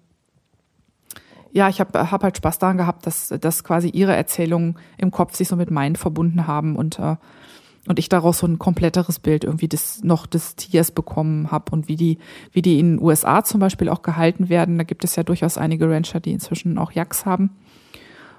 ja, 1.52 1.68
ich 1.68 1.80
habe 1.80 2.10
hab 2.10 2.22
halt 2.22 2.36
Spaß 2.36 2.58
daran 2.58 2.76
gehabt, 2.76 3.06
dass, 3.06 3.28
dass 3.28 3.64
quasi 3.64 3.88
ihre 3.88 4.14
Erzählungen 4.14 4.76
im 4.98 5.10
Kopf 5.10 5.34
sich 5.34 5.48
so 5.48 5.56
mit 5.56 5.70
meinen 5.70 5.96
verbunden 5.96 6.46
haben 6.46 6.76
und 6.76 6.98
äh, 6.98 7.16
und 7.88 8.00
ich 8.00 8.08
daraus 8.08 8.38
so 8.38 8.46
ein 8.46 8.58
kompletteres 8.58 9.20
Bild 9.20 9.44
irgendwie 9.44 9.68
des 9.68 10.02
noch 10.02 10.26
des 10.26 10.56
Tiers 10.56 10.90
bekommen 10.90 11.50
habe 11.50 11.70
und 11.70 11.88
wie 11.88 11.96
die 11.96 12.18
wie 12.52 12.62
die 12.62 12.78
in 12.78 12.96
den 12.96 13.02
USA 13.02 13.44
zum 13.44 13.60
Beispiel 13.60 13.88
auch 13.88 14.02
gehalten 14.02 14.48
werden. 14.48 14.76
Da 14.78 14.84
gibt 14.84 15.04
es 15.04 15.16
ja 15.16 15.22
durchaus 15.22 15.56
einige 15.56 15.88
Rancher, 15.88 16.20
die 16.20 16.32
inzwischen 16.32 16.78
auch 16.78 16.92
Yaks 16.92 17.24
haben, 17.26 17.50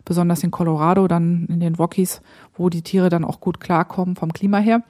besonders 0.06 0.44
in 0.44 0.52
Colorado, 0.52 1.08
dann 1.08 1.46
in 1.48 1.60
den 1.60 1.76
Rockies, 1.76 2.22
wo 2.56 2.70
die 2.70 2.82
Tiere 2.82 3.10
dann 3.10 3.24
auch 3.24 3.40
gut 3.40 3.60
klarkommen 3.60 4.16
vom 4.16 4.34
Klima 4.34 4.58
her. 4.58 4.84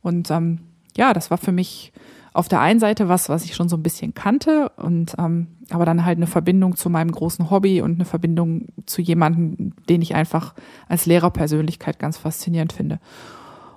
Und 0.00 0.30
ähm, 0.30 0.60
ja, 0.96 1.12
das 1.12 1.30
war 1.30 1.38
für 1.38 1.52
mich 1.52 1.92
auf 2.34 2.48
der 2.48 2.60
einen 2.60 2.80
Seite 2.80 3.08
was, 3.08 3.28
was 3.28 3.44
ich 3.44 3.54
schon 3.54 3.68
so 3.68 3.76
ein 3.76 3.82
bisschen 3.82 4.12
kannte 4.12 4.68
und 4.76 5.14
ähm, 5.18 5.46
aber 5.70 5.86
dann 5.86 6.04
halt 6.04 6.18
eine 6.18 6.26
Verbindung 6.26 6.76
zu 6.76 6.90
meinem 6.90 7.12
großen 7.12 7.48
Hobby 7.48 7.80
und 7.80 7.94
eine 7.94 8.04
Verbindung 8.04 8.66
zu 8.86 9.00
jemandem, 9.00 9.72
den 9.88 10.02
ich 10.02 10.16
einfach 10.16 10.54
als 10.88 11.06
Lehrerpersönlichkeit 11.06 11.98
ganz 12.00 12.18
faszinierend 12.18 12.72
finde. 12.72 12.98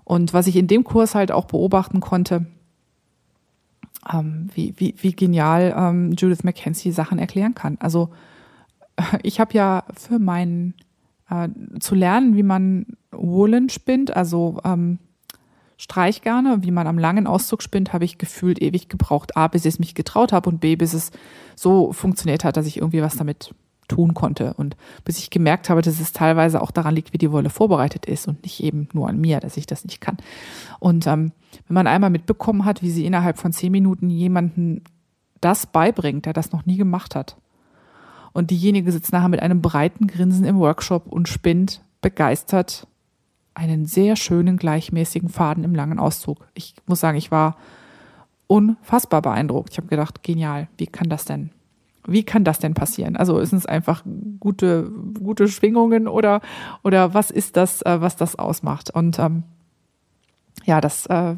Und 0.03 0.33
was 0.33 0.47
ich 0.47 0.55
in 0.55 0.67
dem 0.67 0.83
Kurs 0.83 1.13
halt 1.13 1.31
auch 1.31 1.45
beobachten 1.45 1.99
konnte, 1.99 2.47
ähm, 4.11 4.49
wie, 4.55 4.73
wie, 4.77 4.95
wie 4.97 5.13
genial 5.13 5.75
ähm, 5.77 6.13
Judith 6.13 6.43
McKenzie 6.43 6.91
Sachen 6.91 7.19
erklären 7.19 7.53
kann. 7.53 7.77
Also 7.79 8.09
ich 9.21 9.39
habe 9.39 9.53
ja 9.53 9.83
für 9.95 10.17
meinen 10.17 10.73
äh, 11.29 11.49
zu 11.79 11.93
lernen, 11.93 12.35
wie 12.35 12.43
man 12.43 12.87
Woolen 13.11 13.69
spinnt, 13.69 14.15
also 14.15 14.59
ähm, 14.63 14.97
Streichgarne, 15.77 16.63
wie 16.63 16.71
man 16.71 16.87
am 16.87 16.97
langen 16.97 17.27
Auszug 17.27 17.61
spinnt, 17.61 17.93
habe 17.93 18.03
ich 18.03 18.17
gefühlt 18.17 18.61
ewig 18.61 18.89
gebraucht. 18.89 19.37
A, 19.37 19.47
bis 19.47 19.65
ich 19.65 19.75
es 19.75 19.79
mich 19.79 19.93
getraut 19.93 20.33
habe 20.33 20.49
und 20.49 20.59
B, 20.59 20.75
bis 20.75 20.93
es 20.93 21.11
so 21.55 21.93
funktioniert 21.93 22.43
hat, 22.43 22.57
dass 22.57 22.65
ich 22.65 22.77
irgendwie 22.77 23.01
was 23.01 23.15
damit 23.15 23.53
tun 23.87 24.13
konnte. 24.13 24.53
Und 24.55 24.75
bis 25.05 25.19
ich 25.19 25.29
gemerkt 25.29 25.69
habe, 25.69 25.81
dass 25.81 25.99
es 25.99 26.11
teilweise 26.11 26.61
auch 26.61 26.71
daran 26.71 26.95
liegt, 26.95 27.13
wie 27.13 27.19
die 27.19 27.31
Wolle 27.31 27.49
vorbereitet 27.49 28.05
ist 28.05 28.27
und 28.27 28.43
nicht 28.43 28.61
eben 28.61 28.89
nur 28.93 29.07
an 29.07 29.19
mir, 29.19 29.39
dass 29.39 29.55
ich 29.55 29.67
das 29.67 29.85
nicht 29.85 30.01
kann. 30.01 30.17
Und 30.79 31.07
ähm, 31.07 31.31
wenn 31.67 31.75
man 31.75 31.87
einmal 31.87 32.09
mitbekommen 32.09 32.65
hat, 32.65 32.81
wie 32.81 32.91
sie 32.91 33.05
innerhalb 33.05 33.37
von 33.37 33.53
zehn 33.53 33.71
Minuten 33.71 34.09
jemanden 34.09 34.83
das 35.41 35.67
beibringt, 35.67 36.25
der 36.25 36.33
das 36.33 36.51
noch 36.51 36.65
nie 36.65 36.77
gemacht 36.77 37.15
hat, 37.15 37.37
und 38.33 38.51
diejenige 38.51 38.91
sitzt 38.91 39.11
nachher 39.11 39.29
mit 39.29 39.41
einem 39.41 39.63
breiten 39.63 40.05
Grinsen 40.05 40.45
im 40.45 40.59
Workshop 40.59 41.07
und 41.07 41.27
spinnt 41.27 41.81
begeistert 42.01 42.85
einen 43.57 43.87
sehr 43.87 44.15
schönen, 44.15 44.57
gleichmäßigen 44.57 45.29
Faden 45.29 45.63
im 45.63 45.73
langen 45.73 45.97
Auszug. 45.97 46.45
Ich 46.53 46.75
muss 46.85 46.99
sagen, 46.99 47.17
ich 47.17 47.31
war 47.31 47.57
unfassbar 48.45 49.23
beeindruckt. 49.23 49.71
Ich 49.71 49.77
habe 49.77 49.87
gedacht, 49.87 50.21
genial, 50.21 50.67
wie 50.77 50.85
kann 50.85 51.09
das 51.09 51.25
denn? 51.25 51.49
Wie 52.05 52.23
kann 52.23 52.43
das 52.43 52.59
denn 52.59 52.75
passieren? 52.75 53.17
Also 53.17 53.39
ist 53.39 53.53
es 53.53 53.65
einfach 53.65 54.03
gute, 54.39 54.91
gute 55.21 55.47
Schwingungen 55.47 56.07
oder, 56.07 56.41
oder 56.83 57.15
was 57.15 57.31
ist 57.31 57.57
das, 57.57 57.81
äh, 57.81 57.99
was 57.99 58.15
das 58.15 58.37
ausmacht? 58.37 58.91
Und 58.91 59.17
ähm, 59.17 59.43
ja, 60.65 60.79
das, 60.79 61.07
äh, 61.07 61.35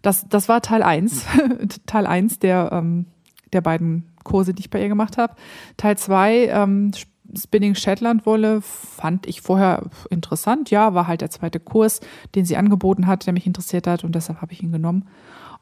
das, 0.00 0.26
das 0.28 0.48
war 0.48 0.62
Teil 0.62 0.82
eins 0.82 1.26
Teil 1.86 2.06
eins 2.06 2.38
der, 2.38 2.70
ähm, 2.72 3.04
der 3.52 3.60
beiden 3.60 4.08
Kurse, 4.24 4.54
die 4.54 4.60
ich 4.60 4.70
bei 4.70 4.80
ihr 4.80 4.88
gemacht 4.88 5.18
habe. 5.18 5.34
Teil 5.76 5.98
zwei 5.98 6.46
ähm, 6.46 6.90
Spinning 7.36 7.74
Shetland 7.74 8.26
Wolle 8.26 8.60
fand 8.60 9.26
ich 9.26 9.40
vorher 9.40 9.90
interessant. 10.10 10.70
Ja, 10.70 10.94
war 10.94 11.06
halt 11.06 11.20
der 11.20 11.30
zweite 11.30 11.60
Kurs, 11.60 12.00
den 12.34 12.44
sie 12.44 12.56
angeboten 12.56 13.06
hat, 13.06 13.26
der 13.26 13.32
mich 13.32 13.46
interessiert 13.46 13.86
hat 13.86 14.04
und 14.04 14.14
deshalb 14.14 14.40
habe 14.40 14.52
ich 14.52 14.62
ihn 14.62 14.72
genommen. 14.72 15.08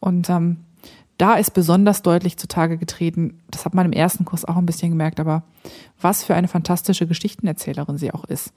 Und 0.01 0.29
ähm, 0.31 0.59
da 1.19 1.35
ist 1.35 1.53
besonders 1.53 2.03
deutlich 2.03 2.39
zutage 2.39 2.79
getreten, 2.79 3.41
das 3.51 3.67
hat 3.67 3.75
man 3.75 3.87
im 3.87 3.93
ersten 3.93 4.25
Kurs 4.25 4.47
auch 4.47 4.57
ein 4.57 4.67
bisschen 4.67 4.91
gemerkt, 4.91 5.21
aber 5.21 5.43
was 6.01 6.25
für 6.25 6.35
eine 6.35 6.49
fantastische 6.49 7.07
Geschichtenerzählerin 7.07 7.99
sie 7.99 8.13
auch 8.13 8.25
ist. 8.25 8.55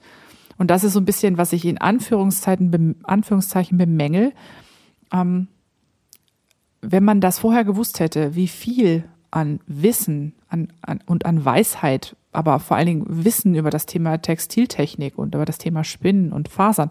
Und 0.56 0.70
das 0.70 0.84
ist 0.84 0.94
so 0.94 1.00
ein 1.00 1.04
bisschen, 1.04 1.36
was 1.36 1.52
ich 1.52 1.64
in 1.66 1.78
Anführungszeichen, 1.78 2.96
Anführungszeichen 3.02 3.76
bemängel. 3.76 4.32
Ähm, 5.12 5.48
wenn 6.80 7.04
man 7.04 7.20
das 7.20 7.38
vorher 7.38 7.64
gewusst 7.64 8.00
hätte, 8.00 8.34
wie 8.34 8.48
viel 8.48 9.04
an 9.30 9.60
Wissen 9.66 10.34
an, 10.48 10.72
an, 10.80 11.00
und 11.06 11.26
an 11.26 11.44
Weisheit, 11.44 12.16
aber 12.34 12.58
vor 12.58 12.76
allen 12.76 12.86
Dingen 12.86 13.04
Wissen 13.08 13.54
über 13.54 13.70
das 13.70 13.86
Thema 13.86 14.18
Textiltechnik 14.18 15.18
und 15.18 15.34
über 15.34 15.44
das 15.44 15.58
Thema 15.58 15.84
Spinnen 15.84 16.32
und 16.32 16.48
Fasern 16.48 16.90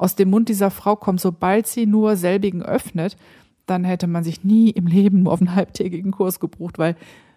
aus 0.00 0.14
dem 0.14 0.30
Mund 0.30 0.48
dieser 0.48 0.70
Frau 0.70 0.96
kommt, 0.96 1.20
sobald 1.20 1.66
sie 1.66 1.84
nur 1.84 2.16
selbigen 2.16 2.62
öffnet, 2.62 3.18
dann 3.66 3.84
hätte 3.84 4.06
man 4.06 4.24
sich 4.24 4.44
nie 4.44 4.70
im 4.70 4.86
Leben 4.86 5.24
nur 5.24 5.32
auf 5.32 5.40
einen 5.40 5.54
halbtägigen 5.54 6.10
Kurs 6.10 6.40
gebucht, 6.40 6.78
weil 6.78 6.96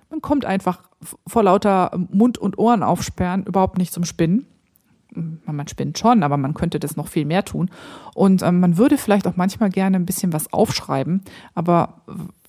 man 0.09 0.21
kommt 0.21 0.45
einfach 0.45 0.81
vor 1.27 1.43
lauter 1.43 1.91
Mund 2.11 2.37
und 2.37 2.57
Ohren 2.57 2.81
aufsperren 2.81 3.43
überhaupt 3.43 3.77
nicht 3.77 3.91
zum 3.91 4.05
Spinnen. 4.05 4.45
Man 5.14 5.68
spinnt 5.68 5.97
schon, 5.97 6.24
aber 6.24 6.38
man 6.38 6.53
könnte 6.53 6.80
das 6.80 6.95
noch 6.95 7.07
viel 7.07 7.26
mehr 7.26 7.45
tun. 7.45 7.70
Und 8.16 8.41
ähm, 8.41 8.59
man 8.59 8.78
würde 8.78 8.97
vielleicht 8.97 9.28
auch 9.28 9.36
manchmal 9.36 9.70
gerne 9.70 9.97
ein 9.97 10.05
bisschen 10.05 10.34
was 10.34 10.51
aufschreiben, 10.51 11.22
aber 11.53 12.01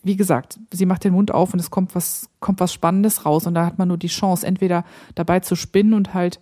wie 0.03 0.17
gesagt, 0.17 0.61
sie 0.71 0.85
macht 0.85 1.05
den 1.05 1.15
Mund 1.15 1.33
auf 1.33 1.55
und 1.55 1.61
es 1.61 1.71
kommt 1.71 1.95
was, 1.95 2.29
kommt 2.39 2.61
was 2.61 2.73
Spannendes 2.75 3.25
raus 3.25 3.47
und 3.47 3.55
da 3.55 3.65
hat 3.65 3.79
man 3.79 3.89
nur 3.89 3.97
die 3.97 4.09
Chance, 4.09 4.47
entweder 4.47 4.85
dabei 5.15 5.41
zu 5.41 5.57
spinnen 5.57 5.95
und 5.95 6.12
halt 6.12 6.41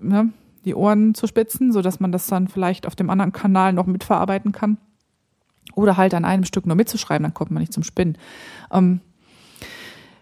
ne, 0.00 0.32
die 0.64 0.74
Ohren 0.74 1.14
zu 1.14 1.28
spitzen, 1.28 1.72
sodass 1.72 2.00
man 2.00 2.10
das 2.10 2.26
dann 2.26 2.48
vielleicht 2.48 2.86
auf 2.86 2.96
dem 2.96 3.08
anderen 3.08 3.32
Kanal 3.32 3.72
noch 3.72 3.86
mitverarbeiten 3.86 4.50
kann 4.50 4.78
oder 5.74 5.96
halt 5.96 6.12
an 6.12 6.24
einem 6.24 6.44
Stück 6.44 6.66
nur 6.66 6.76
mitzuschreiben, 6.76 7.22
dann 7.22 7.34
kommt 7.34 7.52
man 7.52 7.60
nicht 7.60 7.72
zum 7.72 7.84
Spinnen. 7.84 8.18
Ähm, 8.72 9.00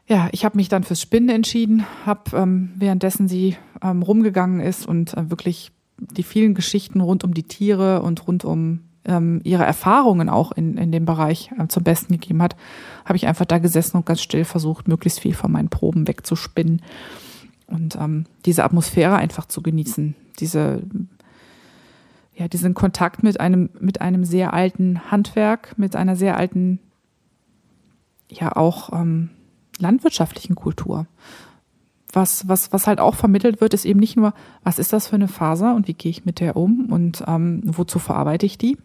ja, 0.09 0.29
ich 0.33 0.45
habe 0.45 0.57
mich 0.57 0.69
dann 0.69 0.85
fürs 0.85 1.03
Spinnen 1.03 1.29
entschieden, 1.29 1.85
habe 2.07 2.37
ähm, 2.37 2.73
währenddessen 2.77 3.29
sie 3.29 3.57
ähm, 3.83 4.03
rumgegangen 4.03 4.61
ist 4.61 4.87
und 4.87 5.15
äh, 5.15 5.31
wirklich 5.31 5.71
die 5.99 6.23
vielen 6.23 6.55
Geschichten 6.55 7.01
rund 7.01 7.25
um 7.25 7.35
die 7.35 7.43
Tiere 7.43 8.03
und 8.03 8.27
rund 8.27 8.45
um 8.45 8.81
ähm, 9.05 9.41
ihre 9.45 9.65
Erfahrungen 9.65 10.29
auch 10.29 10.53
in, 10.53 10.79
in 10.79 10.93
dem 10.93 11.05
Bereich 11.05 11.51
äh, 11.59 11.69
zum 11.69 11.85
Besten 11.85 12.15
gegeben 12.15 12.43
hat, 12.43 12.57
habe 13.05 13.17
ich 13.17 13.27
einfach 13.27 13.45
da 13.45 13.59
gesessen 13.59 13.99
und 13.99 14.07
ganz 14.07 14.23
still 14.23 14.45
versucht, 14.45 14.89
möglichst 14.89 15.21
viel 15.21 15.35
von 15.35 15.53
meinen 15.53 15.69
Proben 15.69 16.09
wegzuspinnen 16.09 16.83
und 17.67 17.97
ähm, 17.97 18.25
diese 18.47 18.65
Atmosphäre 18.65 19.17
einfach 19.17 19.47
zu 19.47 19.63
genießen, 19.63 20.15
diese 20.41 20.83
ja, 22.35 22.47
diesen 22.47 22.73
Kontakt 22.73 23.25
mit 23.25 23.41
einem, 23.41 23.69
mit 23.81 24.01
einem 24.01 24.25
sehr 24.25 24.55
alten 24.55 25.11
Handwerk, 25.11 25.77
mit 25.77 25.97
einer 25.97 26.15
sehr 26.15 26.37
alten, 26.37 26.79
ja 28.31 28.55
auch 28.55 28.93
ähm, 28.93 29.31
landwirtschaftlichen 29.79 30.55
Kultur. 30.55 31.07
Was, 32.13 32.49
was, 32.49 32.73
was 32.73 32.87
halt 32.87 33.01
auch 33.01 33.15
vermittelt 33.15 33.61
wird, 33.61 33.75
ist 33.75 33.85
eben 33.85 34.01
nicht 34.01 34.17
nur, 34.17 34.33
was 34.63 34.79
ist 34.79 34.93
das 34.93 35.09
für 35.09 35.17
eine 35.17 35.29
Faser 35.29 35.75
und 35.75 35.89
wie 35.89 35.95
gehe 35.95 36.11
ich 36.11 36.25
mit 36.25 36.41
der 36.41 36.57
um 36.57 36.87
und 36.91 37.23
ähm, 37.27 37.61
wozu 37.65 37.99
verarbeite 37.99 38.47
ich 38.47 38.57
die, 38.57 38.79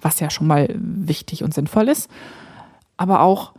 was 0.00 0.18
ja 0.20 0.30
schon 0.30 0.46
mal 0.46 0.74
wichtig 0.74 1.44
und 1.44 1.52
sinnvoll 1.52 1.88
ist, 1.88 2.10
aber 2.96 3.20
auch, 3.20 3.52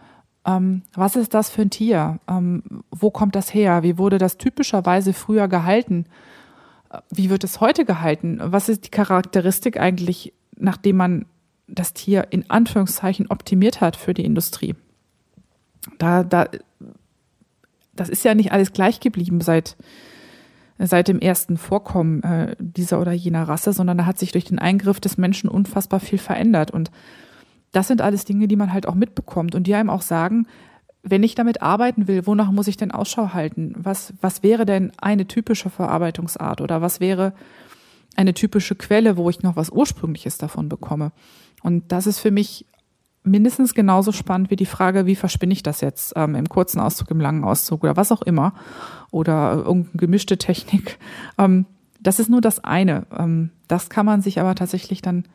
ähm, 0.45 0.81
was 0.95 1.15
ist 1.15 1.35
das 1.35 1.51
für 1.51 1.61
ein 1.61 1.69
Tier? 1.69 2.19
Ähm, 2.27 2.63
wo 2.89 3.11
kommt 3.11 3.35
das 3.35 3.53
her? 3.53 3.83
Wie 3.83 3.99
wurde 3.99 4.17
das 4.17 4.37
typischerweise 4.37 5.13
früher 5.13 5.47
gehalten? 5.47 6.05
wie 7.09 7.29
wird 7.29 7.43
es 7.43 7.61
heute 7.61 7.85
gehalten? 7.85 8.39
Was 8.41 8.69
ist 8.69 8.85
die 8.85 8.89
Charakteristik 8.89 9.79
eigentlich, 9.79 10.33
nachdem 10.57 10.97
man 10.97 11.25
das 11.67 11.93
Tier 11.93 12.27
in 12.31 12.49
Anführungszeichen 12.49 13.27
optimiert 13.27 13.81
hat 13.81 13.95
für 13.95 14.13
die 14.13 14.25
Industrie? 14.25 14.75
Da, 15.97 16.23
da, 16.23 16.47
das 17.93 18.09
ist 18.09 18.23
ja 18.23 18.35
nicht 18.35 18.51
alles 18.51 18.73
gleich 18.73 18.99
geblieben 18.99 19.41
seit, 19.41 19.77
seit 20.77 21.07
dem 21.07 21.19
ersten 21.19 21.57
Vorkommen 21.57 22.23
äh, 22.23 22.55
dieser 22.59 23.01
oder 23.01 23.11
jener 23.11 23.47
Rasse, 23.47 23.73
sondern 23.73 23.97
da 23.97 24.05
hat 24.05 24.19
sich 24.19 24.31
durch 24.31 24.45
den 24.45 24.59
Eingriff 24.59 24.99
des 24.99 25.17
Menschen 25.17 25.49
unfassbar 25.49 25.99
viel 25.99 26.19
verändert. 26.19 26.71
Und 26.71 26.91
das 27.71 27.87
sind 27.87 28.01
alles 28.01 28.25
Dinge, 28.25 28.47
die 28.47 28.55
man 28.55 28.73
halt 28.73 28.87
auch 28.87 28.95
mitbekommt 28.95 29.55
und 29.55 29.67
die 29.67 29.75
einem 29.75 29.89
auch 29.89 30.01
sagen, 30.01 30.47
wenn 31.03 31.23
ich 31.23 31.35
damit 31.35 31.61
arbeiten 31.61 32.07
will, 32.07 32.27
wonach 32.27 32.51
muss 32.51 32.67
ich 32.67 32.77
denn 32.77 32.91
Ausschau 32.91 33.33
halten? 33.33 33.73
Was, 33.75 34.13
was 34.21 34.43
wäre 34.43 34.65
denn 34.65 34.91
eine 34.97 35.27
typische 35.27 35.69
Verarbeitungsart 35.69 36.61
oder 36.61 36.81
was 36.81 36.99
wäre 36.99 37.33
eine 38.15 38.33
typische 38.33 38.75
Quelle, 38.75 39.17
wo 39.17 39.29
ich 39.29 39.41
noch 39.41 39.55
was 39.55 39.71
Ursprüngliches 39.71 40.37
davon 40.37 40.69
bekomme? 40.69 41.11
Und 41.63 41.91
das 41.91 42.07
ist 42.07 42.19
für 42.19 42.31
mich 42.31 42.65
mindestens 43.23 43.73
genauso 43.73 44.11
spannend 44.11 44.49
wie 44.49 44.55
die 44.55 44.65
Frage, 44.65 45.05
wie 45.05 45.15
verspinne 45.15 45.53
ich 45.53 45.63
das 45.63 45.81
jetzt 45.81 46.13
ähm, 46.15 46.35
im 46.35 46.49
kurzen 46.49 46.79
Auszug, 46.79 47.11
im 47.11 47.19
langen 47.19 47.43
Auszug 47.43 47.83
oder 47.83 47.97
was 47.97 48.11
auch 48.11 48.21
immer 48.21 48.53
oder 49.11 49.53
irgendeine 49.53 49.97
gemischte 49.97 50.37
Technik. 50.37 50.97
Ähm, 51.37 51.65
das 52.03 52.19
ist 52.19 52.29
nur 52.29 52.41
das 52.41 52.63
eine. 52.63 53.05
Ähm, 53.15 53.51
das 53.67 53.89
kann 53.89 54.07
man 54.07 54.21
sich 54.21 54.39
aber 54.39 54.55
tatsächlich 54.55 55.03
dann 55.03 55.25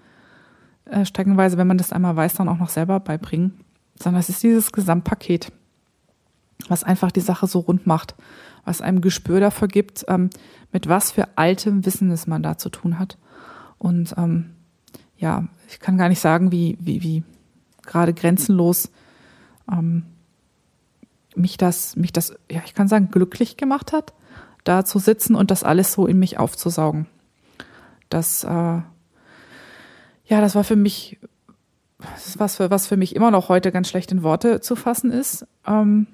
äh, 0.85 1.05
streckenweise, 1.05 1.59
wenn 1.59 1.69
man 1.69 1.79
das 1.79 1.93
einmal 1.93 2.17
weiß, 2.17 2.35
dann 2.35 2.49
auch 2.49 2.59
noch 2.59 2.71
selber 2.71 2.99
beibringen 2.99 3.65
sondern 4.03 4.21
es 4.21 4.29
ist 4.29 4.43
dieses 4.43 4.73
Gesamtpaket, 4.73 5.53
was 6.69 6.85
einfach 6.85 7.11
die 7.11 7.21
Sache 7.21 7.47
so 7.47 7.61
rund 7.61 7.87
macht, 7.87 8.15
was 8.65 8.81
einem 8.81 9.01
Gespür 9.01 9.41
dafür 9.41 9.69
gibt, 9.69 10.05
ähm, 10.09 10.31
mit 10.73 10.89
was 10.89 11.13
für 11.13 11.37
altem 11.37 11.87
Wissen 11.87 12.11
es 12.11 12.27
man 12.27 12.43
da 12.43 12.59
zu 12.59 12.69
tun 12.69 12.99
hat. 12.99 13.19
Und 13.79 14.15
ähm, 14.17 14.51
ja, 15.17 15.45
ich 15.69 15.81
kann 15.81 15.99
gar 15.99 16.09
nicht 16.09 16.21
sagen, 16.21 16.53
wie, 16.53 16.77
wie, 16.81 17.03
wie 17.03 17.23
gerade 17.87 18.15
grenzenlos 18.15 18.91
ähm, 19.71 20.05
mich 21.35 21.57
das, 21.57 21.97
mich 21.97 22.13
das, 22.13 22.35
ja, 22.51 22.63
ich 22.65 22.75
kann 22.75 22.89
sagen, 22.89 23.11
glücklich 23.11 23.57
gemacht 23.57 23.93
hat, 23.93 24.15
da 24.65 24.85
zu 24.85 24.99
sitzen 24.99 25.35
und 25.35 25.51
das 25.51 25.65
alles 25.65 25.93
so 25.93 26.07
in 26.07 26.19
mich 26.19 26.39
aufzusaugen. 26.39 27.07
Das, 28.09 28.45
äh, 28.45 28.49
ja, 28.49 28.85
das 30.29 30.55
war 30.55 30.65
für 30.65 30.77
mich 30.77 31.19
das 31.99 32.27
ist 32.27 32.39
was 32.39 32.57
für, 32.57 32.71
was 32.71 32.87
für 32.87 32.97
mich 32.97 33.17
immer 33.17 33.31
noch 33.31 33.49
heute 33.49 33.73
ganz 33.73 33.89
schlecht 33.89 34.13
in 34.13 34.23
Worte 34.23 34.61
zu 34.61 34.77
fassen 34.77 35.11
ist. 35.11 35.47
Ähm, 35.67 36.07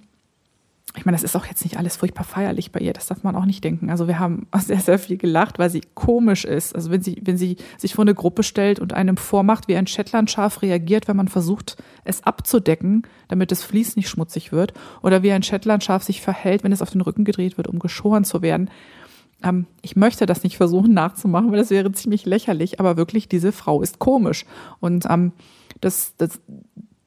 ich 0.95 1.07
meine, 1.07 1.17
das 1.17 1.23
ist 1.23 1.37
auch 1.37 1.47
jetzt 1.47 1.65
nicht 1.65 1.79
alles 1.79 1.97
furchtbar 1.97 2.25
feierlich 2.25 2.71
bei 2.71 2.81
ihr, 2.81 2.93
das 2.93 3.07
darf 3.07 3.23
man 3.23 3.35
auch 3.35 3.47
nicht 3.47 3.65
denken. 3.65 3.89
Also 3.89 4.09
wir 4.09 4.19
haben 4.19 4.47
sehr, 4.59 4.81
sehr 4.81 4.99
viel 4.99 5.17
gelacht, 5.17 5.59
weil 5.59 5.71
sie 5.71 5.81
komisch 5.95 6.45
ist. 6.45 6.75
Also 6.75 6.91
wenn 6.91 7.03
sie, 7.03 7.21
wenn 7.23 7.39
sie 7.39 7.57
sich 7.79 7.95
vor 7.95 8.05
eine 8.05 8.15
Gruppe 8.15 8.43
stellt 8.43 8.79
und 8.79 8.93
einem 8.93 9.17
vormacht, 9.17 9.69
wie 9.69 9.77
ein 9.77 9.87
Shetlandschaf 9.87 10.61
reagiert, 10.61 11.09
wenn 11.09 11.17
man 11.17 11.29
versucht, 11.29 11.83
es 12.05 12.25
abzudecken, 12.25 13.07
damit 13.29 13.51
das 13.51 13.63
Vlies 13.63 13.97
nicht 13.97 14.09
schmutzig 14.09 14.53
wird, 14.53 14.75
oder 15.03 15.23
wie 15.23 15.33
ein 15.33 15.43
Shetlandschaf 15.43 16.03
sich 16.03 16.21
verhält, 16.21 16.63
wenn 16.63 16.73
es 16.73 16.83
auf 16.83 16.91
den 16.91 17.01
Rücken 17.01 17.25
gedreht 17.25 17.57
wird, 17.57 17.69
um 17.69 17.79
geschoren 17.79 18.25
zu 18.25 18.43
werden. 18.43 18.69
Ähm, 19.43 19.67
ich 19.81 19.97
möchte 19.97 20.27
das 20.27 20.43
nicht 20.43 20.59
versuchen 20.59 20.93
nachzumachen, 20.93 21.51
weil 21.51 21.59
das 21.59 21.71
wäre 21.71 21.91
ziemlich 21.93 22.27
lächerlich, 22.27 22.81
aber 22.81 22.99
wirklich, 22.99 23.29
diese 23.29 23.53
Frau 23.53 23.81
ist 23.81 23.99
komisch. 23.99 24.45
Und 24.79 25.07
ähm, 25.09 25.33
das, 25.81 26.15
das, 26.19 26.39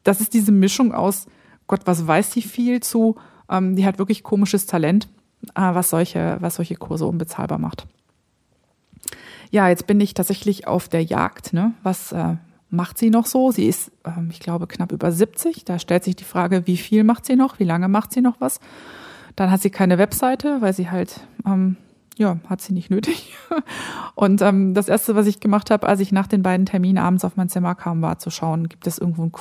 das 0.04 0.22
ist 0.22 0.34
diese 0.34 0.52
Mischung 0.52 0.92
aus, 0.92 1.28
Gott, 1.68 1.82
was 1.86 2.08
weiß 2.08 2.32
sie 2.32 2.42
viel 2.42 2.80
zu, 2.82 3.16
ähm, 3.50 3.76
die 3.76 3.86
hat 3.86 3.98
wirklich 3.98 4.24
komisches 4.24 4.66
Talent, 4.66 5.08
äh, 5.56 5.62
was, 5.62 5.90
solche, 5.90 6.38
was 6.40 6.56
solche 6.56 6.76
Kurse 6.76 7.06
unbezahlbar 7.06 7.58
macht. 7.58 7.88
Ja, 9.52 9.70
jetzt 9.70 9.88
bin 9.88 10.00
ich 10.00 10.14
tatsächlich 10.14 10.68
auf 10.68 10.90
der 10.90 11.04
Jagd. 11.04 11.54
Ne? 11.54 11.74
Was 11.84 12.12
äh, 12.12 12.36
macht 12.70 12.98
sie 12.98 13.10
noch 13.10 13.26
so? 13.26 13.52
Sie 13.52 13.68
ist, 13.68 13.92
ähm, 14.06 14.30
ich 14.32 14.40
glaube, 14.40 14.68
knapp 14.68 14.92
über 14.92 15.12
70. 15.12 15.66
Da 15.66 15.80
stellt 15.80 16.04
sich 16.04 16.16
die 16.16 16.24
Frage, 16.24 16.68
wie 16.68 16.78
viel 16.78 17.04
macht 17.04 17.26
sie 17.26 17.36
noch? 17.36 17.60
Wie 17.60 17.64
lange 17.64 17.88
macht 17.88 18.14
sie 18.14 18.22
noch 18.22 18.42
was? 18.42 18.60
Dann 19.36 19.52
hat 19.52 19.62
sie 19.62 19.70
keine 19.70 19.98
Webseite, 19.98 20.62
weil 20.62 20.74
sie 20.74 20.90
halt 20.90 21.22
ähm, 21.46 21.78
ja, 22.18 22.38
hat 22.48 22.62
sie 22.62 22.74
nicht 22.74 22.90
nötig. 22.90 23.34
Und 24.16 24.42
ähm, 24.42 24.74
das 24.74 24.88
Erste, 24.88 25.16
was 25.16 25.28
ich 25.28 25.40
gemacht 25.40 25.70
habe, 25.70 25.88
als 25.88 26.00
ich 26.00 26.12
nach 26.12 26.28
den 26.28 26.44
beiden 26.44 26.66
Terminen 26.66 26.98
abends 26.98 27.26
auf 27.26 27.36
mein 27.36 27.50
Zimmer 27.50 27.76
kam, 27.76 28.02
war 28.02 28.20
zu 28.20 28.30
schauen, 28.30 28.70
gibt 28.70 28.88
es 28.88 28.98
irgendwo 28.98 29.22
einen 29.22 29.32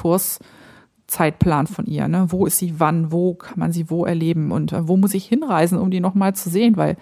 Kurszeitplan 1.06 1.66
von 1.66 1.86
ihr? 1.86 2.08
Ne? 2.08 2.26
Wo 2.28 2.46
ist 2.46 2.58
sie 2.58 2.80
wann? 2.80 3.12
Wo 3.12 3.34
kann 3.34 3.58
man 3.58 3.72
sie 3.72 3.90
wo 3.90 4.04
erleben? 4.04 4.50
Und 4.50 4.72
äh, 4.72 4.88
wo 4.88 4.96
muss 4.96 5.14
ich 5.14 5.26
hinreisen, 5.26 5.78
um 5.78 5.90
die 5.90 6.00
nochmal 6.00 6.34
zu 6.34 6.50
sehen? 6.50 6.76
Weil 6.76 6.96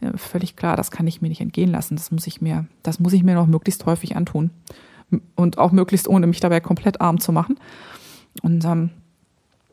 äh, 0.00 0.16
völlig 0.16 0.56
klar, 0.56 0.76
das 0.76 0.90
kann 0.90 1.06
ich 1.06 1.20
mir 1.20 1.28
nicht 1.28 1.40
entgehen 1.40 1.70
lassen. 1.70 1.96
Das 1.96 2.10
muss 2.10 2.26
ich 2.26 2.40
mir, 2.40 2.66
das 2.82 3.00
muss 3.00 3.12
ich 3.12 3.22
mir 3.22 3.34
noch 3.34 3.46
möglichst 3.46 3.86
häufig 3.86 4.16
antun. 4.16 4.50
Und 5.34 5.58
auch 5.58 5.72
möglichst 5.72 6.08
ohne 6.08 6.26
mich 6.26 6.40
dabei 6.40 6.60
komplett 6.60 7.00
arm 7.00 7.20
zu 7.20 7.32
machen. 7.32 7.58
Und 8.42 8.64
ähm, 8.64 8.90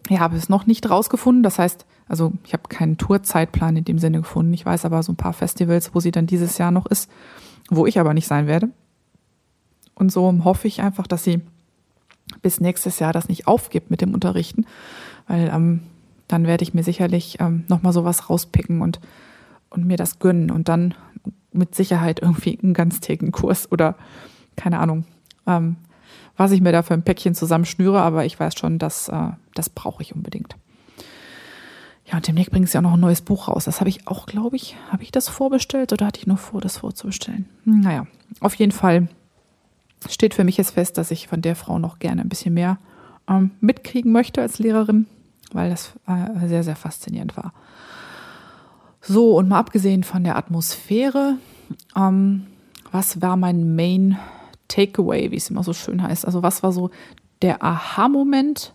ja, 0.10 0.20
habe 0.20 0.36
es 0.36 0.50
noch 0.50 0.66
nicht 0.66 0.90
rausgefunden. 0.90 1.44
Das 1.44 1.60
heißt, 1.60 1.86
also 2.08 2.34
ich 2.44 2.54
habe 2.54 2.64
keinen 2.70 2.98
Tourzeitplan 2.98 3.78
in 3.78 3.86
dem 3.86 4.00
Sinne 4.00 4.20
gefunden. 4.20 4.54
Ich 4.54 4.66
weiß 4.66 4.86
aber 4.86 5.04
so 5.04 5.14
ein 5.14 5.18
paar 5.18 5.34
Festivals, 5.34 5.94
wo 5.94 6.00
sie 6.00 6.12
dann 6.12 6.28
dieses 6.28 6.58
Jahr 6.58 6.72
noch 6.72 6.88
ist, 6.88 7.10
wo 7.70 7.86
ich 7.86 8.00
aber 8.00 8.14
nicht 8.14 8.28
sein 8.28 8.48
werde. 8.48 8.70
Und 9.94 10.12
so 10.12 10.44
hoffe 10.44 10.68
ich 10.68 10.82
einfach, 10.82 11.08
dass 11.08 11.24
sie 11.24 11.42
bis 12.42 12.60
nächstes 12.60 13.00
Jahr 13.00 13.14
das 13.14 13.30
nicht 13.30 13.48
aufgibt 13.48 13.90
mit 13.92 14.02
dem 14.02 14.14
Unterrichten, 14.14 14.66
weil 15.28 15.50
ähm, 15.54 15.82
dann 16.28 16.46
werde 16.46 16.64
ich 16.64 16.74
mir 16.74 16.84
sicherlich 16.84 17.38
ähm, 17.40 17.64
nochmal 17.68 17.94
sowas 17.94 18.30
rauspicken 18.30 18.82
und 18.82 19.00
und 19.70 19.86
mir 19.86 19.98
das 19.98 20.20
gönnen 20.20 20.52
und 20.52 20.70
dann 20.70 20.94
mit 21.52 21.76
Sicherheit 21.76 22.22
irgendwie 22.22 22.60
einen 22.62 22.74
ganztägigen 22.74 23.32
Kurs 23.32 23.72
oder 23.72 23.96
keine 24.56 24.80
Ahnung, 24.80 25.06
ähm, 25.46 25.78
was 26.36 26.52
ich 26.52 26.62
mir 26.62 26.72
da 26.72 26.84
für 26.84 26.94
ein 26.94 27.04
Päckchen 27.04 27.36
zusammenschnüre, 27.36 28.02
aber 28.02 28.26
ich 28.26 28.40
weiß 28.40 28.56
schon, 28.56 28.80
dass 28.80 29.10
äh, 29.10 29.32
das 29.56 29.70
brauche 29.70 30.04
ich 30.04 30.16
unbedingt. 30.16 30.56
Ja, 32.06 32.16
und 32.16 32.28
demnächst 32.28 32.52
bringen 32.52 32.66
sie 32.66 32.76
ja 32.76 32.82
noch 32.82 32.94
ein 32.94 33.00
neues 33.00 33.22
Buch 33.22 33.50
raus. 33.50 33.66
Das 33.66 33.82
habe 33.82 33.90
ich 33.90 34.08
auch, 34.08 34.28
glaube 34.28 34.56
ich, 34.56 34.78
habe 34.90 35.04
ich 35.04 35.12
das 35.12 35.28
vorbestellt 35.28 35.92
oder 35.92 36.06
hatte 36.06 36.22
ich 36.22 36.28
nur 36.28 36.38
vor, 36.38 36.62
das 36.62 36.78
vorzubestellen? 36.78 37.50
Hm, 37.66 37.82
naja, 37.82 38.08
auf 38.40 38.56
jeden 38.56 38.72
Fall 38.72 39.10
steht 40.10 40.34
für 40.34 40.44
mich 40.44 40.58
jetzt 40.58 40.72
fest, 40.72 40.98
dass 40.98 41.12
ich 41.12 41.28
von 41.28 41.42
der 41.42 41.56
Frau 41.56 41.80
noch 41.80 42.00
gerne 42.00 42.22
ein 42.22 42.30
bisschen 42.30 42.54
mehr 42.54 42.78
ähm, 43.30 43.52
mitkriegen 43.60 44.12
möchte 44.12 44.42
als 44.42 44.60
Lehrerin, 44.60 45.08
weil 45.52 45.70
das 45.70 45.94
äh, 46.08 46.48
sehr, 46.48 46.64
sehr 46.64 46.76
faszinierend 46.76 47.36
war. 47.38 47.54
So, 49.02 49.38
und 49.38 49.48
mal 49.48 49.60
abgesehen 49.60 50.04
von 50.04 50.24
der 50.24 50.36
Atmosphäre, 50.36 51.38
ähm, 51.96 52.48
was 52.92 53.22
war 53.22 53.38
mein 53.38 53.76
Main 53.76 54.18
Takeaway, 54.68 55.32
wie 55.32 55.38
es 55.38 55.50
immer 55.50 55.64
so 55.64 55.74
schön 55.74 56.02
heißt? 56.02 56.26
Also, 56.26 56.44
was 56.44 56.64
war 56.64 56.72
so 56.72 56.90
der 57.42 57.64
Aha-Moment 57.64 58.74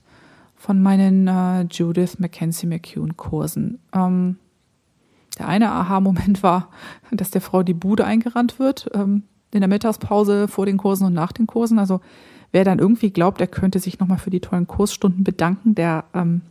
von 0.56 0.80
meinen 0.80 1.28
äh, 1.28 1.62
Judith 1.70 2.18
Mackenzie 2.18 2.66
McCune 2.66 3.14
Kursen? 3.14 3.80
Ähm, 3.92 4.38
der 5.38 5.48
eine 5.48 5.70
Aha-Moment 5.70 6.42
war, 6.42 6.68
dass 7.10 7.30
der 7.30 7.40
Frau 7.40 7.62
die 7.62 7.74
Bude 7.74 8.04
eingerannt 8.04 8.58
wird, 8.58 8.90
ähm, 8.94 9.24
in 9.52 9.60
der 9.60 9.68
Mittagspause 9.68 10.48
vor 10.48 10.66
den 10.66 10.78
Kursen 10.78 11.06
und 11.06 11.14
nach 11.14 11.32
den 11.32 11.46
Kursen. 11.46 11.78
Also, 11.78 12.00
wer 12.52 12.64
dann 12.64 12.78
irgendwie 12.78 13.10
glaubt, 13.10 13.40
er 13.40 13.46
könnte 13.46 13.78
sich 13.78 13.98
nochmal 13.98 14.18
für 14.18 14.30
die 14.30 14.40
tollen 14.40 14.66
Kursstunden 14.66 15.24
bedanken, 15.24 15.74
der 15.74 16.04
ähm, 16.14 16.42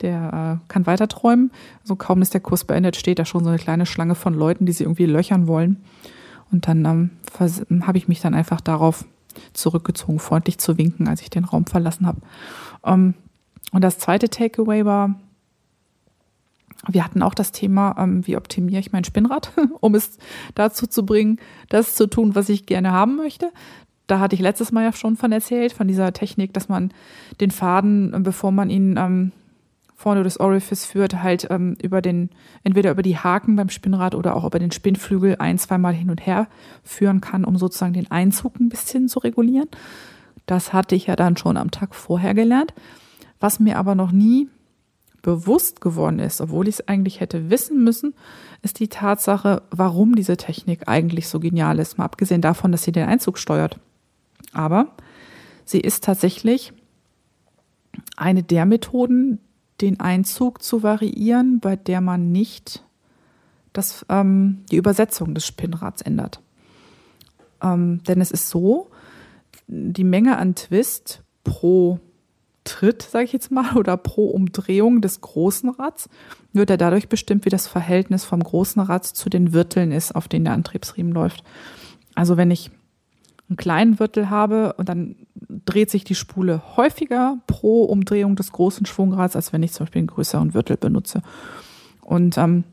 der 0.00 0.60
äh, 0.62 0.68
kann 0.68 0.86
weiter 0.86 1.08
träumen. 1.08 1.50
So 1.84 1.96
kaum 1.96 2.22
ist 2.22 2.34
der 2.34 2.40
Kurs 2.40 2.64
beendet, 2.64 2.96
steht 2.96 3.18
da 3.18 3.24
schon 3.24 3.44
so 3.44 3.50
eine 3.50 3.58
kleine 3.58 3.86
Schlange 3.86 4.14
von 4.14 4.34
Leuten, 4.34 4.66
die 4.66 4.72
sie 4.72 4.84
irgendwie 4.84 5.06
löchern 5.06 5.46
wollen. 5.46 5.76
Und 6.50 6.66
dann 6.66 6.84
ähm, 6.84 7.86
habe 7.86 7.98
ich 7.98 8.08
mich 8.08 8.20
dann 8.20 8.34
einfach 8.34 8.60
darauf 8.60 9.04
zurückgezogen, 9.52 10.18
freundlich 10.18 10.58
zu 10.58 10.78
winken, 10.78 11.08
als 11.08 11.22
ich 11.22 11.30
den 11.30 11.44
Raum 11.44 11.66
verlassen 11.66 12.06
habe. 12.06 12.20
Ähm, 12.84 13.14
und 13.72 13.84
das 13.84 13.98
zweite 13.98 14.28
Takeaway 14.28 14.84
war, 14.84 15.14
wir 16.88 17.04
hatten 17.04 17.22
auch 17.22 17.34
das 17.34 17.52
Thema, 17.52 17.96
ähm, 17.98 18.26
wie 18.26 18.36
optimiere 18.36 18.80
ich 18.80 18.92
mein 18.92 19.04
Spinnrad, 19.04 19.52
um 19.80 19.94
es 19.94 20.18
dazu 20.54 20.86
zu 20.86 21.04
bringen, 21.04 21.38
das 21.68 21.94
zu 21.94 22.06
tun, 22.06 22.34
was 22.34 22.48
ich 22.48 22.66
gerne 22.66 22.92
haben 22.92 23.16
möchte. 23.16 23.52
Da 24.06 24.18
hatte 24.18 24.34
ich 24.34 24.40
letztes 24.40 24.72
Mal 24.72 24.84
ja 24.84 24.92
schon 24.92 25.16
von 25.16 25.30
erzählt, 25.30 25.72
von 25.72 25.86
dieser 25.86 26.12
Technik, 26.12 26.52
dass 26.52 26.68
man 26.68 26.92
den 27.40 27.50
Faden, 27.50 28.22
bevor 28.22 28.50
man 28.50 28.68
ihn 28.68 28.96
ähm, 28.96 29.32
vorne 29.94 30.24
das 30.24 30.40
Orifice 30.40 30.86
führt, 30.86 31.22
halt 31.22 31.46
ähm, 31.50 31.76
über 31.80 32.00
den, 32.00 32.30
entweder 32.64 32.90
über 32.90 33.02
die 33.02 33.18
Haken 33.18 33.54
beim 33.54 33.68
Spinnrad 33.68 34.14
oder 34.14 34.34
auch 34.34 34.44
über 34.44 34.58
den 34.58 34.72
Spinnflügel 34.72 35.36
ein, 35.38 35.58
zweimal 35.58 35.92
hin 35.92 36.10
und 36.10 36.26
her 36.26 36.48
führen 36.82 37.20
kann, 37.20 37.44
um 37.44 37.58
sozusagen 37.58 37.92
den 37.92 38.10
Einzug 38.10 38.58
ein 38.58 38.70
bisschen 38.70 39.08
zu 39.08 39.18
regulieren. 39.18 39.68
Das 40.46 40.72
hatte 40.72 40.94
ich 40.94 41.06
ja 41.06 41.16
dann 41.16 41.36
schon 41.36 41.56
am 41.58 41.70
Tag 41.70 41.94
vorher 41.94 42.34
gelernt. 42.34 42.72
Was 43.38 43.60
mir 43.60 43.78
aber 43.78 43.94
noch 43.94 44.10
nie 44.10 44.48
bewusst 45.22 45.80
geworden 45.80 46.18
ist, 46.18 46.40
obwohl 46.40 46.68
ich 46.68 46.76
es 46.76 46.88
eigentlich 46.88 47.20
hätte 47.20 47.50
wissen 47.50 47.84
müssen, 47.84 48.14
ist 48.62 48.80
die 48.80 48.88
Tatsache, 48.88 49.62
warum 49.70 50.14
diese 50.14 50.36
Technik 50.36 50.88
eigentlich 50.88 51.28
so 51.28 51.40
genial 51.40 51.78
ist. 51.78 51.98
Mal 51.98 52.04
abgesehen 52.04 52.40
davon, 52.40 52.72
dass 52.72 52.84
sie 52.84 52.92
den 52.92 53.08
Einzug 53.08 53.38
steuert. 53.38 53.78
Aber 54.52 54.88
sie 55.64 55.80
ist 55.80 56.04
tatsächlich 56.04 56.72
eine 58.16 58.42
der 58.42 58.66
Methoden, 58.66 59.38
den 59.80 60.00
Einzug 60.00 60.62
zu 60.62 60.82
variieren, 60.82 61.60
bei 61.60 61.76
der 61.76 62.00
man 62.00 62.32
nicht 62.32 62.84
das, 63.72 64.04
ähm, 64.08 64.64
die 64.70 64.76
Übersetzung 64.76 65.34
des 65.34 65.46
Spinnrads 65.46 66.02
ändert. 66.02 66.40
Ähm, 67.62 68.02
denn 68.04 68.20
es 68.20 68.30
ist 68.30 68.50
so, 68.50 68.90
die 69.66 70.04
Menge 70.04 70.36
an 70.36 70.54
Twist 70.54 71.22
pro 71.44 72.00
Tritt, 72.64 73.02
sage 73.02 73.24
ich 73.24 73.32
jetzt 73.32 73.50
mal, 73.50 73.72
oder 73.76 73.96
pro 73.96 74.26
Umdrehung 74.26 75.00
des 75.00 75.20
großen 75.20 75.70
Rads, 75.70 76.08
wird 76.52 76.70
er 76.70 76.76
dadurch 76.76 77.08
bestimmt, 77.08 77.44
wie 77.44 77.50
das 77.50 77.66
Verhältnis 77.66 78.24
vom 78.24 78.42
großen 78.42 78.82
Rad 78.82 79.06
zu 79.06 79.28
den 79.30 79.52
Wirteln 79.52 79.92
ist, 79.92 80.14
auf 80.14 80.28
denen 80.28 80.44
der 80.44 80.54
Antriebsriemen 80.54 81.12
läuft. 81.12 81.44
Also 82.14 82.36
wenn 82.36 82.50
ich 82.50 82.70
einen 83.48 83.56
kleinen 83.56 83.98
Wirtel 83.98 84.30
habe 84.30 84.74
und 84.74 84.88
dann 84.88 85.16
dreht 85.64 85.90
sich 85.90 86.04
die 86.04 86.14
Spule 86.14 86.76
häufiger 86.76 87.38
pro 87.46 87.84
Umdrehung 87.84 88.36
des 88.36 88.52
großen 88.52 88.86
Schwungrads, 88.86 89.36
als 89.36 89.52
wenn 89.52 89.62
ich 89.62 89.72
zum 89.72 89.86
Beispiel 89.86 90.00
einen 90.00 90.06
größeren 90.06 90.54
Wirtel 90.54 90.76
benutze. 90.76 91.22
Und 92.00 92.38
ähm, 92.38 92.64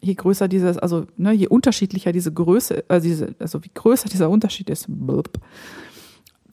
je 0.00 0.14
größer 0.14 0.48
dieses, 0.48 0.78
also 0.78 1.06
ne, 1.16 1.32
je 1.32 1.48
unterschiedlicher 1.48 2.12
diese 2.12 2.32
Größe, 2.32 2.84
also, 2.88 3.06
diese, 3.06 3.34
also 3.38 3.62
wie 3.64 3.70
größer 3.72 4.08
dieser 4.08 4.30
Unterschied 4.30 4.70
ist, 4.70 4.86
blub, 4.88 5.38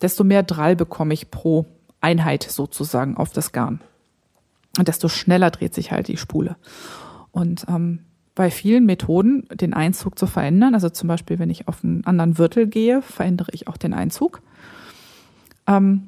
desto 0.02 0.24
mehr 0.24 0.44
Drall 0.44 0.76
bekomme 0.76 1.14
ich 1.14 1.32
pro 1.32 1.66
Einheit 2.02 2.44
sozusagen 2.44 3.16
auf 3.16 3.32
das 3.32 3.52
Garn. 3.52 3.80
Und 4.78 4.88
desto 4.88 5.08
schneller 5.08 5.52
dreht 5.52 5.74
sich 5.74 5.92
halt 5.92 6.08
die 6.08 6.18
Spule. 6.18 6.56
Und 7.32 7.66
ähm, 7.70 8.00
bei 8.36 8.50
vielen 8.50 8.86
Methoden 8.86 9.48
den 9.54 9.74
Einzug 9.74 10.18
zu 10.18 10.28
verändern. 10.28 10.74
Also 10.74 10.90
zum 10.90 11.08
Beispiel, 11.08 11.40
wenn 11.40 11.50
ich 11.50 11.68
auf 11.68 11.84
einen 11.84 12.06
anderen 12.06 12.38
Wirtel 12.38 12.68
gehe, 12.68 13.02
verändere 13.02 13.52
ich 13.54 13.68
auch 13.68 13.78
den 13.78 13.94
Einzug. 13.94 14.42
Ähm, 15.68 16.08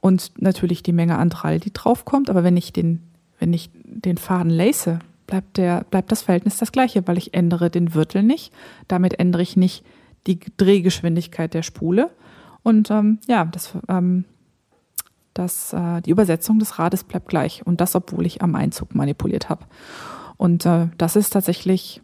und 0.00 0.32
natürlich 0.38 0.82
die 0.82 0.92
Menge 0.92 1.16
an 1.16 1.30
Drall, 1.30 1.60
die 1.60 1.72
draufkommt. 1.72 2.28
Aber 2.28 2.44
wenn 2.44 2.56
ich 2.56 2.72
den, 2.72 3.00
wenn 3.38 3.52
ich 3.54 3.70
den 3.72 4.18
Faden 4.18 4.50
lace, 4.50 4.98
bleibt, 5.26 5.56
der, 5.56 5.84
bleibt 5.84 6.12
das 6.12 6.22
Verhältnis 6.22 6.58
das 6.58 6.72
gleiche, 6.72 7.06
weil 7.08 7.16
ich 7.16 7.32
ändere 7.32 7.70
den 7.70 7.94
Wirtel 7.94 8.22
nicht. 8.22 8.52
Damit 8.86 9.18
ändere 9.18 9.42
ich 9.42 9.56
nicht 9.56 9.84
die 10.26 10.38
Drehgeschwindigkeit 10.58 11.54
der 11.54 11.62
Spule. 11.62 12.10
Und 12.62 12.90
ähm, 12.90 13.18
ja, 13.26 13.46
das, 13.46 13.72
ähm, 13.88 14.24
das, 15.34 15.72
äh, 15.72 16.00
die 16.00 16.10
Übersetzung 16.10 16.58
des 16.58 16.78
Rades 16.78 17.04
bleibt 17.04 17.28
gleich. 17.28 17.66
Und 17.66 17.80
das, 17.80 17.94
obwohl 17.94 18.24
ich 18.26 18.42
am 18.42 18.54
Einzug 18.54 18.94
manipuliert 18.94 19.48
habe. 19.48 19.66
Und 20.36 20.64
äh, 20.66 20.88
das 20.96 21.16
ist 21.16 21.30
tatsächlich 21.30 22.00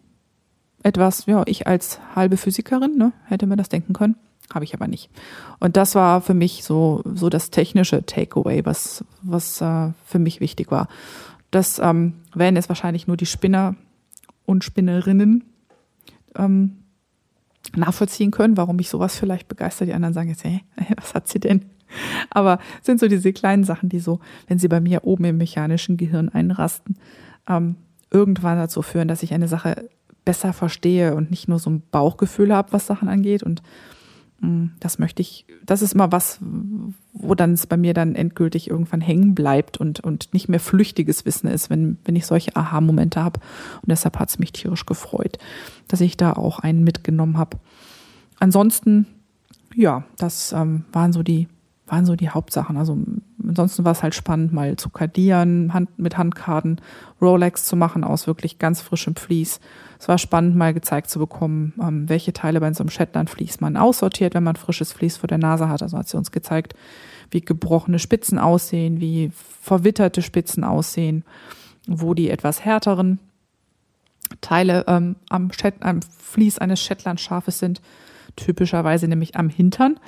etwas, 0.83 1.27
ja, 1.27 1.43
ich 1.47 1.67
als 1.67 2.01
halbe 2.15 2.37
Physikerin, 2.37 2.97
ne, 2.97 3.13
hätte 3.27 3.47
mir 3.47 3.57
das 3.57 3.69
denken 3.69 3.93
können, 3.93 4.17
habe 4.53 4.65
ich 4.65 4.75
aber 4.75 4.89
nicht. 4.89 5.11
Und 5.59 5.77
das 5.77 5.95
war 5.95 6.21
für 6.21 6.35
mich 6.35 6.65
so, 6.65 7.03
so 7.05 7.29
das 7.29 7.51
technische 7.51 8.05
Takeaway, 8.05 8.65
was, 8.65 9.05
was 9.23 9.61
äh, 9.61 9.91
für 10.05 10.19
mich 10.19 10.41
wichtig 10.41 10.71
war. 10.71 10.89
Das 11.51 11.79
ähm, 11.79 12.15
werden 12.35 12.57
jetzt 12.57 12.69
wahrscheinlich 12.69 13.07
nur 13.07 13.17
die 13.17 13.27
Spinner 13.27 13.75
und 14.47 14.65
Spinnerinnen 14.65 15.45
ähm, 16.37 16.77
nachvollziehen 17.77 18.31
können, 18.31 18.57
warum 18.57 18.77
mich 18.77 18.89
sowas 18.89 19.17
vielleicht 19.17 19.49
begeistert. 19.49 19.89
Die 19.89 19.95
anderen 19.95 20.15
sagen 20.15 20.31
jetzt, 20.31 20.45
hey, 20.45 20.63
was 20.97 21.15
hat 21.15 21.29
sie 21.29 21.41
denn? 21.41 21.67
Aber 22.31 22.59
sind 22.83 23.01
so 23.01 23.09
diese 23.09 23.33
kleinen 23.33 23.65
Sachen, 23.65 23.89
die 23.89 24.01
so, 24.01 24.21
wenn 24.49 24.59
sie 24.59 24.69
bei 24.69 24.81
mir 24.81 25.05
oben 25.05 25.25
im 25.25 25.37
mechanischen 25.37 25.97
Gehirn 25.97 26.29
einrasten, 26.29 26.97
ähm, 27.49 27.77
irgendwann 28.11 28.59
dazu 28.59 28.83
führen, 28.83 29.09
dass 29.09 29.23
ich 29.23 29.33
eine 29.33 29.49
Sache 29.49 29.89
besser 30.25 30.53
verstehe 30.53 31.15
und 31.15 31.31
nicht 31.31 31.49
nur 31.49 31.59
so 31.59 31.71
ein 31.71 31.83
Bauchgefühl 31.91 32.55
habe, 32.55 32.73
was 32.73 32.87
Sachen 32.87 33.09
angeht. 33.09 33.43
Und 33.43 33.63
mh, 34.41 34.49
mm, 34.49 34.73
das 34.81 34.99
möchte 34.99 35.23
ich, 35.23 35.47
das 35.65 35.83
ist 35.83 35.95
immer 35.95 36.13
was, 36.13 36.39
wo 37.13 37.35
dann 37.35 37.53
es 37.55 37.67
bei 37.67 37.77
mir 37.77 37.95
dann 37.95 38.15
endgültig 38.15 38.69
irgendwann 38.69 39.01
hängen 39.01 39.35
bleibt 39.35 39.79
und, 39.79 40.01
und 40.01 40.33
nicht 40.33 40.49
mehr 40.49 40.61
flüchtiges 40.61 41.25
Wissen 41.25 41.49
ist, 41.49 41.71
wenn, 41.71 41.99
wenn 42.05 42.17
ich 42.17 42.27
solche 42.27 42.55
Aha-Momente 42.57 43.23
habe. 43.23 43.41
Und 43.83 43.91
deshalb 43.91 44.19
hat 44.19 44.29
es 44.29 44.39
mich 44.39 44.53
tierisch 44.53 44.87
gefreut, 44.87 45.39
dass 45.89 46.01
ich 46.01 46.17
da 46.17 46.33
auch 46.33 46.59
einen 46.59 46.85
mitgenommen 46.85 47.39
habe. 47.39 47.59
Ansonsten, 48.39 49.07
ja, 49.75 50.05
das 50.17 50.53
ähm, 50.53 50.85
waren 50.93 51.13
so 51.13 51.23
die 51.23 51.49
waren 51.91 52.07
so 52.07 52.15
die 52.15 52.31
Hauptsachen. 52.31 52.77
Also 52.77 52.97
ansonsten 53.47 53.85
war 53.85 53.93
es 53.93 54.03
halt 54.03 54.15
spannend, 54.15 54.53
mal 54.53 54.77
zu 54.77 54.91
kardieren, 54.91 55.75
Hand, 55.75 55.99
mit 55.99 56.17
Handkarten, 56.17 56.81
Rolex 57.21 57.65
zu 57.65 57.77
machen 57.77 58.05
aus 58.05 58.27
wirklich 58.27 58.59
ganz 58.59 58.81
frischem 58.81 59.17
Vlies. 59.17 59.61
Es 59.99 60.09
war 60.09 60.19
spannend, 60.19 60.57
mal 60.57 60.73
gezeigt 60.73 61.11
zu 61.11 61.19
bekommen, 61.19 61.75
ähm, 61.83 62.09
welche 62.09 62.33
Teile 62.33 62.61
bei 62.61 62.73
so 62.73 62.83
einem 62.83 62.91
Shetland-Vlies 62.91 63.61
man 63.61 63.77
aussortiert, 63.77 64.35
wenn 64.35 64.45
man 64.45 64.57
frisches 64.57 64.93
Vlies 64.93 65.17
vor 65.17 65.27
der 65.27 65.39
Nase 65.39 65.69
hat. 65.69 65.83
Also 65.83 65.99
hat 65.99 66.09
sie 66.09 66.17
uns 66.17 66.31
gezeigt, 66.31 66.75
wie 67.31 67.41
gebrochene 67.41 67.99
Spitzen 67.99 68.39
aussehen, 68.39 69.01
wie 69.01 69.33
verwitterte 69.61 70.23
Spitzen 70.23 70.65
aussehen, 70.65 71.25
wo 71.87 72.15
die 72.15 72.31
etwas 72.31 72.65
härteren 72.65 73.19
Teile 74.41 74.85
ähm, 74.87 75.17
am, 75.29 75.53
Shet 75.53 75.75
am 75.81 76.01
Vlies 76.03 76.59
eines 76.59 76.81
Shetland-Schafes 76.81 77.59
sind, 77.59 77.81
typischerweise 78.37 79.09
nämlich 79.09 79.35
am 79.37 79.49
Hintern 79.49 79.99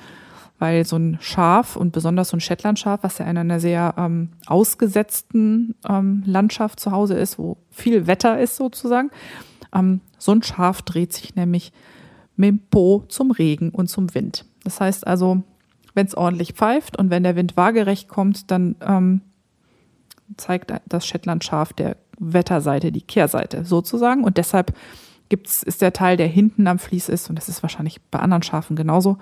weil 0.63 0.85
so 0.85 0.95
ein 0.95 1.17
Schaf 1.19 1.75
und 1.75 1.91
besonders 1.91 2.29
so 2.29 2.37
ein 2.37 2.39
Shetlandschaf, 2.39 3.03
was 3.03 3.17
ja 3.17 3.25
in 3.25 3.37
einer 3.37 3.59
sehr 3.59 3.95
ähm, 3.97 4.29
ausgesetzten 4.45 5.75
ähm, 5.85 6.23
Landschaft 6.25 6.79
zu 6.79 6.93
Hause 6.93 7.15
ist, 7.15 7.37
wo 7.37 7.57
viel 7.69 8.07
Wetter 8.07 8.39
ist 8.39 8.55
sozusagen, 8.55 9.11
ähm, 9.75 9.99
so 10.17 10.31
ein 10.31 10.41
Schaf 10.41 10.81
dreht 10.81 11.11
sich 11.11 11.35
nämlich 11.35 11.73
mit 12.37 12.47
dem 12.47 12.59
Po 12.59 13.03
zum 13.09 13.31
Regen 13.31 13.71
und 13.71 13.87
zum 13.87 14.15
Wind. 14.15 14.45
Das 14.63 14.79
heißt 14.79 15.05
also, 15.05 15.43
wenn 15.95 16.07
es 16.07 16.15
ordentlich 16.15 16.53
pfeift 16.53 16.97
und 16.97 17.09
wenn 17.09 17.23
der 17.23 17.35
Wind 17.35 17.57
waagerecht 17.57 18.07
kommt, 18.07 18.49
dann 18.49 18.77
ähm, 18.79 19.19
zeigt 20.37 20.71
das 20.87 21.05
Shetlandschaf 21.05 21.73
der 21.73 21.97
Wetterseite, 22.19 22.93
die 22.93 23.01
Kehrseite 23.01 23.65
sozusagen. 23.65 24.23
Und 24.23 24.37
deshalb 24.37 24.73
gibt's, 25.27 25.61
ist 25.61 25.81
der 25.81 25.91
Teil, 25.91 26.15
der 26.15 26.27
hinten 26.27 26.67
am 26.67 26.79
Vlies 26.79 27.09
ist, 27.09 27.29
und 27.29 27.35
das 27.35 27.49
ist 27.49 27.63
wahrscheinlich 27.63 28.01
bei 28.03 28.19
anderen 28.19 28.43
Schafen 28.43 28.77
genauso, 28.77 29.17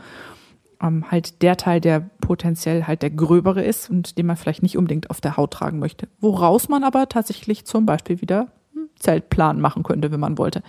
ähm, 0.82 1.10
halt 1.12 1.41
der 1.41 1.58
Teil, 1.58 1.82
der 1.82 1.99
potenziell 1.99 2.86
halt 2.88 3.02
der 3.02 3.12
gröbere 3.12 3.64
ist 3.64 3.90
und 3.90 4.18
den 4.18 4.26
man 4.26 4.38
vielleicht 4.38 4.64
nicht 4.64 4.78
unbedingt 4.78 5.10
auf 5.10 5.22
der 5.22 5.38
Haut 5.38 5.52
tragen 5.52 5.80
möchte. 5.80 6.08
Woraus 6.20 6.70
man 6.70 6.84
aber 6.84 7.08
tatsächlich 7.10 7.66
zum 7.66 7.86
Beispiel 7.86 8.22
wieder 8.22 8.48
einen 8.76 8.90
Zeltplan 8.98 9.62
machen 9.62 9.84
könnte, 9.84 10.12
wenn 10.12 10.20
man 10.20 10.38
wollte. 10.38 10.64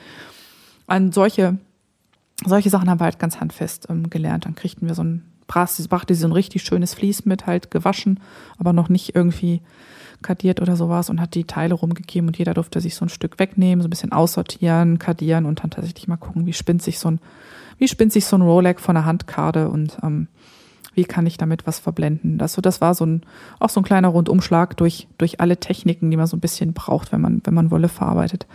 An 0.86 1.12
solche, 1.12 1.58
solche 2.44 2.70
Sachen 2.70 2.90
haben 2.90 3.00
wir 3.00 3.04
halt 3.04 3.18
ganz 3.18 3.40
handfest 3.40 3.86
ähm, 3.88 4.10
gelernt. 4.10 4.44
Dann 4.44 4.54
kriegten 4.54 4.88
wir 4.88 4.94
so 4.94 5.04
ein, 5.04 5.24
brachte 5.46 6.14
sie 6.14 6.20
so 6.20 6.28
ein 6.28 6.32
richtig 6.32 6.62
schönes 6.62 6.94
Vlies 6.94 7.24
mit, 7.24 7.46
halt 7.46 7.70
gewaschen, 7.70 8.20
aber 8.58 8.72
noch 8.72 8.88
nicht 8.88 9.14
irgendwie 9.14 9.62
kadiert 10.22 10.60
oder 10.60 10.76
sowas 10.76 11.10
und 11.10 11.20
hat 11.20 11.34
die 11.34 11.44
Teile 11.44 11.74
rumgegeben 11.74 12.28
und 12.28 12.38
jeder 12.38 12.54
durfte 12.54 12.80
sich 12.80 12.94
so 12.94 13.04
ein 13.04 13.08
Stück 13.08 13.38
wegnehmen, 13.38 13.82
so 13.82 13.88
ein 13.88 13.90
bisschen 13.90 14.12
aussortieren, 14.12 14.98
kadieren 14.98 15.44
und 15.46 15.62
dann 15.62 15.70
tatsächlich 15.70 16.06
mal 16.06 16.16
gucken, 16.16 16.46
wie 16.46 16.52
spinnt 16.52 16.82
sich 16.82 16.98
so 16.98 17.10
ein, 17.10 17.20
wie 17.78 17.88
spinnt 17.88 18.12
sich 18.12 18.26
so 18.26 18.36
ein 18.36 18.42
Rolex 18.42 18.82
von 18.82 18.94
der 18.94 19.04
Handkarte 19.04 19.68
und 19.68 19.98
ähm, 20.02 20.28
wie 20.94 21.04
kann 21.04 21.26
ich 21.26 21.38
damit 21.38 21.66
was 21.66 21.78
verblenden. 21.78 22.38
Das, 22.38 22.52
so, 22.52 22.60
das 22.60 22.80
war 22.80 22.94
so 22.94 23.06
ein, 23.06 23.22
auch 23.58 23.70
so 23.70 23.80
ein 23.80 23.84
kleiner 23.84 24.08
Rundumschlag 24.08 24.76
durch, 24.76 25.08
durch 25.18 25.40
alle 25.40 25.56
Techniken, 25.56 26.10
die 26.10 26.16
man 26.16 26.26
so 26.26 26.36
ein 26.36 26.40
bisschen 26.40 26.74
braucht, 26.74 27.12
wenn 27.12 27.20
man, 27.20 27.40
wenn 27.44 27.54
man 27.54 27.70
Wolle 27.70 27.88
verarbeitet. 27.88 28.46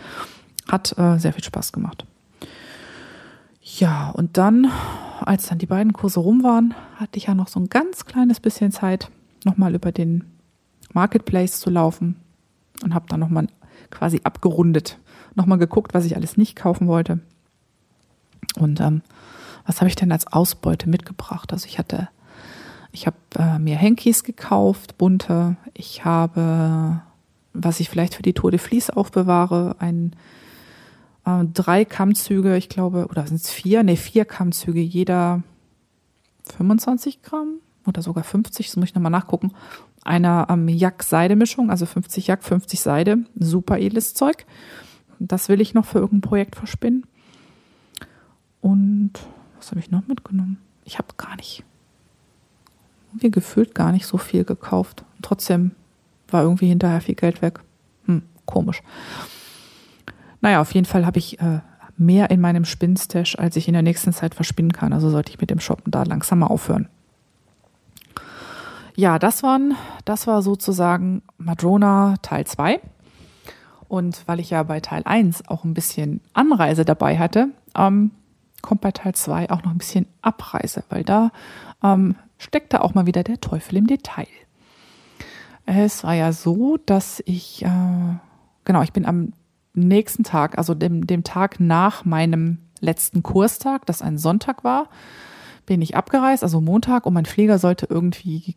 Hat 0.70 0.96
äh, 0.98 1.18
sehr 1.18 1.32
viel 1.32 1.44
Spaß 1.44 1.72
gemacht. 1.72 2.06
Ja, 3.60 4.10
und 4.10 4.36
dann, 4.38 4.70
als 5.20 5.48
dann 5.48 5.58
die 5.58 5.66
beiden 5.66 5.92
Kurse 5.92 6.20
rum 6.20 6.42
waren, 6.42 6.74
hatte 6.96 7.18
ich 7.18 7.26
ja 7.26 7.34
noch 7.34 7.48
so 7.48 7.60
ein 7.60 7.68
ganz 7.68 8.06
kleines 8.06 8.40
bisschen 8.40 8.72
Zeit, 8.72 9.10
nochmal 9.44 9.74
über 9.74 9.92
den 9.92 10.24
Marketplace 10.92 11.60
zu 11.60 11.70
laufen 11.70 12.16
und 12.82 12.94
habe 12.94 13.06
dann 13.08 13.20
nochmal 13.20 13.48
quasi 13.90 14.20
abgerundet, 14.24 14.98
nochmal 15.34 15.58
geguckt, 15.58 15.92
was 15.92 16.04
ich 16.04 16.16
alles 16.16 16.36
nicht 16.36 16.56
kaufen 16.56 16.88
wollte. 16.88 17.20
Und 18.56 18.80
ähm, 18.80 19.02
was 19.66 19.80
habe 19.80 19.88
ich 19.88 19.96
denn 19.96 20.12
als 20.12 20.26
Ausbeute 20.26 20.88
mitgebracht? 20.88 21.52
Also 21.52 21.66
ich 21.66 21.78
hatte, 21.78 22.08
ich 22.92 23.06
habe 23.06 23.16
äh, 23.36 23.58
mir 23.58 23.78
Hankies 23.78 24.24
gekauft, 24.24 24.98
bunte. 24.98 25.56
Ich 25.74 26.04
habe, 26.04 27.02
was 27.52 27.80
ich 27.80 27.90
vielleicht 27.90 28.14
für 28.14 28.22
die 28.22 28.34
Tour 28.34 28.50
de 28.50 28.60
aufbewahre, 28.94 29.76
ein 29.78 30.14
äh, 31.26 31.44
drei 31.52 31.84
Kammzüge, 31.84 32.56
ich 32.56 32.68
glaube, 32.68 33.06
oder 33.08 33.26
sind 33.26 33.40
es 33.40 33.50
vier? 33.50 33.82
Ne, 33.82 33.96
vier 33.96 34.24
Kammzüge, 34.24 34.80
jeder 34.80 35.42
25 36.56 37.22
Gramm 37.22 37.58
oder 37.86 38.02
sogar 38.02 38.24
50, 38.24 38.66
das 38.66 38.76
muss 38.76 38.88
ich 38.88 38.94
nochmal 38.94 39.12
nachgucken 39.12 39.52
einer 40.08 40.46
ähm, 40.48 40.68
Jack-Seide-Mischung, 40.68 41.70
also 41.70 41.86
50 41.86 42.26
Jack, 42.26 42.42
50 42.42 42.80
Seide. 42.80 43.18
Super 43.38 43.78
edles 43.78 44.14
Zeug. 44.14 44.46
Das 45.18 45.48
will 45.48 45.60
ich 45.60 45.74
noch 45.74 45.84
für 45.84 45.98
irgendein 45.98 46.28
Projekt 46.28 46.56
verspinnen. 46.56 47.06
Und 48.60 49.12
was 49.56 49.70
habe 49.70 49.80
ich 49.80 49.90
noch 49.90 50.06
mitgenommen? 50.06 50.58
Ich 50.84 50.98
habe 50.98 51.08
gar 51.16 51.36
nicht, 51.36 51.64
irgendwie 53.08 53.30
gefühlt 53.30 53.74
gar 53.74 53.92
nicht 53.92 54.06
so 54.06 54.18
viel 54.18 54.44
gekauft. 54.44 55.04
Und 55.16 55.24
trotzdem 55.24 55.72
war 56.28 56.42
irgendwie 56.42 56.68
hinterher 56.68 57.00
viel 57.00 57.14
Geld 57.14 57.42
weg. 57.42 57.60
Hm, 58.06 58.22
komisch. 58.46 58.82
Naja, 60.40 60.60
auf 60.60 60.72
jeden 60.72 60.86
Fall 60.86 61.04
habe 61.04 61.18
ich 61.18 61.40
äh, 61.40 61.60
mehr 61.96 62.30
in 62.30 62.40
meinem 62.40 62.64
Spinnstash, 62.64 63.36
als 63.38 63.56
ich 63.56 63.68
in 63.68 63.74
der 63.74 63.82
nächsten 63.82 64.12
Zeit 64.12 64.34
verspinnen 64.34 64.72
kann. 64.72 64.92
Also 64.92 65.10
sollte 65.10 65.30
ich 65.30 65.40
mit 65.40 65.50
dem 65.50 65.60
Shoppen 65.60 65.90
da 65.90 66.04
langsam 66.04 66.40
mal 66.40 66.46
aufhören. 66.46 66.88
Ja, 68.94 69.18
das 69.18 69.42
waren, 69.42 69.74
das 70.04 70.26
war 70.26 70.42
sozusagen 70.42 71.22
Madrona 71.36 72.16
Teil 72.22 72.46
2. 72.46 72.80
Und 73.88 74.22
weil 74.26 74.40
ich 74.40 74.50
ja 74.50 74.62
bei 74.64 74.80
Teil 74.80 75.02
1 75.04 75.48
auch 75.48 75.64
ein 75.64 75.74
bisschen 75.74 76.20
Anreise 76.34 76.84
dabei 76.84 77.18
hatte, 77.18 77.48
ähm, 77.76 78.10
kommt 78.62 78.80
bei 78.80 78.92
Teil 78.92 79.14
2 79.14 79.50
auch 79.50 79.62
noch 79.62 79.70
ein 79.70 79.78
bisschen 79.78 80.06
Abreise, 80.22 80.84
weil 80.88 81.04
da 81.04 81.30
ähm, 81.82 82.16
steckte 82.38 82.82
auch 82.82 82.94
mal 82.94 83.06
wieder 83.06 83.22
der 83.22 83.40
Teufel 83.40 83.76
im 83.76 83.86
Detail. 83.86 84.26
Es 85.66 86.02
war 86.02 86.14
ja 86.14 86.32
so, 86.32 86.78
dass 86.78 87.22
ich, 87.26 87.64
äh, 87.64 88.16
genau, 88.64 88.82
ich 88.82 88.92
bin 88.92 89.04
am 89.04 89.32
nächsten 89.74 90.24
Tag, 90.24 90.58
also 90.58 90.74
dem, 90.74 91.06
dem 91.06 91.24
Tag 91.24 91.60
nach 91.60 92.04
meinem 92.04 92.58
letzten 92.80 93.22
Kurstag, 93.22 93.86
das 93.86 94.02
ein 94.02 94.18
Sonntag 94.18 94.64
war, 94.64 94.88
bin 95.66 95.82
ich 95.82 95.96
abgereist, 95.96 96.42
also 96.42 96.60
Montag, 96.60 97.04
und 97.04 97.12
mein 97.14 97.26
Flieger 97.26 97.58
sollte 97.58 97.86
irgendwie 97.90 98.56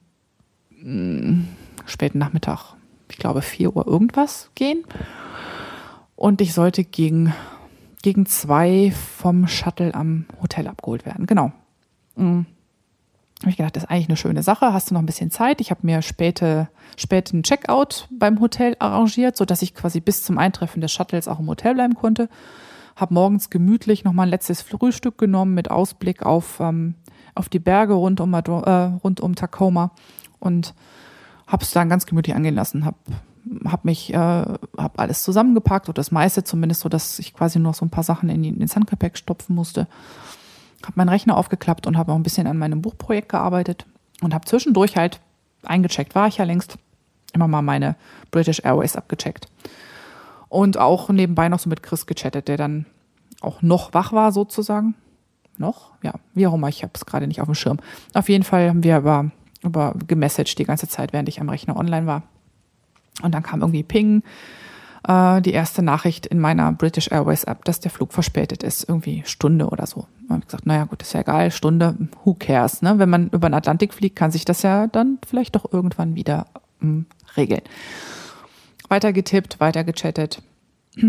späten 1.86 2.18
Nachmittag, 2.18 2.76
ich 3.10 3.18
glaube 3.18 3.42
4 3.42 3.76
Uhr 3.76 3.86
irgendwas 3.86 4.50
gehen. 4.56 4.84
Und 6.16 6.40
ich 6.42 6.54
sollte 6.54 6.84
gegen, 6.84 7.34
gegen 8.02 8.26
zwei 8.26 8.92
vom 8.92 9.48
Shuttle 9.48 9.94
am 9.94 10.26
Hotel 10.42 10.68
abgeholt 10.68 11.06
werden. 11.06 11.26
Genau. 11.26 11.52
Mhm. 12.16 12.46
Habe 13.42 13.50
ich 13.50 13.58
gedacht, 13.58 13.76
das 13.76 13.84
ist 13.84 13.90
eigentlich 13.90 14.10
eine 14.10 14.18
schöne 14.18 14.44
Sache. 14.44 14.72
Hast 14.72 14.90
du 14.90 14.94
noch 14.94 15.02
ein 15.02 15.08
bisschen 15.08 15.32
Zeit? 15.32 15.62
Ich 15.62 15.72
habe 15.72 15.82
mir 15.84 16.04
späte, 16.04 16.70
späten 16.96 17.42
Checkout 17.42 18.08
beim 18.12 18.40
Hotel 18.40 18.76
arrangiert, 18.78 19.36
sodass 19.36 19.64
ich 19.64 19.74
quasi 19.74 20.00
bis 20.00 20.24
zum 20.24 20.38
Eintreffen 20.38 20.80
des 20.80 20.92
Shuttles 20.92 21.28
auch 21.28 21.40
im 21.40 21.48
Hotel 21.48 21.74
bleiben 21.74 21.96
konnte. 21.96 22.30
Habe 22.96 23.16
morgens 23.16 23.50
gemütlich 23.50 24.04
noch 24.04 24.14
mal 24.14 24.24
ein 24.24 24.30
letztes 24.30 24.62
Frühstück 24.62 25.18
genommen 25.18 25.56
mit 25.56 25.72
Ausblick 25.72 26.24
auf, 26.24 26.60
ähm, 26.60 26.94
auf 27.34 27.50
die 27.50 27.58
Berge 27.58 27.94
rund 27.94 28.20
um, 28.22 28.34
äh, 28.34 28.40
rund 28.40 29.22
um 29.22 29.34
Tacoma 29.34 29.92
und 30.40 30.76
habe 31.48 31.64
es 31.64 31.72
dann 31.72 31.90
ganz 31.90 32.06
gemütlich 32.06 32.36
angehen 32.36 32.56
lassen, 32.56 32.86
habe 32.86 32.98
hab 33.66 33.86
mich, 33.86 34.14
äh, 34.14 34.18
habe 34.18 34.60
alles 34.98 35.24
zusammengepackt 35.24 35.90
oder 35.90 35.96
das 35.96 36.12
meiste 36.12 36.44
zumindest, 36.44 36.82
so 36.82 36.90
dass 36.90 37.20
ich 37.20 37.34
quasi 37.34 37.60
nur 37.60 37.74
so 37.74 37.86
ein 37.86 37.90
paar 37.90 38.04
Sachen 38.04 38.30
in, 38.30 38.44
ins 38.44 38.76
Handgepäck 38.76 39.18
stopfen 39.18 39.56
musste. 39.56 39.88
Habe 40.84 40.94
meinen 40.96 41.10
Rechner 41.10 41.38
aufgeklappt 41.38 41.88
und 41.88 41.98
habe 41.98 42.12
auch 42.12 42.16
ein 42.16 42.24
bisschen 42.24 42.48
an 42.48 42.58
meinem 42.58 42.82
Buchprojekt 42.82 43.30
gearbeitet 43.30 43.86
und 44.22 44.34
habe 44.34 44.46
zwischendurch 44.46 44.98
halt 44.98 45.20
eingecheckt, 45.64 46.16
war 46.16 46.28
ich 46.28 46.38
ja 46.38 46.46
längst, 46.46 46.78
immer 47.34 47.48
mal 47.48 47.62
meine 47.62 47.96
British 48.32 48.62
Airways 48.64 48.96
abgecheckt. 48.96 49.48
Und 50.50 50.78
auch 50.78 51.10
nebenbei 51.10 51.50
noch 51.50 51.60
so 51.60 51.70
mit 51.70 51.84
Chris 51.84 52.06
gechattet, 52.06 52.48
der 52.48 52.58
dann 52.58 52.86
auch 53.40 53.62
noch 53.62 53.94
wach 53.94 54.12
war 54.12 54.32
sozusagen. 54.32 54.96
Noch? 55.58 55.92
Ja, 56.04 56.14
wie 56.34 56.48
auch 56.48 56.54
immer, 56.54 56.70
ich 56.70 56.84
habe 56.84 56.94
es 56.96 57.06
gerade 57.06 57.28
nicht 57.28 57.42
auf 57.42 57.48
dem 57.48 57.56
Schirm. 57.56 57.78
Auf 58.14 58.30
jeden 58.30 58.44
Fall 58.44 58.70
haben 58.70 58.84
wir 58.84 58.98
über 58.98 59.32
über 59.64 59.94
gemessaged 60.08 60.58
die 60.58 60.66
ganze 60.66 60.88
Zeit, 60.88 61.14
während 61.14 61.30
ich 61.30 61.40
am 61.40 61.50
Rechner 61.50 61.76
online 61.76 62.08
war. 62.08 62.24
Und 63.22 63.34
dann 63.34 63.44
kam 63.44 63.62
irgendwie 63.62 63.84
Ping, 63.84 64.24
äh, 65.08 65.42
die 65.42 65.54
erste 65.54 65.82
Nachricht 65.82 66.26
in 66.26 66.40
meiner 66.40 66.72
British 66.72 67.10
Airways 67.12 67.44
App, 67.44 67.66
dass 67.66 67.80
der 67.80 67.92
Flug 67.92 68.14
verspätet 68.14 68.64
ist, 68.64 68.88
irgendwie 68.88 69.24
Stunde 69.26 69.68
oder 69.68 69.86
so. 69.86 70.08
Und 70.30 70.40
ich 70.40 70.46
gesagt, 70.46 70.66
naja 70.66 70.86
gut, 70.86 71.02
ist 71.02 71.14
ja 71.14 71.22
egal, 71.22 71.52
Stunde, 71.52 71.96
who 72.24 72.36
cares, 72.36 72.82
ne? 72.82 73.00
Wenn 73.00 73.10
man 73.10 73.30
über 73.30 73.50
den 73.50 73.54
Atlantik 73.54 73.94
fliegt, 73.94 74.16
kann 74.16 74.32
sich 74.32 74.46
das 74.46 74.62
ja 74.62 74.88
dann 74.88 75.20
vielleicht 75.28 75.56
doch 75.56 75.72
irgendwann 75.72 76.16
wieder 76.16 76.48
hm, 76.80 77.06
regeln. 77.36 77.62
Weiter 78.90 79.14
getippt, 79.14 79.60
weiter 79.60 79.84
gechattet. 79.84 80.42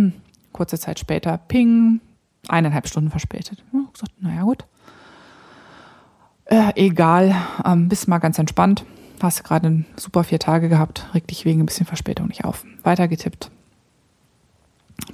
Kurze 0.53 0.79
Zeit 0.79 0.99
später, 0.99 1.39
Ping, 1.39 2.01
eineinhalb 2.49 2.87
Stunden 2.89 3.11
verspätet. 3.11 3.63
Ich 3.73 3.93
gesagt, 3.93 4.13
naja 4.21 4.43
gut, 4.43 4.65
äh, 6.47 6.73
egal, 6.75 7.35
ähm, 7.65 7.89
bist 7.89 8.09
mal 8.09 8.19
ganz 8.19 8.39
entspannt. 8.39 8.85
Hast 9.23 9.45
gerade 9.45 9.85
super 9.97 10.25
vier 10.25 10.41
Tage 10.41 10.69
gehabt, 10.69 11.07
reg 11.15 11.29
dich 11.29 11.45
wegen 11.45 11.61
ein 11.61 11.67
bisschen 11.67 11.87
Verspätung 11.87 12.27
nicht 12.27 12.45
auf. 12.45 12.65
Weiter 12.83 13.07
getippt. 13.07 13.53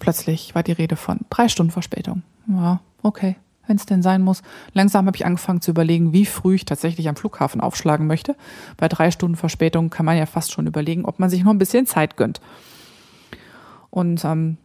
Plötzlich 0.00 0.54
war 0.54 0.62
die 0.62 0.72
Rede 0.72 0.96
von 0.96 1.20
drei 1.28 1.48
Stunden 1.48 1.70
Verspätung. 1.70 2.22
Ja, 2.46 2.80
okay, 3.02 3.36
wenn 3.66 3.76
es 3.76 3.84
denn 3.84 4.00
sein 4.00 4.22
muss. 4.22 4.42
Langsam 4.72 5.06
habe 5.06 5.16
ich 5.16 5.26
angefangen 5.26 5.60
zu 5.60 5.70
überlegen, 5.70 6.14
wie 6.14 6.24
früh 6.24 6.54
ich 6.54 6.64
tatsächlich 6.64 7.06
am 7.06 7.16
Flughafen 7.16 7.60
aufschlagen 7.60 8.06
möchte. 8.06 8.34
Bei 8.78 8.88
drei 8.88 9.10
Stunden 9.10 9.36
Verspätung 9.36 9.90
kann 9.90 10.06
man 10.06 10.16
ja 10.16 10.24
fast 10.24 10.52
schon 10.52 10.66
überlegen, 10.66 11.04
ob 11.04 11.18
man 11.18 11.28
sich 11.28 11.44
noch 11.44 11.52
ein 11.52 11.58
bisschen 11.58 11.84
Zeit 11.84 12.16
gönnt. 12.16 12.40
Und 13.90 14.24
ähm, 14.24 14.56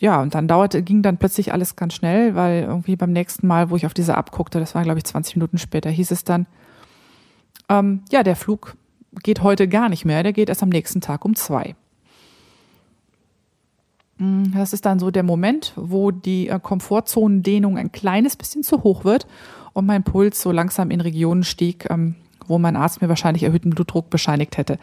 ja, 0.00 0.22
und 0.22 0.34
dann 0.34 0.48
dauerte, 0.48 0.82
ging 0.82 1.02
dann 1.02 1.18
plötzlich 1.18 1.52
alles 1.52 1.76
ganz 1.76 1.92
schnell, 1.92 2.34
weil 2.34 2.62
irgendwie 2.62 2.96
beim 2.96 3.12
nächsten 3.12 3.46
Mal, 3.46 3.68
wo 3.68 3.76
ich 3.76 3.84
auf 3.84 3.92
diese 3.92 4.16
abguckte, 4.16 4.60
das 4.60 4.74
war 4.74 4.82
glaube 4.82 4.98
ich 4.98 5.04
20 5.04 5.36
Minuten 5.36 5.58
später, 5.58 5.90
hieß 5.90 6.10
es 6.10 6.24
dann, 6.24 6.46
ähm, 7.68 8.02
ja, 8.10 8.22
der 8.22 8.36
Flug 8.36 8.76
geht 9.22 9.42
heute 9.42 9.68
gar 9.68 9.88
nicht 9.88 10.04
mehr, 10.04 10.22
der 10.22 10.32
geht 10.32 10.48
erst 10.48 10.62
am 10.62 10.68
nächsten 10.68 11.00
Tag 11.00 11.24
um 11.24 11.34
zwei. 11.34 11.74
Hm, 14.18 14.52
das 14.54 14.72
ist 14.72 14.84
dann 14.84 14.98
so 14.98 15.10
der 15.10 15.22
Moment, 15.22 15.72
wo 15.76 16.10
die 16.10 16.48
äh, 16.48 16.58
Komfortzonendehnung 16.60 17.78
ein 17.78 17.92
kleines 17.92 18.36
bisschen 18.36 18.62
zu 18.62 18.82
hoch 18.82 19.04
wird 19.04 19.26
und 19.72 19.86
mein 19.86 20.02
Puls 20.02 20.40
so 20.40 20.52
langsam 20.52 20.90
in 20.90 21.00
Regionen 21.00 21.44
stieg, 21.44 21.88
ähm, 21.90 22.16
wo 22.46 22.58
mein 22.58 22.76
Arzt 22.76 23.00
mir 23.00 23.08
wahrscheinlich 23.08 23.44
erhöhten 23.44 23.70
Blutdruck 23.70 24.10
bescheinigt 24.10 24.56
hätte. 24.56 24.78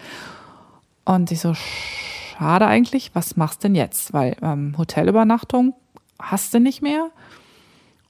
Und 1.03 1.31
ich 1.31 1.39
so, 1.39 1.53
schade 1.53 2.65
eigentlich, 2.65 3.11
was 3.13 3.37
machst 3.37 3.63
denn 3.63 3.75
jetzt? 3.75 4.13
Weil 4.13 4.37
ähm, 4.41 4.75
Hotelübernachtung 4.77 5.73
hast 6.19 6.53
du 6.53 6.59
nicht 6.59 6.81
mehr. 6.81 7.09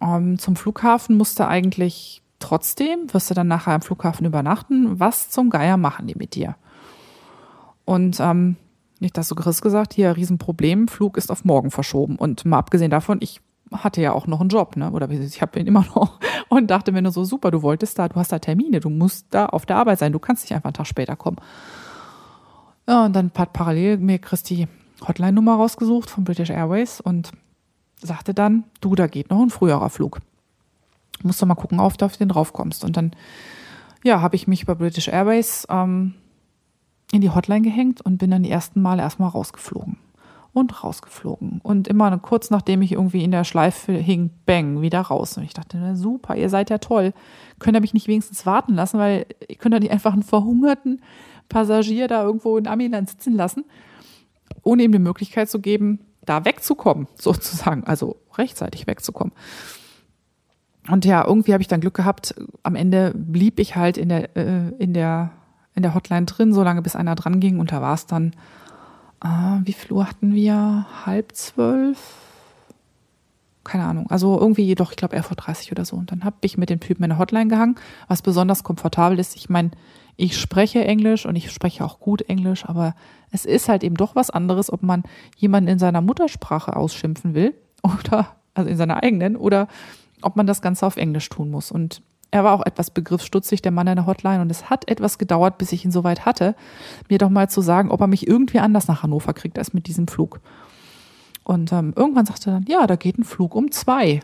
Ähm, 0.01 0.37
zum 0.37 0.55
Flughafen 0.55 1.17
musst 1.17 1.39
du 1.39 1.47
eigentlich 1.47 2.21
trotzdem, 2.45 3.11
wirst 3.11 3.29
du 3.29 3.33
dann 3.33 3.47
nachher 3.47 3.73
am 3.73 3.81
Flughafen 3.81 4.25
übernachten. 4.25 4.99
Was 4.99 5.29
zum 5.31 5.49
Geier 5.49 5.77
machen 5.77 6.05
die 6.05 6.15
mit 6.15 6.35
dir? 6.35 6.55
Und 7.85 8.19
ähm, 8.19 8.55
Nicht 8.99 9.17
das 9.17 9.27
so 9.27 9.35
Chris 9.35 9.61
gesagt, 9.61 9.93
hier 9.93 10.15
Riesenproblem, 10.15 10.87
Flug 10.87 11.17
ist 11.17 11.31
auf 11.31 11.43
morgen 11.43 11.71
verschoben. 11.71 12.17
Und 12.17 12.45
mal 12.45 12.59
abgesehen 12.59 12.91
davon, 12.91 13.17
ich 13.21 13.41
hatte 13.71 13.99
ja 13.99 14.13
auch 14.13 14.27
noch 14.27 14.41
einen 14.41 14.49
Job, 14.49 14.77
ne? 14.77 14.91
Oder 14.91 15.09
ich 15.09 15.41
habe 15.41 15.59
ihn 15.59 15.65
immer 15.65 15.85
noch 15.95 16.19
und 16.49 16.69
dachte 16.69 16.91
mir 16.91 17.01
nur 17.01 17.11
so, 17.11 17.23
super, 17.23 17.49
du 17.49 17.63
wolltest 17.63 17.97
da, 17.97 18.07
du 18.07 18.15
hast 18.15 18.31
da 18.31 18.37
Termine, 18.37 18.79
du 18.79 18.89
musst 18.89 19.25
da 19.31 19.47
auf 19.47 19.65
der 19.65 19.77
Arbeit 19.77 19.99
sein, 19.99 20.13
du 20.13 20.19
kannst 20.19 20.43
nicht 20.43 20.53
einfach 20.53 20.69
einen 20.69 20.75
Tag 20.75 20.87
später 20.87 21.15
kommen. 21.15 21.37
Ja, 22.87 23.05
und 23.05 23.15
dann 23.15 23.31
hat 23.35 23.53
parallel 23.53 23.97
mir 23.97 24.19
Christi 24.19 24.67
Hotline-Nummer 25.05 25.55
rausgesucht 25.55 26.11
von 26.11 26.23
British 26.23 26.51
Airways 26.51 27.01
und 27.01 27.31
sagte 27.99 28.35
dann, 28.35 28.65
du, 28.81 28.93
da 28.93 29.07
geht 29.07 29.31
noch 29.31 29.41
ein 29.41 29.49
früherer 29.49 29.89
Flug. 29.89 30.19
Musst 31.23 31.41
du 31.41 31.45
mal 31.45 31.55
gucken, 31.55 31.79
ob 31.79 31.97
du 31.97 32.05
auf 32.05 32.17
den 32.17 32.29
draufkommst. 32.29 32.83
Und 32.83 32.97
dann, 32.97 33.11
ja, 34.03 34.21
habe 34.21 34.35
ich 34.35 34.47
mich 34.47 34.65
bei 34.65 34.75
British 34.75 35.07
Airways 35.07 35.65
ähm, 35.69 36.13
in 37.11 37.21
die 37.21 37.29
Hotline 37.29 37.61
gehängt 37.61 38.01
und 38.01 38.17
bin 38.17 38.31
dann 38.31 38.43
die 38.43 38.51
ersten 38.51 38.81
Male 38.81 39.01
erstmal 39.01 39.29
rausgeflogen. 39.29 39.97
Und 40.53 40.83
rausgeflogen. 40.83 41.59
Und 41.63 41.87
immer 41.87 42.17
kurz 42.19 42.49
nachdem 42.49 42.81
ich 42.81 42.93
irgendwie 42.93 43.23
in 43.23 43.31
der 43.31 43.43
Schleife 43.43 43.91
hing, 43.91 44.29
bang, 44.45 44.81
wieder 44.81 45.01
raus. 45.01 45.37
Und 45.37 45.43
ich 45.43 45.53
dachte, 45.53 45.77
na 45.77 45.95
super, 45.95 46.35
ihr 46.35 46.49
seid 46.49 46.69
ja 46.69 46.77
toll. 46.77 47.13
Könnt 47.59 47.75
ihr 47.75 47.81
mich 47.81 47.93
nicht 47.93 48.07
wenigstens 48.07 48.45
warten 48.45 48.73
lassen, 48.73 48.97
weil 48.97 49.25
ihr 49.47 49.57
könnt 49.57 49.73
ja 49.73 49.79
nicht 49.79 49.91
einfach 49.91 50.13
einen 50.13 50.23
verhungerten 50.23 51.01
Passagier 51.49 52.07
da 52.07 52.23
irgendwo 52.23 52.57
in 52.57 52.67
Amiland 52.67 53.09
sitzen 53.09 53.35
lassen, 53.35 53.65
ohne 54.63 54.83
ihm 54.83 54.91
die 54.91 54.99
Möglichkeit 54.99 55.49
zu 55.49 55.59
geben, 55.59 55.99
da 56.25 56.45
wegzukommen, 56.45 57.07
sozusagen, 57.15 57.83
also 57.83 58.17
rechtzeitig 58.37 58.87
wegzukommen. 58.87 59.33
Und 60.89 61.05
ja, 61.05 61.25
irgendwie 61.25 61.53
habe 61.53 61.61
ich 61.61 61.67
dann 61.67 61.81
Glück 61.81 61.95
gehabt. 61.95 62.35
Am 62.63 62.75
Ende 62.75 63.11
blieb 63.15 63.59
ich 63.59 63.75
halt 63.75 63.97
in 63.97 64.09
der, 64.09 64.35
äh, 64.37 64.69
in 64.77 64.93
der 64.93 65.31
in 65.75 65.83
der 65.83 65.93
Hotline 65.93 66.25
drin, 66.25 66.53
solange 66.53 66.81
bis 66.81 66.95
einer 66.95 67.15
dran 67.15 67.39
ging. 67.39 67.59
Und 67.59 67.71
da 67.71 67.81
war 67.81 67.93
es 67.93 68.07
dann, 68.07 68.31
äh, 69.23 69.27
wie 69.63 69.73
viel 69.73 69.91
Uhr 69.91 70.07
hatten 70.07 70.33
wir? 70.33 70.87
Halb 71.05 71.33
zwölf? 71.33 71.99
Keine 73.63 73.83
Ahnung. 73.83 74.07
Also 74.09 74.39
irgendwie 74.39 74.63
jedoch, 74.63 74.91
ich 74.91 74.97
glaube, 74.97 75.17
11.30 75.17 75.65
Uhr 75.65 75.71
oder 75.73 75.85
so. 75.85 75.97
Und 75.97 76.11
dann 76.11 76.23
habe 76.23 76.37
ich 76.41 76.57
mit 76.57 76.69
dem 76.69 76.79
Typen 76.79 77.03
in 77.03 77.09
der 77.09 77.19
Hotline 77.19 77.49
gehangen, 77.49 77.75
was 78.07 78.21
besonders 78.21 78.63
komfortabel 78.63 79.19
ist. 79.19 79.35
Ich 79.35 79.49
meine, 79.49 79.71
ich 80.15 80.39
spreche 80.39 80.85
Englisch 80.85 81.25
und 81.25 81.35
ich 81.35 81.51
spreche 81.51 81.83
auch 81.83 81.99
gut 81.99 82.21
Englisch, 82.21 82.65
aber 82.65 82.95
es 83.31 83.45
ist 83.45 83.67
halt 83.67 83.83
eben 83.83 83.95
doch 83.95 84.15
was 84.15 84.29
anderes, 84.29 84.71
ob 84.71 84.81
man 84.81 85.03
jemanden 85.35 85.69
in 85.69 85.79
seiner 85.79 85.99
Muttersprache 85.99 86.75
ausschimpfen 86.75 87.33
will 87.33 87.53
oder, 87.83 88.27
also 88.53 88.69
in 88.69 88.77
seiner 88.77 89.03
eigenen, 89.03 89.35
oder 89.35 89.67
ob 90.21 90.35
man 90.35 90.47
das 90.47 90.61
Ganze 90.61 90.85
auf 90.85 90.97
Englisch 90.97 91.29
tun 91.29 91.49
muss. 91.49 91.71
Und 91.71 92.01
er 92.31 92.43
war 92.43 92.53
auch 92.53 92.65
etwas 92.65 92.91
begriffsstutzig, 92.91 93.61
der 93.61 93.71
Mann 93.71 93.87
in 93.87 93.95
der 93.95 94.05
Hotline, 94.05 94.41
und 94.41 94.49
es 94.51 94.69
hat 94.69 94.89
etwas 94.89 95.17
gedauert, 95.17 95.57
bis 95.57 95.71
ich 95.71 95.85
ihn 95.85 95.91
soweit 95.91 96.25
hatte, 96.25 96.55
mir 97.09 97.17
doch 97.17 97.29
mal 97.29 97.49
zu 97.49 97.61
sagen, 97.61 97.91
ob 97.91 98.01
er 98.01 98.07
mich 98.07 98.27
irgendwie 98.27 98.59
anders 98.59 98.87
nach 98.87 99.03
Hannover 99.03 99.33
kriegt 99.33 99.57
als 99.57 99.73
mit 99.73 99.87
diesem 99.87 100.07
Flug. 100.07 100.41
Und 101.43 101.71
ähm, 101.71 101.93
irgendwann 101.95 102.25
sagte 102.25 102.49
er 102.49 102.53
dann, 102.53 102.65
ja, 102.67 102.87
da 102.87 102.95
geht 102.95 103.17
ein 103.17 103.23
Flug 103.23 103.55
um 103.55 103.71
zwei. 103.71 104.19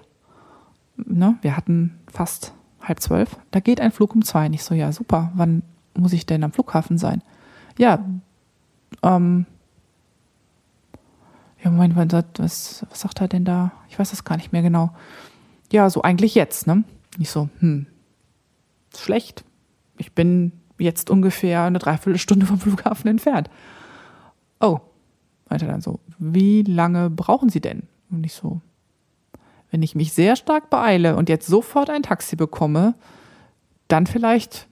Ne? 0.97 1.37
Wir 1.41 1.55
hatten 1.55 1.99
fast 2.11 2.53
halb 2.81 2.99
zwölf. 2.99 3.37
Da 3.51 3.59
geht 3.59 3.79
ein 3.79 3.91
Flug 3.91 4.15
um 4.15 4.23
zwei. 4.23 4.47
Und 4.47 4.53
ich 4.53 4.63
so, 4.63 4.73
ja, 4.73 4.91
super. 4.91 5.31
Wann 5.35 5.61
muss 5.95 6.13
ich 6.13 6.25
denn 6.25 6.43
am 6.43 6.51
Flughafen 6.51 6.97
sein? 6.97 7.21
Ja, 7.77 8.03
ähm, 9.03 9.45
ja, 11.63 11.69
Moment, 11.69 12.11
was, 12.39 12.85
was 12.89 13.01
sagt 13.01 13.21
er 13.21 13.27
denn 13.27 13.45
da? 13.45 13.71
Ich 13.87 13.99
weiß 13.99 14.09
das 14.09 14.23
gar 14.23 14.37
nicht 14.37 14.51
mehr 14.51 14.63
genau. 14.63 14.89
Ja, 15.71 15.89
so 15.89 16.01
eigentlich 16.01 16.35
jetzt, 16.35 16.67
ne? 16.67 16.83
Ich 17.17 17.29
so, 17.29 17.49
hm, 17.59 17.87
schlecht. 18.95 19.43
Ich 19.97 20.11
bin 20.11 20.51
jetzt 20.77 21.09
ungefähr 21.09 21.63
eine 21.63 21.79
Dreiviertelstunde 21.79 22.45
vom 22.45 22.59
Flughafen 22.59 23.09
entfernt. 23.09 23.49
Oh, 24.59 24.79
meinte 25.49 25.67
dann 25.67 25.81
so, 25.81 25.99
wie 26.17 26.63
lange 26.63 27.09
brauchen 27.09 27.49
Sie 27.49 27.61
denn? 27.61 27.83
Und 28.09 28.25
ich 28.25 28.33
so, 28.33 28.61
wenn 29.69 29.81
ich 29.81 29.95
mich 29.95 30.13
sehr 30.13 30.35
stark 30.35 30.69
beeile 30.69 31.15
und 31.15 31.29
jetzt 31.29 31.47
sofort 31.47 31.89
ein 31.89 32.03
Taxi 32.03 32.35
bekomme, 32.35 32.95
dann 33.87 34.07
vielleicht 34.07 34.67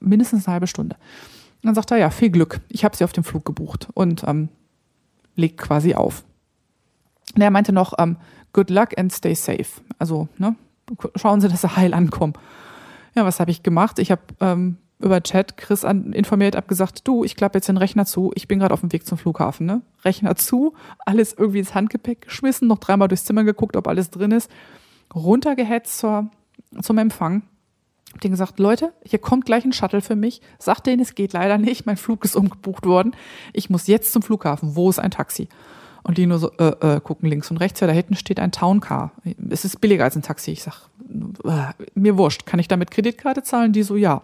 mindestens 0.00 0.46
eine 0.46 0.54
halbe 0.54 0.66
Stunde. 0.66 0.96
Und 0.96 1.66
dann 1.66 1.74
sagt 1.74 1.90
er, 1.90 1.96
ja, 1.96 2.10
viel 2.10 2.30
Glück. 2.30 2.60
Ich 2.68 2.84
habe 2.84 2.96
Sie 2.96 3.04
auf 3.04 3.12
dem 3.12 3.24
Flug 3.24 3.44
gebucht 3.44 3.88
und 3.94 4.24
ähm, 4.26 4.50
legt 5.34 5.58
quasi 5.58 5.94
auf. 5.94 6.24
Und 7.34 7.42
er 7.42 7.50
meinte 7.50 7.72
noch, 7.72 7.94
ähm, 7.98 8.16
good 8.56 8.70
luck 8.70 8.96
and 8.96 9.12
stay 9.12 9.34
safe. 9.34 9.82
Also, 9.98 10.28
ne, 10.38 10.56
schauen 11.14 11.40
Sie, 11.42 11.48
dass 11.48 11.60
Sie 11.60 11.76
heil 11.76 11.92
ankommen. 11.92 12.32
Ja, 13.14 13.24
was 13.26 13.38
habe 13.38 13.50
ich 13.50 13.62
gemacht? 13.62 13.98
Ich 13.98 14.10
habe 14.10 14.22
ähm, 14.40 14.78
über 14.98 15.22
Chat 15.22 15.58
Chris 15.58 15.84
an, 15.84 16.14
informiert, 16.14 16.56
habe 16.56 16.66
gesagt, 16.66 17.06
du, 17.06 17.22
ich 17.22 17.36
klappe 17.36 17.58
jetzt 17.58 17.68
den 17.68 17.76
Rechner 17.76 18.06
zu, 18.06 18.32
ich 18.34 18.48
bin 18.48 18.58
gerade 18.58 18.72
auf 18.72 18.80
dem 18.80 18.92
Weg 18.92 19.06
zum 19.06 19.18
Flughafen, 19.18 19.66
ne? 19.66 19.82
Rechner 20.06 20.36
zu, 20.36 20.74
alles 21.04 21.34
irgendwie 21.34 21.58
ins 21.58 21.74
Handgepäck 21.74 22.22
geschmissen, 22.22 22.66
noch 22.66 22.78
dreimal 22.78 23.08
durchs 23.08 23.24
Zimmer 23.24 23.44
geguckt, 23.44 23.76
ob 23.76 23.86
alles 23.88 24.10
drin 24.10 24.30
ist, 24.30 24.50
runtergehetzt 25.14 25.98
zur, 25.98 26.30
zum 26.80 26.96
Empfang. 26.96 27.42
Hab 28.14 28.22
denen 28.22 28.32
gesagt, 28.32 28.58
Leute, 28.58 28.94
hier 29.04 29.18
kommt 29.18 29.44
gleich 29.44 29.66
ein 29.66 29.74
Shuttle 29.74 30.00
für 30.00 30.16
mich. 30.16 30.40
Sagt 30.58 30.86
denen, 30.86 31.02
es 31.02 31.14
geht 31.14 31.34
leider 31.34 31.58
nicht, 31.58 31.84
mein 31.84 31.98
Flug 31.98 32.24
ist 32.24 32.34
umgebucht 32.34 32.86
worden. 32.86 33.14
Ich 33.52 33.68
muss 33.68 33.86
jetzt 33.86 34.14
zum 34.14 34.22
Flughafen. 34.22 34.74
Wo 34.74 34.88
ist 34.88 34.98
ein 34.98 35.10
Taxi? 35.10 35.48
Und 36.06 36.18
die 36.18 36.26
nur 36.26 36.38
so, 36.38 36.52
äh, 36.52 36.96
äh, 36.96 37.00
gucken 37.00 37.28
links 37.28 37.50
und 37.50 37.56
rechts, 37.56 37.80
ja, 37.80 37.88
da 37.88 37.92
hinten 37.92 38.14
steht 38.14 38.38
ein 38.38 38.52
Towncar. 38.52 39.10
Es 39.50 39.64
ist 39.64 39.80
billiger 39.80 40.04
als 40.04 40.14
ein 40.14 40.22
Taxi. 40.22 40.52
Ich 40.52 40.62
sag, 40.62 40.88
äh, 41.44 41.72
mir 41.94 42.16
wurscht, 42.16 42.46
kann 42.46 42.60
ich 42.60 42.68
damit 42.68 42.92
Kreditkarte 42.92 43.42
zahlen? 43.42 43.72
Die 43.72 43.82
so, 43.82 43.96
ja. 43.96 44.22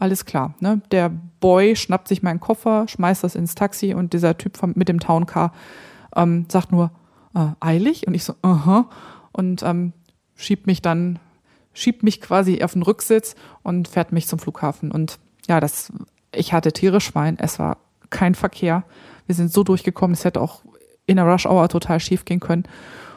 Alles 0.00 0.24
klar. 0.24 0.54
Ne? 0.58 0.80
Der 0.90 1.12
Boy 1.38 1.76
schnappt 1.76 2.08
sich 2.08 2.24
meinen 2.24 2.40
Koffer, 2.40 2.88
schmeißt 2.88 3.22
das 3.22 3.36
ins 3.36 3.54
Taxi 3.54 3.94
und 3.94 4.14
dieser 4.14 4.36
Typ 4.36 4.56
vom, 4.56 4.72
mit 4.74 4.88
dem 4.88 4.98
Towncar 4.98 5.52
ähm, 6.16 6.46
sagt 6.50 6.72
nur, 6.72 6.90
äh, 7.36 7.50
eilig? 7.60 8.08
Und 8.08 8.14
ich 8.14 8.24
so, 8.24 8.34
aha. 8.42 8.78
Uh 8.78 8.82
-huh. 8.82 8.84
Und 9.30 9.62
ähm, 9.62 9.92
schiebt 10.34 10.66
mich 10.66 10.82
dann, 10.82 11.20
schiebt 11.72 12.02
mich 12.02 12.20
quasi 12.20 12.64
auf 12.64 12.72
den 12.72 12.82
Rücksitz 12.82 13.36
und 13.62 13.86
fährt 13.86 14.10
mich 14.10 14.26
zum 14.26 14.40
Flughafen. 14.40 14.90
Und 14.90 15.20
ja, 15.46 15.60
das, 15.60 15.92
ich 16.34 16.52
hatte 16.52 16.72
tierisch 16.72 17.04
Schwein, 17.04 17.38
es 17.38 17.60
war 17.60 17.76
kein 18.10 18.34
Verkehr. 18.34 18.82
Wir 19.26 19.36
sind 19.36 19.52
so 19.52 19.62
durchgekommen, 19.62 20.14
es 20.14 20.24
hätte 20.24 20.40
auch 20.40 20.62
in 21.06 21.16
der 21.16 21.26
Rush 21.26 21.46
Hour 21.46 21.68
total 21.68 22.00
schief 22.00 22.24
gehen 22.24 22.40
können. 22.40 22.64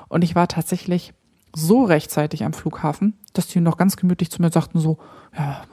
Und 0.08 0.24
ich 0.24 0.36
war 0.36 0.48
tatsächlich 0.48 1.14
so 1.54 1.84
rechtzeitig 1.84 2.44
am 2.44 2.54
Flughafen, 2.54 3.14
dass 3.34 3.48
die 3.48 3.62
noch 3.62 3.78
ganz 3.78 3.96
gemütlich 3.96 4.30
zu 4.30 4.42
mir 4.42 4.52
sagten 4.52 4.80
so, 4.80 4.98
ja, 5.38 5.64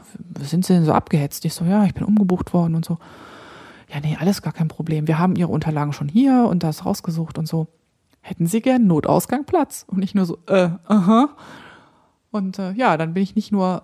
sind 0.40 0.64
Sie 0.64 0.74
denn 0.74 0.84
so 0.84 0.93
abgehetzt? 0.93 1.44
Ich 1.44 1.55
so, 1.55 1.64
ja, 1.64 1.84
ich 1.84 1.94
bin 1.94 2.05
umgebucht 2.05 2.55
worden 2.55 2.74
und 2.74 2.84
so. 2.84 2.98
Ja, 3.93 4.01
nee, 4.01 4.16
alles 4.18 4.43
gar 4.43 4.52
kein 4.52 4.68
Problem. 4.68 5.06
Wir 5.06 5.18
haben 5.18 5.36
Ihre 5.36 5.51
Unterlagen 5.51 5.93
schon 5.93 6.09
hier 6.09 6.47
und 6.48 6.62
das 6.62 6.86
rausgesucht 6.86 7.36
und 7.36 7.47
so. 7.47 7.66
Hätten 8.20 8.47
Sie 8.47 8.62
gern 8.62 8.86
Notausgangplatz? 8.86 9.84
Und 9.89 9.98
nicht 9.98 10.14
nur 10.14 10.24
so, 10.24 10.39
äh, 10.47 10.70
aha. 10.86 11.30
Und 12.30 12.59
äh, 12.59 12.72
ja, 12.72 12.97
dann 12.97 13.14
bin 13.14 13.22
ich 13.22 13.34
nicht 13.34 13.52
nur 13.52 13.82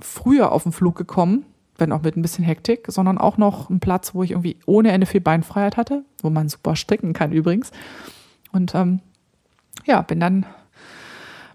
früher 0.00 0.52
auf 0.52 0.62
den 0.62 0.72
Flug 0.72 0.96
gekommen, 0.96 1.44
wenn 1.78 1.92
auch 1.92 2.02
mit 2.02 2.16
ein 2.16 2.22
bisschen 2.22 2.44
Hektik, 2.44 2.86
sondern 2.88 3.18
auch 3.18 3.38
noch 3.38 3.70
ein 3.70 3.80
Platz, 3.80 4.14
wo 4.14 4.22
ich 4.22 4.32
irgendwie 4.32 4.58
ohne 4.66 4.92
Ende 4.92 5.06
viel 5.06 5.20
Beinfreiheit 5.20 5.76
hatte, 5.76 6.04
wo 6.22 6.30
man 6.30 6.48
super 6.48 6.76
stricken 6.76 7.12
kann 7.12 7.32
übrigens. 7.32 7.70
Und 8.52 8.74
ähm, 8.74 9.00
ja, 9.86 10.02
bin 10.02 10.20
dann 10.20 10.46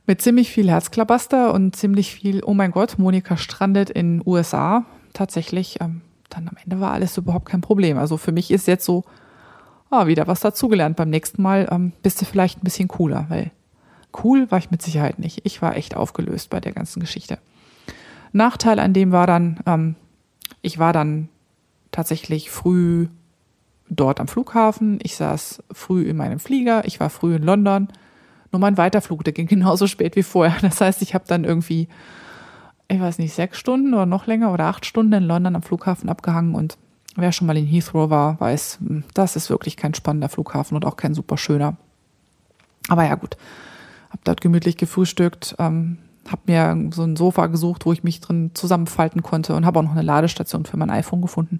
mit 0.05 0.21
ziemlich 0.21 0.51
viel 0.51 0.69
Herzklabaster 0.69 1.53
und 1.53 1.75
ziemlich 1.75 2.13
viel, 2.13 2.43
oh 2.43 2.53
mein 2.53 2.71
Gott, 2.71 2.97
Monika 2.97 3.37
strandet 3.37 3.89
in 3.89 4.21
USA. 4.25 4.85
Tatsächlich, 5.13 5.79
ähm, 5.81 6.01
dann 6.29 6.47
am 6.47 6.57
Ende 6.61 6.79
war 6.79 6.91
alles 6.91 7.17
überhaupt 7.17 7.45
kein 7.45 7.61
Problem. 7.61 7.97
Also 7.97 8.17
für 8.17 8.31
mich 8.31 8.51
ist 8.51 8.67
jetzt 8.67 8.85
so, 8.85 9.03
ah, 9.89 10.07
wieder 10.07 10.27
was 10.27 10.39
dazugelernt. 10.39 10.95
Beim 10.95 11.09
nächsten 11.09 11.41
Mal 11.41 11.67
ähm, 11.71 11.93
bist 12.01 12.19
du 12.21 12.25
vielleicht 12.25 12.59
ein 12.59 12.63
bisschen 12.63 12.87
cooler, 12.87 13.25
weil 13.29 13.51
cool 14.23 14.49
war 14.51 14.57
ich 14.57 14.71
mit 14.71 14.81
Sicherheit 14.81 15.19
nicht. 15.19 15.41
Ich 15.45 15.61
war 15.61 15.75
echt 15.75 15.95
aufgelöst 15.95 16.49
bei 16.49 16.59
der 16.59 16.73
ganzen 16.73 16.99
Geschichte. 16.99 17.37
Nachteil 18.31 18.79
an 18.79 18.93
dem 18.93 19.11
war 19.11 19.27
dann, 19.27 19.59
ähm, 19.65 19.95
ich 20.61 20.79
war 20.79 20.93
dann 20.93 21.29
tatsächlich 21.91 22.49
früh 22.49 23.07
dort 23.89 24.19
am 24.19 24.27
Flughafen. 24.27 24.99
Ich 25.03 25.15
saß 25.15 25.63
früh 25.71 26.03
in 26.03 26.17
meinem 26.17 26.39
Flieger. 26.39 26.85
Ich 26.85 26.99
war 26.99 27.09
früh 27.09 27.35
in 27.35 27.43
London. 27.43 27.87
Nur 28.51 28.59
mein 28.59 28.77
Weiterflug, 28.77 29.23
der 29.23 29.33
ging 29.33 29.47
genauso 29.47 29.87
spät 29.87 30.15
wie 30.15 30.23
vorher. 30.23 30.59
Das 30.61 30.81
heißt, 30.81 31.01
ich 31.01 31.13
habe 31.13 31.25
dann 31.27 31.43
irgendwie, 31.43 31.87
ich 32.87 32.99
weiß 32.99 33.19
nicht, 33.19 33.33
sechs 33.33 33.57
Stunden 33.57 33.93
oder 33.93 34.05
noch 34.05 34.27
länger 34.27 34.53
oder 34.53 34.65
acht 34.65 34.85
Stunden 34.85 35.13
in 35.13 35.23
London 35.23 35.55
am 35.55 35.63
Flughafen 35.63 36.09
abgehangen. 36.09 36.55
Und 36.55 36.77
wer 37.15 37.31
schon 37.31 37.47
mal 37.47 37.57
in 37.57 37.65
Heathrow 37.65 38.09
war, 38.09 38.39
weiß, 38.39 38.79
hm, 38.79 39.03
das 39.13 39.35
ist 39.35 39.49
wirklich 39.49 39.77
kein 39.77 39.93
spannender 39.93 40.29
Flughafen 40.29 40.75
und 40.75 40.85
auch 40.85 40.97
kein 40.97 41.13
super 41.13 41.37
schöner. 41.37 41.77
Aber 42.89 43.05
ja, 43.05 43.15
gut. 43.15 43.37
Hab 44.09 44.23
dort 44.25 44.41
gemütlich 44.41 44.77
gefrühstückt, 44.77 45.55
ähm, 45.57 45.97
habe 46.29 46.41
mir 46.45 46.91
so 46.93 47.03
ein 47.03 47.15
Sofa 47.15 47.47
gesucht, 47.47 47.85
wo 47.85 47.93
ich 47.93 48.03
mich 48.03 48.21
drin 48.21 48.51
zusammenfalten 48.53 49.23
konnte 49.23 49.55
und 49.55 49.65
habe 49.65 49.79
auch 49.79 49.83
noch 49.83 49.91
eine 49.91 50.01
Ladestation 50.01 50.65
für 50.65 50.77
mein 50.77 50.89
iPhone 50.89 51.21
gefunden. 51.21 51.59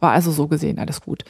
War 0.00 0.12
also 0.12 0.30
so 0.30 0.48
gesehen 0.48 0.78
alles 0.78 1.00
gut. 1.00 1.24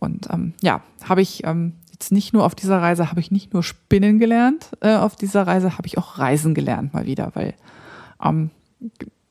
Und 0.00 0.28
ähm, 0.30 0.54
ja, 0.62 0.80
habe 1.04 1.20
ich 1.22 1.44
ähm, 1.44 1.74
jetzt 1.92 2.12
nicht 2.12 2.32
nur 2.32 2.44
auf 2.44 2.54
dieser 2.54 2.80
Reise, 2.80 3.10
habe 3.10 3.20
ich 3.20 3.30
nicht 3.30 3.52
nur 3.52 3.62
Spinnen 3.62 4.18
gelernt, 4.18 4.70
äh, 4.80 4.96
auf 4.96 5.16
dieser 5.16 5.46
Reise 5.46 5.76
habe 5.78 5.86
ich 5.86 5.98
auch 5.98 6.18
Reisen 6.18 6.54
gelernt 6.54 6.92
mal 6.94 7.06
wieder, 7.06 7.30
weil, 7.34 7.54
ähm, 8.22 8.50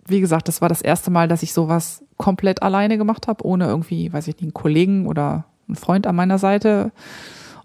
wie 0.05 0.21
gesagt, 0.21 0.47
das 0.47 0.61
war 0.61 0.69
das 0.69 0.81
erste 0.81 1.11
Mal, 1.11 1.27
dass 1.27 1.43
ich 1.43 1.53
sowas 1.53 2.03
komplett 2.17 2.61
alleine 2.63 2.97
gemacht 2.97 3.27
habe, 3.27 3.45
ohne 3.45 3.65
irgendwie, 3.65 4.13
weiß 4.13 4.27
ich 4.27 4.35
nicht, 4.35 4.43
einen 4.43 4.53
Kollegen 4.53 5.07
oder 5.07 5.45
einen 5.67 5.75
Freund 5.75 6.07
an 6.07 6.15
meiner 6.15 6.37
Seite. 6.37 6.91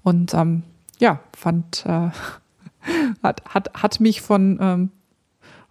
Und 0.02 0.34
ähm, 0.34 0.62
ja, 0.98 1.20
fand, 1.36 1.84
äh, 1.86 2.08
hat, 3.22 3.42
hat, 3.46 3.70
hat 3.74 4.00
mich 4.00 4.20
von 4.20 4.58
ähm, 4.60 4.90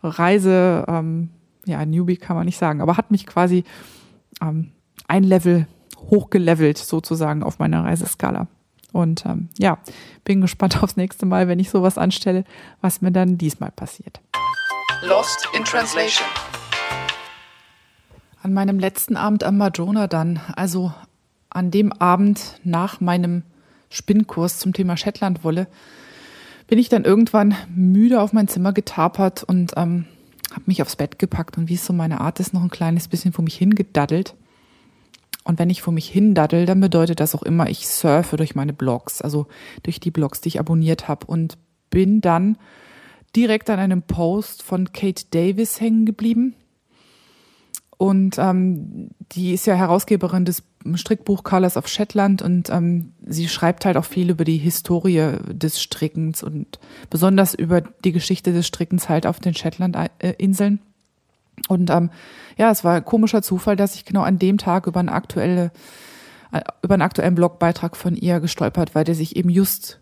Reise, 0.04 0.86
ähm, 0.88 1.30
ja, 1.66 1.86
Newbie 1.86 2.18
kann 2.18 2.36
man 2.36 2.46
nicht 2.46 2.58
sagen, 2.58 2.82
aber 2.82 2.98
hat 2.98 3.12
mich 3.12 3.26
quasi 3.26 3.64
ähm, 4.42 4.72
ein 5.08 5.24
Level 5.24 5.68
hochgelevelt 6.10 6.78
sozusagen 6.78 7.44
auf 7.44 7.60
meiner 7.60 7.84
Reiseskala. 7.84 8.48
Und 8.92 9.26
ähm, 9.26 9.50
ja, 9.58 9.78
bin 10.24 10.42
gespannt 10.42 10.78
aufs 10.84 10.96
nächste 10.96 11.26
Mal, 11.26 11.48
wenn 11.48 11.60
ich 11.60 11.70
sowas 11.70 11.98
anstelle, 11.98 12.44
was 12.82 13.02
mir 13.02 13.12
dann 13.12 13.38
diesmal 13.38 13.72
passiert. 13.72 14.22
Lost 15.02 15.48
in 15.56 15.64
Translation. 15.66 16.26
An 18.42 18.54
meinem 18.54 18.80
letzten 18.80 19.18
Abend 19.18 19.44
am 19.44 19.58
Madrona 19.58 20.08
dann, 20.08 20.40
also 20.56 20.94
an 21.50 21.72
dem 21.72 21.92
Abend 21.94 22.60
nach 22.64 23.02
meinem 23.02 23.44
Spinnkurs 23.90 24.60
zum 24.60 24.74
Thema 24.74 24.98
Shetlandwolle, 24.98 25.68
bin 26.68 26.80
ich 26.80 26.90
dann 26.90 27.04
irgendwann 27.04 27.56
müde 27.74 28.22
auf 28.22 28.34
mein 28.34 28.48
Zimmer 28.48 28.74
getapert 28.74 29.44
und 29.44 29.74
ähm, 29.76 30.06
habe 30.52 30.64
mich 30.66 30.82
aufs 30.82 30.96
Bett 30.96 31.20
gepackt 31.20 31.58
und 31.58 31.70
wie 31.70 31.76
es 31.76 31.86
so 31.86 31.94
meine 31.94 32.22
Art 32.22 32.40
ist, 32.40 32.54
noch 32.54 32.64
ein 32.64 32.70
kleines 32.70 33.08
bisschen 33.08 33.34
vor 33.34 33.44
mich 33.44 33.56
hingedaddelt. 33.56 34.36
Und 35.44 35.60
wenn 35.60 35.70
ich 35.70 35.84
vor 35.84 35.94
mich 35.94 36.10
hindaddel, 36.10 36.66
dann 36.66 36.80
bedeutet 36.80 37.20
das 37.20 37.36
auch 37.36 37.44
immer, 37.44 37.70
ich 37.70 37.88
surfe 37.88 38.36
durch 38.36 38.56
meine 38.56 38.74
Blogs, 38.74 39.22
also 39.22 39.46
durch 39.84 40.00
die 40.00 40.10
Blogs, 40.10 40.42
die 40.42 40.50
ich 40.50 40.60
abonniert 40.60 41.08
habe 41.08 41.28
und 41.28 41.58
bin 41.92 42.20
dann 42.20 42.58
direkt 43.36 43.70
an 43.70 43.80
einem 43.80 44.02
Post 44.02 44.64
von 44.64 44.92
Kate 44.92 45.26
Davis 45.30 45.80
hängen 45.80 46.06
geblieben. 46.06 46.56
Und 47.98 48.38
ähm, 48.40 49.10
die 49.34 49.54
ist 49.54 49.68
ja 49.68 49.76
Herausgeberin 49.76 50.46
des 50.46 50.64
Strickbuch 50.94 51.44
Colors 51.44 51.78
of 51.78 51.88
Shetland 51.88 52.42
und 52.42 52.70
ähm, 52.70 53.14
sie 53.26 53.48
schreibt 53.48 53.86
halt 53.86 53.98
auch 53.98 54.06
viel 54.06 54.30
über 54.30 54.46
die 54.46 54.58
Historie 54.58 55.38
des 55.48 55.82
Strickens 55.82 56.44
und 56.44 56.80
besonders 57.10 57.54
über 57.54 57.82
die 57.82 58.12
Geschichte 58.12 58.54
des 58.54 58.68
Strickens 58.68 59.10
halt 59.10 59.26
auf 59.26 59.40
den 59.40 59.56
Shetland-Inseln. 59.56 60.80
Und 61.68 61.90
ähm, 61.90 62.10
ja, 62.58 62.72
es 62.72 62.84
war 62.84 62.96
ein 62.96 63.06
komischer 63.06 63.42
Zufall, 63.42 63.76
dass 63.76 63.96
ich 63.96 64.06
genau 64.06 64.22
an 64.22 64.40
dem 64.40 64.58
Tag 64.58 64.88
über, 64.88 65.00
eine 65.00 65.12
aktuelle, 65.12 65.72
äh, 66.52 66.62
über 66.84 66.94
einen 66.94 67.02
aktuellen 67.02 67.36
Blogbeitrag 67.36 67.96
von 67.96 68.16
ihr 68.16 68.40
gestolpert, 68.40 68.94
weil 68.94 69.04
der 69.04 69.16
sich 69.16 69.36
eben 69.36 69.50
just 69.50 70.00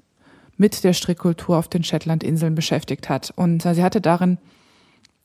mit 0.58 0.84
der 0.84 0.94
Strickkultur 0.94 1.58
auf 1.58 1.68
den 1.68 1.84
Shetland-Inseln 1.84 2.56
beschäftigt 2.56 3.10
hat. 3.10 3.34
Und 3.36 3.66
äh, 3.66 3.74
sie 3.74 3.84
hatte 3.84 4.02
darin 4.02 4.38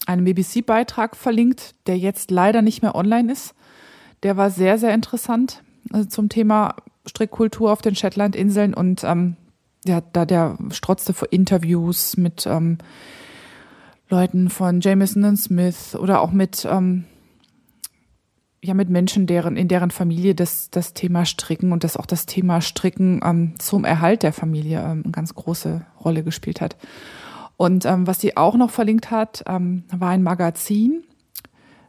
einen 0.06 0.24
BBC-Beitrag 0.24 1.16
verlinkt, 1.16 1.74
der 1.86 1.98
jetzt 1.98 2.30
leider 2.30 2.62
nicht 2.62 2.82
mehr 2.82 2.94
online 2.94 3.32
ist. 3.32 3.54
Der 4.22 4.36
war 4.36 4.50
sehr, 4.50 4.78
sehr 4.78 4.94
interessant 4.94 5.62
also 5.92 6.08
zum 6.08 6.28
Thema 6.28 6.76
Strickkultur 7.06 7.72
auf 7.72 7.82
den 7.82 7.94
Shetland-Inseln 7.94 8.74
und 8.74 9.04
ähm, 9.04 9.36
ja, 9.84 10.00
da 10.00 10.26
der 10.26 10.58
strotzte 10.70 11.14
vor 11.14 11.32
Interviews 11.32 12.16
mit 12.16 12.46
ähm, 12.46 12.78
Leuten 14.08 14.50
von 14.50 14.80
Jameson 14.80 15.24
und 15.24 15.36
Smith 15.36 15.94
oder 15.94 16.20
auch 16.20 16.32
mit 16.32 16.66
ähm, 16.68 17.04
ja 18.62 18.74
mit 18.74 18.90
Menschen, 18.90 19.26
deren 19.26 19.56
in 19.56 19.68
deren 19.68 19.90
Familie 19.90 20.34
das 20.34 20.70
das 20.70 20.94
Thema 20.94 21.24
Stricken 21.24 21.72
und 21.72 21.84
das 21.84 21.96
auch 21.96 22.06
das 22.06 22.26
Thema 22.26 22.60
Stricken 22.60 23.20
ähm, 23.24 23.54
zum 23.58 23.84
Erhalt 23.84 24.22
der 24.22 24.32
Familie 24.32 24.80
ähm, 24.80 25.02
eine 25.04 25.12
ganz 25.12 25.34
große 25.34 25.86
Rolle 26.04 26.24
gespielt 26.24 26.60
hat. 26.60 26.76
Und 27.56 27.86
ähm, 27.86 28.06
was 28.06 28.20
sie 28.20 28.36
auch 28.36 28.56
noch 28.56 28.70
verlinkt 28.70 29.10
hat, 29.10 29.42
ähm, 29.46 29.84
war 29.90 30.10
ein 30.10 30.22
Magazin. 30.22 31.04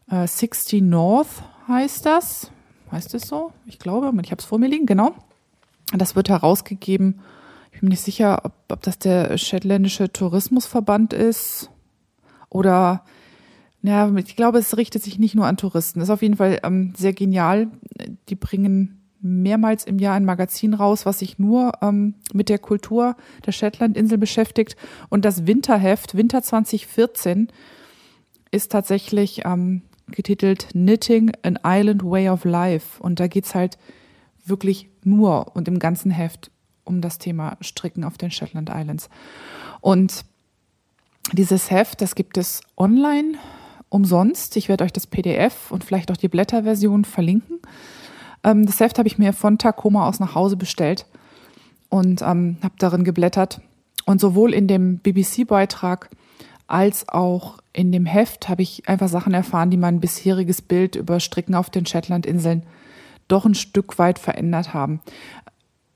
Äh, 0.09 0.25
60 0.25 0.81
North 0.81 1.43
heißt 1.69 2.05
das. 2.05 2.51
Heißt 2.91 3.13
es 3.13 3.27
so? 3.27 3.53
Ich 3.65 3.79
glaube, 3.79 4.11
ich 4.23 4.31
habe 4.31 4.39
es 4.39 4.45
vor 4.45 4.57
mir 4.57 4.67
liegen, 4.67 4.85
genau. 4.85 5.13
Das 5.95 6.15
wird 6.15 6.29
herausgegeben. 6.29 7.21
Ich 7.71 7.79
bin 7.81 7.89
nicht 7.89 8.01
sicher, 8.01 8.41
ob, 8.43 8.53
ob 8.69 8.81
das 8.81 8.99
der 8.99 9.37
Shetländische 9.37 10.11
Tourismusverband 10.11 11.13
ist 11.13 11.69
oder 12.49 13.03
ja, 13.81 14.13
ich 14.17 14.35
glaube, 14.35 14.57
es 14.57 14.75
richtet 14.75 15.03
sich 15.03 15.19
nicht 15.19 15.35
nur 15.35 15.45
an 15.45 15.55
Touristen. 15.55 15.99
Das 15.99 16.09
ist 16.09 16.13
auf 16.13 16.21
jeden 16.21 16.35
Fall 16.35 16.59
ähm, 16.63 16.93
sehr 16.97 17.13
genial. 17.13 17.67
Die 18.27 18.35
bringen 18.35 18.99
mehrmals 19.21 19.85
im 19.85 19.99
Jahr 19.99 20.15
ein 20.15 20.25
Magazin 20.25 20.73
raus, 20.73 21.05
was 21.05 21.19
sich 21.19 21.39
nur 21.39 21.71
ähm, 21.81 22.15
mit 22.33 22.49
der 22.49 22.59
Kultur 22.59 23.15
der 23.45 23.51
Shetlandinsel 23.51 24.17
beschäftigt. 24.17 24.75
Und 25.09 25.23
das 25.23 25.47
Winterheft, 25.47 26.15
Winter 26.15 26.41
2014, 26.41 27.49
ist 28.51 28.71
tatsächlich 28.71 29.43
ähm, 29.45 29.83
getitelt 30.11 30.69
Knitting 30.69 31.31
an 31.43 31.59
Island 31.63 32.03
Way 32.03 32.29
of 32.29 32.45
Life. 32.45 33.01
Und 33.01 33.19
da 33.19 33.27
geht's 33.27 33.55
halt 33.55 33.77
wirklich 34.45 34.89
nur 35.03 35.55
und 35.55 35.67
im 35.67 35.79
ganzen 35.79 36.11
Heft 36.11 36.51
um 36.83 37.01
das 37.01 37.19
Thema 37.19 37.57
Stricken 37.61 38.03
auf 38.03 38.17
den 38.17 38.31
Shetland 38.31 38.69
Islands. 38.73 39.09
Und 39.81 40.25
dieses 41.33 41.69
Heft, 41.69 42.01
das 42.01 42.15
gibt 42.15 42.37
es 42.37 42.61
online 42.77 43.37
umsonst. 43.89 44.57
Ich 44.57 44.69
werde 44.69 44.83
euch 44.83 44.93
das 44.93 45.07
PDF 45.07 45.71
und 45.71 45.83
vielleicht 45.83 46.11
auch 46.11 46.17
die 46.17 46.27
Blätterversion 46.27 47.05
verlinken. 47.05 47.59
Ähm, 48.43 48.65
das 48.65 48.79
Heft 48.79 48.97
habe 48.97 49.07
ich 49.07 49.17
mir 49.17 49.33
von 49.33 49.57
Tacoma 49.57 50.07
aus 50.07 50.19
nach 50.19 50.35
Hause 50.35 50.57
bestellt 50.57 51.05
und 51.89 52.21
ähm, 52.21 52.57
habe 52.61 52.75
darin 52.77 53.03
geblättert. 53.03 53.61
Und 54.05 54.19
sowohl 54.19 54.53
in 54.53 54.67
dem 54.67 54.97
BBC-Beitrag 54.99 56.09
als 56.69 57.09
auch 57.09 57.57
in 57.73 57.91
dem 57.91 58.05
Heft 58.05 58.47
habe 58.47 58.61
ich 58.61 58.87
einfach 58.87 59.07
Sachen 59.07 59.33
erfahren, 59.33 59.71
die 59.71 59.77
mein 59.77 59.99
bisheriges 59.99 60.61
Bild 60.61 60.95
über 60.95 61.19
Stricken 61.19 61.55
auf 61.55 61.69
den 61.69 61.85
Shetlandinseln 61.85 62.63
doch 63.27 63.45
ein 63.45 63.55
Stück 63.55 63.97
weit 63.97 64.19
verändert 64.19 64.73
haben. 64.73 65.01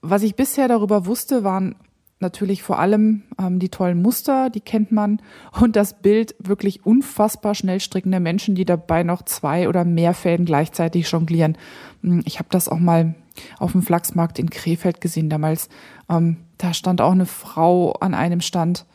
Was 0.01 0.23
ich 0.23 0.35
bisher 0.35 0.67
darüber 0.67 1.05
wusste, 1.05 1.43
waren 1.43 1.75
natürlich 2.19 2.63
vor 2.63 2.79
allem 2.79 3.23
ähm, 3.39 3.59
die 3.59 3.69
tollen 3.69 4.01
Muster, 4.01 4.49
die 4.49 4.61
kennt 4.61 4.91
man, 4.91 5.21
und 5.59 5.75
das 5.75 6.01
Bild 6.01 6.35
wirklich 6.39 6.85
unfassbar 6.85 7.53
schnell 7.53 7.79
strickender 7.79 8.19
Menschen, 8.19 8.55
die 8.55 8.65
dabei 8.65 9.03
noch 9.03 9.21
zwei 9.23 9.69
oder 9.69 9.85
mehr 9.85 10.13
Fäden 10.13 10.45
gleichzeitig 10.45 11.09
jonglieren. 11.11 11.57
Hm, 12.01 12.23
ich 12.25 12.39
habe 12.39 12.49
das 12.49 12.67
auch 12.67 12.79
mal 12.79 13.13
auf 13.59 13.73
dem 13.73 13.83
Flachsmarkt 13.83 14.39
in 14.39 14.49
Krefeld 14.49 15.01
gesehen 15.01 15.29
damals. 15.29 15.69
Ähm, 16.09 16.37
da 16.57 16.73
stand 16.73 17.01
auch 17.01 17.11
eine 17.11 17.25
Frau 17.25 17.93
an 17.93 18.13
einem 18.13 18.41
Stand, 18.41 18.85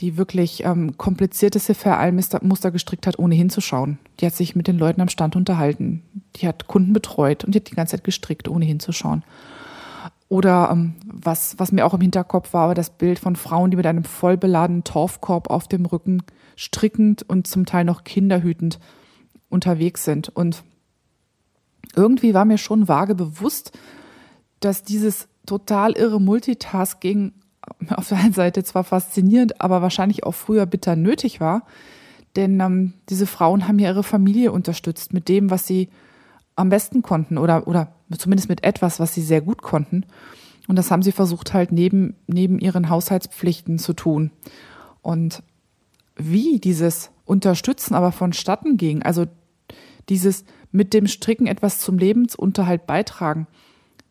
die 0.00 0.16
wirklich 0.16 0.64
ähm, 0.64 0.96
komplizierteste 0.96 1.74
Verallmuster 1.74 2.70
gestrickt 2.70 3.06
hat, 3.06 3.18
ohne 3.18 3.34
hinzuschauen. 3.34 3.98
Die 4.20 4.26
hat 4.26 4.34
sich 4.34 4.54
mit 4.54 4.68
den 4.68 4.78
Leuten 4.78 5.00
am 5.00 5.08
Stand 5.08 5.34
unterhalten. 5.34 6.02
Die 6.36 6.46
hat 6.46 6.68
Kunden 6.68 6.92
betreut 6.92 7.44
und 7.44 7.54
die 7.54 7.58
hat 7.58 7.70
die 7.70 7.74
ganze 7.74 7.96
Zeit 7.96 8.04
gestrickt, 8.04 8.48
ohne 8.48 8.64
hinzuschauen. 8.64 9.24
Oder 10.28 10.68
ähm, 10.70 10.94
was, 11.04 11.58
was 11.58 11.72
mir 11.72 11.86
auch 11.86 11.94
im 11.94 12.00
Hinterkopf 12.00 12.52
war, 12.52 12.68
war 12.68 12.74
das 12.74 12.90
Bild 12.90 13.18
von 13.18 13.34
Frauen, 13.34 13.70
die 13.70 13.76
mit 13.76 13.86
einem 13.86 14.04
vollbeladenen 14.04 14.84
Torfkorb 14.84 15.50
auf 15.50 15.68
dem 15.68 15.86
Rücken 15.86 16.22
strickend 16.54 17.22
und 17.22 17.46
zum 17.46 17.66
Teil 17.66 17.84
noch 17.84 18.04
kinderhütend 18.04 18.78
unterwegs 19.48 20.04
sind. 20.04 20.28
Und 20.28 20.62
irgendwie 21.96 22.34
war 22.34 22.44
mir 22.44 22.58
schon 22.58 22.88
vage 22.88 23.14
bewusst, 23.14 23.76
dass 24.60 24.82
dieses 24.82 25.28
total 25.46 25.92
irre 25.92 26.20
Multitasking 26.20 27.32
auf 27.90 28.08
der 28.08 28.18
einen 28.18 28.32
Seite 28.32 28.64
zwar 28.64 28.84
faszinierend, 28.84 29.60
aber 29.60 29.82
wahrscheinlich 29.82 30.24
auch 30.24 30.34
früher 30.34 30.66
bitter 30.66 30.96
nötig 30.96 31.40
war. 31.40 31.62
Denn 32.36 32.60
ähm, 32.60 32.94
diese 33.08 33.26
Frauen 33.26 33.66
haben 33.66 33.78
ja 33.78 33.88
ihre 33.88 34.02
Familie 34.02 34.52
unterstützt 34.52 35.12
mit 35.12 35.28
dem, 35.28 35.50
was 35.50 35.66
sie 35.66 35.88
am 36.56 36.68
besten 36.68 37.02
konnten 37.02 37.38
oder, 37.38 37.66
oder 37.66 37.92
zumindest 38.16 38.48
mit 38.48 38.64
etwas, 38.64 39.00
was 39.00 39.14
sie 39.14 39.22
sehr 39.22 39.40
gut 39.40 39.62
konnten. 39.62 40.04
Und 40.66 40.76
das 40.76 40.90
haben 40.90 41.02
sie 41.02 41.12
versucht 41.12 41.54
halt 41.54 41.72
neben, 41.72 42.14
neben 42.26 42.58
ihren 42.58 42.90
Haushaltspflichten 42.90 43.78
zu 43.78 43.94
tun. 43.94 44.30
Und 45.02 45.42
wie 46.16 46.58
dieses 46.58 47.10
Unterstützen 47.24 47.94
aber 47.94 48.12
vonstatten 48.12 48.76
ging, 48.76 49.02
also 49.02 49.26
dieses 50.08 50.44
mit 50.70 50.92
dem 50.92 51.06
Stricken 51.06 51.46
etwas 51.46 51.80
zum 51.80 51.96
Lebensunterhalt 51.96 52.86
beitragen, 52.86 53.46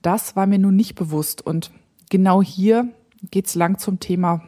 das 0.02 0.36
war 0.36 0.48
mir 0.48 0.60
nun 0.60 0.76
nicht 0.76 0.96
bewusst. 0.96 1.46
Und 1.46 1.72
genau 2.10 2.42
hier 2.42 2.90
geht's 3.32 3.56
lang 3.56 3.78
zum 3.78 4.00
Thema 4.00 4.42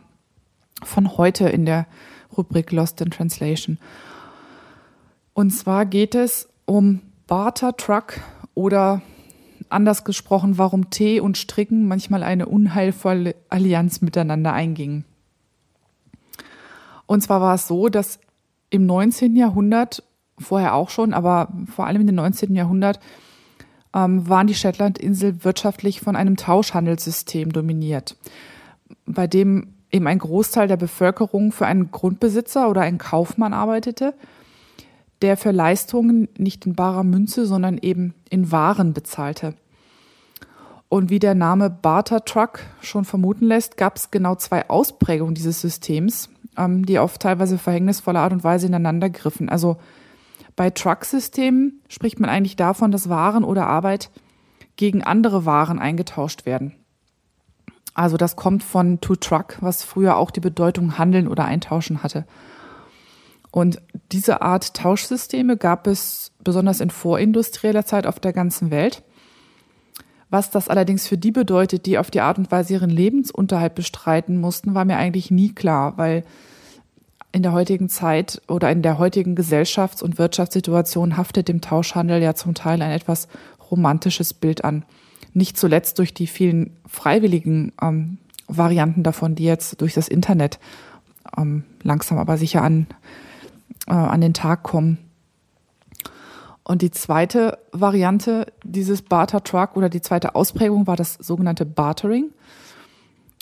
von 0.84 1.18
heute 1.18 1.50
in 1.50 1.66
der 1.66 1.88
Rubrik 2.36 2.72
Lost 2.72 3.02
in 3.02 3.12
Translation. 3.12 3.78
Und 5.34 5.52
zwar 5.52 5.86
geht 5.86 6.16
es 6.16 6.50
um 6.66 7.02
Barter 7.28 7.76
Truck 7.78 8.20
oder 8.54 9.02
anders 9.70 10.04
gesprochen, 10.04 10.58
warum 10.58 10.90
Tee 10.90 11.20
und 11.20 11.38
Stricken 11.38 11.88
manchmal 11.88 12.24
eine 12.24 12.48
unheilvolle 12.48 13.36
Allianz 13.50 14.02
miteinander 14.02 14.54
eingingen. 14.54 15.06
Und 17.06 17.22
zwar 17.22 17.41
war 17.41 17.56
es 17.56 17.68
so, 17.68 17.90
dass 17.90 18.20
im 18.70 18.86
19. 18.86 19.36
Jahrhundert, 19.36 20.04
vorher 20.38 20.76
auch 20.76 20.90
schon, 20.90 21.14
aber 21.14 21.52
vor 21.74 21.88
allem 21.88 22.08
im 22.08 22.16
19. 22.16 22.56
Jahrhundert, 22.56 23.00
ähm, 23.94 24.28
waren 24.30 24.48
die 24.48 24.54
Shetlandinseln 24.54 25.44
wirtschaftlich 25.44 26.02
von 26.02 26.16
einem 26.16 26.38
Tauschhandelssystem 26.38 27.52
dominiert, 27.52 28.16
bei 29.06 29.28
dem 29.28 29.74
eben 29.91 30.07
ein 30.07 30.20
Großteil 30.20 30.68
der 30.68 30.78
Bevölkerung 30.78 31.52
für 31.52 31.66
einen 31.66 31.91
Grundbesitzer 31.91 32.70
oder 32.70 32.82
einen 32.82 32.98
Kaufmann 32.99 33.53
arbeitete 33.53 34.14
der 35.22 35.38
für 35.38 35.52
Leistungen 35.52 36.30
nicht 36.38 36.66
in 36.66 36.76
barer 36.76 37.03
Münze, 37.03 37.45
sondern 37.45 37.78
eben 37.78 38.14
in 38.30 38.52
Waren 38.52 38.94
bezahlte. 38.94 39.53
Und 40.88 41.10
wie 41.10 41.20
der 41.20 41.36
Name 41.36 41.70
Barter 41.70 42.26
Truck 42.26 42.61
schon 42.82 43.06
vermuten 43.06 43.45
lässt, 43.45 43.78
gab 43.78 43.98
es 43.98 44.11
genau 44.11 44.36
zwei 44.36 44.70
Ausprägungen 44.70 45.36
dieses 45.36 45.61
Systems, 45.61 46.30
ähm, 46.57 46.86
die 46.86 46.98
auf 46.98 47.18
teilweise 47.18 47.57
verhängnisvolle 47.57 48.20
Art 48.20 48.34
und 48.34 48.44
Weise 48.44 48.68
ineinander 48.68 49.10
griffen. 49.10 49.49
Also 49.49 49.78
bei 50.56 50.72
Truck-Systemen 50.72 51.82
spricht 51.90 52.20
man 52.20 52.30
eigentlich 52.30 52.56
davon, 52.56 52.91
dass 52.91 53.10
Waren 53.10 53.44
oder 53.44 53.68
Arbeit 53.68 54.10
gegen 54.78 55.03
andere 55.03 55.45
Waren 55.45 55.80
eingetauscht 55.80 56.45
werden. 56.45 56.74
Also 57.94 58.18
das 58.18 58.36
kommt 58.36 58.64
von 58.64 59.02
to 59.02 59.16
truck, 59.16 59.57
was 59.61 59.84
früher 59.84 60.18
auch 60.18 60.32
die 60.32 60.40
Bedeutung 60.40 60.98
handeln 60.98 61.28
oder 61.28 61.45
eintauschen 61.45 62.03
hatte. 62.03 62.26
Und 63.52 63.82
diese 64.11 64.41
Art 64.41 64.74
Tauschsysteme 64.76 65.57
gab 65.57 65.88
es 65.88 66.32
besonders 66.44 66.82
in 66.82 66.91
vorindustrieller 66.91 67.86
Zeit 67.86 68.06
auf 68.06 68.20
der 68.20 68.34
ganzen 68.34 68.72
Welt. 68.72 69.03
Was 70.30 70.52
das 70.52 70.68
allerdings 70.68 71.07
für 71.07 71.18
die 71.18 71.32
bedeutet, 71.32 71.88
die 71.88 71.98
auf 71.98 72.11
die 72.11 72.22
Art 72.22 72.38
und 72.38 72.52
Weise 72.52 72.74
ihren 72.74 72.91
Lebensunterhalt 72.91 73.74
bestreiten 73.74 74.40
mussten, 74.40 74.76
war 74.76 74.86
mir 74.86 74.98
eigentlich 74.98 75.32
nie 75.32 75.53
klar, 75.53 75.98
weil 75.98 76.24
in 77.32 77.44
der 77.44 77.52
heutigen 77.52 77.90
Zeit 77.90 78.41
oder 78.48 78.72
in 78.72 78.84
der 78.84 78.99
heutigen 78.99 79.36
Gesellschafts- 79.36 80.03
und 80.03 80.18
Wirtschaftssituation 80.18 81.18
haftet 81.18 81.48
dem 81.48 81.61
Tauschhandel 81.61 82.22
ja 82.22 82.36
zum 82.36 82.53
Teil 82.53 82.82
ein 82.82 82.91
etwas 82.91 83.28
romantisches 83.72 84.34
Bild 84.34 84.64
an. 84.64 84.84
Nicht 85.34 85.58
zuletzt 85.58 86.00
durch 86.00 86.14
die 86.14 86.28
vielen 86.28 86.78
freiwilligen 86.88 87.74
ähm, 87.82 88.18
Varianten 88.48 89.04
davon, 89.04 89.36
die 89.36 89.44
jetzt 89.44 89.80
durch 89.82 89.94
das 89.94 90.08
Internet 90.08 90.60
ähm, 91.38 91.64
langsam 91.84 92.18
aber 92.18 92.38
sicher 92.38 92.64
an 92.64 92.88
äh, 93.88 93.94
an 93.94 94.22
den 94.22 94.34
Tag 94.34 94.64
kommen. 94.64 94.98
Und 96.64 96.84
die 96.84 96.92
zweite 96.92 97.58
Variante 97.72 98.54
dieses 98.64 99.02
Barter 99.02 99.44
Truck 99.44 99.76
oder 99.76 99.90
die 99.90 100.02
zweite 100.02 100.36
Ausprägung 100.36 100.86
war 100.86 100.96
das 100.96 101.16
sogenannte 101.16 101.66
Bartering. 101.66 102.30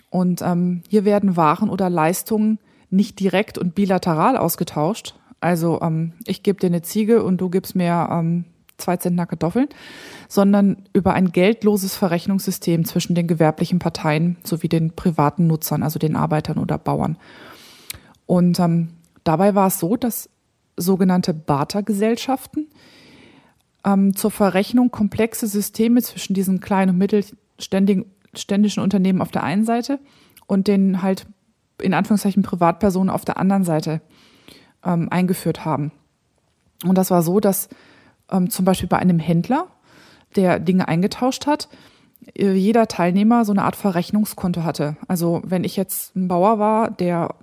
Und 0.10 0.42
ähm, 0.42 0.82
hier 0.88 1.04
werden 1.04 1.36
Waren 1.36 1.70
oder 1.70 1.90
Leistungen 1.90 2.60
nicht 2.90 3.20
direkt 3.20 3.58
und 3.58 3.76
bilateral 3.76 4.38
ausgetauscht. 4.38 5.16
Also 5.42 5.82
ähm, 5.82 6.14
ich 6.26 6.42
gebe 6.42 6.60
dir 6.60 6.68
eine 6.68 6.82
Ziege 6.82 7.22
und 7.22 7.42
du 7.42 7.50
gibst 7.50 7.76
mir 7.76 8.08
ähm, 8.10 8.46
zwei 8.78 8.98
Zentner 8.98 9.26
Kartoffeln, 9.26 9.68
sondern 10.28 10.84
über 10.94 11.14
ein 11.14 11.32
geldloses 11.32 11.96
Verrechnungssystem 11.96 12.86
zwischen 12.86 13.16
den 13.16 13.28
gewerblichen 13.28 13.80
Parteien 13.80 14.38
sowie 14.44 14.70
den 14.70 14.96
privaten 14.96 15.48
Nutzern, 15.48 15.84
also 15.84 16.00
den 16.00 16.16
Arbeitern 16.16 16.58
oder 16.58 16.78
Bauern. 16.78 17.18
Und 18.26 18.60
ähm, 18.60 18.90
dabei 19.24 19.56
war 19.56 19.68
es 19.68 19.80
so, 19.80 19.96
dass 19.96 20.30
sogenannte 20.76 21.34
Bartergesellschaften 21.34 22.68
ähm, 23.84 24.16
zur 24.16 24.32
Verrechnung 24.32 24.92
komplexe 24.92 25.48
Systeme 25.48 26.02
zwischen 26.02 26.34
diesen 26.34 26.60
kleinen 26.60 26.92
und 26.92 26.98
mittelständischen 26.98 28.84
Unternehmen 28.84 29.22
auf 29.22 29.32
der 29.32 29.44
einen 29.44 29.66
Seite 29.66 30.00
und 30.46 30.68
den 30.68 31.02
halt 31.02 31.26
in 31.82 31.94
Anführungszeichen 31.94 32.44
Privatpersonen 32.44 33.10
auf 33.10 33.26
der 33.26 33.38
anderen 33.38 33.64
Seite 33.64 34.02
ähm, 34.84 35.08
eingeführt 35.10 35.66
haben. 35.66 35.92
Und 36.86 36.98
das 36.98 37.12
war 37.12 37.24
so, 37.24 37.40
dass 37.40 37.70
ähm, 38.32 38.50
zum 38.50 38.66
Beispiel 38.66 38.90
bei 38.90 38.98
einem 38.98 39.20
Händler, 39.20 39.68
der 40.36 40.60
Dinge 40.60 40.88
eingetauscht 40.88 41.48
hat, 41.48 41.70
äh, 42.36 42.54
jeder 42.54 42.88
Teilnehmer 42.88 43.46
so 43.46 43.52
eine 43.52 43.64
Art 43.64 43.76
Verrechnungskonto 43.76 44.64
hatte. 44.64 44.98
Also 45.08 45.42
wenn 45.46 45.64
ich 45.64 45.76
jetzt 45.76 46.16
ein 46.16 46.28
Bauer 46.28 46.60
war, 46.60 46.92
der 46.92 47.36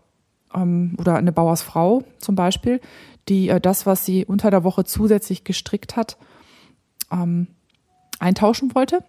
ähm, 0.54 0.96
oder 0.98 1.16
eine 1.16 1.32
Bauersfrau 1.32 2.04
zum 2.18 2.34
Beispiel, 2.34 2.80
die 3.28 3.48
äh, 3.48 3.60
das, 3.60 3.86
was 3.86 4.04
sie 4.04 4.24
unter 4.24 4.50
der 4.50 4.64
Woche 4.64 4.84
zusätzlich 4.84 5.44
gestrickt 5.44 5.96
hat, 5.96 6.16
ähm, 7.10 7.48
eintauschen 8.18 8.74
wollte. 8.74 9.00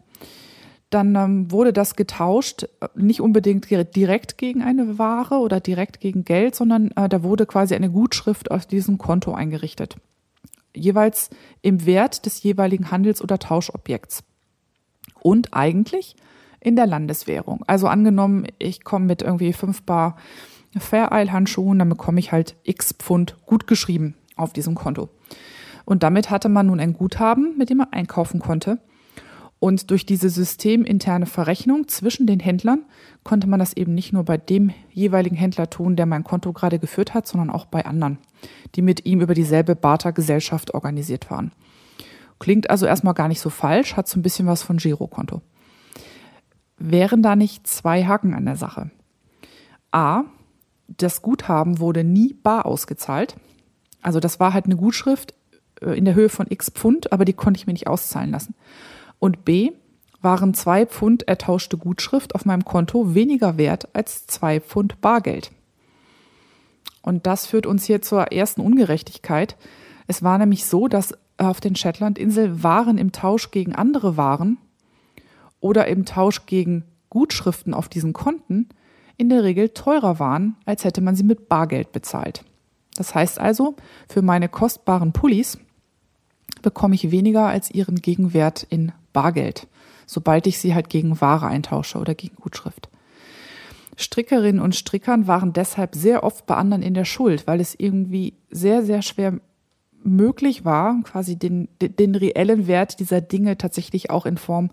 Dann 0.89 1.15
ähm, 1.15 1.51
wurde 1.51 1.73
das 1.73 1.95
getauscht, 1.95 2.63
äh, 2.63 2.87
nicht 2.95 3.21
unbedingt 3.21 3.69
direkt 3.69 4.37
gegen 4.37 4.61
eine 4.61 4.97
Ware 4.97 5.35
oder 5.39 5.59
direkt 5.59 5.99
gegen 5.99 6.23
Geld, 6.25 6.55
sondern 6.55 6.91
äh, 6.91 7.09
da 7.09 7.23
wurde 7.23 7.45
quasi 7.45 7.75
eine 7.75 7.89
Gutschrift 7.89 8.51
auf 8.51 8.65
diesem 8.65 8.97
Konto 8.97 9.33
eingerichtet. 9.33 9.97
Jeweils 10.75 11.29
im 11.61 11.85
Wert 11.85 12.25
des 12.25 12.41
jeweiligen 12.43 12.91
Handels- 12.91 13.21
oder 13.21 13.39
Tauschobjekts. 13.39 14.23
Und 15.21 15.53
eigentlich 15.53 16.15
in 16.59 16.75
der 16.75 16.87
Landeswährung. 16.87 17.63
Also 17.67 17.87
angenommen, 17.87 18.47
ich 18.57 18.83
komme 18.83 19.05
mit 19.05 19.21
irgendwie 19.21 19.53
fünf 19.53 19.83
Bar 19.83 20.17
Fair 20.77 21.09
Isle 21.11 21.31
Handschuhen, 21.31 21.79
dann 21.79 21.89
bekomme 21.89 22.19
ich 22.19 22.31
halt 22.31 22.55
x 22.63 22.93
Pfund 22.97 23.37
gut 23.45 23.67
geschrieben 23.67 24.15
auf 24.35 24.51
diesem 24.51 24.75
Konto. 24.75 25.09
Und 25.85 26.03
damit 26.03 26.29
hatte 26.29 26.49
man 26.49 26.67
nun 26.67 26.79
ein 26.79 26.93
Guthaben, 26.93 27.57
mit 27.57 27.69
dem 27.69 27.77
man 27.77 27.93
einkaufen 27.93 28.39
konnte. 28.39 28.79
Und 29.65 29.89
durch 29.89 30.05
diese 30.05 30.29
systeminterne 30.29 31.25
Verrechnung 31.25 31.87
zwischen 31.87 32.27
den 32.27 32.39
Händlern 32.39 32.85
konnte 33.23 33.47
man 33.47 33.57
das 33.59 33.75
eben 33.75 33.95
nicht 33.95 34.13
nur 34.13 34.23
bei 34.23 34.37
dem 34.37 34.71
jeweiligen 34.91 35.35
Händler 35.35 35.71
tun, 35.71 35.95
der 35.95 36.05
mein 36.05 36.23
Konto 36.23 36.53
gerade 36.53 36.77
geführt 36.77 37.15
hat, 37.15 37.25
sondern 37.25 37.49
auch 37.49 37.65
bei 37.65 37.83
anderen, 37.83 38.19
die 38.75 38.83
mit 38.83 39.07
ihm 39.07 39.21
über 39.21 39.33
dieselbe 39.33 39.75
Barter-Gesellschaft 39.75 40.75
organisiert 40.75 41.31
waren. 41.31 41.51
Klingt 42.37 42.69
also 42.69 42.85
erstmal 42.85 43.15
gar 43.15 43.27
nicht 43.27 43.39
so 43.39 43.49
falsch, 43.49 43.97
hat 43.97 44.07
so 44.07 44.19
ein 44.19 44.21
bisschen 44.21 44.45
was 44.45 44.61
von 44.61 44.77
Girokonto. 44.77 45.41
Wären 46.77 47.23
da 47.23 47.35
nicht 47.35 47.65
zwei 47.65 48.05
Haken 48.05 48.35
an 48.35 48.45
der 48.45 48.57
Sache? 48.57 48.91
A, 49.89 50.25
das 50.87 51.23
Guthaben 51.23 51.79
wurde 51.79 52.03
nie 52.03 52.35
bar 52.35 52.67
ausgezahlt. 52.67 53.35
Also 54.03 54.19
das 54.19 54.39
war 54.39 54.53
halt 54.53 54.65
eine 54.65 54.75
Gutschrift 54.75 55.33
äh, 55.81 55.97
in 55.97 56.05
der 56.05 56.13
Höhe 56.13 56.29
von 56.29 56.45
x 56.47 56.69
Pfund, 56.69 57.11
aber 57.11 57.25
die 57.25 57.33
konnte 57.33 57.57
ich 57.57 57.65
mir 57.65 57.73
nicht 57.73 57.87
auszahlen 57.87 58.29
lassen. 58.29 58.53
Und 59.25 59.43
B 59.43 59.71
waren 60.21 60.53
zwei 60.53 60.85
Pfund 60.85 61.27
ertauschte 61.27 61.79
Gutschrift 61.79 62.35
auf 62.35 62.45
meinem 62.45 62.63
Konto 62.63 63.15
weniger 63.15 63.57
wert 63.57 63.87
als 63.93 64.27
zwei 64.27 64.59
Pfund 64.59 65.01
Bargeld. 65.01 65.51
Und 67.01 67.25
das 67.25 67.47
führt 67.47 67.65
uns 67.65 67.85
hier 67.85 68.03
zur 68.03 68.31
ersten 68.31 68.61
Ungerechtigkeit. 68.61 69.57
Es 70.05 70.21
war 70.21 70.37
nämlich 70.37 70.65
so, 70.65 70.87
dass 70.87 71.17
auf 71.39 71.59
den 71.59 71.75
Shetlandinseln 71.75 72.61
Waren 72.61 72.99
im 72.99 73.13
Tausch 73.13 73.49
gegen 73.49 73.73
andere 73.73 74.15
Waren 74.15 74.59
oder 75.59 75.87
im 75.87 76.05
Tausch 76.05 76.45
gegen 76.45 76.83
Gutschriften 77.09 77.73
auf 77.73 77.89
diesen 77.89 78.13
Konten 78.13 78.69
in 79.17 79.29
der 79.29 79.43
Regel 79.43 79.69
teurer 79.69 80.19
waren, 80.19 80.55
als 80.67 80.83
hätte 80.83 81.01
man 81.01 81.15
sie 81.15 81.23
mit 81.23 81.49
Bargeld 81.49 81.91
bezahlt. 81.93 82.45
Das 82.95 83.15
heißt 83.15 83.39
also, 83.39 83.75
für 84.07 84.21
meine 84.21 84.49
kostbaren 84.49 85.13
Pullis 85.13 85.57
bekomme 86.61 86.93
ich 86.93 87.09
weniger 87.09 87.47
als 87.47 87.71
ihren 87.71 87.95
Gegenwert 87.95 88.61
in 88.69 88.91
Bargeld, 89.15 89.67
sobald 90.05 90.45
ich 90.45 90.59
sie 90.59 90.75
halt 90.75 90.89
gegen 90.89 91.19
Ware 91.21 91.47
eintausche 91.47 91.97
oder 91.97 92.13
gegen 92.13 92.35
Gutschrift. 92.35 92.89
Strickerinnen 93.97 94.61
und 94.61 94.75
Strickern 94.75 95.25
waren 95.25 95.53
deshalb 95.53 95.95
sehr 95.95 96.23
oft 96.23 96.45
bei 96.45 96.55
anderen 96.55 96.83
in 96.83 96.93
der 96.93 97.05
Schuld, 97.05 97.47
weil 97.47 97.61
es 97.61 97.73
irgendwie 97.75 98.33
sehr, 98.51 98.83
sehr 98.83 99.01
schwer 99.01 99.39
möglich 100.03 100.65
war, 100.65 101.01
quasi 101.03 101.37
den, 101.37 101.69
den 101.81 102.13
reellen 102.13 102.67
Wert 102.67 102.99
dieser 102.99 103.21
Dinge 103.21 103.57
tatsächlich 103.57 104.09
auch 104.09 104.25
in 104.25 104.37
Form 104.37 104.69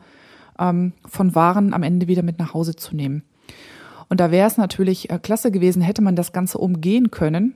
ähm, 0.58 0.92
von 1.06 1.34
Waren 1.34 1.72
am 1.72 1.82
Ende 1.82 2.08
wieder 2.08 2.22
mit 2.22 2.38
nach 2.38 2.52
Hause 2.52 2.76
zu 2.76 2.94
nehmen. 2.94 3.22
Und 4.08 4.20
da 4.20 4.30
wäre 4.30 4.46
es 4.46 4.58
natürlich 4.58 5.10
äh, 5.10 5.18
klasse 5.18 5.50
gewesen, 5.50 5.80
hätte 5.80 6.02
man 6.02 6.16
das 6.16 6.32
Ganze 6.32 6.58
umgehen 6.58 7.10
können. 7.10 7.54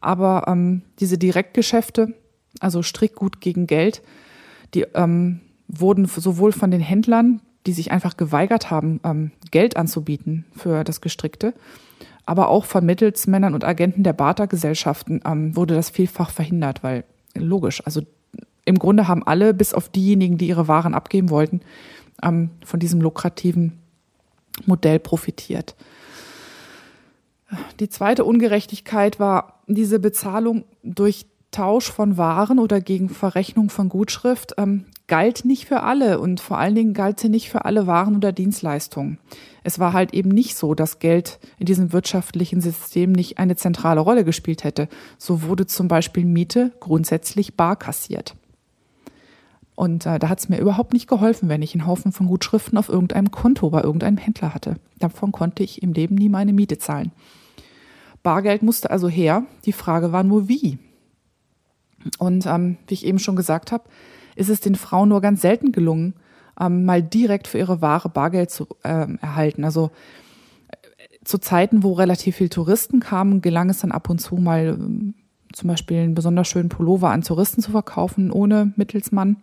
Aber 0.00 0.44
ähm, 0.48 0.82
diese 0.98 1.18
Direktgeschäfte, 1.18 2.14
also 2.58 2.82
Strickgut 2.82 3.40
gegen 3.40 3.66
Geld, 3.66 4.02
die 4.74 4.82
ähm, 4.94 5.40
wurden 5.68 6.06
sowohl 6.06 6.52
von 6.52 6.70
den 6.70 6.80
Händlern, 6.80 7.40
die 7.66 7.72
sich 7.72 7.92
einfach 7.92 8.16
geweigert 8.16 8.70
haben, 8.70 9.00
ähm, 9.04 9.30
Geld 9.50 9.76
anzubieten 9.76 10.46
für 10.56 10.84
das 10.84 11.00
Gestrickte, 11.00 11.54
aber 12.24 12.48
auch 12.48 12.64
von 12.64 12.84
Mittelsmännern 12.84 13.54
und 13.54 13.64
Agenten 13.64 14.02
der 14.02 14.12
Bartergesellschaften 14.14 15.20
ähm, 15.24 15.54
wurde 15.54 15.74
das 15.74 15.90
vielfach 15.90 16.30
verhindert, 16.30 16.82
weil 16.82 17.04
logisch, 17.34 17.84
also 17.84 18.02
im 18.64 18.78
Grunde 18.78 19.08
haben 19.08 19.26
alle, 19.26 19.54
bis 19.54 19.72
auf 19.72 19.88
diejenigen, 19.88 20.36
die 20.36 20.48
ihre 20.48 20.68
Waren 20.68 20.94
abgeben 20.94 21.30
wollten, 21.30 21.60
ähm, 22.22 22.50
von 22.64 22.80
diesem 22.80 23.00
lukrativen 23.00 23.78
Modell 24.66 24.98
profitiert. 24.98 25.74
Die 27.80 27.88
zweite 27.88 28.24
Ungerechtigkeit 28.24 29.18
war 29.18 29.62
diese 29.66 29.98
Bezahlung 29.98 30.64
durch 30.82 31.26
Tausch 31.50 31.90
von 31.90 32.16
Waren 32.16 32.58
oder 32.58 32.80
gegen 32.80 33.08
Verrechnung 33.08 33.70
von 33.70 33.88
Gutschrift 33.88 34.54
ähm, 34.58 34.84
galt 35.06 35.46
nicht 35.46 35.66
für 35.66 35.82
alle 35.82 36.20
und 36.20 36.40
vor 36.40 36.58
allen 36.58 36.74
Dingen 36.74 36.92
galt 36.92 37.18
sie 37.18 37.30
nicht 37.30 37.48
für 37.48 37.64
alle 37.64 37.86
Waren 37.86 38.16
oder 38.16 38.32
Dienstleistungen. 38.32 39.18
Es 39.64 39.78
war 39.78 39.94
halt 39.94 40.12
eben 40.12 40.28
nicht 40.28 40.56
so, 40.56 40.74
dass 40.74 40.98
Geld 40.98 41.38
in 41.58 41.64
diesem 41.64 41.92
wirtschaftlichen 41.92 42.60
System 42.60 43.12
nicht 43.12 43.38
eine 43.38 43.56
zentrale 43.56 44.00
Rolle 44.00 44.24
gespielt 44.24 44.62
hätte. 44.62 44.88
So 45.16 45.42
wurde 45.42 45.66
zum 45.66 45.88
Beispiel 45.88 46.26
Miete 46.26 46.72
grundsätzlich 46.80 47.56
bar 47.56 47.76
kassiert. 47.76 48.34
Und 49.74 50.06
äh, 50.06 50.18
da 50.18 50.28
hat 50.28 50.40
es 50.40 50.48
mir 50.48 50.58
überhaupt 50.58 50.92
nicht 50.92 51.08
geholfen, 51.08 51.48
wenn 51.48 51.62
ich 51.62 51.72
einen 51.72 51.86
Haufen 51.86 52.12
von 52.12 52.26
Gutschriften 52.26 52.76
auf 52.76 52.88
irgendeinem 52.88 53.30
Konto 53.30 53.70
bei 53.70 53.80
irgendeinem 53.80 54.18
Händler 54.18 54.52
hatte. 54.52 54.74
Davon 54.98 55.32
konnte 55.32 55.62
ich 55.62 55.82
im 55.82 55.92
Leben 55.92 56.16
nie 56.16 56.28
meine 56.28 56.52
Miete 56.52 56.78
zahlen. 56.78 57.12
Bargeld 58.22 58.62
musste 58.62 58.90
also 58.90 59.08
her. 59.08 59.44
Die 59.64 59.72
Frage 59.72 60.12
war 60.12 60.24
nur 60.24 60.48
wie. 60.48 60.78
Und 62.18 62.46
ähm, 62.46 62.78
wie 62.86 62.94
ich 62.94 63.06
eben 63.06 63.18
schon 63.18 63.36
gesagt 63.36 63.72
habe, 63.72 63.84
ist 64.36 64.50
es 64.50 64.60
den 64.60 64.76
Frauen 64.76 65.08
nur 65.08 65.20
ganz 65.20 65.40
selten 65.40 65.72
gelungen, 65.72 66.14
ähm, 66.60 66.84
mal 66.84 67.02
direkt 67.02 67.48
für 67.48 67.58
ihre 67.58 67.80
Ware 67.80 68.08
Bargeld 68.08 68.50
zu 68.50 68.68
ähm, 68.84 69.18
erhalten. 69.20 69.64
Also 69.64 69.90
äh, 70.68 71.24
zu 71.24 71.38
Zeiten, 71.38 71.82
wo 71.82 71.92
relativ 71.92 72.36
viel 72.36 72.48
Touristen 72.48 73.00
kamen, 73.00 73.40
gelang 73.40 73.70
es 73.70 73.80
dann 73.80 73.92
ab 73.92 74.08
und 74.08 74.20
zu 74.20 74.36
mal 74.36 74.76
ähm, 74.78 75.14
zum 75.52 75.68
Beispiel 75.68 75.98
einen 75.98 76.14
besonders 76.14 76.48
schönen 76.48 76.68
Pullover 76.68 77.10
an 77.10 77.22
Touristen 77.22 77.62
zu 77.62 77.70
verkaufen, 77.70 78.30
ohne 78.30 78.72
Mittelsmann. 78.76 79.38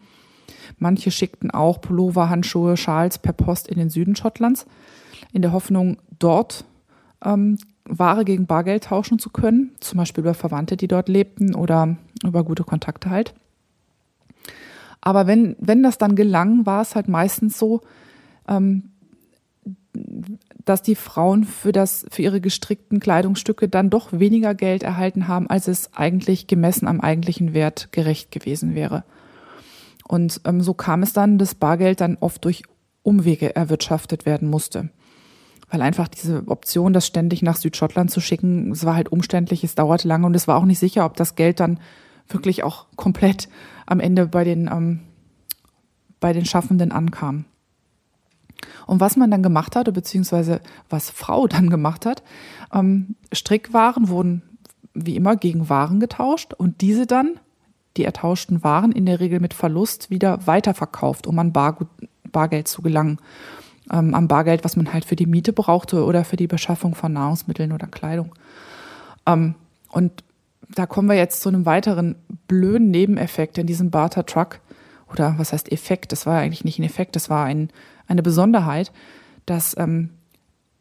Manche 0.77 1.11
schickten 1.11 1.51
auch 1.51 1.81
Pullover, 1.81 2.29
Handschuhe, 2.29 2.77
Schals 2.77 3.17
per 3.17 3.33
Post 3.33 3.67
in 3.67 3.77
den 3.77 3.89
Süden 3.89 4.15
Schottlands, 4.15 4.65
in 5.33 5.41
der 5.41 5.51
Hoffnung, 5.51 5.97
dort 6.19 6.65
ähm, 7.23 7.57
Ware 7.87 8.25
gegen 8.25 8.47
Bargeld 8.47 8.85
tauschen 8.85 9.19
zu 9.19 9.29
können, 9.29 9.71
zum 9.79 9.97
Beispiel 9.97 10.23
über 10.23 10.33
Verwandte, 10.33 10.77
die 10.77 10.87
dort 10.87 11.07
lebten 11.07 11.55
oder 11.55 11.97
über 12.23 12.43
gute 12.43 12.63
Kontakte 12.63 13.09
halt. 13.09 13.33
Aber 15.01 15.27
wenn, 15.27 15.55
wenn 15.59 15.83
das 15.83 15.97
dann 15.97 16.15
gelang, 16.15 16.65
war 16.65 16.81
es 16.81 16.95
halt 16.95 17.07
meistens 17.07 17.59
so, 17.59 17.81
ähm, 18.47 18.89
dass 20.65 20.81
die 20.81 20.95
Frauen 20.95 21.43
für 21.43 21.71
das, 21.71 22.05
für 22.09 22.23
ihre 22.23 22.41
gestrickten 22.41 22.99
Kleidungsstücke 22.99 23.69
dann 23.69 23.91
doch 23.91 24.11
weniger 24.11 24.55
Geld 24.55 24.83
erhalten 24.83 25.27
haben, 25.27 25.47
als 25.47 25.67
es 25.67 25.93
eigentlich 25.93 26.47
gemessen 26.47 26.87
am 26.87 26.99
eigentlichen 26.99 27.53
Wert 27.53 27.91
gerecht 27.91 28.31
gewesen 28.31 28.73
wäre. 28.73 29.03
Und 30.07 30.41
ähm, 30.45 30.61
so 30.61 30.73
kam 30.73 31.03
es 31.03 31.13
dann, 31.13 31.37
dass 31.37 31.55
Bargeld 31.55 32.01
dann 32.01 32.17
oft 32.19 32.43
durch 32.43 32.63
Umwege 33.03 33.55
erwirtschaftet 33.55 34.25
werden 34.25 34.49
musste. 34.49 34.89
Weil 35.69 35.81
einfach 35.81 36.07
diese 36.07 36.43
Option, 36.47 36.93
das 36.93 37.07
ständig 37.07 37.41
nach 37.41 37.57
Südschottland 37.57 38.11
zu 38.11 38.21
schicken, 38.21 38.71
es 38.71 38.85
war 38.85 38.95
halt 38.95 39.11
umständlich, 39.11 39.63
es 39.63 39.75
dauerte 39.75 40.07
lange 40.07 40.25
und 40.25 40.35
es 40.35 40.47
war 40.47 40.57
auch 40.57 40.65
nicht 40.65 40.79
sicher, 40.79 41.05
ob 41.05 41.15
das 41.17 41.35
Geld 41.35 41.59
dann 41.59 41.79
wirklich 42.27 42.63
auch 42.63 42.85
komplett 42.95 43.49
am 43.85 43.99
Ende 43.99 44.27
bei 44.27 44.43
den, 44.43 44.67
ähm, 44.67 44.99
bei 46.19 46.33
den 46.33 46.45
Schaffenden 46.45 46.91
ankam. 46.91 47.45
Und 48.87 48.99
was 48.99 49.15
man 49.15 49.31
dann 49.31 49.43
gemacht 49.43 49.75
hatte, 49.75 49.91
beziehungsweise 49.91 50.61
was 50.89 51.09
Frau 51.09 51.47
dann 51.47 51.69
gemacht 51.69 52.05
hat, 52.05 52.23
ähm, 52.73 53.15
Strickwaren 53.31 54.09
wurden 54.09 54.41
wie 54.93 55.15
immer 55.15 55.35
gegen 55.35 55.69
Waren 55.69 55.99
getauscht 55.99 56.53
und 56.53 56.81
diese 56.81 57.05
dann, 57.05 57.39
die 57.97 58.05
ertauschten 58.05 58.63
Waren, 58.63 58.91
in 58.91 59.05
der 59.05 59.19
Regel 59.19 59.39
mit 59.39 59.53
Verlust 59.53 60.09
wieder 60.09 60.47
weiterverkauft, 60.47 61.27
um 61.27 61.37
an 61.39 61.51
Bar, 61.53 61.77
Bargeld 62.31 62.67
zu 62.67 62.81
gelangen. 62.81 63.19
Ähm, 63.91 64.13
am 64.13 64.27
Bargeld, 64.27 64.63
was 64.63 64.75
man 64.75 64.93
halt 64.93 65.05
für 65.05 65.15
die 65.15 65.27
Miete 65.27 65.53
brauchte 65.53 66.03
oder 66.05 66.25
für 66.25 66.37
die 66.37 66.47
Beschaffung 66.47 66.95
von 66.95 67.13
Nahrungsmitteln 67.13 67.71
oder 67.71 67.87
Kleidung. 67.87 68.33
Ähm, 69.25 69.55
und 69.89 70.23
da 70.73 70.85
kommen 70.85 71.07
wir 71.07 71.15
jetzt 71.15 71.41
zu 71.41 71.49
einem 71.49 71.65
weiteren 71.65 72.15
blöden 72.47 72.89
Nebeneffekt 72.89 73.57
in 73.57 73.67
diesem 73.67 73.91
Barter 73.91 74.25
Truck. 74.25 74.59
Oder 75.11 75.35
was 75.37 75.53
heißt 75.53 75.71
Effekt? 75.71 76.11
Das 76.11 76.25
war 76.25 76.39
eigentlich 76.39 76.63
nicht 76.63 76.79
ein 76.79 76.83
Effekt, 76.83 77.15
das 77.15 77.29
war 77.29 77.45
ein, 77.45 77.69
eine 78.07 78.23
Besonderheit, 78.23 78.91
dass 79.45 79.77
ähm, 79.77 80.09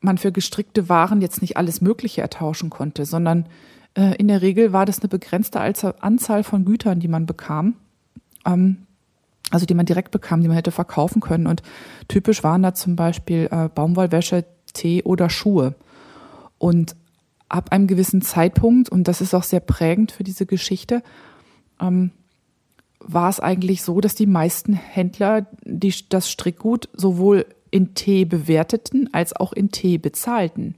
man 0.01 0.19
für 0.19 0.33
gestrickte 0.33 0.89
Waren 0.89 1.21
jetzt 1.21 1.41
nicht 1.41 1.57
alles 1.57 1.81
Mögliche 1.81 2.23
ertauschen 2.23 2.71
konnte, 2.71 3.05
sondern 3.05 3.47
äh, 3.95 4.15
in 4.17 4.29
der 4.29 4.43
Regel 4.43 4.73
war 4.73 4.87
das 4.87 5.01
eine 5.01 5.09
begrenzte 5.09 5.61
Anzahl 5.61 6.45
von 6.45 6.65
Gütern, 6.65 7.01
die 7.01 7.09
man 7.09 7.27
bekam. 7.27 7.75
Ähm, 8.47 8.84
also 9.55 9.67
die 9.67 9.75
man 9.75 9.87
direkt 9.87 10.11
bekam, 10.11 10.41
die 10.41 10.49
man 10.49 10.57
hätte 10.57 10.73
verkaufen 10.73 11.21
können. 11.21 11.47
Und 11.47 11.63
typisch 12.09 12.43
waren 12.43 12.65
da 12.65 12.75
zum 12.75 12.97
Beispiel 12.97 13.49
äh, 13.53 13.69
Baumwollwäsche, 13.69 14.45
Tee 14.73 15.05
oder 15.05 15.31
Schuhe. 15.31 15.77
Und 16.59 16.97
ab 17.49 17.71
einem 17.71 17.87
gewissen 17.87 18.21
Zeitpunkt, 18.21 18.89
und 18.89 19.07
das 19.07 19.21
ist 19.21 19.33
auch 19.33 19.45
sehr 19.45 19.61
prägend 19.61 20.11
für 20.11 20.25
diese 20.25 20.45
Geschichte, 20.45 21.05
ähm, 21.81 22.11
war 22.99 23.29
es 23.29 23.39
eigentlich 23.39 23.83
so, 23.83 24.01
dass 24.01 24.17
die 24.17 24.27
meisten 24.27 24.73
Händler 24.73 25.47
die, 25.63 25.95
das 26.09 26.29
Strickgut 26.29 26.89
sowohl 26.93 27.47
in 27.71 27.95
Tee 27.95 28.25
bewerteten 28.25 29.11
als 29.13 29.37
auch 29.37 29.53
in 29.53 29.71
Tee 29.71 29.99
bezahlten. 29.99 30.75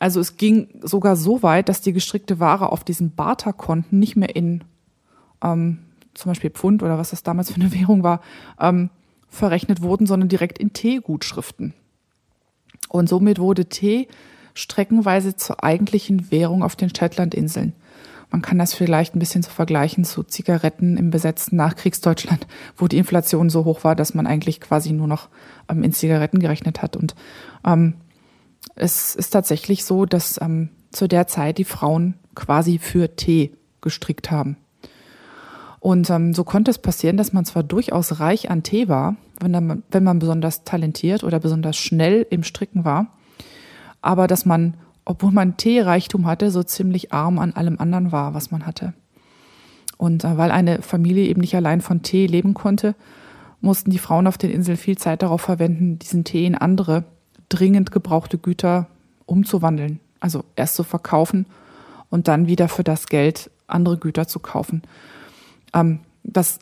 Also 0.00 0.18
es 0.18 0.36
ging 0.36 0.80
sogar 0.82 1.14
so 1.14 1.44
weit, 1.44 1.68
dass 1.68 1.80
die 1.80 1.92
gestrickte 1.92 2.40
Ware 2.40 2.72
auf 2.72 2.82
diesen 2.82 3.14
Barterkonten 3.14 4.00
nicht 4.00 4.16
mehr 4.16 4.34
in 4.34 4.64
ähm, 5.44 5.78
zum 6.14 6.30
Beispiel 6.30 6.50
Pfund 6.50 6.82
oder 6.82 6.98
was 6.98 7.10
das 7.10 7.22
damals 7.22 7.50
für 7.50 7.60
eine 7.60 7.72
Währung 7.78 8.02
war, 8.02 8.20
ähm, 8.60 8.90
verrechnet 9.28 9.82
wurden, 9.82 10.06
sondern 10.06 10.28
direkt 10.28 10.58
in 10.58 10.72
Teegutschriften. 10.72 11.74
Und 12.88 13.08
somit 13.08 13.38
wurde 13.38 13.66
Tee 13.66 14.08
streckenweise 14.54 15.34
zur 15.34 15.64
eigentlichen 15.64 16.30
Währung 16.30 16.62
auf 16.62 16.76
den 16.76 16.94
Shetlandinseln. 16.94 17.72
Man 18.30 18.42
kann 18.42 18.58
das 18.58 18.72
vielleicht 18.72 19.14
ein 19.14 19.18
bisschen 19.18 19.42
so 19.42 19.50
vergleichen 19.50 20.04
zu 20.04 20.22
Zigaretten 20.22 20.96
im 20.96 21.10
besetzten 21.10 21.56
Nachkriegsdeutschland, 21.56 22.46
wo 22.76 22.88
die 22.88 22.96
Inflation 22.96 23.50
so 23.50 23.66
hoch 23.66 23.84
war, 23.84 23.94
dass 23.94 24.14
man 24.14 24.26
eigentlich 24.26 24.60
quasi 24.60 24.92
nur 24.92 25.06
noch 25.06 25.28
ähm, 25.68 25.82
in 25.82 25.92
Zigaretten 25.92 26.38
gerechnet 26.38 26.80
hat. 26.80 26.96
Und 26.96 27.14
ähm, 27.66 27.94
es 28.74 29.14
ist 29.14 29.30
tatsächlich 29.30 29.84
so, 29.84 30.06
dass 30.06 30.40
ähm, 30.40 30.70
zu 30.90 31.08
der 31.08 31.26
Zeit 31.26 31.58
die 31.58 31.64
Frauen 31.64 32.14
quasi 32.34 32.78
für 32.78 33.16
Tee 33.16 33.52
gestrickt 33.82 34.30
haben. 34.30 34.56
Und 35.82 36.10
ähm, 36.10 36.32
so 36.32 36.44
konnte 36.44 36.70
es 36.70 36.78
passieren, 36.78 37.16
dass 37.16 37.32
man 37.32 37.44
zwar 37.44 37.64
durchaus 37.64 38.20
reich 38.20 38.48
an 38.52 38.62
Tee 38.62 38.86
war, 38.86 39.16
wenn, 39.40 39.52
dann, 39.52 39.82
wenn 39.90 40.04
man 40.04 40.20
besonders 40.20 40.62
talentiert 40.62 41.24
oder 41.24 41.40
besonders 41.40 41.76
schnell 41.76 42.24
im 42.30 42.44
Stricken 42.44 42.84
war, 42.84 43.08
aber 44.00 44.28
dass 44.28 44.46
man, 44.46 44.74
obwohl 45.04 45.32
man 45.32 45.56
Teereichtum 45.56 46.24
hatte, 46.26 46.52
so 46.52 46.62
ziemlich 46.62 47.12
arm 47.12 47.40
an 47.40 47.54
allem 47.54 47.80
anderen 47.80 48.12
war, 48.12 48.32
was 48.32 48.52
man 48.52 48.64
hatte. 48.64 48.94
Und 49.96 50.22
äh, 50.22 50.38
weil 50.38 50.52
eine 50.52 50.82
Familie 50.82 51.26
eben 51.26 51.40
nicht 51.40 51.56
allein 51.56 51.80
von 51.80 52.02
Tee 52.02 52.28
leben 52.28 52.54
konnte, 52.54 52.94
mussten 53.60 53.90
die 53.90 53.98
Frauen 53.98 54.28
auf 54.28 54.38
den 54.38 54.52
Inseln 54.52 54.76
viel 54.76 54.96
Zeit 54.96 55.22
darauf 55.22 55.40
verwenden, 55.40 55.98
diesen 55.98 56.22
Tee 56.22 56.46
in 56.46 56.54
andere 56.54 57.02
dringend 57.48 57.90
gebrauchte 57.90 58.38
Güter 58.38 58.86
umzuwandeln. 59.26 59.98
Also 60.20 60.44
erst 60.54 60.76
zu 60.76 60.84
verkaufen 60.84 61.44
und 62.08 62.28
dann 62.28 62.46
wieder 62.46 62.68
für 62.68 62.84
das 62.84 63.08
Geld 63.08 63.50
andere 63.66 63.98
Güter 63.98 64.28
zu 64.28 64.38
kaufen. 64.38 64.82
Ähm, 65.72 66.00
das 66.22 66.58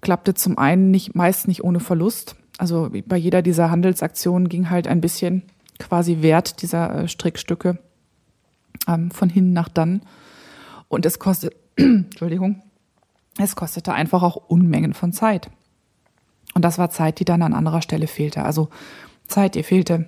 klappte 0.00 0.34
zum 0.34 0.58
einen 0.58 0.90
nicht, 0.90 1.14
meist 1.14 1.48
nicht 1.48 1.64
ohne 1.64 1.80
Verlust. 1.80 2.36
Also 2.58 2.90
bei 3.06 3.16
jeder 3.16 3.42
dieser 3.42 3.70
Handelsaktionen 3.70 4.48
ging 4.48 4.70
halt 4.70 4.86
ein 4.86 5.00
bisschen 5.00 5.42
quasi 5.78 6.22
Wert 6.22 6.62
dieser 6.62 6.94
äh, 6.94 7.08
Strickstücke 7.08 7.78
ähm, 8.86 9.10
von 9.10 9.28
hin 9.28 9.52
nach 9.52 9.68
dann. 9.68 10.02
Und 10.88 11.06
es 11.06 11.18
kostet, 11.18 11.54
Entschuldigung, 11.76 12.62
es 13.38 13.56
kostete 13.56 13.92
einfach 13.92 14.22
auch 14.22 14.36
Unmengen 14.36 14.94
von 14.94 15.12
Zeit. 15.12 15.50
Und 16.54 16.64
das 16.64 16.78
war 16.78 16.90
Zeit, 16.90 17.20
die 17.20 17.24
dann 17.24 17.42
an 17.42 17.54
anderer 17.54 17.80
Stelle 17.80 18.06
fehlte. 18.06 18.44
Also 18.44 18.68
Zeit, 19.26 19.56
ihr 19.56 19.64
fehlte, 19.64 20.06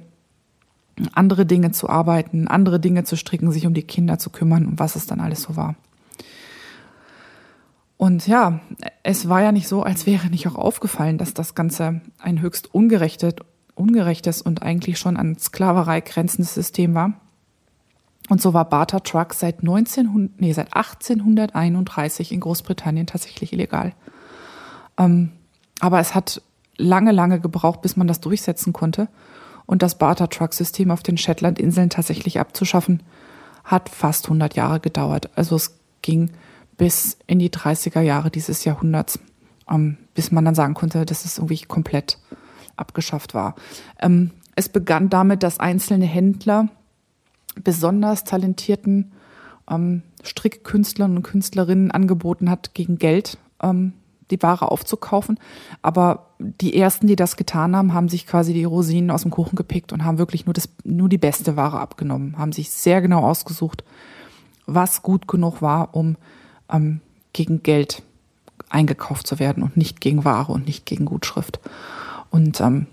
andere 1.13 1.47
Dinge 1.47 1.71
zu 1.73 1.89
arbeiten, 1.89 2.49
andere 2.49 2.79
Dinge 2.81 3.05
zu 3.05 3.17
stricken, 3.17 3.51
sich 3.51 3.67
um 3.67 3.75
die 3.75 3.83
Kinder 3.83 4.19
zu 4.19 4.31
kümmern 4.31 4.67
und 4.67 4.79
was 4.79 4.97
es 4.97 5.07
dann 5.07 5.21
alles 5.21 5.43
so 5.43 5.57
war. 5.57 5.77
Und 8.03 8.27
ja, 8.27 8.59
es 9.05 9.29
war 9.29 9.43
ja 9.43 9.53
nicht 9.53 9.69
so, 9.69 9.85
als 9.85 10.07
wäre 10.07 10.27
nicht 10.27 10.49
auch 10.49 10.57
aufgefallen, 10.57 11.19
dass 11.19 11.35
das 11.35 11.55
Ganze 11.55 12.01
ein 12.19 12.41
höchst 12.41 12.75
ungerechtes 12.75 13.35
ungerechtes 13.77 14.43
und 14.43 14.61
eigentlich 14.61 14.99
schon 14.99 15.17
an 15.17 15.39
Sklaverei 15.39 16.01
grenzendes 16.01 16.53
System 16.53 16.95
war. 16.95 17.13
Und 18.29 18.43
so 18.43 18.55
war 18.55 18.69
Barter 18.69 19.05
Truck 19.05 19.35
seit 19.35 19.61
1900, 19.61 20.41
nee, 20.41 20.53
seit 20.53 20.75
1831 20.75 22.33
in 22.33 22.41
Großbritannien 22.41 23.07
tatsächlich 23.07 23.53
illegal. 23.53 23.93
Ähm, 24.99 25.31
aber 25.79 26.01
es 26.01 26.13
hat 26.17 26.43
lange, 26.77 27.13
lange 27.13 27.39
gebraucht, 27.39 27.83
bis 27.83 27.97
man 27.97 28.09
das 28.09 28.19
durchsetzen 28.19 28.73
konnte. 28.73 29.07
Und 29.65 29.85
das 29.85 29.97
Barter 29.97 30.29
Truck 30.29 30.55
System 30.55 30.91
auf 30.91 31.05
den 31.05 31.19
Shetlandinseln 31.19 31.89
tatsächlich 31.89 32.41
abzuschaffen, 32.41 33.01
hat 33.63 33.89
fast 33.89 34.25
100 34.25 34.57
Jahre 34.57 34.81
gedauert. 34.81 35.31
Also 35.37 35.55
es 35.55 35.79
ging 36.03 36.33
bis 36.83 37.17
in 37.29 37.39
die 37.39 37.51
30er 37.51 38.01
Jahre 38.01 38.29
dieses 38.29 38.65
Jahrhunderts, 38.65 39.21
ähm, 39.71 39.99
bis 40.15 40.33
man 40.33 40.45
dann 40.45 40.57
sagen 40.57 40.75
konnte, 40.75 41.07
das 41.07 41.25
ist 41.25 41.39
irgendwie 41.39 41.63
komplett 41.63 42.19
abgeschafft 42.75 43.35
war. 43.35 43.55
Ähm, 44.01 44.33
es 44.57 44.69
begann 44.69 45.09
damit, 45.09 45.45
dass 45.45 45.61
einzelne 45.61 46.07
Händler 46.07 46.71
besonders 47.63 48.25
talentierten 48.25 49.13
ähm, 49.71 50.03
Strickkünstlern 50.25 51.19
und 51.19 51.23
Künstlerinnen 51.23 51.93
angeboten 51.93 52.51
hat, 52.51 52.75
gegen 52.75 52.99
Geld 52.99 53.39
ähm, 53.63 53.93
die 54.33 54.43
Ware 54.43 54.69
aufzukaufen. 54.69 55.39
Aber 55.83 56.31
die 56.41 56.77
ersten, 56.77 57.07
die 57.07 57.15
das 57.15 57.37
getan 57.37 57.77
haben, 57.77 57.95
haben 57.95 58.09
sich 58.09 58.27
quasi 58.27 58.55
die 58.55 58.65
Rosinen 58.65 59.13
aus 59.13 59.23
dem 59.23 59.31
Kuchen 59.31 59.55
gepickt 59.55 59.93
und 59.93 60.05
haben 60.05 60.19
wirklich 60.19 60.47
nur, 60.47 60.53
das, 60.53 60.69
nur 60.83 61.09
die 61.09 61.19
beste 61.19 61.55
Ware 61.55 61.79
abgenommen, 61.79 62.39
haben 62.39 62.51
sich 62.51 62.71
sehr 62.71 63.01
genau 63.01 63.23
ausgesucht, 63.23 63.85
was 64.67 65.03
gut 65.03 65.29
genug 65.29 65.63
war, 65.63 65.95
um 65.95 66.17
ähm, 66.73 67.01
gegen 67.33 67.63
Geld 67.63 68.03
eingekauft 68.69 69.27
zu 69.27 69.39
werden 69.39 69.63
und 69.63 69.77
nicht 69.77 70.01
gegen 70.01 70.25
Ware 70.25 70.53
und 70.53 70.67
nicht 70.67 70.87
gegen 70.87 71.05
Gutschrift. 71.05 71.61
Und 72.31 72.61
ähm, 72.61 72.87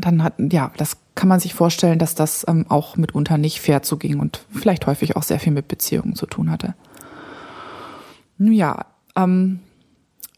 dann 0.00 0.22
hat, 0.22 0.34
ja, 0.38 0.72
das 0.76 0.96
kann 1.14 1.28
man 1.28 1.40
sich 1.40 1.54
vorstellen, 1.54 1.98
dass 1.98 2.14
das 2.14 2.44
ähm, 2.48 2.66
auch 2.68 2.96
mitunter 2.96 3.38
nicht 3.38 3.60
fair 3.60 3.82
zuging 3.82 4.18
und 4.18 4.44
vielleicht 4.50 4.86
häufig 4.86 5.16
auch 5.16 5.22
sehr 5.22 5.38
viel 5.38 5.52
mit 5.52 5.68
Beziehungen 5.68 6.16
zu 6.16 6.26
tun 6.26 6.50
hatte. 6.50 6.74
Nun 8.38 8.52
ja, 8.52 8.86
ähm, 9.14 9.60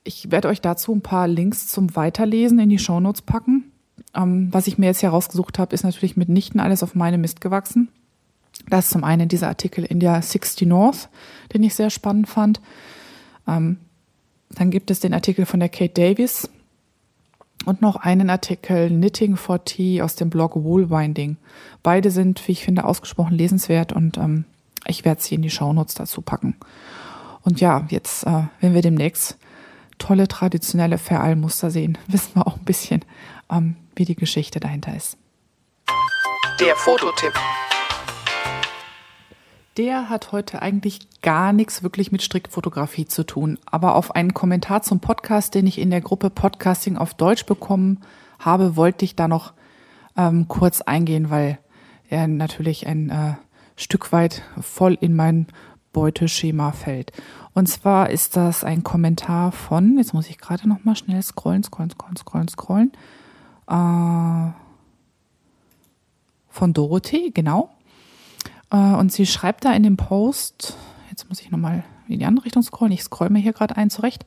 ich 0.04 0.30
werde 0.30 0.48
euch 0.48 0.60
dazu 0.60 0.94
ein 0.94 1.00
paar 1.00 1.26
Links 1.26 1.66
zum 1.68 1.96
Weiterlesen 1.96 2.58
in 2.58 2.68
die 2.68 2.78
Shownotes 2.78 3.22
packen. 3.22 3.72
Ähm, 4.14 4.48
was 4.52 4.66
ich 4.66 4.78
mir 4.78 4.86
jetzt 4.86 5.00
hier 5.00 5.10
rausgesucht 5.10 5.58
habe, 5.58 5.74
ist 5.74 5.84
natürlich 5.84 6.16
mitnichten 6.16 6.60
alles 6.60 6.82
auf 6.82 6.94
meine 6.94 7.18
Mist 7.18 7.40
gewachsen. 7.40 7.88
Das 8.68 8.86
ist 8.86 8.90
zum 8.92 9.04
einen 9.04 9.28
dieser 9.28 9.48
Artikel 9.48 9.84
in 9.84 10.00
der 10.00 10.20
60 10.20 10.66
North, 10.66 11.08
den 11.52 11.62
ich 11.62 11.74
sehr 11.74 11.90
spannend 11.90 12.28
fand. 12.28 12.60
Ähm, 13.46 13.78
dann 14.50 14.70
gibt 14.70 14.90
es 14.90 15.00
den 15.00 15.14
Artikel 15.14 15.46
von 15.46 15.60
der 15.60 15.68
Kate 15.68 15.92
Davis 15.92 16.48
und 17.64 17.82
noch 17.82 17.96
einen 17.96 18.30
Artikel 18.30 18.88
Knitting 18.88 19.36
for 19.36 19.64
Tea 19.64 20.02
aus 20.02 20.16
dem 20.16 20.30
Blog 20.30 20.56
Woolwinding. 20.56 21.36
Beide 21.82 22.10
sind, 22.10 22.46
wie 22.46 22.52
ich 22.52 22.64
finde, 22.64 22.84
ausgesprochen 22.84 23.34
lesenswert 23.34 23.92
und 23.92 24.18
ähm, 24.18 24.44
ich 24.86 25.04
werde 25.04 25.22
sie 25.22 25.34
in 25.34 25.42
die 25.42 25.50
Shownotes 25.50 25.94
dazu 25.94 26.22
packen. 26.22 26.56
Und 27.42 27.60
ja, 27.60 27.86
jetzt, 27.90 28.24
äh, 28.26 28.44
wenn 28.60 28.74
wir 28.74 28.82
demnächst 28.82 29.36
tolle 29.98 30.28
traditionelle 30.28 30.98
Verallmuster 30.98 31.70
sehen, 31.70 31.98
wissen 32.06 32.34
wir 32.34 32.46
auch 32.46 32.56
ein 32.56 32.64
bisschen, 32.64 33.04
ähm, 33.50 33.76
wie 33.94 34.04
die 34.04 34.16
Geschichte 34.16 34.60
dahinter 34.60 34.94
ist. 34.94 35.16
Der 36.60 36.74
Fototipp. 36.76 37.32
Der 39.76 40.08
hat 40.08 40.32
heute 40.32 40.62
eigentlich 40.62 41.20
gar 41.20 41.52
nichts 41.52 41.82
wirklich 41.82 42.10
mit 42.10 42.22
Strickfotografie 42.22 43.04
zu 43.06 43.24
tun. 43.24 43.58
Aber 43.66 43.94
auf 43.94 44.14
einen 44.14 44.32
Kommentar 44.32 44.80
zum 44.82 45.00
Podcast, 45.00 45.54
den 45.54 45.66
ich 45.66 45.78
in 45.78 45.90
der 45.90 46.00
Gruppe 46.00 46.30
Podcasting 46.30 46.96
auf 46.96 47.12
Deutsch 47.12 47.44
bekommen 47.44 48.00
habe, 48.38 48.76
wollte 48.76 49.04
ich 49.04 49.16
da 49.16 49.28
noch 49.28 49.52
ähm, 50.16 50.48
kurz 50.48 50.80
eingehen, 50.80 51.28
weil 51.28 51.58
er 52.08 52.26
natürlich 52.26 52.86
ein 52.86 53.10
äh, 53.10 53.34
Stück 53.76 54.12
weit 54.12 54.42
voll 54.62 54.96
in 54.98 55.14
mein 55.14 55.46
Beuteschema 55.92 56.72
fällt. 56.72 57.12
Und 57.52 57.68
zwar 57.68 58.08
ist 58.08 58.36
das 58.36 58.64
ein 58.64 58.82
Kommentar 58.82 59.52
von, 59.52 59.98
jetzt 59.98 60.14
muss 60.14 60.30
ich 60.30 60.38
gerade 60.38 60.66
noch 60.68 60.84
mal 60.84 60.96
schnell 60.96 61.22
scrollen, 61.22 61.62
scrollen, 61.62 61.90
scrollen, 61.90 62.16
scrollen, 62.16 62.48
scrollen, 62.48 62.92
äh, 63.68 64.52
von 66.48 66.72
Dorothee, 66.72 67.30
genau. 67.34 67.75
Äh, 68.70 68.76
und 68.76 69.12
sie 69.12 69.26
schreibt 69.26 69.64
da 69.64 69.72
in 69.72 69.82
dem 69.82 69.96
Post, 69.96 70.76
jetzt 71.10 71.28
muss 71.28 71.40
ich 71.40 71.50
nochmal 71.50 71.84
in 72.08 72.18
die 72.18 72.24
andere 72.24 72.44
Richtung 72.44 72.62
scrollen, 72.62 72.92
ich 72.92 73.02
scroll 73.02 73.30
mir 73.30 73.40
hier 73.40 73.52
gerade 73.52 73.76
ein 73.76 73.90
zurecht. 73.90 74.24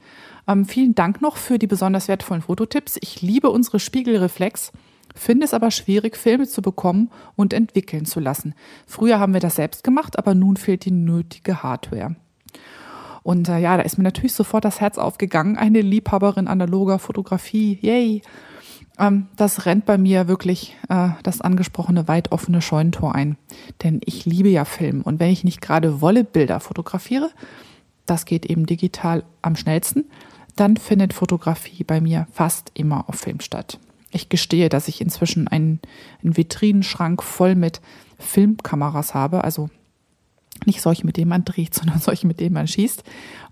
Ähm, 0.48 0.66
vielen 0.66 0.96
Dank 0.96 1.22
noch 1.22 1.38
für 1.38 1.60
die 1.60 1.68
besonders 1.68 2.08
wertvollen 2.08 2.42
Fototipps. 2.42 2.98
Ich 3.02 3.22
liebe 3.22 3.50
unsere 3.50 3.80
Spiegelreflex, 3.80 4.72
finde 5.16 5.46
es 5.46 5.54
aber 5.54 5.72
schwierig, 5.72 6.18
Filme 6.18 6.48
zu 6.48 6.62
bekommen 6.62 7.10
und 7.36 7.54
entwickeln 7.54 8.06
zu 8.06 8.20
lassen. 8.20 8.54
Früher 8.86 9.20
haben 9.20 9.34
wir 9.34 9.42
das 9.42 9.56
selbst 9.56 9.84
gemacht, 9.84 10.18
aber 10.18 10.36
nun 10.36 10.58
fehlt 10.58 10.86
die 10.86 10.92
nötige 10.92 11.64
Hardware. 11.64 12.16
Und 13.24 13.50
äh, 13.50 13.60
ja, 13.60 13.78
da 13.78 13.84
ist 13.84 13.98
mir 13.98 14.04
natürlich 14.04 14.34
sofort 14.34 14.66
das 14.66 14.82
Herz 14.82 14.98
aufgegangen. 14.98 15.58
Eine 15.58 15.82
Liebhaberin 15.82 16.48
analoger 16.48 17.00
Fotografie, 17.00 17.78
yay! 17.82 18.22
Ähm, 19.00 19.28
das 19.36 19.66
rennt 19.66 19.86
bei 19.86 19.98
mir 19.98 20.28
wirklich 20.28 20.76
äh, 20.90 21.10
das 21.24 21.42
angesprochene 21.42 22.08
weit 22.08 22.32
offene 22.32 22.62
Scheunentor 22.62 23.16
ein. 23.16 23.38
Denn 23.84 24.02
ich 24.06 24.26
liebe 24.26 24.50
ja 24.50 24.66
Film. 24.66 25.02
Und 25.02 25.20
wenn 25.20 25.32
ich 25.32 25.44
nicht 25.44 25.62
gerade 25.62 26.02
Wollebilder 26.02 26.60
fotografiere, 26.60 27.32
das 28.06 28.26
geht 28.26 28.46
eben 28.46 28.66
digital 28.66 29.24
am 29.42 29.56
schnellsten, 29.56 30.06
dann 30.56 30.78
findet 30.78 31.14
Fotografie 31.14 31.84
bei 31.84 32.02
mir 32.02 32.28
fast 32.32 32.72
immer 32.74 33.08
auf 33.08 33.16
Film 33.16 33.40
statt. 33.40 33.80
Ich 34.12 34.30
gestehe, 34.30 34.70
dass 34.70 34.88
ich 34.88 35.00
inzwischen 35.00 35.48
einen, 35.48 35.80
einen 36.24 36.36
Vitrinenschrank 36.36 37.24
voll 37.24 37.56
mit 37.56 37.80
Filmkameras 38.18 39.14
habe, 39.14 39.44
also 39.44 39.70
nicht 40.66 40.82
solche, 40.82 41.06
mit 41.06 41.16
denen 41.16 41.30
man 41.30 41.46
dreht, 41.46 41.74
sondern 41.76 42.00
solche, 42.00 42.28
mit 42.28 42.40
denen 42.40 42.54
man 42.54 42.68
schießt, 42.68 43.04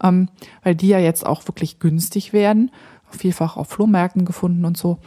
ähm, 0.04 0.30
weil 0.64 0.76
die 0.76 0.90
ja 0.90 1.00
jetzt 1.00 1.26
auch 1.26 1.48
wirklich 1.48 1.80
günstig 1.80 2.34
werden, 2.34 2.72
vielfach 3.10 3.56
auf 3.56 3.70
Flohmärkten 3.70 4.26
gefunden 4.26 4.66
und 4.66 4.76
so. 4.76 5.00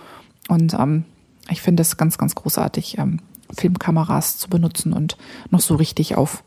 Und 0.50 0.74
ähm, 0.74 1.04
ich 1.48 1.62
finde 1.62 1.82
es 1.82 1.96
ganz, 1.96 2.18
ganz 2.18 2.34
großartig, 2.34 2.98
ähm, 2.98 3.20
Filmkameras 3.56 4.36
zu 4.36 4.50
benutzen 4.50 4.92
und 4.92 5.16
noch 5.50 5.60
so 5.60 5.76
richtig 5.76 6.16
auf, 6.16 6.42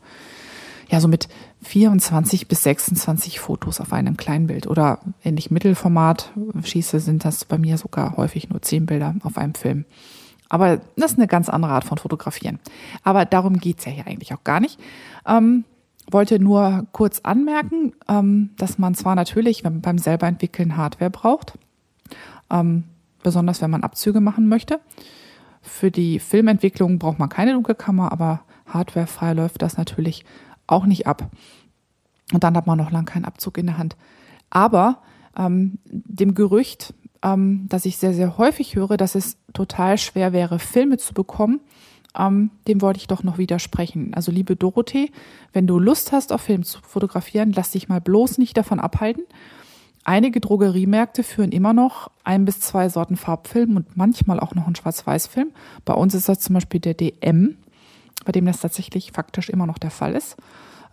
ja, 0.90 1.00
so 1.00 1.08
mit 1.08 1.28
24 1.62 2.46
bis 2.46 2.62
26 2.64 3.40
Fotos 3.40 3.80
auf 3.80 3.94
einem 3.94 4.18
kleinen 4.18 4.46
Bild. 4.46 4.66
Oder 4.66 5.00
wenn 5.22 5.38
ich 5.38 5.50
Mittelformat 5.50 6.32
schieße, 6.62 7.00
sind 7.00 7.24
das 7.24 7.46
bei 7.46 7.56
mir 7.56 7.78
sogar 7.78 8.18
häufig 8.18 8.50
nur 8.50 8.60
10 8.60 8.84
Bilder 8.84 9.14
auf 9.22 9.38
einem 9.38 9.54
Film. 9.54 9.86
Aber 10.50 10.82
das 10.96 11.12
ist 11.12 11.18
eine 11.18 11.26
ganz 11.26 11.48
andere 11.48 11.72
Art 11.72 11.84
von 11.84 11.96
Fotografieren. 11.96 12.58
Aber 13.02 13.24
darum 13.24 13.56
geht's 13.56 13.86
ja 13.86 13.92
hier 13.92 14.06
eigentlich 14.06 14.34
auch 14.34 14.44
gar 14.44 14.60
nicht. 14.60 14.78
Ähm, 15.26 15.64
wollte 16.10 16.38
nur 16.38 16.86
kurz 16.92 17.20
anmerken, 17.20 17.94
ähm, 18.06 18.50
dass 18.58 18.78
man 18.78 18.94
zwar 18.94 19.14
natürlich 19.14 19.62
beim 19.62 19.98
selber 19.98 20.26
entwickeln 20.26 20.76
Hardware 20.76 21.10
braucht. 21.10 21.58
Ähm, 22.50 22.84
besonders 23.24 23.60
wenn 23.60 23.70
man 23.70 23.82
Abzüge 23.82 24.20
machen 24.20 24.48
möchte. 24.48 24.78
Für 25.60 25.90
die 25.90 26.20
Filmentwicklung 26.20 27.00
braucht 27.00 27.18
man 27.18 27.28
keine 27.28 27.54
Dunkelkammer, 27.54 28.12
aber 28.12 28.42
hardwarefrei 28.66 29.32
läuft 29.32 29.62
das 29.62 29.76
natürlich 29.76 30.24
auch 30.68 30.86
nicht 30.86 31.08
ab. 31.08 31.30
Und 32.32 32.44
dann 32.44 32.56
hat 32.56 32.66
man 32.66 32.78
noch 32.78 32.92
lang 32.92 33.04
keinen 33.04 33.24
Abzug 33.24 33.58
in 33.58 33.66
der 33.66 33.78
Hand. 33.78 33.96
Aber 34.50 35.02
ähm, 35.36 35.78
dem 35.84 36.34
Gerücht, 36.34 36.94
ähm, 37.22 37.66
das 37.68 37.84
ich 37.86 37.96
sehr, 37.96 38.14
sehr 38.14 38.38
häufig 38.38 38.76
höre, 38.76 38.96
dass 38.96 39.14
es 39.14 39.36
total 39.52 39.98
schwer 39.98 40.32
wäre, 40.32 40.58
Filme 40.58 40.98
zu 40.98 41.14
bekommen, 41.14 41.60
ähm, 42.16 42.50
dem 42.68 42.80
wollte 42.80 42.98
ich 42.98 43.08
doch 43.08 43.22
noch 43.22 43.38
widersprechen. 43.38 44.14
Also 44.14 44.30
liebe 44.30 44.56
Dorothee, 44.56 45.10
wenn 45.52 45.66
du 45.66 45.78
Lust 45.78 46.12
hast, 46.12 46.32
auf 46.32 46.42
Film 46.42 46.62
zu 46.62 46.80
fotografieren, 46.82 47.52
lass 47.52 47.72
dich 47.72 47.88
mal 47.88 48.00
bloß 48.00 48.38
nicht 48.38 48.56
davon 48.56 48.80
abhalten. 48.80 49.24
Einige 50.04 50.40
Drogeriemärkte 50.40 51.22
führen 51.22 51.50
immer 51.50 51.72
noch 51.72 52.10
ein 52.24 52.44
bis 52.44 52.60
zwei 52.60 52.90
Sorten 52.90 53.16
Farbfilm 53.16 53.76
und 53.76 53.96
manchmal 53.96 54.38
auch 54.38 54.54
noch 54.54 54.66
einen 54.66 54.76
Schwarz-Weiß-Film. 54.76 55.50
Bei 55.86 55.94
uns 55.94 56.14
ist 56.14 56.28
das 56.28 56.40
zum 56.40 56.54
Beispiel 56.54 56.80
der 56.80 56.92
DM, 56.92 57.56
bei 58.26 58.32
dem 58.32 58.44
das 58.44 58.60
tatsächlich 58.60 59.12
faktisch 59.12 59.48
immer 59.48 59.66
noch 59.66 59.78
der 59.78 59.90
Fall 59.90 60.14
ist. 60.14 60.36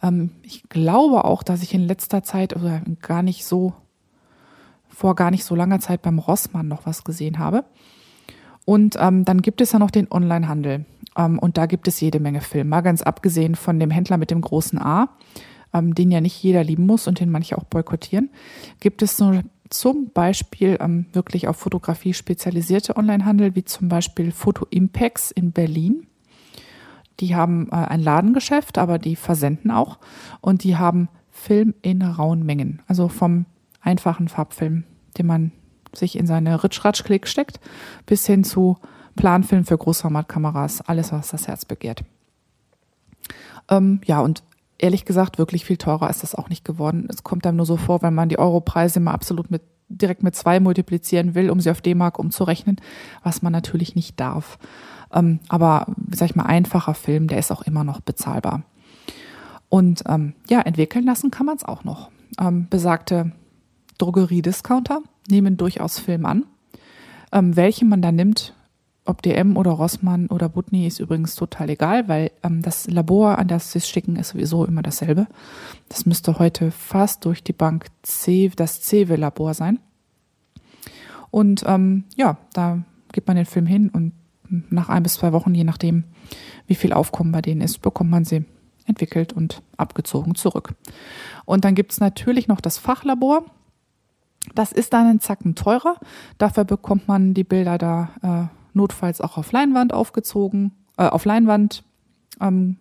Ähm, 0.01 0.31
ich 0.43 0.63
glaube 0.69 1.25
auch, 1.25 1.43
dass 1.43 1.61
ich 1.61 1.73
in 1.73 1.81
letzter 1.81 2.23
Zeit 2.23 2.55
oder 2.55 2.81
gar 3.01 3.21
nicht 3.21 3.43
so, 3.45 3.73
vor 4.87 5.15
gar 5.15 5.29
nicht 5.29 5.43
so 5.43 5.55
langer 5.55 5.81
Zeit 5.81 6.01
beim 6.01 6.17
Rossmann 6.17 6.69
noch 6.69 6.85
was 6.85 7.03
gesehen 7.03 7.37
habe. 7.37 7.65
Und 8.63 8.95
ähm, 8.97 9.25
dann 9.25 9.41
gibt 9.41 9.59
es 9.59 9.73
ja 9.73 9.79
noch 9.79 9.91
den 9.91 10.09
Onlinehandel. 10.09 10.85
Ähm, 11.17 11.37
und 11.37 11.57
da 11.57 11.65
gibt 11.65 11.89
es 11.89 11.99
jede 11.99 12.21
Menge 12.21 12.39
Filme. 12.39 12.69
Mal 12.69 12.81
ganz 12.81 13.01
abgesehen 13.01 13.55
von 13.55 13.77
dem 13.77 13.91
Händler 13.91 14.15
mit 14.15 14.31
dem 14.31 14.39
großen 14.39 14.79
A 14.81 15.09
ähm, 15.73 15.95
den 15.95 16.11
ja 16.11 16.21
nicht 16.21 16.41
jeder 16.41 16.63
lieben 16.63 16.85
muss 16.85 17.07
und 17.07 17.19
den 17.19 17.29
manche 17.29 17.57
auch 17.57 17.63
boykottieren, 17.63 18.29
gibt 18.79 19.01
es 19.01 19.17
so 19.17 19.41
zum 19.69 20.11
Beispiel 20.11 20.77
ähm, 20.81 21.05
wirklich 21.13 21.47
auf 21.47 21.57
Fotografie 21.57 22.13
spezialisierte 22.13 22.97
Onlinehandel, 22.97 23.55
wie 23.55 23.63
zum 23.63 23.87
Beispiel 23.87 24.31
Photo 24.31 24.67
Impacts 24.69 25.31
in 25.31 25.51
Berlin. 25.51 26.07
Die 27.19 27.35
haben 27.35 27.69
äh, 27.71 27.75
ein 27.75 28.01
Ladengeschäft, 28.01 28.77
aber 28.77 28.99
die 28.99 29.15
versenden 29.15 29.71
auch 29.71 29.99
und 30.41 30.63
die 30.63 30.75
haben 30.75 31.07
Film 31.29 31.73
in 31.81 32.01
rauen 32.01 32.45
Mengen. 32.45 32.81
Also 32.87 33.07
vom 33.07 33.45
einfachen 33.79 34.27
Farbfilm, 34.27 34.83
den 35.17 35.25
man 35.25 35.51
sich 35.93 36.17
in 36.17 36.27
seine 36.27 36.63
Ritsch-Ratsch-Klick 36.63 37.27
steckt, 37.27 37.59
bis 38.05 38.25
hin 38.25 38.43
zu 38.43 38.77
Planfilm 39.15 39.65
für 39.65 39.77
Großformatkameras, 39.77 40.81
alles, 40.81 41.11
was 41.11 41.29
das 41.29 41.47
Herz 41.47 41.65
begehrt. 41.65 42.03
Ähm, 43.69 44.01
ja, 44.05 44.19
und 44.21 44.43
ehrlich 44.81 45.05
gesagt, 45.05 45.37
wirklich 45.37 45.65
viel 45.65 45.77
teurer 45.77 46.09
ist 46.09 46.23
das 46.23 46.35
auch 46.35 46.49
nicht 46.49 46.65
geworden. 46.65 47.07
Es 47.09 47.23
kommt 47.23 47.45
einem 47.45 47.57
nur 47.57 47.65
so 47.65 47.77
vor, 47.77 48.01
wenn 48.01 48.13
man 48.13 48.29
die 48.29 48.39
Europreise 48.39 48.99
immer 48.99 49.13
absolut 49.13 49.51
mit 49.51 49.61
direkt 49.87 50.23
mit 50.23 50.35
zwei 50.35 50.59
multiplizieren 50.59 51.35
will, 51.35 51.49
um 51.49 51.59
sie 51.59 51.69
auf 51.69 51.81
D-Mark 51.81 52.17
umzurechnen, 52.17 52.77
was 53.23 53.41
man 53.41 53.51
natürlich 53.51 53.93
nicht 53.95 54.19
darf. 54.19 54.57
Ähm, 55.13 55.39
aber, 55.49 55.87
sag 56.11 56.29
ich 56.29 56.35
mal, 56.35 56.45
einfacher 56.45 56.93
Film, 56.93 57.27
der 57.27 57.39
ist 57.39 57.51
auch 57.51 57.63
immer 57.63 57.83
noch 57.83 57.99
bezahlbar. 57.99 58.63
Und 59.69 60.03
ähm, 60.07 60.33
ja, 60.49 60.61
entwickeln 60.61 61.05
lassen 61.05 61.31
kann 61.31 61.45
man 61.45 61.57
es 61.57 61.65
auch 61.65 61.83
noch. 61.83 62.09
Ähm, 62.39 62.67
besagte 62.69 63.31
Drogeriediscounter 63.97 65.01
nehmen 65.29 65.57
durchaus 65.57 65.99
Film 65.99 66.25
an. 66.25 66.45
Ähm, 67.31 67.55
welche 67.55 67.85
man 67.85 68.01
da 68.01 68.11
nimmt, 68.11 68.53
ob 69.05 69.21
DM 69.21 69.57
oder 69.57 69.71
Rossmann 69.71 70.27
oder 70.27 70.47
Butni 70.49 70.85
ist 70.85 70.99
übrigens 70.99 71.35
total 71.35 71.69
egal, 71.69 72.07
weil 72.07 72.31
ähm, 72.43 72.61
das 72.61 72.87
Labor, 72.87 73.39
an 73.39 73.47
das 73.47 73.71
sie 73.71 73.79
es 73.79 73.89
schicken, 73.89 74.15
ist 74.15 74.29
sowieso 74.29 74.65
immer 74.65 74.83
dasselbe. 74.83 75.27
Das 75.89 76.05
müsste 76.05 76.37
heute 76.37 76.71
fast 76.71 77.25
durch 77.25 77.43
die 77.43 77.53
Bank 77.53 77.87
C, 78.03 78.51
das 78.55 78.81
CEWE-Labor 78.81 79.53
sein. 79.53 79.79
Und 81.31 81.63
ähm, 81.65 82.03
ja, 82.15 82.37
da 82.53 82.83
gibt 83.11 83.27
man 83.27 83.37
den 83.37 83.45
Film 83.45 83.65
hin 83.65 83.89
und 83.89 84.13
nach 84.69 84.89
ein 84.89 85.03
bis 85.03 85.15
zwei 85.15 85.31
Wochen, 85.33 85.55
je 85.55 85.63
nachdem, 85.63 86.03
wie 86.67 86.75
viel 86.75 86.93
Aufkommen 86.93 87.31
bei 87.31 87.41
denen 87.41 87.61
ist, 87.61 87.81
bekommt 87.81 88.11
man 88.11 88.25
sie 88.25 88.45
entwickelt 88.85 89.33
und 89.33 89.61
abgezogen 89.77 90.35
zurück. 90.35 90.73
Und 91.45 91.65
dann 91.65 91.75
gibt 91.75 91.93
es 91.93 91.99
natürlich 91.99 92.47
noch 92.47 92.61
das 92.61 92.77
Fachlabor. 92.77 93.45
Das 94.55 94.71
ist 94.71 94.93
dann 94.93 95.07
einen 95.07 95.19
Zacken 95.19 95.55
teurer. 95.55 95.95
Dafür 96.37 96.65
bekommt 96.65 97.07
man 97.07 97.33
die 97.33 97.43
Bilder 97.43 97.77
da 97.77 98.49
äh, 98.51 98.60
notfalls 98.73 99.21
auch 99.21 99.37
auf 99.37 99.51
Leinwand 99.51 99.93
aufgezogen, 99.93 100.71
äh, 100.97 101.07
auf 101.07 101.25
Leinwand 101.25 101.83
ähm, 102.39 102.77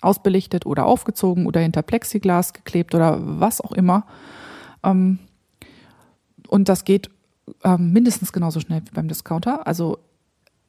ausbelichtet 0.00 0.66
oder 0.66 0.86
aufgezogen 0.86 1.46
oder 1.46 1.60
hinter 1.60 1.82
Plexiglas 1.82 2.52
geklebt 2.52 2.94
oder 2.94 3.18
was 3.20 3.60
auch 3.60 3.72
immer. 3.72 4.06
Ähm, 4.82 5.18
und 6.48 6.68
das 6.68 6.84
geht 6.84 7.10
ähm, 7.62 7.92
mindestens 7.92 8.32
genauso 8.32 8.60
schnell 8.60 8.82
wie 8.84 8.94
beim 8.94 9.08
Discounter. 9.08 9.66
Also 9.66 9.98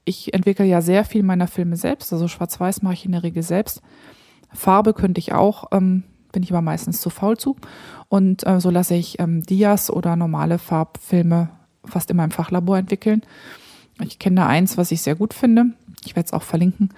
ich 0.05 0.33
entwickle 0.33 0.65
ja 0.65 0.81
sehr 0.81 1.03
viel 1.03 1.23
meiner 1.23 1.47
Filme 1.47 1.75
selbst. 1.75 2.13
Also 2.13 2.27
Schwarz-Weiß 2.27 2.81
mache 2.81 2.93
ich 2.93 3.05
in 3.05 3.11
der 3.11 3.23
Regel 3.23 3.43
selbst. 3.43 3.81
Farbe 4.53 4.93
könnte 4.93 5.19
ich 5.19 5.33
auch, 5.33 5.65
ähm, 5.71 6.03
bin 6.31 6.43
ich 6.43 6.51
aber 6.51 6.61
meistens 6.61 7.01
zu 7.01 7.09
faul 7.09 7.37
zu. 7.37 7.55
Und 8.07 8.45
äh, 8.45 8.59
so 8.59 8.69
lasse 8.69 8.95
ich 8.95 9.19
ähm, 9.19 9.43
Dias 9.43 9.89
oder 9.89 10.15
normale 10.15 10.59
Farbfilme 10.59 11.49
fast 11.85 12.09
immer 12.09 12.23
im 12.23 12.31
Fachlabor 12.31 12.77
entwickeln. 12.77 13.21
Ich 14.01 14.19
kenne 14.19 14.37
da 14.37 14.47
eins, 14.47 14.77
was 14.77 14.91
ich 14.91 15.01
sehr 15.01 15.15
gut 15.15 15.33
finde. 15.33 15.67
Ich 16.05 16.15
werde 16.15 16.27
es 16.27 16.33
auch 16.33 16.43
verlinken. 16.43 16.89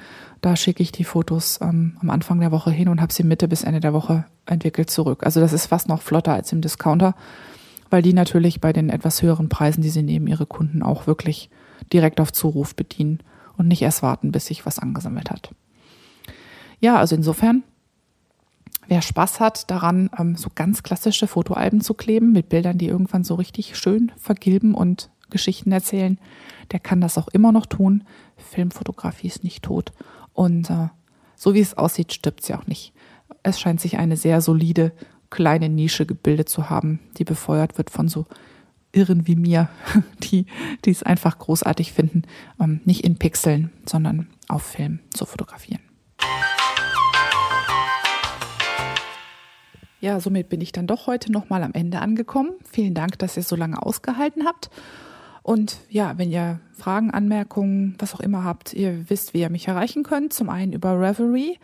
Da 0.41 0.55
schicke 0.55 0.83
ich 0.83 0.91
die 0.91 1.03
Fotos 1.03 1.59
ähm, 1.61 1.97
am 1.99 2.09
Anfang 2.09 2.39
der 2.39 2.51
Woche 2.51 2.71
hin 2.71 2.89
und 2.89 3.01
habe 3.01 3.13
sie 3.13 3.23
Mitte 3.23 3.47
bis 3.47 3.63
Ende 3.63 3.79
der 3.79 3.93
Woche 3.93 4.25
entwickelt 4.45 4.89
zurück. 4.89 5.23
Also 5.23 5.39
das 5.39 5.53
ist 5.53 5.67
fast 5.67 5.87
noch 5.87 6.01
flotter 6.01 6.33
als 6.33 6.51
im 6.51 6.61
Discounter, 6.61 7.15
weil 7.89 8.01
die 8.01 8.13
natürlich 8.13 8.61
bei 8.61 8.73
den 8.73 8.89
etwas 8.89 9.21
höheren 9.21 9.49
Preisen, 9.49 9.81
die 9.81 9.89
sie 9.89 10.03
nehmen, 10.03 10.27
ihre 10.27 10.45
Kunden 10.45 10.81
auch 10.81 11.07
wirklich 11.07 11.49
direkt 11.93 12.19
auf 12.19 12.33
Zuruf 12.33 12.75
bedienen 12.75 13.19
und 13.57 13.67
nicht 13.67 13.81
erst 13.81 14.03
warten, 14.03 14.31
bis 14.31 14.47
sich 14.47 14.65
was 14.65 14.79
angesammelt 14.79 15.29
hat. 15.29 15.51
Ja, 16.79 16.97
also 16.97 17.15
insofern, 17.15 17.63
wer 18.87 19.01
Spaß 19.01 19.39
hat 19.39 19.69
daran, 19.71 20.09
ähm, 20.17 20.35
so 20.35 20.49
ganz 20.53 20.83
klassische 20.83 21.27
Fotoalben 21.27 21.81
zu 21.81 21.93
kleben 21.93 22.31
mit 22.31 22.49
Bildern, 22.49 22.77
die 22.77 22.87
irgendwann 22.87 23.23
so 23.23 23.35
richtig 23.35 23.77
schön 23.77 24.11
vergilben 24.17 24.75
und 24.75 25.09
Geschichten 25.29 25.71
erzählen, 25.71 26.19
der 26.71 26.79
kann 26.79 27.01
das 27.01 27.17
auch 27.17 27.27
immer 27.29 27.51
noch 27.51 27.65
tun. 27.65 28.03
Filmfotografie 28.37 29.27
ist 29.27 29.43
nicht 29.43 29.63
tot. 29.63 29.93
Und 30.33 30.69
äh, 30.69 30.89
so 31.35 31.53
wie 31.53 31.59
es 31.59 31.77
aussieht, 31.77 32.13
stirbt 32.13 32.43
sie 32.43 32.53
auch 32.53 32.67
nicht. 32.67 32.93
Es 33.43 33.59
scheint 33.59 33.81
sich 33.81 33.97
eine 33.97 34.17
sehr 34.17 34.41
solide 34.41 34.91
kleine 35.29 35.69
Nische 35.69 36.05
gebildet 36.05 36.49
zu 36.49 36.69
haben, 36.69 36.99
die 37.17 37.23
befeuert 37.23 37.77
wird 37.77 37.89
von 37.89 38.07
so 38.07 38.25
Irren 38.91 39.27
wie 39.27 39.35
mir, 39.35 39.69
die, 40.23 40.45
die 40.85 40.91
es 40.91 41.03
einfach 41.03 41.37
großartig 41.37 41.91
finden, 41.91 42.23
ähm, 42.59 42.81
nicht 42.85 43.03
in 43.03 43.17
Pixeln, 43.17 43.71
sondern 43.85 44.27
auf 44.47 44.63
Film 44.63 44.99
zu 45.13 45.25
fotografieren. 45.25 45.81
Ja, 49.99 50.19
somit 50.19 50.49
bin 50.49 50.61
ich 50.61 50.71
dann 50.71 50.85
doch 50.87 51.07
heute 51.07 51.31
nochmal 51.31 51.63
am 51.63 51.73
Ende 51.73 51.99
angekommen. 51.99 52.51
Vielen 52.69 52.93
Dank, 52.93 53.17
dass 53.19 53.35
ihr 53.35 53.43
so 53.43 53.55
lange 53.55 53.81
ausgehalten 53.81 54.45
habt. 54.45 54.69
Und 55.47 55.79
ja, 55.87 56.17
wenn 56.17 56.29
ihr 56.29 56.59
Fragen, 56.73 57.09
Anmerkungen, 57.09 57.95
was 57.99 58.13
auch 58.13 58.19
immer 58.19 58.43
habt, 58.43 58.73
ihr 58.73 59.09
wisst, 59.09 59.33
wie 59.33 59.39
ihr 59.39 59.49
mich 59.49 59.69
erreichen 59.69 60.03
könnt. 60.03 60.33
Zum 60.33 60.49
einen 60.49 60.73
über 60.73 60.99
Reverie 60.99 61.57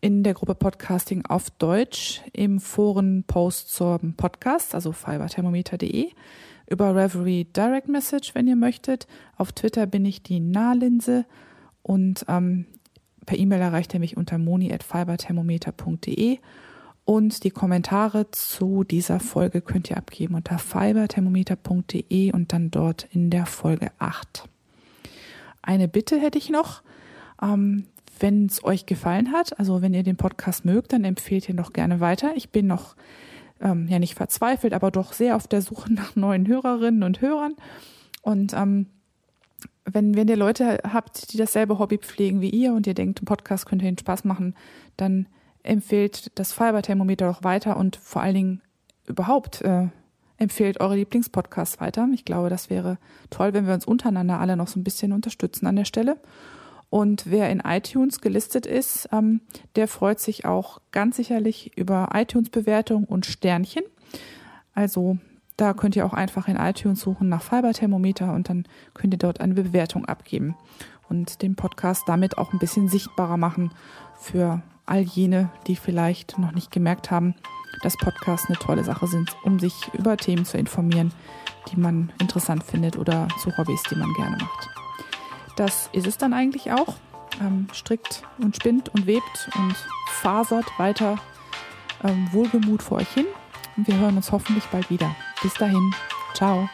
in 0.00 0.22
der 0.22 0.34
Gruppe 0.34 0.54
Podcasting 0.54 1.26
auf 1.26 1.50
Deutsch 1.50 2.22
im 2.32 2.60
Forenpost 2.60 3.74
zum 3.74 4.14
Podcast, 4.14 4.76
also 4.76 4.92
fiberthermometer.de, 4.92 6.10
über 6.68 6.94
Reverie 6.94 7.46
Direct 7.46 7.88
Message, 7.88 8.32
wenn 8.36 8.46
ihr 8.46 8.54
möchtet. 8.54 9.08
Auf 9.36 9.50
Twitter 9.50 9.86
bin 9.86 10.04
ich 10.04 10.22
die 10.22 10.38
Nahlinse 10.38 11.26
und 11.82 12.24
ähm, 12.28 12.66
per 13.26 13.36
E-Mail 13.36 13.60
erreicht 13.60 13.92
ihr 13.92 13.98
mich 13.98 14.16
unter 14.16 14.38
moni.fiberthermometer.de 14.38 16.38
und 17.10 17.42
die 17.42 17.50
Kommentare 17.50 18.30
zu 18.30 18.84
dieser 18.84 19.18
Folge 19.18 19.62
könnt 19.62 19.90
ihr 19.90 19.96
abgeben 19.96 20.36
unter 20.36 20.60
fiberthermometer.de 20.60 22.30
und 22.30 22.52
dann 22.52 22.70
dort 22.70 23.08
in 23.10 23.30
der 23.30 23.46
Folge 23.46 23.90
8. 23.98 24.48
Eine 25.60 25.88
Bitte 25.88 26.20
hätte 26.20 26.38
ich 26.38 26.50
noch. 26.50 26.84
Ähm, 27.42 27.86
wenn 28.20 28.46
es 28.46 28.62
euch 28.62 28.86
gefallen 28.86 29.32
hat, 29.32 29.58
also 29.58 29.82
wenn 29.82 29.92
ihr 29.92 30.04
den 30.04 30.18
Podcast 30.18 30.64
mögt, 30.64 30.92
dann 30.92 31.02
empfehlt 31.02 31.48
ihr 31.48 31.56
noch 31.56 31.72
gerne 31.72 31.98
weiter. 31.98 32.30
Ich 32.36 32.50
bin 32.50 32.68
noch 32.68 32.94
ähm, 33.60 33.88
ja 33.88 33.98
nicht 33.98 34.14
verzweifelt, 34.14 34.72
aber 34.72 34.92
doch 34.92 35.12
sehr 35.12 35.34
auf 35.34 35.48
der 35.48 35.62
Suche 35.62 35.92
nach 35.92 36.14
neuen 36.14 36.46
Hörerinnen 36.46 37.02
und 37.02 37.20
Hörern. 37.20 37.56
Und 38.22 38.52
ähm, 38.52 38.86
wenn, 39.84 40.14
wenn 40.14 40.28
ihr 40.28 40.36
Leute 40.36 40.78
habt, 40.84 41.32
die 41.32 41.38
dasselbe 41.38 41.80
Hobby 41.80 41.98
pflegen 41.98 42.40
wie 42.40 42.50
ihr 42.50 42.72
und 42.72 42.86
ihr 42.86 42.94
denkt, 42.94 43.20
ein 43.20 43.24
Podcast 43.24 43.66
könnte 43.66 43.84
Ihnen 43.84 43.98
Spaß 43.98 44.22
machen, 44.22 44.54
dann 44.96 45.26
empfehlt 45.62 46.38
das 46.38 46.52
Fiberthermometer 46.52 47.26
doch 47.26 47.44
weiter 47.44 47.76
und 47.76 47.96
vor 47.96 48.22
allen 48.22 48.34
Dingen 48.34 48.62
überhaupt 49.06 49.62
äh, 49.62 49.88
empfehlt 50.36 50.80
eure 50.80 50.96
Lieblingspodcasts 50.96 51.80
weiter. 51.80 52.08
Ich 52.12 52.24
glaube, 52.24 52.48
das 52.48 52.70
wäre 52.70 52.98
toll, 53.28 53.52
wenn 53.52 53.66
wir 53.66 53.74
uns 53.74 53.84
untereinander 53.84 54.40
alle 54.40 54.56
noch 54.56 54.68
so 54.68 54.80
ein 54.80 54.84
bisschen 54.84 55.12
unterstützen 55.12 55.66
an 55.66 55.76
der 55.76 55.84
Stelle. 55.84 56.16
Und 56.88 57.30
wer 57.30 57.50
in 57.50 57.60
iTunes 57.60 58.20
gelistet 58.20 58.66
ist, 58.66 59.08
ähm, 59.12 59.42
der 59.76 59.86
freut 59.86 60.18
sich 60.18 60.44
auch 60.44 60.80
ganz 60.90 61.16
sicherlich 61.16 61.76
über 61.76 62.08
iTunes-Bewertung 62.14 63.04
und 63.04 63.26
Sternchen. 63.26 63.84
Also 64.74 65.18
da 65.56 65.74
könnt 65.74 65.94
ihr 65.94 66.06
auch 66.06 66.14
einfach 66.14 66.48
in 66.48 66.56
iTunes 66.56 67.00
suchen 67.00 67.28
nach 67.28 67.42
Fiberthermometer 67.42 68.32
und 68.32 68.48
dann 68.48 68.64
könnt 68.94 69.14
ihr 69.14 69.18
dort 69.18 69.40
eine 69.40 69.54
Bewertung 69.54 70.06
abgeben 70.06 70.56
und 71.08 71.42
den 71.42 71.54
Podcast 71.54 72.04
damit 72.06 72.38
auch 72.38 72.52
ein 72.52 72.58
bisschen 72.58 72.88
sichtbarer 72.88 73.36
machen 73.36 73.70
für 74.18 74.62
all 74.90 75.00
jene, 75.00 75.50
die 75.66 75.76
vielleicht 75.76 76.38
noch 76.38 76.52
nicht 76.52 76.70
gemerkt 76.70 77.10
haben, 77.10 77.34
dass 77.82 77.96
Podcasts 77.96 78.48
eine 78.48 78.58
tolle 78.58 78.84
Sache 78.84 79.06
sind, 79.06 79.36
um 79.44 79.58
sich 79.58 79.74
über 79.94 80.16
Themen 80.16 80.44
zu 80.44 80.58
informieren, 80.58 81.12
die 81.70 81.78
man 81.78 82.12
interessant 82.20 82.64
findet 82.64 82.96
oder 82.98 83.28
zu 83.42 83.56
Hobbys, 83.56 83.82
die 83.90 83.96
man 83.96 84.12
gerne 84.14 84.36
macht. 84.36 84.68
Das 85.56 85.88
ist 85.92 86.06
es 86.06 86.18
dann 86.18 86.32
eigentlich 86.32 86.72
auch. 86.72 86.96
Ähm, 87.40 87.68
strickt 87.72 88.22
und 88.38 88.56
spinnt 88.56 88.88
und 88.90 89.06
webt 89.06 89.50
und 89.56 89.74
fasert 90.20 90.66
weiter 90.78 91.16
ähm, 92.02 92.28
Wohlgemut 92.32 92.82
vor 92.82 92.98
euch 92.98 93.10
hin. 93.10 93.26
Und 93.76 93.86
wir 93.86 93.96
hören 93.96 94.16
uns 94.16 94.32
hoffentlich 94.32 94.64
bald 94.66 94.90
wieder. 94.90 95.14
Bis 95.42 95.54
dahin. 95.54 95.94
Ciao. 96.34 96.68